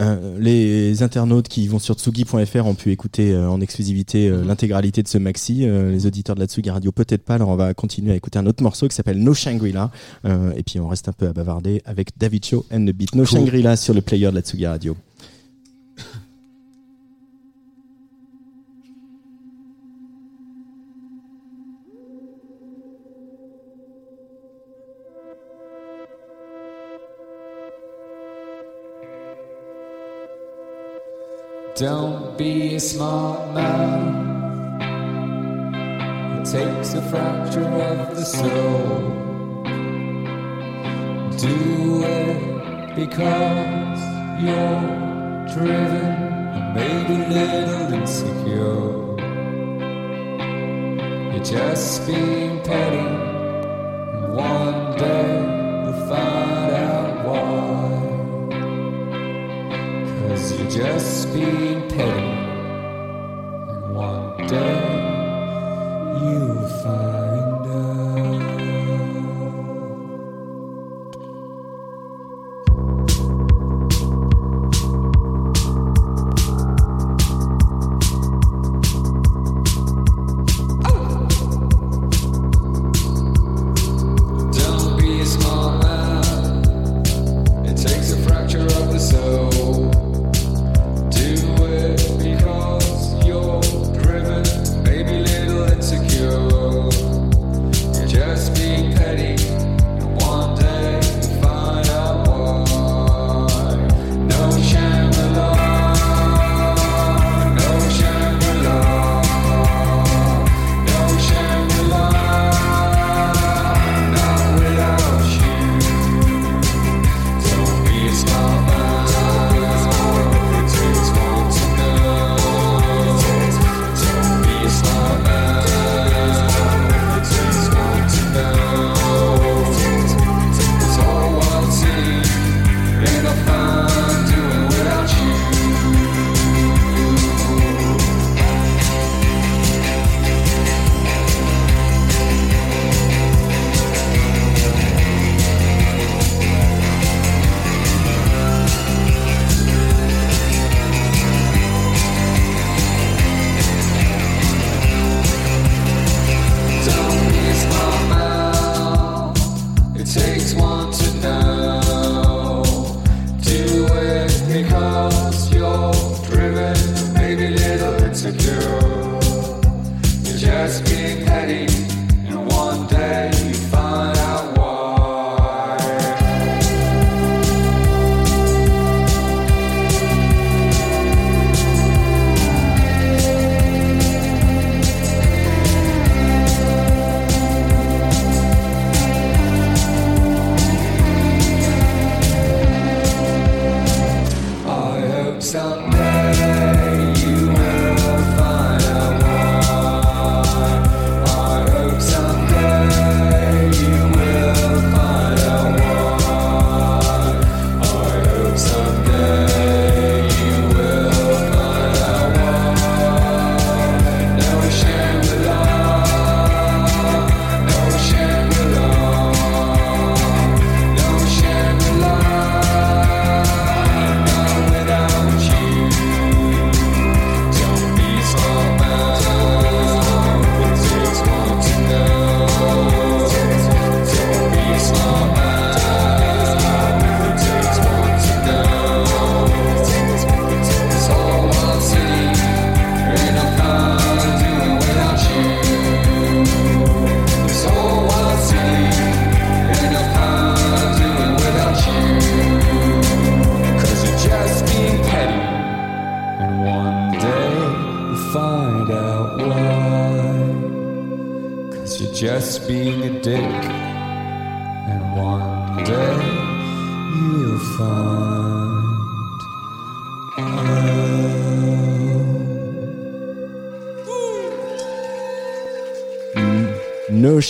Euh, 0.00 0.38
les 0.38 1.02
internautes 1.02 1.48
qui 1.48 1.66
vont 1.66 1.78
sur 1.78 1.94
tsugi.fr 1.94 2.66
ont 2.66 2.74
pu 2.74 2.92
écouter 2.92 3.32
euh, 3.32 3.48
en 3.50 3.60
exclusivité 3.60 4.28
euh, 4.28 4.44
l'intégralité 4.44 5.02
de 5.02 5.08
ce 5.08 5.18
maxi. 5.18 5.66
Euh, 5.66 5.90
les 5.90 6.06
auditeurs 6.06 6.36
de 6.36 6.40
la 6.40 6.46
Tsugi 6.46 6.70
Radio 6.70 6.92
peut-être 6.92 7.24
pas. 7.24 7.34
Alors 7.34 7.48
on 7.48 7.56
va 7.56 7.74
continuer 7.74 8.12
à 8.12 8.16
écouter 8.16 8.38
un 8.38 8.46
autre 8.46 8.62
morceau 8.62 8.86
qui 8.88 8.94
s'appelle 8.94 9.18
No 9.18 9.34
Shangri-La. 9.34 9.90
Euh, 10.24 10.52
et 10.56 10.62
puis 10.62 10.78
on 10.80 10.88
reste 10.88 11.08
un 11.08 11.12
peu 11.12 11.26
à 11.26 11.32
bavarder 11.32 11.82
avec 11.84 12.10
David 12.16 12.44
Cho 12.44 12.64
and 12.72 12.86
the 12.86 12.92
Beat. 12.92 13.14
No 13.14 13.24
Cool. 13.24 13.38
Shangri-La 13.38 13.76
sur 13.76 13.94
le 13.94 14.00
player 14.00 14.30
de 14.30 14.34
la 14.36 14.42
Tsugi 14.42 14.66
Radio. 14.66 14.96
Don't 31.78 32.36
be 32.36 32.74
a 32.74 32.80
smart 32.80 33.54
man. 33.54 34.80
It 36.40 36.44
takes 36.50 36.94
a 36.94 37.02
fracture 37.02 37.60
of 37.62 38.16
the 38.16 38.24
soul. 38.24 39.14
Do 41.38 42.02
it 42.02 42.96
because 42.96 44.00
you're 44.42 44.82
driven 45.54 46.16
and 46.56 46.74
maybe 46.74 47.14
a 47.14 47.28
little 47.28 47.92
insecure. 47.94 49.14
You're 51.32 51.44
just 51.44 52.04
being 52.08 52.60
petty, 52.64 53.06
and 54.16 54.34
one 54.34 54.96
day 54.96 55.30
you'll 55.84 56.08
find 56.08 56.47
just 60.68 61.32
being 61.32 61.88
petty. 61.88 62.28
And 63.72 63.94
one 63.94 64.46
day 64.46 64.80
you'll 66.20 66.68
find. 66.82 67.17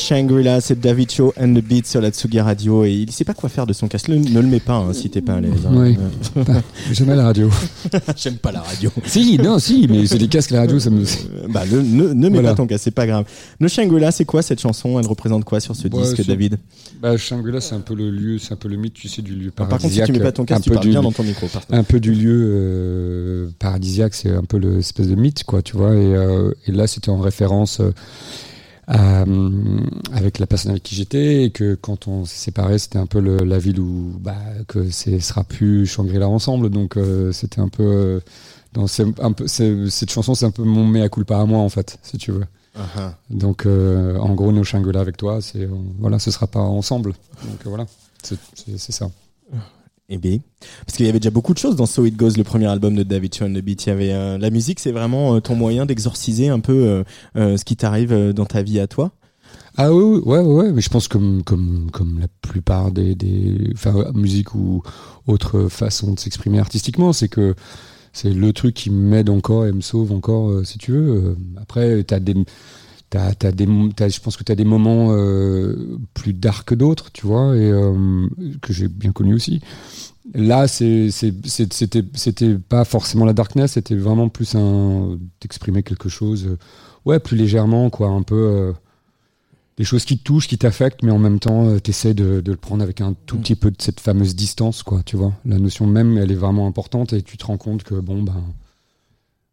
Shangri-La, 0.08 0.60
c'est 0.62 0.80
David 0.80 1.10
Cho 1.10 1.34
and 1.38 1.52
the 1.54 1.62
Beat 1.62 1.86
sur 1.86 2.00
la 2.00 2.10
Tsugi 2.10 2.40
Radio 2.40 2.84
et 2.84 2.92
il 2.92 3.10
sait 3.12 3.24
pas 3.24 3.34
quoi 3.34 3.48
faire 3.50 3.66
de 3.66 3.72
son 3.74 3.88
casque. 3.88 4.08
Le- 4.08 4.16
ne 4.16 4.40
le 4.40 4.46
mets 4.46 4.58
pas 4.60 4.76
hein, 4.76 4.92
si 4.94 5.10
t'es 5.10 5.20
pas 5.20 5.34
à 5.34 5.40
l'aise. 5.40 5.66
hein. 5.66 5.70
Oui. 5.74 5.98
Jamais 6.92 7.14
la 7.14 7.24
radio. 7.24 7.50
J'aime 8.16 8.36
pas 8.36 8.50
la 8.52 8.62
radio. 8.62 8.90
si, 9.04 9.36
non, 9.38 9.58
si, 9.58 9.86
mais 9.90 10.06
c'est 10.06 10.16
des 10.16 10.28
casques 10.28 10.50
la 10.52 10.60
radio, 10.60 10.78
ça 10.78 10.88
me. 10.90 11.02
Euh, 11.02 11.46
Bah, 11.50 11.64
le- 11.70 11.82
ne, 11.82 12.14
ne 12.14 12.28
mets 12.28 12.34
Voilà. 12.38 12.50
pas 12.50 12.54
ton 12.56 12.66
casque, 12.66 12.84
c'est 12.84 12.90
pas 12.90 13.06
grave. 13.06 13.26
No 13.60 13.68
Shangri-La, 13.68 14.10
c'est 14.10 14.24
quoi 14.24 14.40
cette 14.40 14.60
chanson? 14.60 14.98
Elle 14.98 15.06
représente 15.06 15.44
quoi 15.44 15.60
sur 15.60 15.76
ce 15.76 15.88
Ouais, 15.88 16.02
disque, 16.02 16.26
David? 16.26 16.56
Bah, 17.02 17.16
Shangri-La, 17.18 17.60
c'est 17.60 17.74
un 17.74 17.80
peu 17.80 17.94
le 17.94 18.10
lieu, 18.10 18.38
c'est 18.38 18.54
un 18.54 18.56
peu 18.56 18.68
le 18.68 18.76
mythe, 18.76 18.94
tu 18.94 19.08
sais, 19.08 19.20
du 19.20 19.34
lieu 19.34 19.50
Ah, 19.58 19.66
Par 19.66 19.68
contre, 19.68 19.82
si 19.82 19.88
tu 19.88 19.96
paradisiaque. 19.98 20.18
mets 20.18 20.24
pas 20.24 20.32
ton 20.32 20.44
casque, 20.46 20.62
tu 20.64 20.70
parles 20.70 20.84
du- 20.84 20.90
bien 20.90 21.02
dans 21.02 21.12
ton 21.12 21.22
micro. 21.22 21.46
un 21.70 21.82
peu 21.84 22.00
du 22.00 22.14
lieu 22.14 22.50
euh, 22.50 23.48
paradisiaque, 23.58 24.14
c'est 24.14 24.30
un 24.34 24.44
peu 24.44 24.56
l'espèce 24.56 25.08
de 25.08 25.14
mythe, 25.16 25.44
quoi, 25.44 25.60
tu 25.60 25.76
vois. 25.76 25.94
Et, 25.94 25.98
euh, 26.14 26.50
et 26.66 26.72
là, 26.72 26.86
c'était 26.86 27.10
en 27.10 27.18
référence 27.20 27.80
euh, 27.80 27.92
à, 28.86 29.22
euh, 29.22 29.50
avec 30.28 30.38
la 30.38 30.46
personne 30.46 30.70
avec 30.72 30.82
qui 30.82 30.94
j'étais, 30.94 31.44
et 31.44 31.50
que 31.50 31.74
quand 31.74 32.06
on 32.06 32.24
s'est 32.26 32.36
séparés, 32.36 32.78
c'était 32.78 32.98
un 32.98 33.06
peu 33.06 33.18
le- 33.20 33.38
la 33.38 33.58
ville 33.58 33.80
où 33.80 34.12
bah, 34.20 34.36
que 34.66 34.90
ce 34.90 35.18
sera 35.20 35.42
plus 35.42 35.86
Shangri-La 35.86 36.28
ensemble. 36.28 36.68
Donc, 36.70 36.96
euh, 36.96 37.32
c'était 37.32 37.60
un 37.60 37.68
peu. 37.68 37.82
euh, 37.82 38.20
dans, 38.74 38.86
c'est 38.86 39.06
un 39.20 39.32
peu 39.32 39.46
cette 39.48 40.10
chanson, 40.10 40.34
c'est 40.34 40.44
un 40.44 40.50
peu 40.50 40.62
mon 40.64 40.86
mea 40.86 41.08
culpa 41.08 41.38
à 41.38 41.46
moi, 41.46 41.60
en 41.60 41.70
fait, 41.70 41.98
si 42.02 42.18
tu 42.18 42.32
veux. 42.32 42.44
Ah. 42.76 43.14
Donc, 43.30 43.64
euh, 43.64 44.18
en 44.18 44.34
gros, 44.34 44.52
nos 44.52 44.62
Shangri-La 44.64 45.00
avec 45.00 45.16
toi, 45.16 45.40
c'est 45.40 45.66
voilà, 45.98 46.18
ce 46.18 46.30
sera 46.30 46.46
pas 46.46 46.60
ensemble. 46.60 47.14
Donc 47.42 47.60
voilà, 47.64 47.86
c'est 48.22 48.92
ça. 48.92 49.10
Eh 50.10 50.16
bien, 50.18 50.38
parce 50.86 50.96
qu'il 50.96 51.04
y 51.06 51.08
avait 51.08 51.18
déjà 51.18 51.30
beaucoup 51.30 51.52
de 51.54 51.58
choses 51.58 51.76
dans 51.76 51.84
So 51.86 52.06
It 52.06 52.16
Goes, 52.16 52.36
le 52.36 52.44
premier 52.44 52.66
album 52.66 52.94
de 52.94 53.02
David 53.02 53.34
and 53.42 53.52
the 53.52 53.58
Beat. 53.62 53.86
Il 53.86 53.88
y 53.88 53.92
avait 53.92 54.12
euh, 54.12 54.38
la 54.38 54.48
musique, 54.50 54.80
c'est 54.80 54.92
vraiment 54.92 55.34
euh, 55.34 55.40
ton 55.40 55.54
moyen 55.54 55.84
d'exorciser 55.86 56.48
un 56.48 56.60
peu 56.60 57.02
euh, 57.36 57.56
ce 57.56 57.64
qui 57.64 57.76
t'arrive 57.76 58.32
dans 58.32 58.46
ta 58.46 58.62
vie 58.62 58.80
à 58.80 58.86
toi. 58.86 59.12
Ah 59.80 59.92
oui, 59.92 60.20
ouais, 60.24 60.40
ouais, 60.40 60.72
mais 60.72 60.80
je 60.80 60.88
pense 60.88 61.06
comme 61.06 61.44
comme 61.44 61.88
comme 61.92 62.18
la 62.18 62.26
plupart 62.42 62.90
des 62.90 63.14
des 63.14 63.70
enfin 63.74 64.10
musique 64.12 64.56
ou 64.56 64.82
autre 65.28 65.68
façon 65.68 66.14
de 66.14 66.18
s'exprimer 66.18 66.58
artistiquement, 66.58 67.12
c'est 67.12 67.28
que 67.28 67.54
c'est 68.12 68.32
le 68.34 68.52
truc 68.52 68.74
qui 68.74 68.90
m'aide 68.90 69.30
encore 69.30 69.66
et 69.66 69.72
me 69.72 69.80
sauve 69.80 70.10
encore 70.12 70.50
euh, 70.50 70.64
si 70.64 70.78
tu 70.78 70.90
veux. 70.92 71.10
Euh, 71.10 71.36
Après 71.62 72.02
t'as 72.04 72.18
des 72.20 72.34
t'as 73.10 73.34
des 73.52 73.66
je 73.66 74.20
pense 74.20 74.36
que 74.36 74.44
t'as 74.44 74.56
des 74.56 74.64
moments 74.64 75.12
euh, 75.12 75.98
plus 76.14 76.32
dark 76.34 76.68
que 76.68 76.74
d'autres, 76.74 77.12
tu 77.12 77.26
vois, 77.26 77.56
et 77.56 77.70
que 78.62 78.72
j'ai 78.72 78.88
bien 78.88 79.12
connu 79.12 79.34
aussi. 79.34 79.60
Là, 80.34 80.68
c'était 80.68 82.02
c'était 82.14 82.54
pas 82.58 82.84
forcément 82.84 83.24
la 83.26 83.32
darkness, 83.32 83.72
c'était 83.72 83.96
vraiment 83.96 84.28
plus 84.28 84.54
un 84.56 85.18
d'exprimer 85.40 85.82
quelque 85.84 86.08
chose, 86.08 86.56
ouais, 87.06 87.20
plus 87.20 87.36
légèrement, 87.36 87.90
quoi, 87.90 88.08
un 88.08 88.22
peu. 88.22 88.74
Des 89.78 89.84
choses 89.84 90.04
qui 90.04 90.18
te 90.18 90.24
touchent, 90.24 90.48
qui 90.48 90.58
t'affectent, 90.58 91.02
mais 91.04 91.12
en 91.12 91.18
même 91.18 91.38
temps, 91.38 91.78
tu 91.78 91.90
essaies 91.90 92.12
de, 92.12 92.40
de 92.40 92.50
le 92.50 92.58
prendre 92.58 92.82
avec 92.82 93.00
un 93.00 93.14
tout 93.26 93.38
petit 93.38 93.54
peu 93.54 93.70
de 93.70 93.76
cette 93.80 94.00
fameuse 94.00 94.34
distance, 94.34 94.82
quoi, 94.82 95.02
tu 95.04 95.16
vois. 95.16 95.32
La 95.46 95.58
notion 95.58 95.86
même, 95.86 96.18
elle 96.18 96.32
est 96.32 96.36
vraiment 96.36 96.66
importante 96.66 97.12
et 97.12 97.22
tu 97.22 97.36
te 97.38 97.46
rends 97.46 97.58
compte 97.58 97.84
que, 97.84 97.94
bon, 97.94 98.22
ben, 98.22 98.42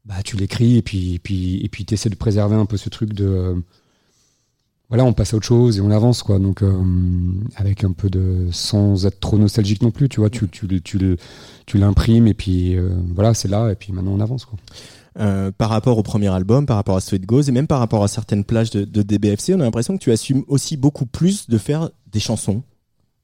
bah, 0.06 0.16
tu 0.24 0.36
l'écris 0.36 0.78
et 0.78 0.82
puis, 0.82 1.16
et 1.16 1.20
puis, 1.20 1.62
et 1.64 1.70
puis 1.70 1.86
tu 1.86 1.94
essaies 1.94 2.10
de 2.10 2.16
préserver 2.16 2.56
un 2.56 2.66
peu 2.66 2.78
ce 2.78 2.90
truc 2.90 3.14
de. 3.14 3.26
euh, 3.26 3.56
voilà, 4.90 5.04
on 5.04 5.14
passe 5.14 5.34
à 5.34 5.38
autre 5.38 5.48
chose 5.48 5.78
et 5.80 5.82
on 5.82 5.90
avance, 5.90 6.22
quoi. 6.22 6.38
Donc, 6.38 6.62
euh, 6.62 6.72
avec 7.56 7.84
un 7.84 7.92
peu 7.92 8.10
de. 8.10 8.48
sans 8.52 9.06
être 9.08 9.20
trop 9.20 9.38
nostalgique 9.38 9.82
non 9.82 9.90
plus, 9.92 10.10
tu 10.10 10.20
vois. 10.20 10.30
Tu, 10.30 10.48
tu, 10.50 10.68
tu, 10.82 11.18
tu 11.66 11.78
l'imprimes 11.80 12.28
et 12.28 12.36
puis, 12.36 12.76
euh, 12.76 12.90
voilà, 13.16 13.34
c'est 13.34 13.48
là 13.48 13.72
et 13.72 13.76
puis 13.76 13.94
maintenant 13.94 14.12
on 14.12 14.20
avance, 14.20 14.46
quoi. 14.46 14.60
Euh, 15.18 15.50
par 15.50 15.70
rapport 15.70 15.98
au 15.98 16.04
premier 16.04 16.28
album, 16.28 16.66
par 16.66 16.76
rapport 16.76 16.98
à 16.98 17.00
It 17.00 17.26
Goes 17.26 17.44
et 17.44 17.52
même 17.52 17.68
par 17.68 17.80
rapport 17.80 18.04
à 18.04 18.10
certaines 18.10 18.44
plages 18.44 18.70
de, 18.72 18.84
de 18.84 19.02
DBFC, 19.02 19.54
on 19.54 19.62
a 19.62 19.64
l'impression 19.64 19.98
que 19.98 20.04
tu 20.04 20.12
assumes 20.12 20.44
aussi 20.50 20.76
beaucoup 20.76 21.06
plus 21.06 21.48
de 21.50 21.58
faire 21.58 21.90
des 22.12 22.20
chansons. 22.20 22.64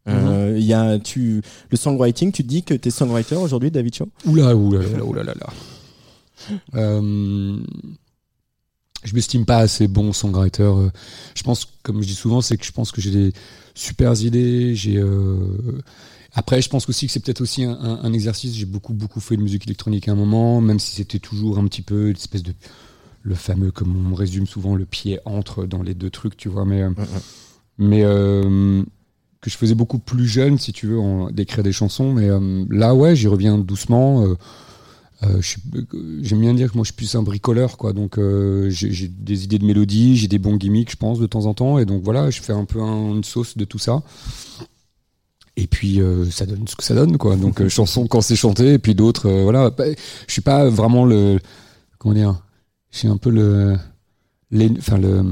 Euh, 0.07 0.55
Il 0.57 0.63
y 0.63 0.73
a 0.73 0.99
tu 0.99 1.41
le 1.69 1.77
songwriting, 1.77 2.31
tu 2.31 2.43
te 2.43 2.47
dis 2.47 2.63
que 2.63 2.73
tu 2.73 2.87
es 2.87 2.91
songwriter 2.91 3.35
aujourd'hui, 3.35 3.71
David 3.71 3.93
Cho 3.93 4.07
Oula, 4.25 4.55
oula, 4.55 4.79
oula, 4.79 5.03
oula, 5.03 5.23
là, 5.23 5.33
là. 5.39 5.47
Euh, 6.75 7.57
je 9.03 9.13
m'estime 9.13 9.45
pas 9.45 9.57
assez 9.57 9.89
bon 9.89 10.13
songwriter. 10.13 10.71
Je 11.35 11.43
pense, 11.43 11.67
comme 11.83 12.01
je 12.01 12.07
dis 12.07 12.15
souvent, 12.15 12.39
c'est 12.39 12.55
que 12.55 12.65
je 12.65 12.71
pense 12.71 12.91
que 12.91 13.01
j'ai 13.01 13.11
des 13.11 13.33
super 13.75 14.19
idées. 14.21 14.75
J'ai 14.75 14.97
euh, 14.97 15.37
après, 16.33 16.61
je 16.61 16.69
pense 16.69 16.87
aussi 16.89 17.07
que 17.07 17.11
c'est 17.11 17.19
peut-être 17.19 17.41
aussi 17.41 17.63
un, 17.63 17.71
un- 17.73 17.99
un 18.03 18.13
exercice. 18.13 18.55
J'ai 18.55 18.65
beaucoup, 18.65 18.93
beaucoup 18.93 19.19
fait 19.19 19.35
de 19.37 19.41
musique 19.41 19.65
électronique 19.67 20.07
à 20.07 20.11
un 20.13 20.15
moment, 20.15 20.61
même 20.61 20.79
si 20.79 20.95
c'était 20.95 21.19
toujours 21.19 21.57
un 21.59 21.65
petit 21.65 21.81
peu 21.81 22.07
une 22.09 22.15
espèce 22.15 22.43
de 22.43 22.53
le 23.23 23.35
fameux, 23.35 23.71
comme 23.71 24.11
on 24.11 24.15
résume 24.15 24.47
souvent, 24.47 24.75
le 24.75 24.85
pied 24.85 25.19
entre 25.25 25.65
dans 25.65 25.83
les 25.83 25.93
deux 25.93 26.09
trucs, 26.09 26.37
tu 26.37 26.49
vois. 26.49 26.65
Mais, 26.65 26.81
euh, 26.81 26.89
mais 27.77 28.01
euh, 28.03 28.81
que 29.41 29.49
je 29.49 29.57
faisais 29.57 29.75
beaucoup 29.75 29.99
plus 29.99 30.27
jeune, 30.27 30.57
si 30.57 30.71
tu 30.73 30.87
veux, 30.87 30.99
en- 30.99 31.29
d'écrire 31.31 31.63
des 31.63 31.71
chansons. 31.73 32.13
Mais 32.13 32.29
euh, 32.29 32.65
là, 32.69 32.95
ouais, 32.95 33.15
j'y 33.15 33.27
reviens 33.27 33.57
doucement. 33.57 34.23
euh, 34.25 34.35
euh, 35.23 35.41
euh, 35.93 36.19
J'aime 36.23 36.41
bien 36.41 36.53
dire 36.55 36.71
que 36.71 36.75
moi 36.77 36.83
je 36.83 36.87
suis 36.91 36.95
plus 36.95 37.13
un 37.15 37.21
bricoleur, 37.23 37.77
quoi. 37.77 37.93
Donc 37.93 38.17
j'ai 38.17 38.91
j'ai 38.91 39.07
des 39.07 39.43
idées 39.43 39.59
de 39.59 39.65
mélodie, 39.65 40.15
j'ai 40.17 40.27
des 40.27 40.39
bons 40.39 40.55
gimmicks, 40.57 40.91
je 40.91 40.95
pense, 40.95 41.19
de 41.19 41.27
temps 41.27 41.45
en 41.45 41.53
temps. 41.53 41.77
Et 41.77 41.85
donc 41.85 42.01
voilà, 42.03 42.29
je 42.31 42.41
fais 42.41 42.53
un 42.53 42.65
peu 42.65 42.81
un- 42.81 43.15
une 43.15 43.23
sauce 43.23 43.55
de 43.57 43.65
tout 43.65 43.77
ça. 43.79 44.01
Et 45.57 45.67
puis 45.67 45.99
euh, 46.01 46.25
ça 46.31 46.45
donne 46.45 46.67
ce 46.67 46.75
que 46.75 46.83
ça 46.83 46.95
donne, 46.95 47.17
quoi. 47.17 47.35
Donc 47.35 47.61
euh, 47.61 47.69
chansons 47.69 48.07
quand 48.07 48.21
c'est 48.21 48.35
chanté, 48.35 48.73
et 48.73 48.79
puis 48.79 48.95
d'autres, 48.95 49.27
euh, 49.29 49.43
voilà. 49.43 49.69
Bah, 49.69 49.85
Je 50.27 50.31
suis 50.31 50.41
pas 50.41 50.69
vraiment 50.69 51.05
le, 51.05 51.39
comment 51.97 52.13
dire, 52.15 52.41
je 52.91 52.99
suis 52.99 53.07
un 53.07 53.17
peu 53.17 53.29
le, 53.29 53.75
l'é- 54.51 54.71
enfin 54.79 54.97
le, 54.97 55.23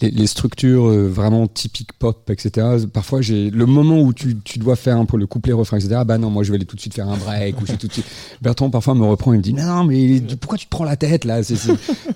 les, 0.00 0.10
les 0.10 0.26
structures 0.26 0.86
euh, 0.88 1.06
vraiment 1.08 1.46
typiques 1.46 1.92
pop, 1.92 2.30
etc. 2.30 2.66
Parfois, 2.90 3.20
j'ai 3.20 3.50
le 3.50 3.66
moment 3.66 4.00
où 4.00 4.14
tu, 4.14 4.38
tu 4.42 4.58
dois 4.58 4.74
faire 4.76 4.96
un 4.96 5.04
peu 5.04 5.18
le 5.18 5.26
couplet 5.26 5.52
refrain, 5.52 5.76
etc. 5.76 5.96
Ah 5.98 6.04
bah 6.04 6.16
non, 6.16 6.30
moi 6.30 6.42
je 6.42 6.50
vais 6.50 6.56
aller 6.56 6.64
tout 6.64 6.76
de 6.76 6.80
suite 6.80 6.94
faire 6.94 7.06
un 7.08 7.18
break 7.18 7.60
ou 7.60 7.66
je 7.66 7.72
vais 7.72 7.78
tout 7.78 7.88
de 7.88 7.92
suite. 7.92 8.06
Bertrand 8.40 8.70
parfois 8.70 8.94
me 8.94 9.04
reprend 9.04 9.34
et 9.34 9.36
me 9.36 9.42
dit 9.42 9.52
non 9.52 9.84
mais 9.84 10.22
pourquoi 10.40 10.56
tu 10.56 10.64
te 10.64 10.70
prends 10.70 10.84
la 10.84 10.96
tête 10.96 11.26
là? 11.26 11.42
Tu 11.44 11.58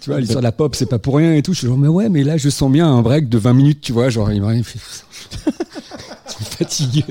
vois 0.06 0.18
l'histoire 0.20 0.40
de 0.40 0.44
la 0.46 0.52
pop 0.52 0.74
c'est 0.74 0.86
pas 0.88 0.98
pour 0.98 1.16
rien 1.16 1.34
et 1.34 1.42
tout. 1.42 1.52
Je 1.52 1.58
suis 1.58 1.66
genre 1.66 1.76
mais 1.76 1.88
ouais 1.88 2.08
mais 2.08 2.24
là 2.24 2.38
je 2.38 2.48
sens 2.48 2.72
bien 2.72 2.88
un 2.90 3.02
break 3.02 3.28
de 3.28 3.36
20 3.36 3.52
minutes, 3.52 3.80
tu 3.82 3.92
vois. 3.92 4.08
Genre 4.08 4.32
il 4.32 4.64
fait 4.64 4.78
tu 6.28 6.40
me 6.40 6.44
fatigues. 6.46 7.04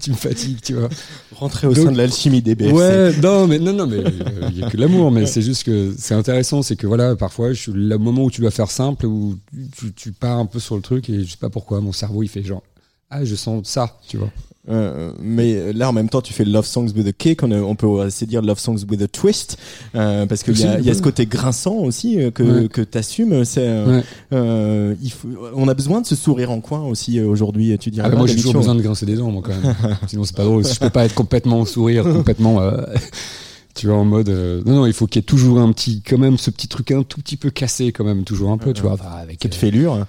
Tu 0.00 0.10
me 0.10 0.16
fatigues, 0.16 0.60
tu 0.62 0.72
vois. 0.72 0.88
Rentrer 1.36 1.66
au 1.66 1.74
Donc- 1.74 1.84
sein 1.84 1.92
de 1.92 1.98
l'alchimie 1.98 2.40
des 2.40 2.54
BFC. 2.54 2.72
Ouais, 2.72 3.12
non, 3.20 3.46
mais 3.46 3.58
non, 3.58 3.74
non, 3.74 3.86
mais 3.86 3.98
euh, 3.98 4.48
il 4.50 4.58
y 4.58 4.62
a 4.64 4.70
que 4.70 4.76
de 4.78 4.80
l'amour, 4.80 5.10
mais 5.10 5.26
c'est 5.26 5.42
juste 5.42 5.64
que 5.64 5.94
c'est 5.98 6.14
intéressant, 6.14 6.62
c'est 6.62 6.76
que 6.76 6.86
voilà, 6.86 7.14
parfois, 7.14 7.52
je 7.52 7.70
le 7.70 7.98
moment 7.98 8.24
où 8.24 8.30
tu 8.30 8.40
dois 8.40 8.50
faire 8.50 8.70
simple, 8.70 9.04
où 9.04 9.38
tu, 9.76 9.92
tu 9.92 10.12
pars 10.12 10.38
un 10.38 10.46
peu 10.46 10.60
sur 10.60 10.76
le 10.76 10.80
truc 10.82 11.10
et 11.10 11.24
je 11.24 11.30
sais 11.32 11.36
pas 11.36 11.50
pourquoi, 11.50 11.80
mon 11.82 11.92
cerveau 11.92 12.22
il 12.22 12.28
fait 12.28 12.42
genre 12.42 12.62
ah 13.10 13.22
je 13.26 13.34
sens 13.34 13.68
ça, 13.68 13.98
tu 14.08 14.16
vois. 14.16 14.30
Euh, 14.68 15.10
mais 15.20 15.72
là, 15.72 15.88
en 15.88 15.92
même 15.92 16.08
temps, 16.08 16.20
tu 16.20 16.32
fais 16.32 16.44
Love 16.44 16.66
Songs 16.66 16.90
with 16.96 17.06
a 17.08 17.12
Kick. 17.12 17.42
On, 17.42 17.50
on 17.50 17.74
peut 17.74 17.86
aussi 17.86 18.26
dire 18.26 18.42
Love 18.42 18.60
Songs 18.60 18.78
with 18.88 19.02
a 19.02 19.08
Twist, 19.08 19.58
euh, 19.96 20.24
parce 20.26 20.44
qu'il 20.44 20.56
y, 20.58 20.64
a- 20.64 20.78
y 20.78 20.88
a 20.88 20.94
ce 20.94 21.02
côté 21.02 21.26
grinçant 21.26 21.74
aussi 21.78 22.20
euh, 22.20 22.30
que, 22.30 22.42
Ouais. 22.44 22.68
que 22.68 22.80
t'assumes. 22.82 23.44
C'est, 23.44 23.66
euh, 23.66 23.98
Ouais. 23.98 24.04
euh, 24.32 24.94
il 25.02 25.10
faut, 25.10 25.28
on 25.56 25.66
a 25.66 25.74
besoin 25.74 26.00
de 26.00 26.06
ce 26.06 26.14
sourire 26.14 26.52
en 26.52 26.60
coin 26.60 26.82
aussi 26.82 27.18
euh, 27.18 27.26
aujourd'hui. 27.26 27.76
Tu 27.78 27.90
dirais 27.90 28.06
Ah 28.06 28.10
bah, 28.10 28.18
moi 28.18 28.26
j'ai 28.28 28.36
toujours 28.36 28.54
besoin 28.54 28.76
de 28.76 28.82
grincer 28.82 29.04
des 29.04 29.16
dents, 29.16 29.32
moi 29.32 29.42
quand 29.44 29.50
même. 29.50 29.74
Sinon 30.06 30.22
c'est 30.22 30.36
pas 30.36 30.44
drôle. 30.44 30.64
Je 30.64 30.78
peux 30.78 30.90
pas 30.90 31.06
être 31.06 31.14
complètement 31.14 31.60
au 31.60 31.66
sourire, 31.66 32.04
complètement, 32.12 32.60
euh, 32.60 32.82
tu 33.74 33.88
vois, 33.88 33.96
en 33.96 34.04
mode, 34.04 34.28
euh, 34.28 34.62
non 34.64 34.76
non, 34.76 34.86
il 34.86 34.92
faut 34.92 35.06
qu'il 35.08 35.16
y 35.20 35.24
ait 35.24 35.26
toujours 35.26 35.58
un 35.58 35.72
petit, 35.72 36.02
quand 36.08 36.18
même, 36.18 36.38
ce 36.38 36.50
petit 36.52 36.68
truc 36.68 36.92
un 36.92 37.02
tout 37.02 37.20
petit 37.20 37.36
peu 37.36 37.50
cassé, 37.50 37.90
quand 37.90 38.04
même, 38.04 38.22
toujours 38.22 38.52
un 38.52 38.58
peu, 38.58 38.72
tu 38.72 38.82
vois, 38.82 38.92
enfin, 38.92 39.10
avec 39.20 39.38
Cette 39.42 39.54
fêlure. 39.56 40.06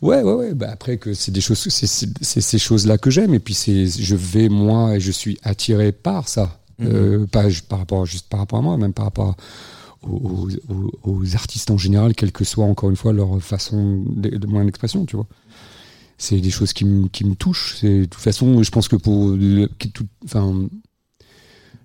Ouais, 0.00 0.22
ouais, 0.22 0.32
ouais. 0.32 0.54
Bah 0.54 0.68
après 0.72 0.96
que 0.98 1.12
c'est 1.14 1.32
des 1.32 1.40
choses, 1.40 1.58
c'est 1.58 2.40
ces 2.40 2.58
choses-là 2.58 2.98
que 2.98 3.10
j'aime. 3.10 3.34
Et 3.34 3.40
puis 3.40 3.54
c'est, 3.54 3.86
je 3.86 4.14
vais 4.16 4.48
moi 4.48 4.94
et 4.96 5.00
je 5.00 5.10
suis 5.10 5.38
attiré 5.42 5.92
par 5.92 6.28
ça. 6.28 6.60
Euh, 6.80 7.26
pas 7.26 7.44
par 7.68 7.80
rapport, 7.80 8.06
juste 8.06 8.28
par 8.28 8.38
rapport 8.40 8.60
à 8.60 8.62
moi, 8.62 8.76
même 8.76 8.92
par 8.92 9.06
rapport 9.06 9.36
aux, 10.02 10.48
aux- 10.68 10.92
aux 11.02 11.34
artistes 11.34 11.72
en 11.72 11.76
général, 11.78 12.14
quelle 12.14 12.30
que 12.30 12.44
soit 12.44 12.64
encore 12.64 12.88
une 12.90 12.94
fois 12.96 13.12
leur 13.12 13.42
façon 13.42 14.04
de, 14.06 14.28
de 14.30 14.46
moins 14.46 14.64
d'expression, 14.64 15.04
tu 15.04 15.16
vois. 15.16 15.26
C'est 16.18 16.40
des 16.40 16.50
choses 16.50 16.72
qui 16.72 16.84
me 16.84 17.08
qui 17.08 17.24
me 17.24 17.34
touchent. 17.34 17.82
De 17.82 18.04
toute 18.04 18.14
façon, 18.22 18.62
je 18.62 18.70
pense 18.70 18.86
que 18.88 18.94
pour, 18.96 19.36
enfin, 20.24 20.68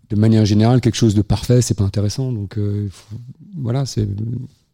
de 0.10 0.16
manière 0.16 0.46
générale, 0.46 0.82
quelque 0.82 0.96
chose 0.96 1.16
de 1.16 1.22
parfait, 1.24 1.62
c'est 1.64 1.74
pas 1.74 1.84
intéressant. 1.84 2.32
Donc 2.32 2.58
euh, 2.60 2.88
faut- 2.92 3.16
voilà, 3.58 3.86
c'est 3.88 4.08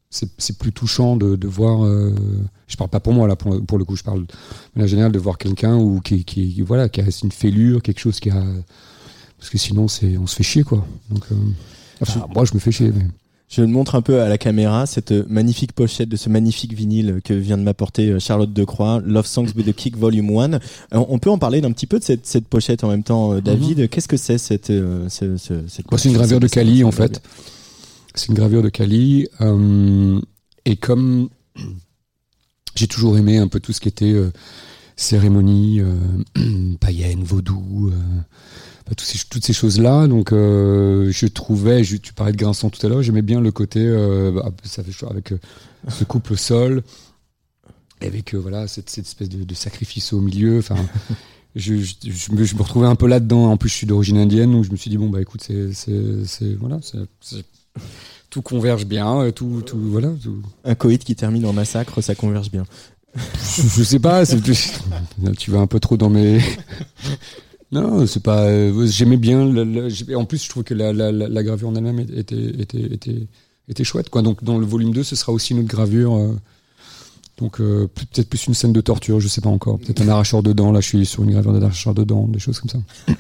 c'est 0.09 0.57
plus 0.57 0.71
touchant 0.71 1.15
de, 1.15 1.35
de 1.35 1.47
voir. 1.47 1.85
euh, 1.85 2.13
je 2.67 2.75
parle 2.77 2.89
pas 2.89 2.99
pour 2.99 3.13
moi 3.13 3.27
là, 3.27 3.35
pour, 3.35 3.63
pour 3.65 3.77
le 3.77 3.85
coup, 3.85 3.95
je 3.95 4.03
parle 4.03 4.21
de 4.21 4.27
manière 4.75 4.87
générale 4.89 5.11
de 5.11 5.19
voir 5.19 5.37
quelqu'un 5.37 5.75
ou 5.77 6.01
qui, 6.01 6.23
qui 6.25 6.61
voilà 6.61 6.89
qui 6.89 7.01
a 7.01 7.05
une 7.23 7.31
fêlure, 7.31 7.81
quelque 7.81 7.99
chose 7.99 8.19
qui 8.19 8.29
a 8.31 8.43
parce 9.37 9.49
que 9.49 9.57
sinon 9.57 9.87
c'est 9.87 10.17
on 10.17 10.27
se 10.27 10.35
fait 10.35 10.43
chier 10.43 10.63
quoi. 10.63 10.85
Donc 11.11 11.23
euh, 11.31 11.35
enfin, 12.01 12.25
moi 12.33 12.45
je 12.45 12.53
me 12.53 12.59
fais 12.59 12.71
chier. 12.71 12.91
mais- 12.93 13.05
Je 13.49 13.61
le 13.61 13.67
montre 13.67 13.95
un 13.95 14.01
peu 14.03 14.21
à 14.21 14.29
la 14.29 14.37
caméra, 14.37 14.85
cette 14.85 15.11
magnifique 15.11 15.73
pochette 15.73 16.09
de 16.09 16.15
ce 16.17 16.29
magnifique 16.29 16.73
vinyle 16.73 17.19
que 17.23 17.33
vient 17.33 17.57
de 17.57 17.63
m'apporter 17.63 18.09
euh, 18.09 18.19
Charlotte 18.19 18.51
Decroix, 18.53 19.01
Love 19.05 19.25
Songs 19.27 19.47
with 19.55 19.65
the 19.67 19.73
Kick 19.73 19.95
Volume 19.97 20.29
1. 20.37 20.53
Euh, 20.53 20.59
On 20.91 21.17
peut 21.19 21.29
en 21.31 21.37
parler 21.39 21.61
d'un 21.61 21.71
petit 21.71 21.87
peu 21.87 21.97
de 21.99 22.03
cette, 22.03 22.25
cette 22.27 22.47
pochette 22.47 22.83
en 22.83 22.89
même 22.89 23.03
temps, 23.03 23.39
David? 23.41 23.89
Qu'est-ce 23.89 24.07
que 24.07 24.17
c'est 24.17 24.37
cette, 24.39 24.67
ce- 24.67 25.37
ce- 25.37 25.67
cette 25.67 25.89
Moi, 25.91 25.97
c'est 25.99 26.09
une 26.09 26.15
gravure 26.15 26.39
de 26.39 26.47
Cali 26.47 26.83
en 26.83 26.91
fait. 26.91 27.21
C'est 28.19 28.27
une 28.27 28.33
gravure 28.33 28.61
de 28.61 28.67
Cali. 28.67 29.29
euh, 29.39 30.19
et 30.65 30.75
comme 30.75 31.29
j'ai 32.75 32.87
toujours 32.87 33.17
aimé 33.17 33.37
un 33.37 33.47
peu 33.47 33.61
tout 33.61 33.71
ce 33.71 33.79
qui 33.79 33.87
était 33.87 34.11
euh, 34.11 34.29
cérémonie 34.97 35.79
euh, 35.79 36.75
païenne, 36.81 37.23
vaudou, 37.23 37.93
toutes 38.89 39.45
ces 39.45 39.53
choses-là. 39.53 40.07
Donc, 40.07 40.31
je 40.31 41.25
trouvais, 41.27 41.81
tu 41.81 42.13
parlais 42.13 42.33
de 42.33 42.37
Grinçant 42.37 42.69
tout 42.69 42.85
à 42.85 42.89
l'heure, 42.89 43.01
j'aimais 43.03 43.21
bien 43.21 43.39
le 43.39 43.53
côté, 43.53 43.87
bah, 44.33 44.51
ça 44.63 44.83
fait 44.83 44.91
chaud 44.91 45.07
avec 45.09 45.33
ce 45.87 46.03
couple 46.03 46.33
au 46.33 46.37
sol, 46.37 46.83
avec 48.01 48.33
voilà 48.35 48.67
cette, 48.67 48.97
espèce 48.97 49.29
de, 49.29 49.53
sacrifice 49.55 50.11
au 50.11 50.19
milieu. 50.19 50.59
Enfin. 50.59 50.75
Je, 51.55 51.73
me, 51.73 52.43
je 52.43 52.55
me 52.55 52.61
retrouvais 52.61 52.85
un 52.85 52.95
peu 52.95 53.07
là-dedans. 53.07 53.51
En 53.51 53.57
plus, 53.57 53.69
je 53.69 53.73
suis 53.73 53.87
d'origine 53.87 54.17
indienne, 54.17 54.51
donc 54.51 54.65
je 54.65 54.71
me 54.71 54.77
suis 54.77 54.91
dit 54.91 54.97
bon 54.97 55.09
bah 55.09 55.19
écoute, 55.19 55.41
c'est, 55.41 56.55
voilà, 56.59 56.79
tout 58.29 58.41
converge 58.41 58.85
bien, 58.85 59.21
euh, 59.21 59.31
tout, 59.31 59.61
tout 59.65 59.79
voilà. 59.79 60.09
tout- 60.21 60.41
Un 60.63 60.75
coït 60.75 61.03
qui 61.03 61.15
termine 61.15 61.45
en 61.45 61.53
massacre, 61.53 62.01
ça 62.01 62.15
converge 62.15 62.51
bien. 62.51 62.65
je, 63.15 63.83
sais 63.83 63.97
pas, 63.99 64.23
tu 65.37 65.51
vas 65.51 65.59
un 65.59 65.67
peu 65.67 65.79
trop 65.79 65.97
dans 65.97 66.09
mes. 66.09 66.39
Non, 67.71 68.07
c'est 68.07 68.23
pas. 68.23 68.45
euh, 68.45 68.87
J'aimais 68.87 69.17
bien. 69.17 69.41
en 70.15 70.25
plus, 70.25 70.43
je 70.43 70.49
trouve 70.49 70.63
que 70.63 70.73
la, 70.73 71.43
gravure 71.43 71.69
en 71.69 71.75
elle-même 71.75 71.99
était, 71.99 72.35
était, 72.59 72.81
était, 72.81 73.27
était 73.67 73.83
chouette. 73.83 74.09
Quoi. 74.09 74.23
Donc, 74.23 74.43
dans 74.43 74.57
le 74.57 74.65
volume 74.65 74.91
2, 74.91 75.03
ce 75.03 75.15
sera 75.15 75.31
aussi 75.31 75.53
une 75.53 75.59
autre 75.59 75.67
gravure. 75.67 76.15
euh, 76.15 76.35
donc, 77.37 77.61
euh, 77.61 77.87
peut-être 77.93 78.27
plus 78.27 78.47
une 78.47 78.55
scène 78.55 78.73
de 78.73 78.81
torture, 78.81 79.19
je 79.19 79.27
sais 79.27 79.39
pas 79.41 79.49
encore. 79.49 79.77
Peut-être 79.79 80.01
un 80.01 80.07
arracheur 80.09 80.41
de 80.41 80.51
dents. 80.51 80.71
Là, 80.71 80.81
je 80.81 80.87
suis 80.87 81.05
sur 81.05 81.23
une 81.23 81.31
gravure 81.31 81.53
d'arracheur 81.53 81.93
de 81.93 82.03
dents, 82.03 82.27
des 82.27 82.39
choses 82.39 82.59
comme 82.59 82.69
ça. 82.69 82.79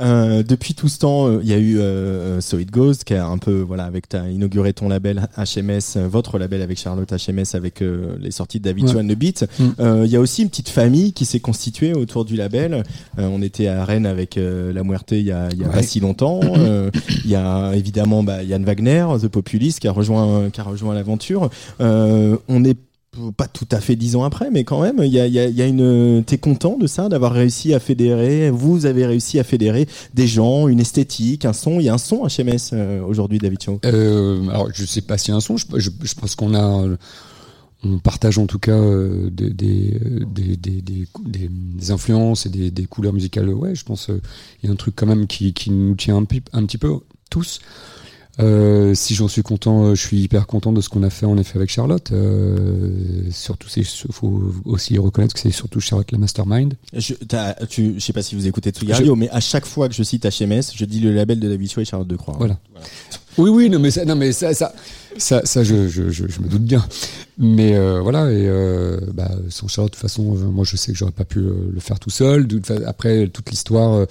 Euh, 0.00 0.42
depuis 0.42 0.74
tout 0.74 0.88
ce 0.88 0.98
temps, 0.98 1.26
euh, 1.28 1.40
il 1.42 1.48
y 1.48 1.52
a 1.52 1.58
eu 1.58 1.78
euh, 1.78 2.40
So 2.40 2.58
It 2.58 2.70
Goes, 2.70 2.94
qui 3.04 3.14
a 3.14 3.26
un 3.26 3.38
peu, 3.38 3.60
voilà, 3.60 3.84
avec 3.84 4.08
t'as 4.08 4.28
inauguré 4.28 4.72
ton 4.72 4.88
label 4.88 5.28
HMS, 5.36 5.96
euh, 5.96 6.08
votre 6.08 6.38
label 6.38 6.62
avec 6.62 6.78
Charlotte 6.78 7.10
HMS, 7.12 7.54
avec 7.54 7.82
euh, 7.82 8.16
les 8.20 8.30
sorties 8.30 8.58
de 8.60 8.64
David 8.64 8.84
Ouais. 8.86 8.92
Joan 8.92 9.08
The 9.08 9.14
Beat. 9.16 9.46
Mm. 9.58 9.64
Euh, 9.80 10.02
Il 10.04 10.10
y 10.10 10.16
a 10.16 10.20
aussi 10.20 10.42
une 10.42 10.48
petite 10.50 10.68
famille 10.68 11.12
qui 11.12 11.24
s'est 11.24 11.40
constituée 11.40 11.94
autour 11.94 12.24
du 12.24 12.36
label. 12.36 12.84
Euh, 13.18 13.28
on 13.30 13.42
était 13.42 13.66
à 13.66 13.84
Rennes 13.84 14.06
avec 14.06 14.36
euh, 14.38 14.72
La 14.72 14.84
Muerte 14.84 15.12
il 15.12 15.22
y 15.22 15.32
a, 15.32 15.48
y 15.54 15.64
a 15.64 15.66
Ouais. 15.66 15.72
pas 15.72 15.82
si 15.82 16.00
longtemps. 16.00 16.40
Euh, 16.44 16.90
Il 17.24 17.30
y 17.30 17.34
a 17.36 17.72
évidemment 17.74 18.22
bah, 18.22 18.42
Yann 18.42 18.64
Wagner, 18.64 19.06
The 19.20 19.28
Populist, 19.28 19.80
qui 19.80 19.88
a 19.88 19.92
rejoint, 19.92 20.50
qui 20.50 20.60
a 20.60 20.64
rejoint 20.64 20.94
l'aventure. 20.94 21.50
Euh, 21.80 22.36
on 22.48 22.64
est 22.64 22.76
pas 23.36 23.48
tout 23.48 23.66
à 23.72 23.80
fait 23.80 23.96
dix 23.96 24.16
ans 24.16 24.22
après, 24.22 24.50
mais 24.50 24.64
quand 24.64 24.80
même, 24.80 25.00
il 25.02 25.12
y 25.12 25.18
a, 25.18 25.66
une. 25.66 26.22
T'es 26.24 26.38
content 26.38 26.76
de 26.76 26.86
ça, 26.86 27.08
d'avoir 27.08 27.32
réussi 27.32 27.74
à 27.74 27.80
fédérer? 27.80 28.50
Vous 28.50 28.86
avez 28.86 29.06
réussi 29.06 29.38
à 29.38 29.44
fédérer 29.44 29.88
des 30.14 30.26
gens, 30.26 30.68
une 30.68 30.80
esthétique, 30.80 31.44
un 31.44 31.52
son? 31.52 31.80
Il 31.80 31.84
y 31.84 31.88
a 31.88 31.94
un 31.94 31.98
son 31.98 32.26
HMS 32.26 32.72
euh, 32.72 33.02
aujourd'hui, 33.02 33.38
David 33.38 33.62
Cho. 33.62 33.80
Euh, 33.84 34.48
alors, 34.48 34.68
je 34.72 34.84
sais 34.84 35.00
pas 35.00 35.18
s'il 35.18 35.30
y 35.30 35.34
a 35.34 35.36
un 35.36 35.40
son. 35.40 35.56
Je, 35.56 35.66
je, 35.74 36.14
pense 36.14 36.36
qu'on 36.36 36.54
a, 36.54 36.86
on 37.84 37.98
partage 37.98 38.38
en 38.38 38.46
tout 38.46 38.58
cas 38.58 38.72
euh, 38.72 39.30
des, 39.30 39.50
des, 39.50 40.56
des, 40.56 40.76
des, 41.24 41.90
influences 41.90 42.46
et 42.46 42.70
des, 42.70 42.86
couleurs 42.86 43.12
musicales. 43.12 43.48
Ouais, 43.50 43.74
je 43.74 43.84
pense 43.84 44.10
euh, 44.10 44.20
il 44.62 44.66
y 44.66 44.68
a 44.68 44.72
un 44.72 44.76
truc 44.76 44.94
quand 44.96 45.06
même 45.06 45.26
qui, 45.26 45.52
qui 45.52 45.70
nous 45.70 45.94
tient 45.94 46.16
un, 46.16 46.26
un 46.52 46.66
petit 46.66 46.78
peu 46.78 46.98
tous. 47.30 47.60
Euh, 48.40 48.94
si 48.94 49.14
j'en 49.14 49.28
suis 49.28 49.42
content, 49.42 49.84
euh, 49.84 49.94
je 49.94 50.00
suis 50.00 50.18
hyper 50.18 50.46
content 50.46 50.72
de 50.72 50.80
ce 50.80 50.88
qu'on 50.88 51.02
a 51.02 51.10
fait 51.10 51.26
en 51.26 51.36
effet 51.38 51.56
avec 51.56 51.70
Charlotte. 51.70 52.12
Euh, 52.12 52.90
surtout, 53.30 53.68
il 53.76 53.84
faut 53.84 54.52
aussi 54.64 54.96
reconnaître 54.98 55.34
que 55.34 55.40
c'est 55.40 55.50
surtout 55.50 55.80
Charlotte 55.80 56.10
la 56.12 56.18
mastermind. 56.18 56.74
Je, 56.92 57.14
tu, 57.68 57.94
je 57.94 57.98
sais 57.98 58.12
pas 58.12 58.22
si 58.22 58.34
vous 58.34 58.46
écoutez 58.46 58.70
Tsugi 58.70 58.92
Radio, 58.92 59.16
mais 59.16 59.28
à 59.30 59.40
chaque 59.40 59.66
fois 59.66 59.88
que 59.88 59.94
je 59.94 60.02
cite 60.02 60.24
HMS, 60.24 60.72
je 60.74 60.84
dis 60.84 61.00
le 61.00 61.12
label 61.12 61.40
de 61.40 61.48
David 61.48 61.70
Cho 61.70 61.80
et 61.80 61.84
Charlotte 61.84 62.08
de 62.08 62.16
Croix. 62.16 62.34
Voilà. 62.38 62.58
Oui, 63.38 63.50
oui, 63.50 63.70
non, 63.70 63.78
mais 63.78 63.92
ça, 63.92 64.04
non, 64.04 64.16
mais 64.16 64.32
ça, 64.32 64.52
ça, 64.52 64.72
ça, 65.16 65.42
ça, 65.44 65.62
je, 65.62 65.86
je, 65.86 66.10
je, 66.10 66.26
je 66.26 66.40
me 66.40 66.48
doute 66.48 66.64
bien. 66.64 66.84
Mais 67.38 67.76
euh, 67.76 68.00
voilà, 68.00 68.32
et 68.32 68.48
euh, 68.48 68.98
bah, 69.14 69.30
sans 69.48 69.68
Charlotte, 69.68 69.92
de 69.92 69.96
toute 69.96 70.02
façon, 70.02 70.36
euh, 70.36 70.50
moi, 70.50 70.64
je 70.64 70.76
sais 70.76 70.90
que 70.90 70.98
j'aurais 70.98 71.12
pas 71.12 71.24
pu 71.24 71.38
le 71.38 71.78
faire 71.78 72.00
tout 72.00 72.10
seul. 72.10 72.48
Après, 72.84 73.28
toute 73.28 73.50
l'histoire, 73.50 74.06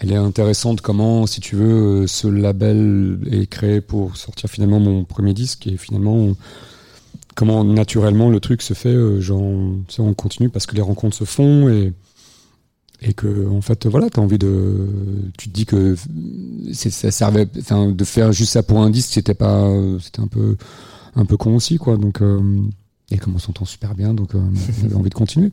elle 0.00 0.12
est 0.12 0.16
intéressante. 0.16 0.80
Comment, 0.80 1.26
si 1.26 1.40
tu 1.40 1.56
veux, 1.56 2.02
euh, 2.02 2.06
ce 2.06 2.28
label 2.28 3.18
est 3.30 3.46
créé 3.46 3.80
pour 3.80 4.16
sortir 4.16 4.48
finalement 4.50 4.80
mon 4.80 5.04
premier 5.04 5.34
disque 5.34 5.66
et 5.66 5.76
finalement 5.76 6.28
comment 7.34 7.62
naturellement 7.64 8.30
le 8.30 8.40
truc 8.40 8.62
se 8.62 8.74
fait. 8.74 8.88
euh, 8.88 9.20
genre, 9.20 9.42
on 9.42 10.14
continue 10.14 10.48
parce 10.48 10.66
que 10.66 10.74
les 10.74 10.82
rencontres 10.82 11.16
se 11.16 11.24
font 11.24 11.68
et 11.68 11.92
et 13.00 13.12
que 13.12 13.48
en 13.48 13.60
fait 13.60 13.86
voilà 13.86 14.10
t'as 14.10 14.20
envie 14.20 14.38
de 14.38 14.88
tu 15.38 15.48
te 15.48 15.54
dis 15.54 15.66
que 15.66 15.94
ça 16.72 17.12
servait 17.12 17.46
enfin 17.60 17.92
de 17.92 18.04
faire 18.04 18.32
juste 18.32 18.54
ça 18.54 18.64
pour 18.64 18.80
un 18.80 18.90
disque 18.90 19.10
c'était 19.12 19.34
pas 19.34 19.70
c'était 20.00 20.18
un 20.20 20.26
peu 20.26 20.56
un 21.14 21.24
peu 21.24 21.36
con 21.36 21.54
aussi 21.54 21.78
quoi 21.78 21.96
donc 21.96 22.20
euh, 22.22 22.40
et 23.12 23.18
comme 23.18 23.36
on 23.36 23.38
s'entend 23.38 23.66
super 23.66 23.94
bien 23.94 24.14
donc 24.14 24.30
on 24.34 24.84
avait 24.84 24.94
envie 24.96 25.10
de 25.10 25.14
continuer 25.14 25.52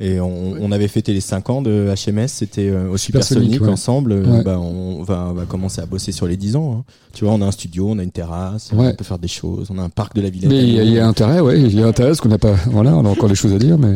Et 0.00 0.20
on, 0.20 0.52
on 0.60 0.70
avait 0.70 0.86
fêté 0.88 1.12
les 1.12 1.20
5 1.20 1.50
ans 1.50 1.60
de 1.62 1.92
HMS, 1.92 2.28
c'était 2.28 2.68
euh, 2.70 2.88
au 2.90 2.96
Supersonic, 2.96 3.44
Supersonic 3.44 3.62
ouais. 3.62 3.68
ensemble. 3.72 4.12
Euh, 4.12 4.24
Ouais. 4.28 4.42
Bah, 4.44 4.58
on, 4.60 5.02
va, 5.02 5.28
on 5.30 5.32
va 5.34 5.44
commencer 5.44 5.80
à 5.80 5.86
bosser 5.86 6.12
sur 6.12 6.26
les 6.26 6.36
10 6.36 6.54
ans. 6.56 6.76
hein. 6.78 6.92
Tu 7.14 7.24
vois, 7.24 7.34
on 7.34 7.40
a 7.42 7.46
un 7.46 7.50
studio, 7.50 7.88
on 7.90 7.98
a 7.98 8.02
une 8.04 8.10
terrasse, 8.12 8.70
Ouais. 8.72 8.90
on 8.92 8.94
peut 8.94 9.02
faire 9.04 9.18
des 9.18 9.26
choses, 9.28 9.68
on 9.70 9.78
a 9.78 9.82
un 9.82 9.88
parc 9.88 10.14
de 10.14 10.20
la 10.20 10.30
Villette. 10.30 10.50
Mais 10.50 10.62
il 10.62 10.68
y, 10.88 10.92
y 10.92 10.98
a 11.00 11.06
intérêt, 11.08 11.40
ouais, 11.40 11.60
il 11.60 11.74
y 11.74 11.82
a 11.82 11.86
intérêt, 11.88 12.10
parce 12.10 12.20
qu'on 12.20 12.28
n'a 12.28 12.38
pas, 12.38 12.54
voilà, 12.66 12.94
on 12.96 13.04
a 13.04 13.08
encore 13.08 13.28
des 13.28 13.34
choses 13.34 13.52
à 13.54 13.58
dire, 13.58 13.76
mais. 13.78 13.94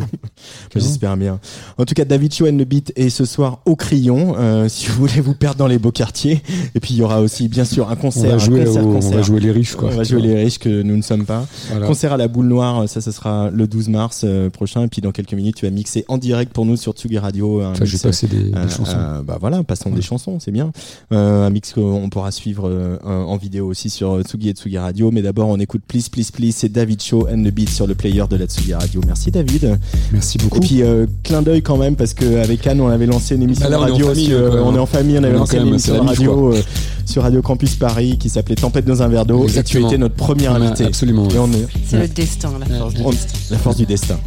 J'espère 0.74 1.16
bien. 1.16 1.38
En 1.78 1.84
tout 1.84 1.94
cas, 1.94 2.04
David 2.04 2.32
Cho 2.34 2.46
and 2.46 2.56
the 2.56 2.64
Beat 2.66 2.92
est 2.96 3.10
ce 3.10 3.24
soir 3.24 3.60
au 3.66 3.76
Crayon, 3.76 4.34
euh, 4.38 4.68
si 4.68 4.86
vous 4.88 5.06
voulez 5.06 5.20
vous 5.20 5.34
perdre 5.34 5.58
dans 5.58 5.66
les 5.66 5.78
beaux 5.78 5.92
quartiers. 5.92 6.42
Et 6.74 6.80
puis 6.80 6.94
il 6.94 6.96
y 6.98 7.02
aura 7.02 7.20
aussi, 7.20 7.48
bien 7.48 7.64
sûr, 7.64 7.88
un 7.90 7.92
On 7.92 7.96
concert. 7.96 8.30
va 8.30 8.34
un 8.36 8.38
jouer, 8.38 8.64
concert, 8.64 8.86
au- 8.86 8.96
on 8.96 9.10
va 9.10 9.22
jouer 9.22 9.40
les 9.40 9.50
riches, 9.52 9.74
quoi. 9.76 9.90
On 9.92 9.96
va 9.96 10.04
jouer 10.04 10.22
les 10.22 10.34
riches 10.44 10.58
que 10.58 10.82
nous 10.82 10.96
ne 10.96 11.02
sommes 11.02 11.24
pas. 11.26 11.46
Voilà. 11.70 11.86
Concert 11.86 12.12
à 12.12 12.16
la 12.16 12.28
boule 12.28 12.46
noire, 12.46 12.88
ça, 12.88 13.00
ça 13.00 13.12
sera 13.12 13.50
le 13.50 13.66
12 13.66 13.88
mars 13.88 14.22
euh, 14.24 14.50
prochain. 14.50 14.84
Et 14.84 14.88
puis 14.88 15.00
dans 15.02 15.12
quelques 15.12 15.34
minutes, 15.34 15.56
tu 15.56 15.66
vas 15.66 15.70
mixer 15.70 15.91
en 16.08 16.18
direct 16.18 16.52
pour 16.52 16.64
nous 16.66 16.76
sur 16.76 16.92
Tsugi 16.92 17.18
Radio. 17.18 17.60
Un 17.60 17.72
Enfin, 17.72 17.84
je 17.84 17.90
vais 17.90 17.92
mix, 17.94 18.02
passer 18.02 18.26
des, 18.26 18.42
des 18.50 18.54
euh, 18.56 18.68
chansons. 18.68 18.92
euh, 18.96 19.22
bah 19.22 19.38
voilà, 19.40 19.62
passons 19.62 19.90
des 19.90 20.02
chansons, 20.02 20.38
c'est 20.40 20.50
bien. 20.50 20.72
Euh, 21.12 21.46
un 21.46 21.50
mix 21.50 21.72
qu'on 21.72 22.08
pourra 22.10 22.30
suivre 22.30 22.68
euh, 22.68 22.98
en 23.04 23.36
vidéo 23.36 23.66
aussi 23.66 23.90
sur 23.90 24.20
Tsugi 24.22 24.48
et 24.50 24.52
Tsugi 24.52 24.78
Radio. 24.78 25.10
Mais 25.10 25.22
d'abord, 25.22 25.48
on 25.48 25.58
écoute 25.58 25.82
Please 25.86 26.08
Please 26.10 26.30
Please, 26.32 26.52
c'est 26.56 26.70
David 26.70 27.02
Show 27.02 27.28
and 27.30 27.42
the 27.42 27.52
Beat 27.52 27.70
sur 27.70 27.86
le 27.86 27.94
player 27.94 28.24
de 28.28 28.36
la 28.36 28.46
Tsugi 28.46 28.74
Radio. 28.74 29.00
Merci 29.06 29.30
David. 29.30 29.78
Merci 30.12 30.38
beaucoup. 30.38 30.58
Et 30.58 30.60
puis 30.60 30.82
euh, 30.82 31.06
clin 31.22 31.42
d'œil 31.42 31.62
quand 31.62 31.76
même 31.76 31.96
parce 31.96 32.14
qu'avec 32.14 32.66
Anne, 32.66 32.80
on 32.80 32.88
avait 32.88 33.06
lancé 33.06 33.34
une 33.36 33.42
émission 33.42 33.64
Bah 33.68 33.70
là, 33.70 33.76
de 33.78 33.82
on 33.82 33.86
est 33.86 33.90
radio. 33.92 34.06
famille, 34.08 34.30
quand 34.30 34.54
même, 34.54 34.62
on 34.64 34.74
est 34.74 34.78
en 34.78 34.86
famille, 34.86 35.18
on 35.18 35.24
avait 35.24 35.32
On 35.32 35.36
est 35.36 35.38
lancé 35.38 35.56
une 35.58 35.68
émission 35.68 35.94
de 36.02 36.08
radio 36.08 36.52
euh, 36.54 36.62
sur 37.04 37.22
Radio 37.22 37.42
Campus 37.42 37.74
Paris 37.76 38.16
qui 38.18 38.28
s'appelait 38.28 38.54
Tempête 38.54 38.84
dans 38.84 39.02
un 39.02 39.08
verre 39.08 39.26
d'eau. 39.26 39.46
Et 39.48 39.62
tu 39.64 39.84
étais 39.84 39.98
notre 39.98 40.14
premier 40.14 40.48
On 40.48 40.54
invité. 40.54 40.84
absolument, 40.84 41.26
ouais. 41.26 41.38
On 41.38 41.50
est, 41.52 41.66
C'est 41.86 41.98
le 41.98 42.08
destin, 42.08 42.52
la 42.58 42.78
force 42.78 42.94
du 42.94 43.02
on- 43.04 43.10
destin. 43.10 43.38
la 43.50 43.58
force 43.58 43.76
du 43.76 43.86
destin. 43.86 44.18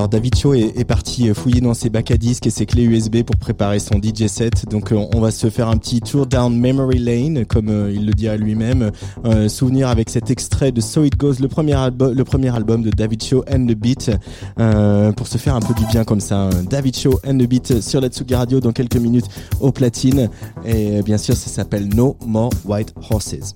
Alors 0.00 0.08
David 0.08 0.34
Cho 0.34 0.54
est, 0.54 0.84
parti 0.84 1.28
euh, 1.28 1.34
fouiller 1.34 1.60
dans 1.60 1.74
ses 1.74 1.90
bacs 1.90 2.10
à 2.10 2.16
disques 2.16 2.46
et 2.46 2.50
ses 2.50 2.64
clés 2.64 2.84
USB 2.84 3.22
pour 3.22 3.36
préparer 3.36 3.78
son 3.80 3.96
DJ 3.96 4.28
set. 4.28 4.66
Donc 4.70 4.92
euh, 4.92 5.06
on 5.14 5.20
va 5.20 5.30
se 5.30 5.50
faire 5.50 5.68
un 5.68 5.76
petit 5.76 6.00
tour 6.00 6.24
down 6.24 6.56
memory 6.56 6.98
lane, 6.98 7.44
comme 7.44 7.68
euh, 7.68 7.92
il 7.94 8.06
le 8.06 8.14
dit 8.14 8.26
à 8.26 8.38
lui-même. 8.38 8.92
Souvenir 9.48 9.88
avec 9.88 10.08
cet 10.08 10.30
extrait 10.30 10.72
de 10.72 10.80
So 10.80 11.04
It 11.04 11.18
Goes, 11.18 11.34
le 11.40 11.48
premier 11.48 11.74
album, 11.74 12.82
de 12.82 12.88
David 12.88 13.22
Cho 13.22 13.44
and 13.52 13.66
the 13.66 13.74
Beat, 13.74 14.10
pour 15.16 15.26
se 15.26 15.36
faire 15.36 15.54
un 15.54 15.60
peu 15.60 15.74
du 15.74 15.84
bien 15.84 16.04
comme 16.04 16.20
ça. 16.20 16.44
hein. 16.44 16.50
David 16.70 16.96
Cho 16.96 17.20
and 17.26 17.36
the 17.36 17.46
Beat 17.46 17.82
sur 17.82 18.00
la 18.00 18.08
Tsugi 18.08 18.34
Radio 18.34 18.60
dans 18.60 18.72
quelques 18.72 18.96
minutes 18.96 19.26
au 19.60 19.70
platine. 19.70 20.30
Et 20.64 21.02
bien 21.02 21.18
sûr, 21.18 21.36
ça 21.36 21.50
s'appelle 21.50 21.94
No 21.94 22.16
More 22.26 22.52
White 22.64 22.94
Horses. 23.10 23.52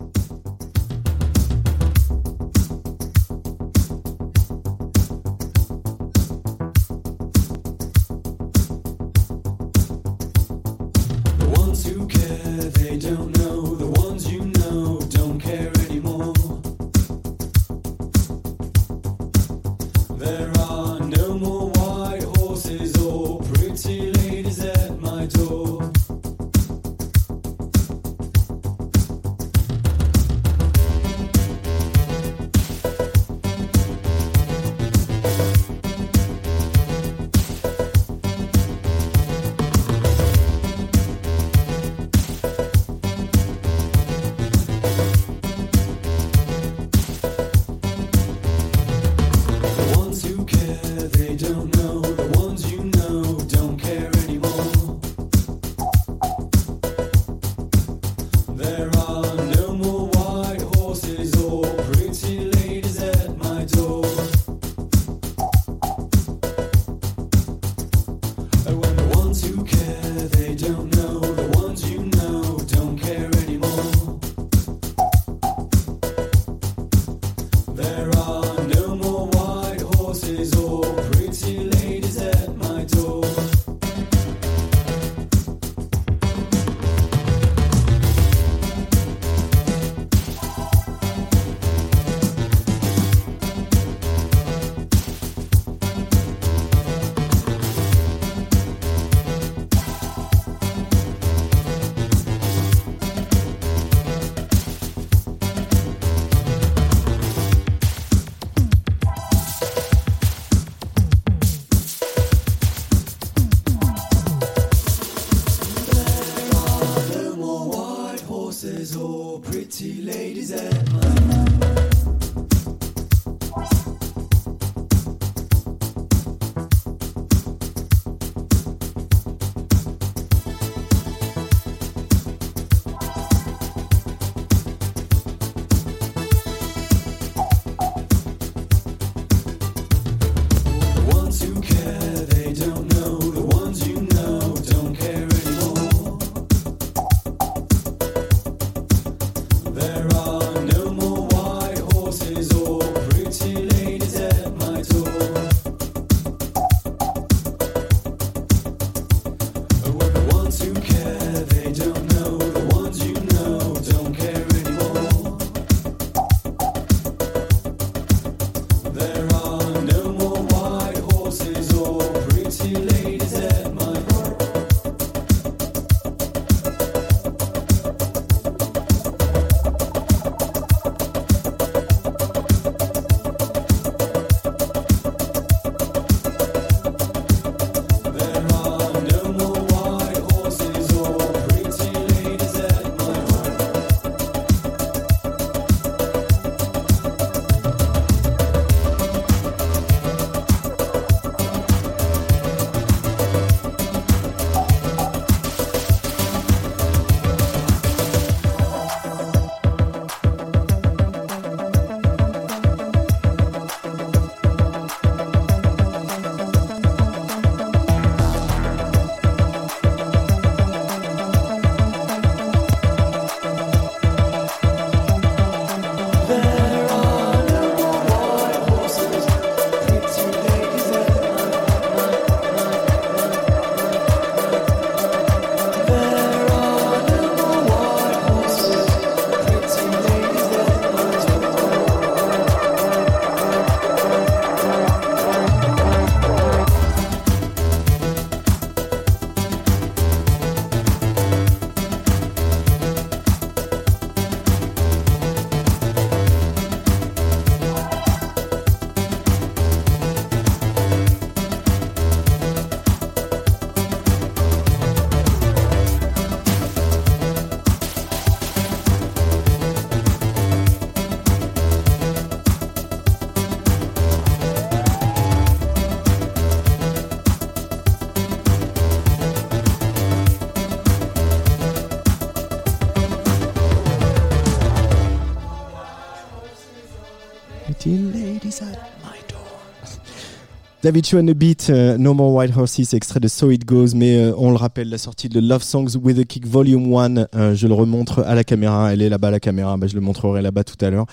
David 290.85 291.06
Cho 291.06 291.16
and 291.16 291.24
the 291.24 291.31
Beat, 291.31 291.69
euh, 291.70 291.97
No 291.97 292.12
More 292.12 292.35
White 292.35 292.55
Horses, 292.55 292.93
extrait 292.93 293.19
de 293.19 293.27
So 293.27 293.51
It 293.51 293.65
Goes, 293.65 293.94
mais 293.94 294.19
euh, 294.19 294.35
on 294.36 294.51
le 294.51 294.56
rappelle, 294.56 294.90
la 294.90 294.98
sortie 294.98 295.31
de 295.31 295.40
Love 295.40 295.62
Songs 295.62 295.97
with 295.97 296.19
a 296.19 296.24
Kick 296.24 296.47
Volume 296.47 296.94
1, 296.94 297.16
euh, 297.16 297.55
je 297.55 297.66
le 297.66 297.73
remontre 297.73 298.19
à 298.20 298.35
la 298.35 298.44
caméra, 298.44 298.93
elle 298.93 299.01
est 299.01 299.09
là-bas 299.09 299.31
la 299.31 299.40
caméra, 299.40 299.78
bah, 299.78 299.86
je 299.86 299.94
le 299.94 300.02
montrerai 300.02 300.43
là-bas 300.43 300.62
tout 300.62 300.77
à 300.85 300.90
l'heure. 300.90 301.06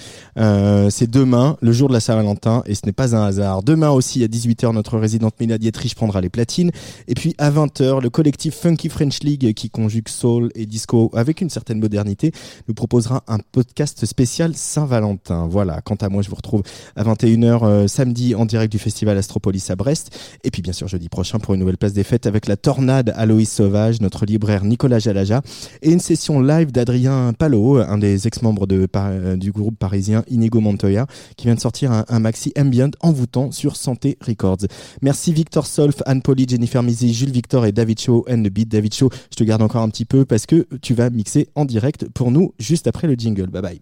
C'est 0.91 1.09
demain, 1.09 1.55
le 1.61 1.71
jour 1.71 1.87
de 1.87 1.93
la 1.93 2.01
Saint-Valentin, 2.01 2.63
et 2.65 2.75
ce 2.75 2.81
n'est 2.85 2.91
pas 2.91 3.15
un 3.15 3.23
hasard. 3.23 3.63
Demain 3.63 3.91
aussi, 3.91 4.21
à 4.25 4.27
18h, 4.27 4.73
notre 4.73 4.97
résidente 4.97 5.35
Mila 5.39 5.57
Dietrich 5.57 5.95
prendra 5.95 6.19
les 6.19 6.27
platines, 6.27 6.71
et 7.07 7.13
puis 7.13 7.33
à 7.37 7.49
20h, 7.49 8.01
le 8.01 8.09
collectif 8.09 8.55
Funky 8.55 8.89
French 8.89 9.23
League, 9.23 9.53
qui 9.53 9.69
conjugue 9.69 10.09
soul 10.09 10.49
et 10.53 10.65
disco 10.65 11.11
avec 11.13 11.39
une 11.39 11.49
certaine 11.49 11.79
modernité, 11.79 12.33
nous 12.67 12.73
proposera 12.73 13.23
un 13.29 13.37
podcast 13.53 14.05
spécial 14.05 14.51
Saint-Valentin. 14.53 15.47
Voilà, 15.49 15.79
quant 15.79 15.95
à 15.95 16.09
moi, 16.09 16.23
je 16.23 16.29
vous 16.29 16.35
retrouve 16.35 16.63
à 16.97 17.05
21h 17.05 17.59
euh, 17.63 17.87
samedi 17.87 18.35
en 18.35 18.45
direct 18.45 18.69
du 18.69 18.77
festival 18.77 19.17
Astropolis 19.17 19.60
à 19.69 19.75
Brest. 19.75 20.17
Et 20.43 20.51
puis 20.51 20.61
bien 20.61 20.73
sûr 20.73 20.87
jeudi 20.87 21.09
prochain 21.09 21.39
pour 21.39 21.53
une 21.53 21.59
nouvelle 21.59 21.77
place 21.77 21.93
des 21.93 22.03
fêtes 22.03 22.25
avec 22.25 22.47
la 22.47 22.57
tornade 22.57 23.13
Aloïs 23.15 23.51
Sauvage, 23.51 24.01
notre 24.01 24.25
libraire 24.25 24.63
Nicolas 24.63 24.99
Jalaja 24.99 25.41
et 25.81 25.91
une 25.91 25.99
session 25.99 26.41
live 26.41 26.71
d'Adrien 26.71 27.33
Palot, 27.37 27.77
un 27.77 27.97
des 27.97 28.27
ex-membres 28.27 28.65
euh, 28.71 29.35
du 29.35 29.51
groupe 29.51 29.77
parisien 29.77 30.23
Inigo 30.29 30.59
Montoya, 30.59 31.05
qui 31.37 31.47
vient 31.47 31.55
de 31.55 31.59
sortir 31.59 31.91
un, 31.91 32.19
maxi 32.19 32.53
ambient 32.57 32.91
envoûtant 33.01 33.51
sur 33.51 33.75
Santé 33.75 34.17
Records. 34.25 34.67
Merci 35.01 35.33
Victor 35.33 35.65
Solf, 35.65 36.01
Anne 36.05 36.21
Poli, 36.21 36.45
Jennifer 36.47 36.83
Mizi, 36.83 37.13
Jules 37.13 37.31
Victor 37.31 37.65
et 37.65 37.71
David 37.71 37.99
Shaw 37.99 38.25
and 38.29 38.43
the 38.43 38.49
Beat. 38.49 38.69
David 38.69 38.93
Shaw, 38.93 39.09
je 39.31 39.35
te 39.35 39.43
garde 39.43 39.61
encore 39.61 39.81
un 39.81 39.89
petit 39.89 40.05
peu 40.05 40.25
parce 40.25 40.45
que 40.45 40.67
tu 40.81 40.93
vas 40.93 41.09
mixer 41.09 41.49
en 41.55 41.65
direct 41.65 42.07
pour 42.09 42.31
nous 42.31 42.53
juste 42.59 42.87
après 42.87 43.07
le 43.07 43.13
jingle. 43.13 43.47
Bye 43.47 43.61
bye. 43.61 43.81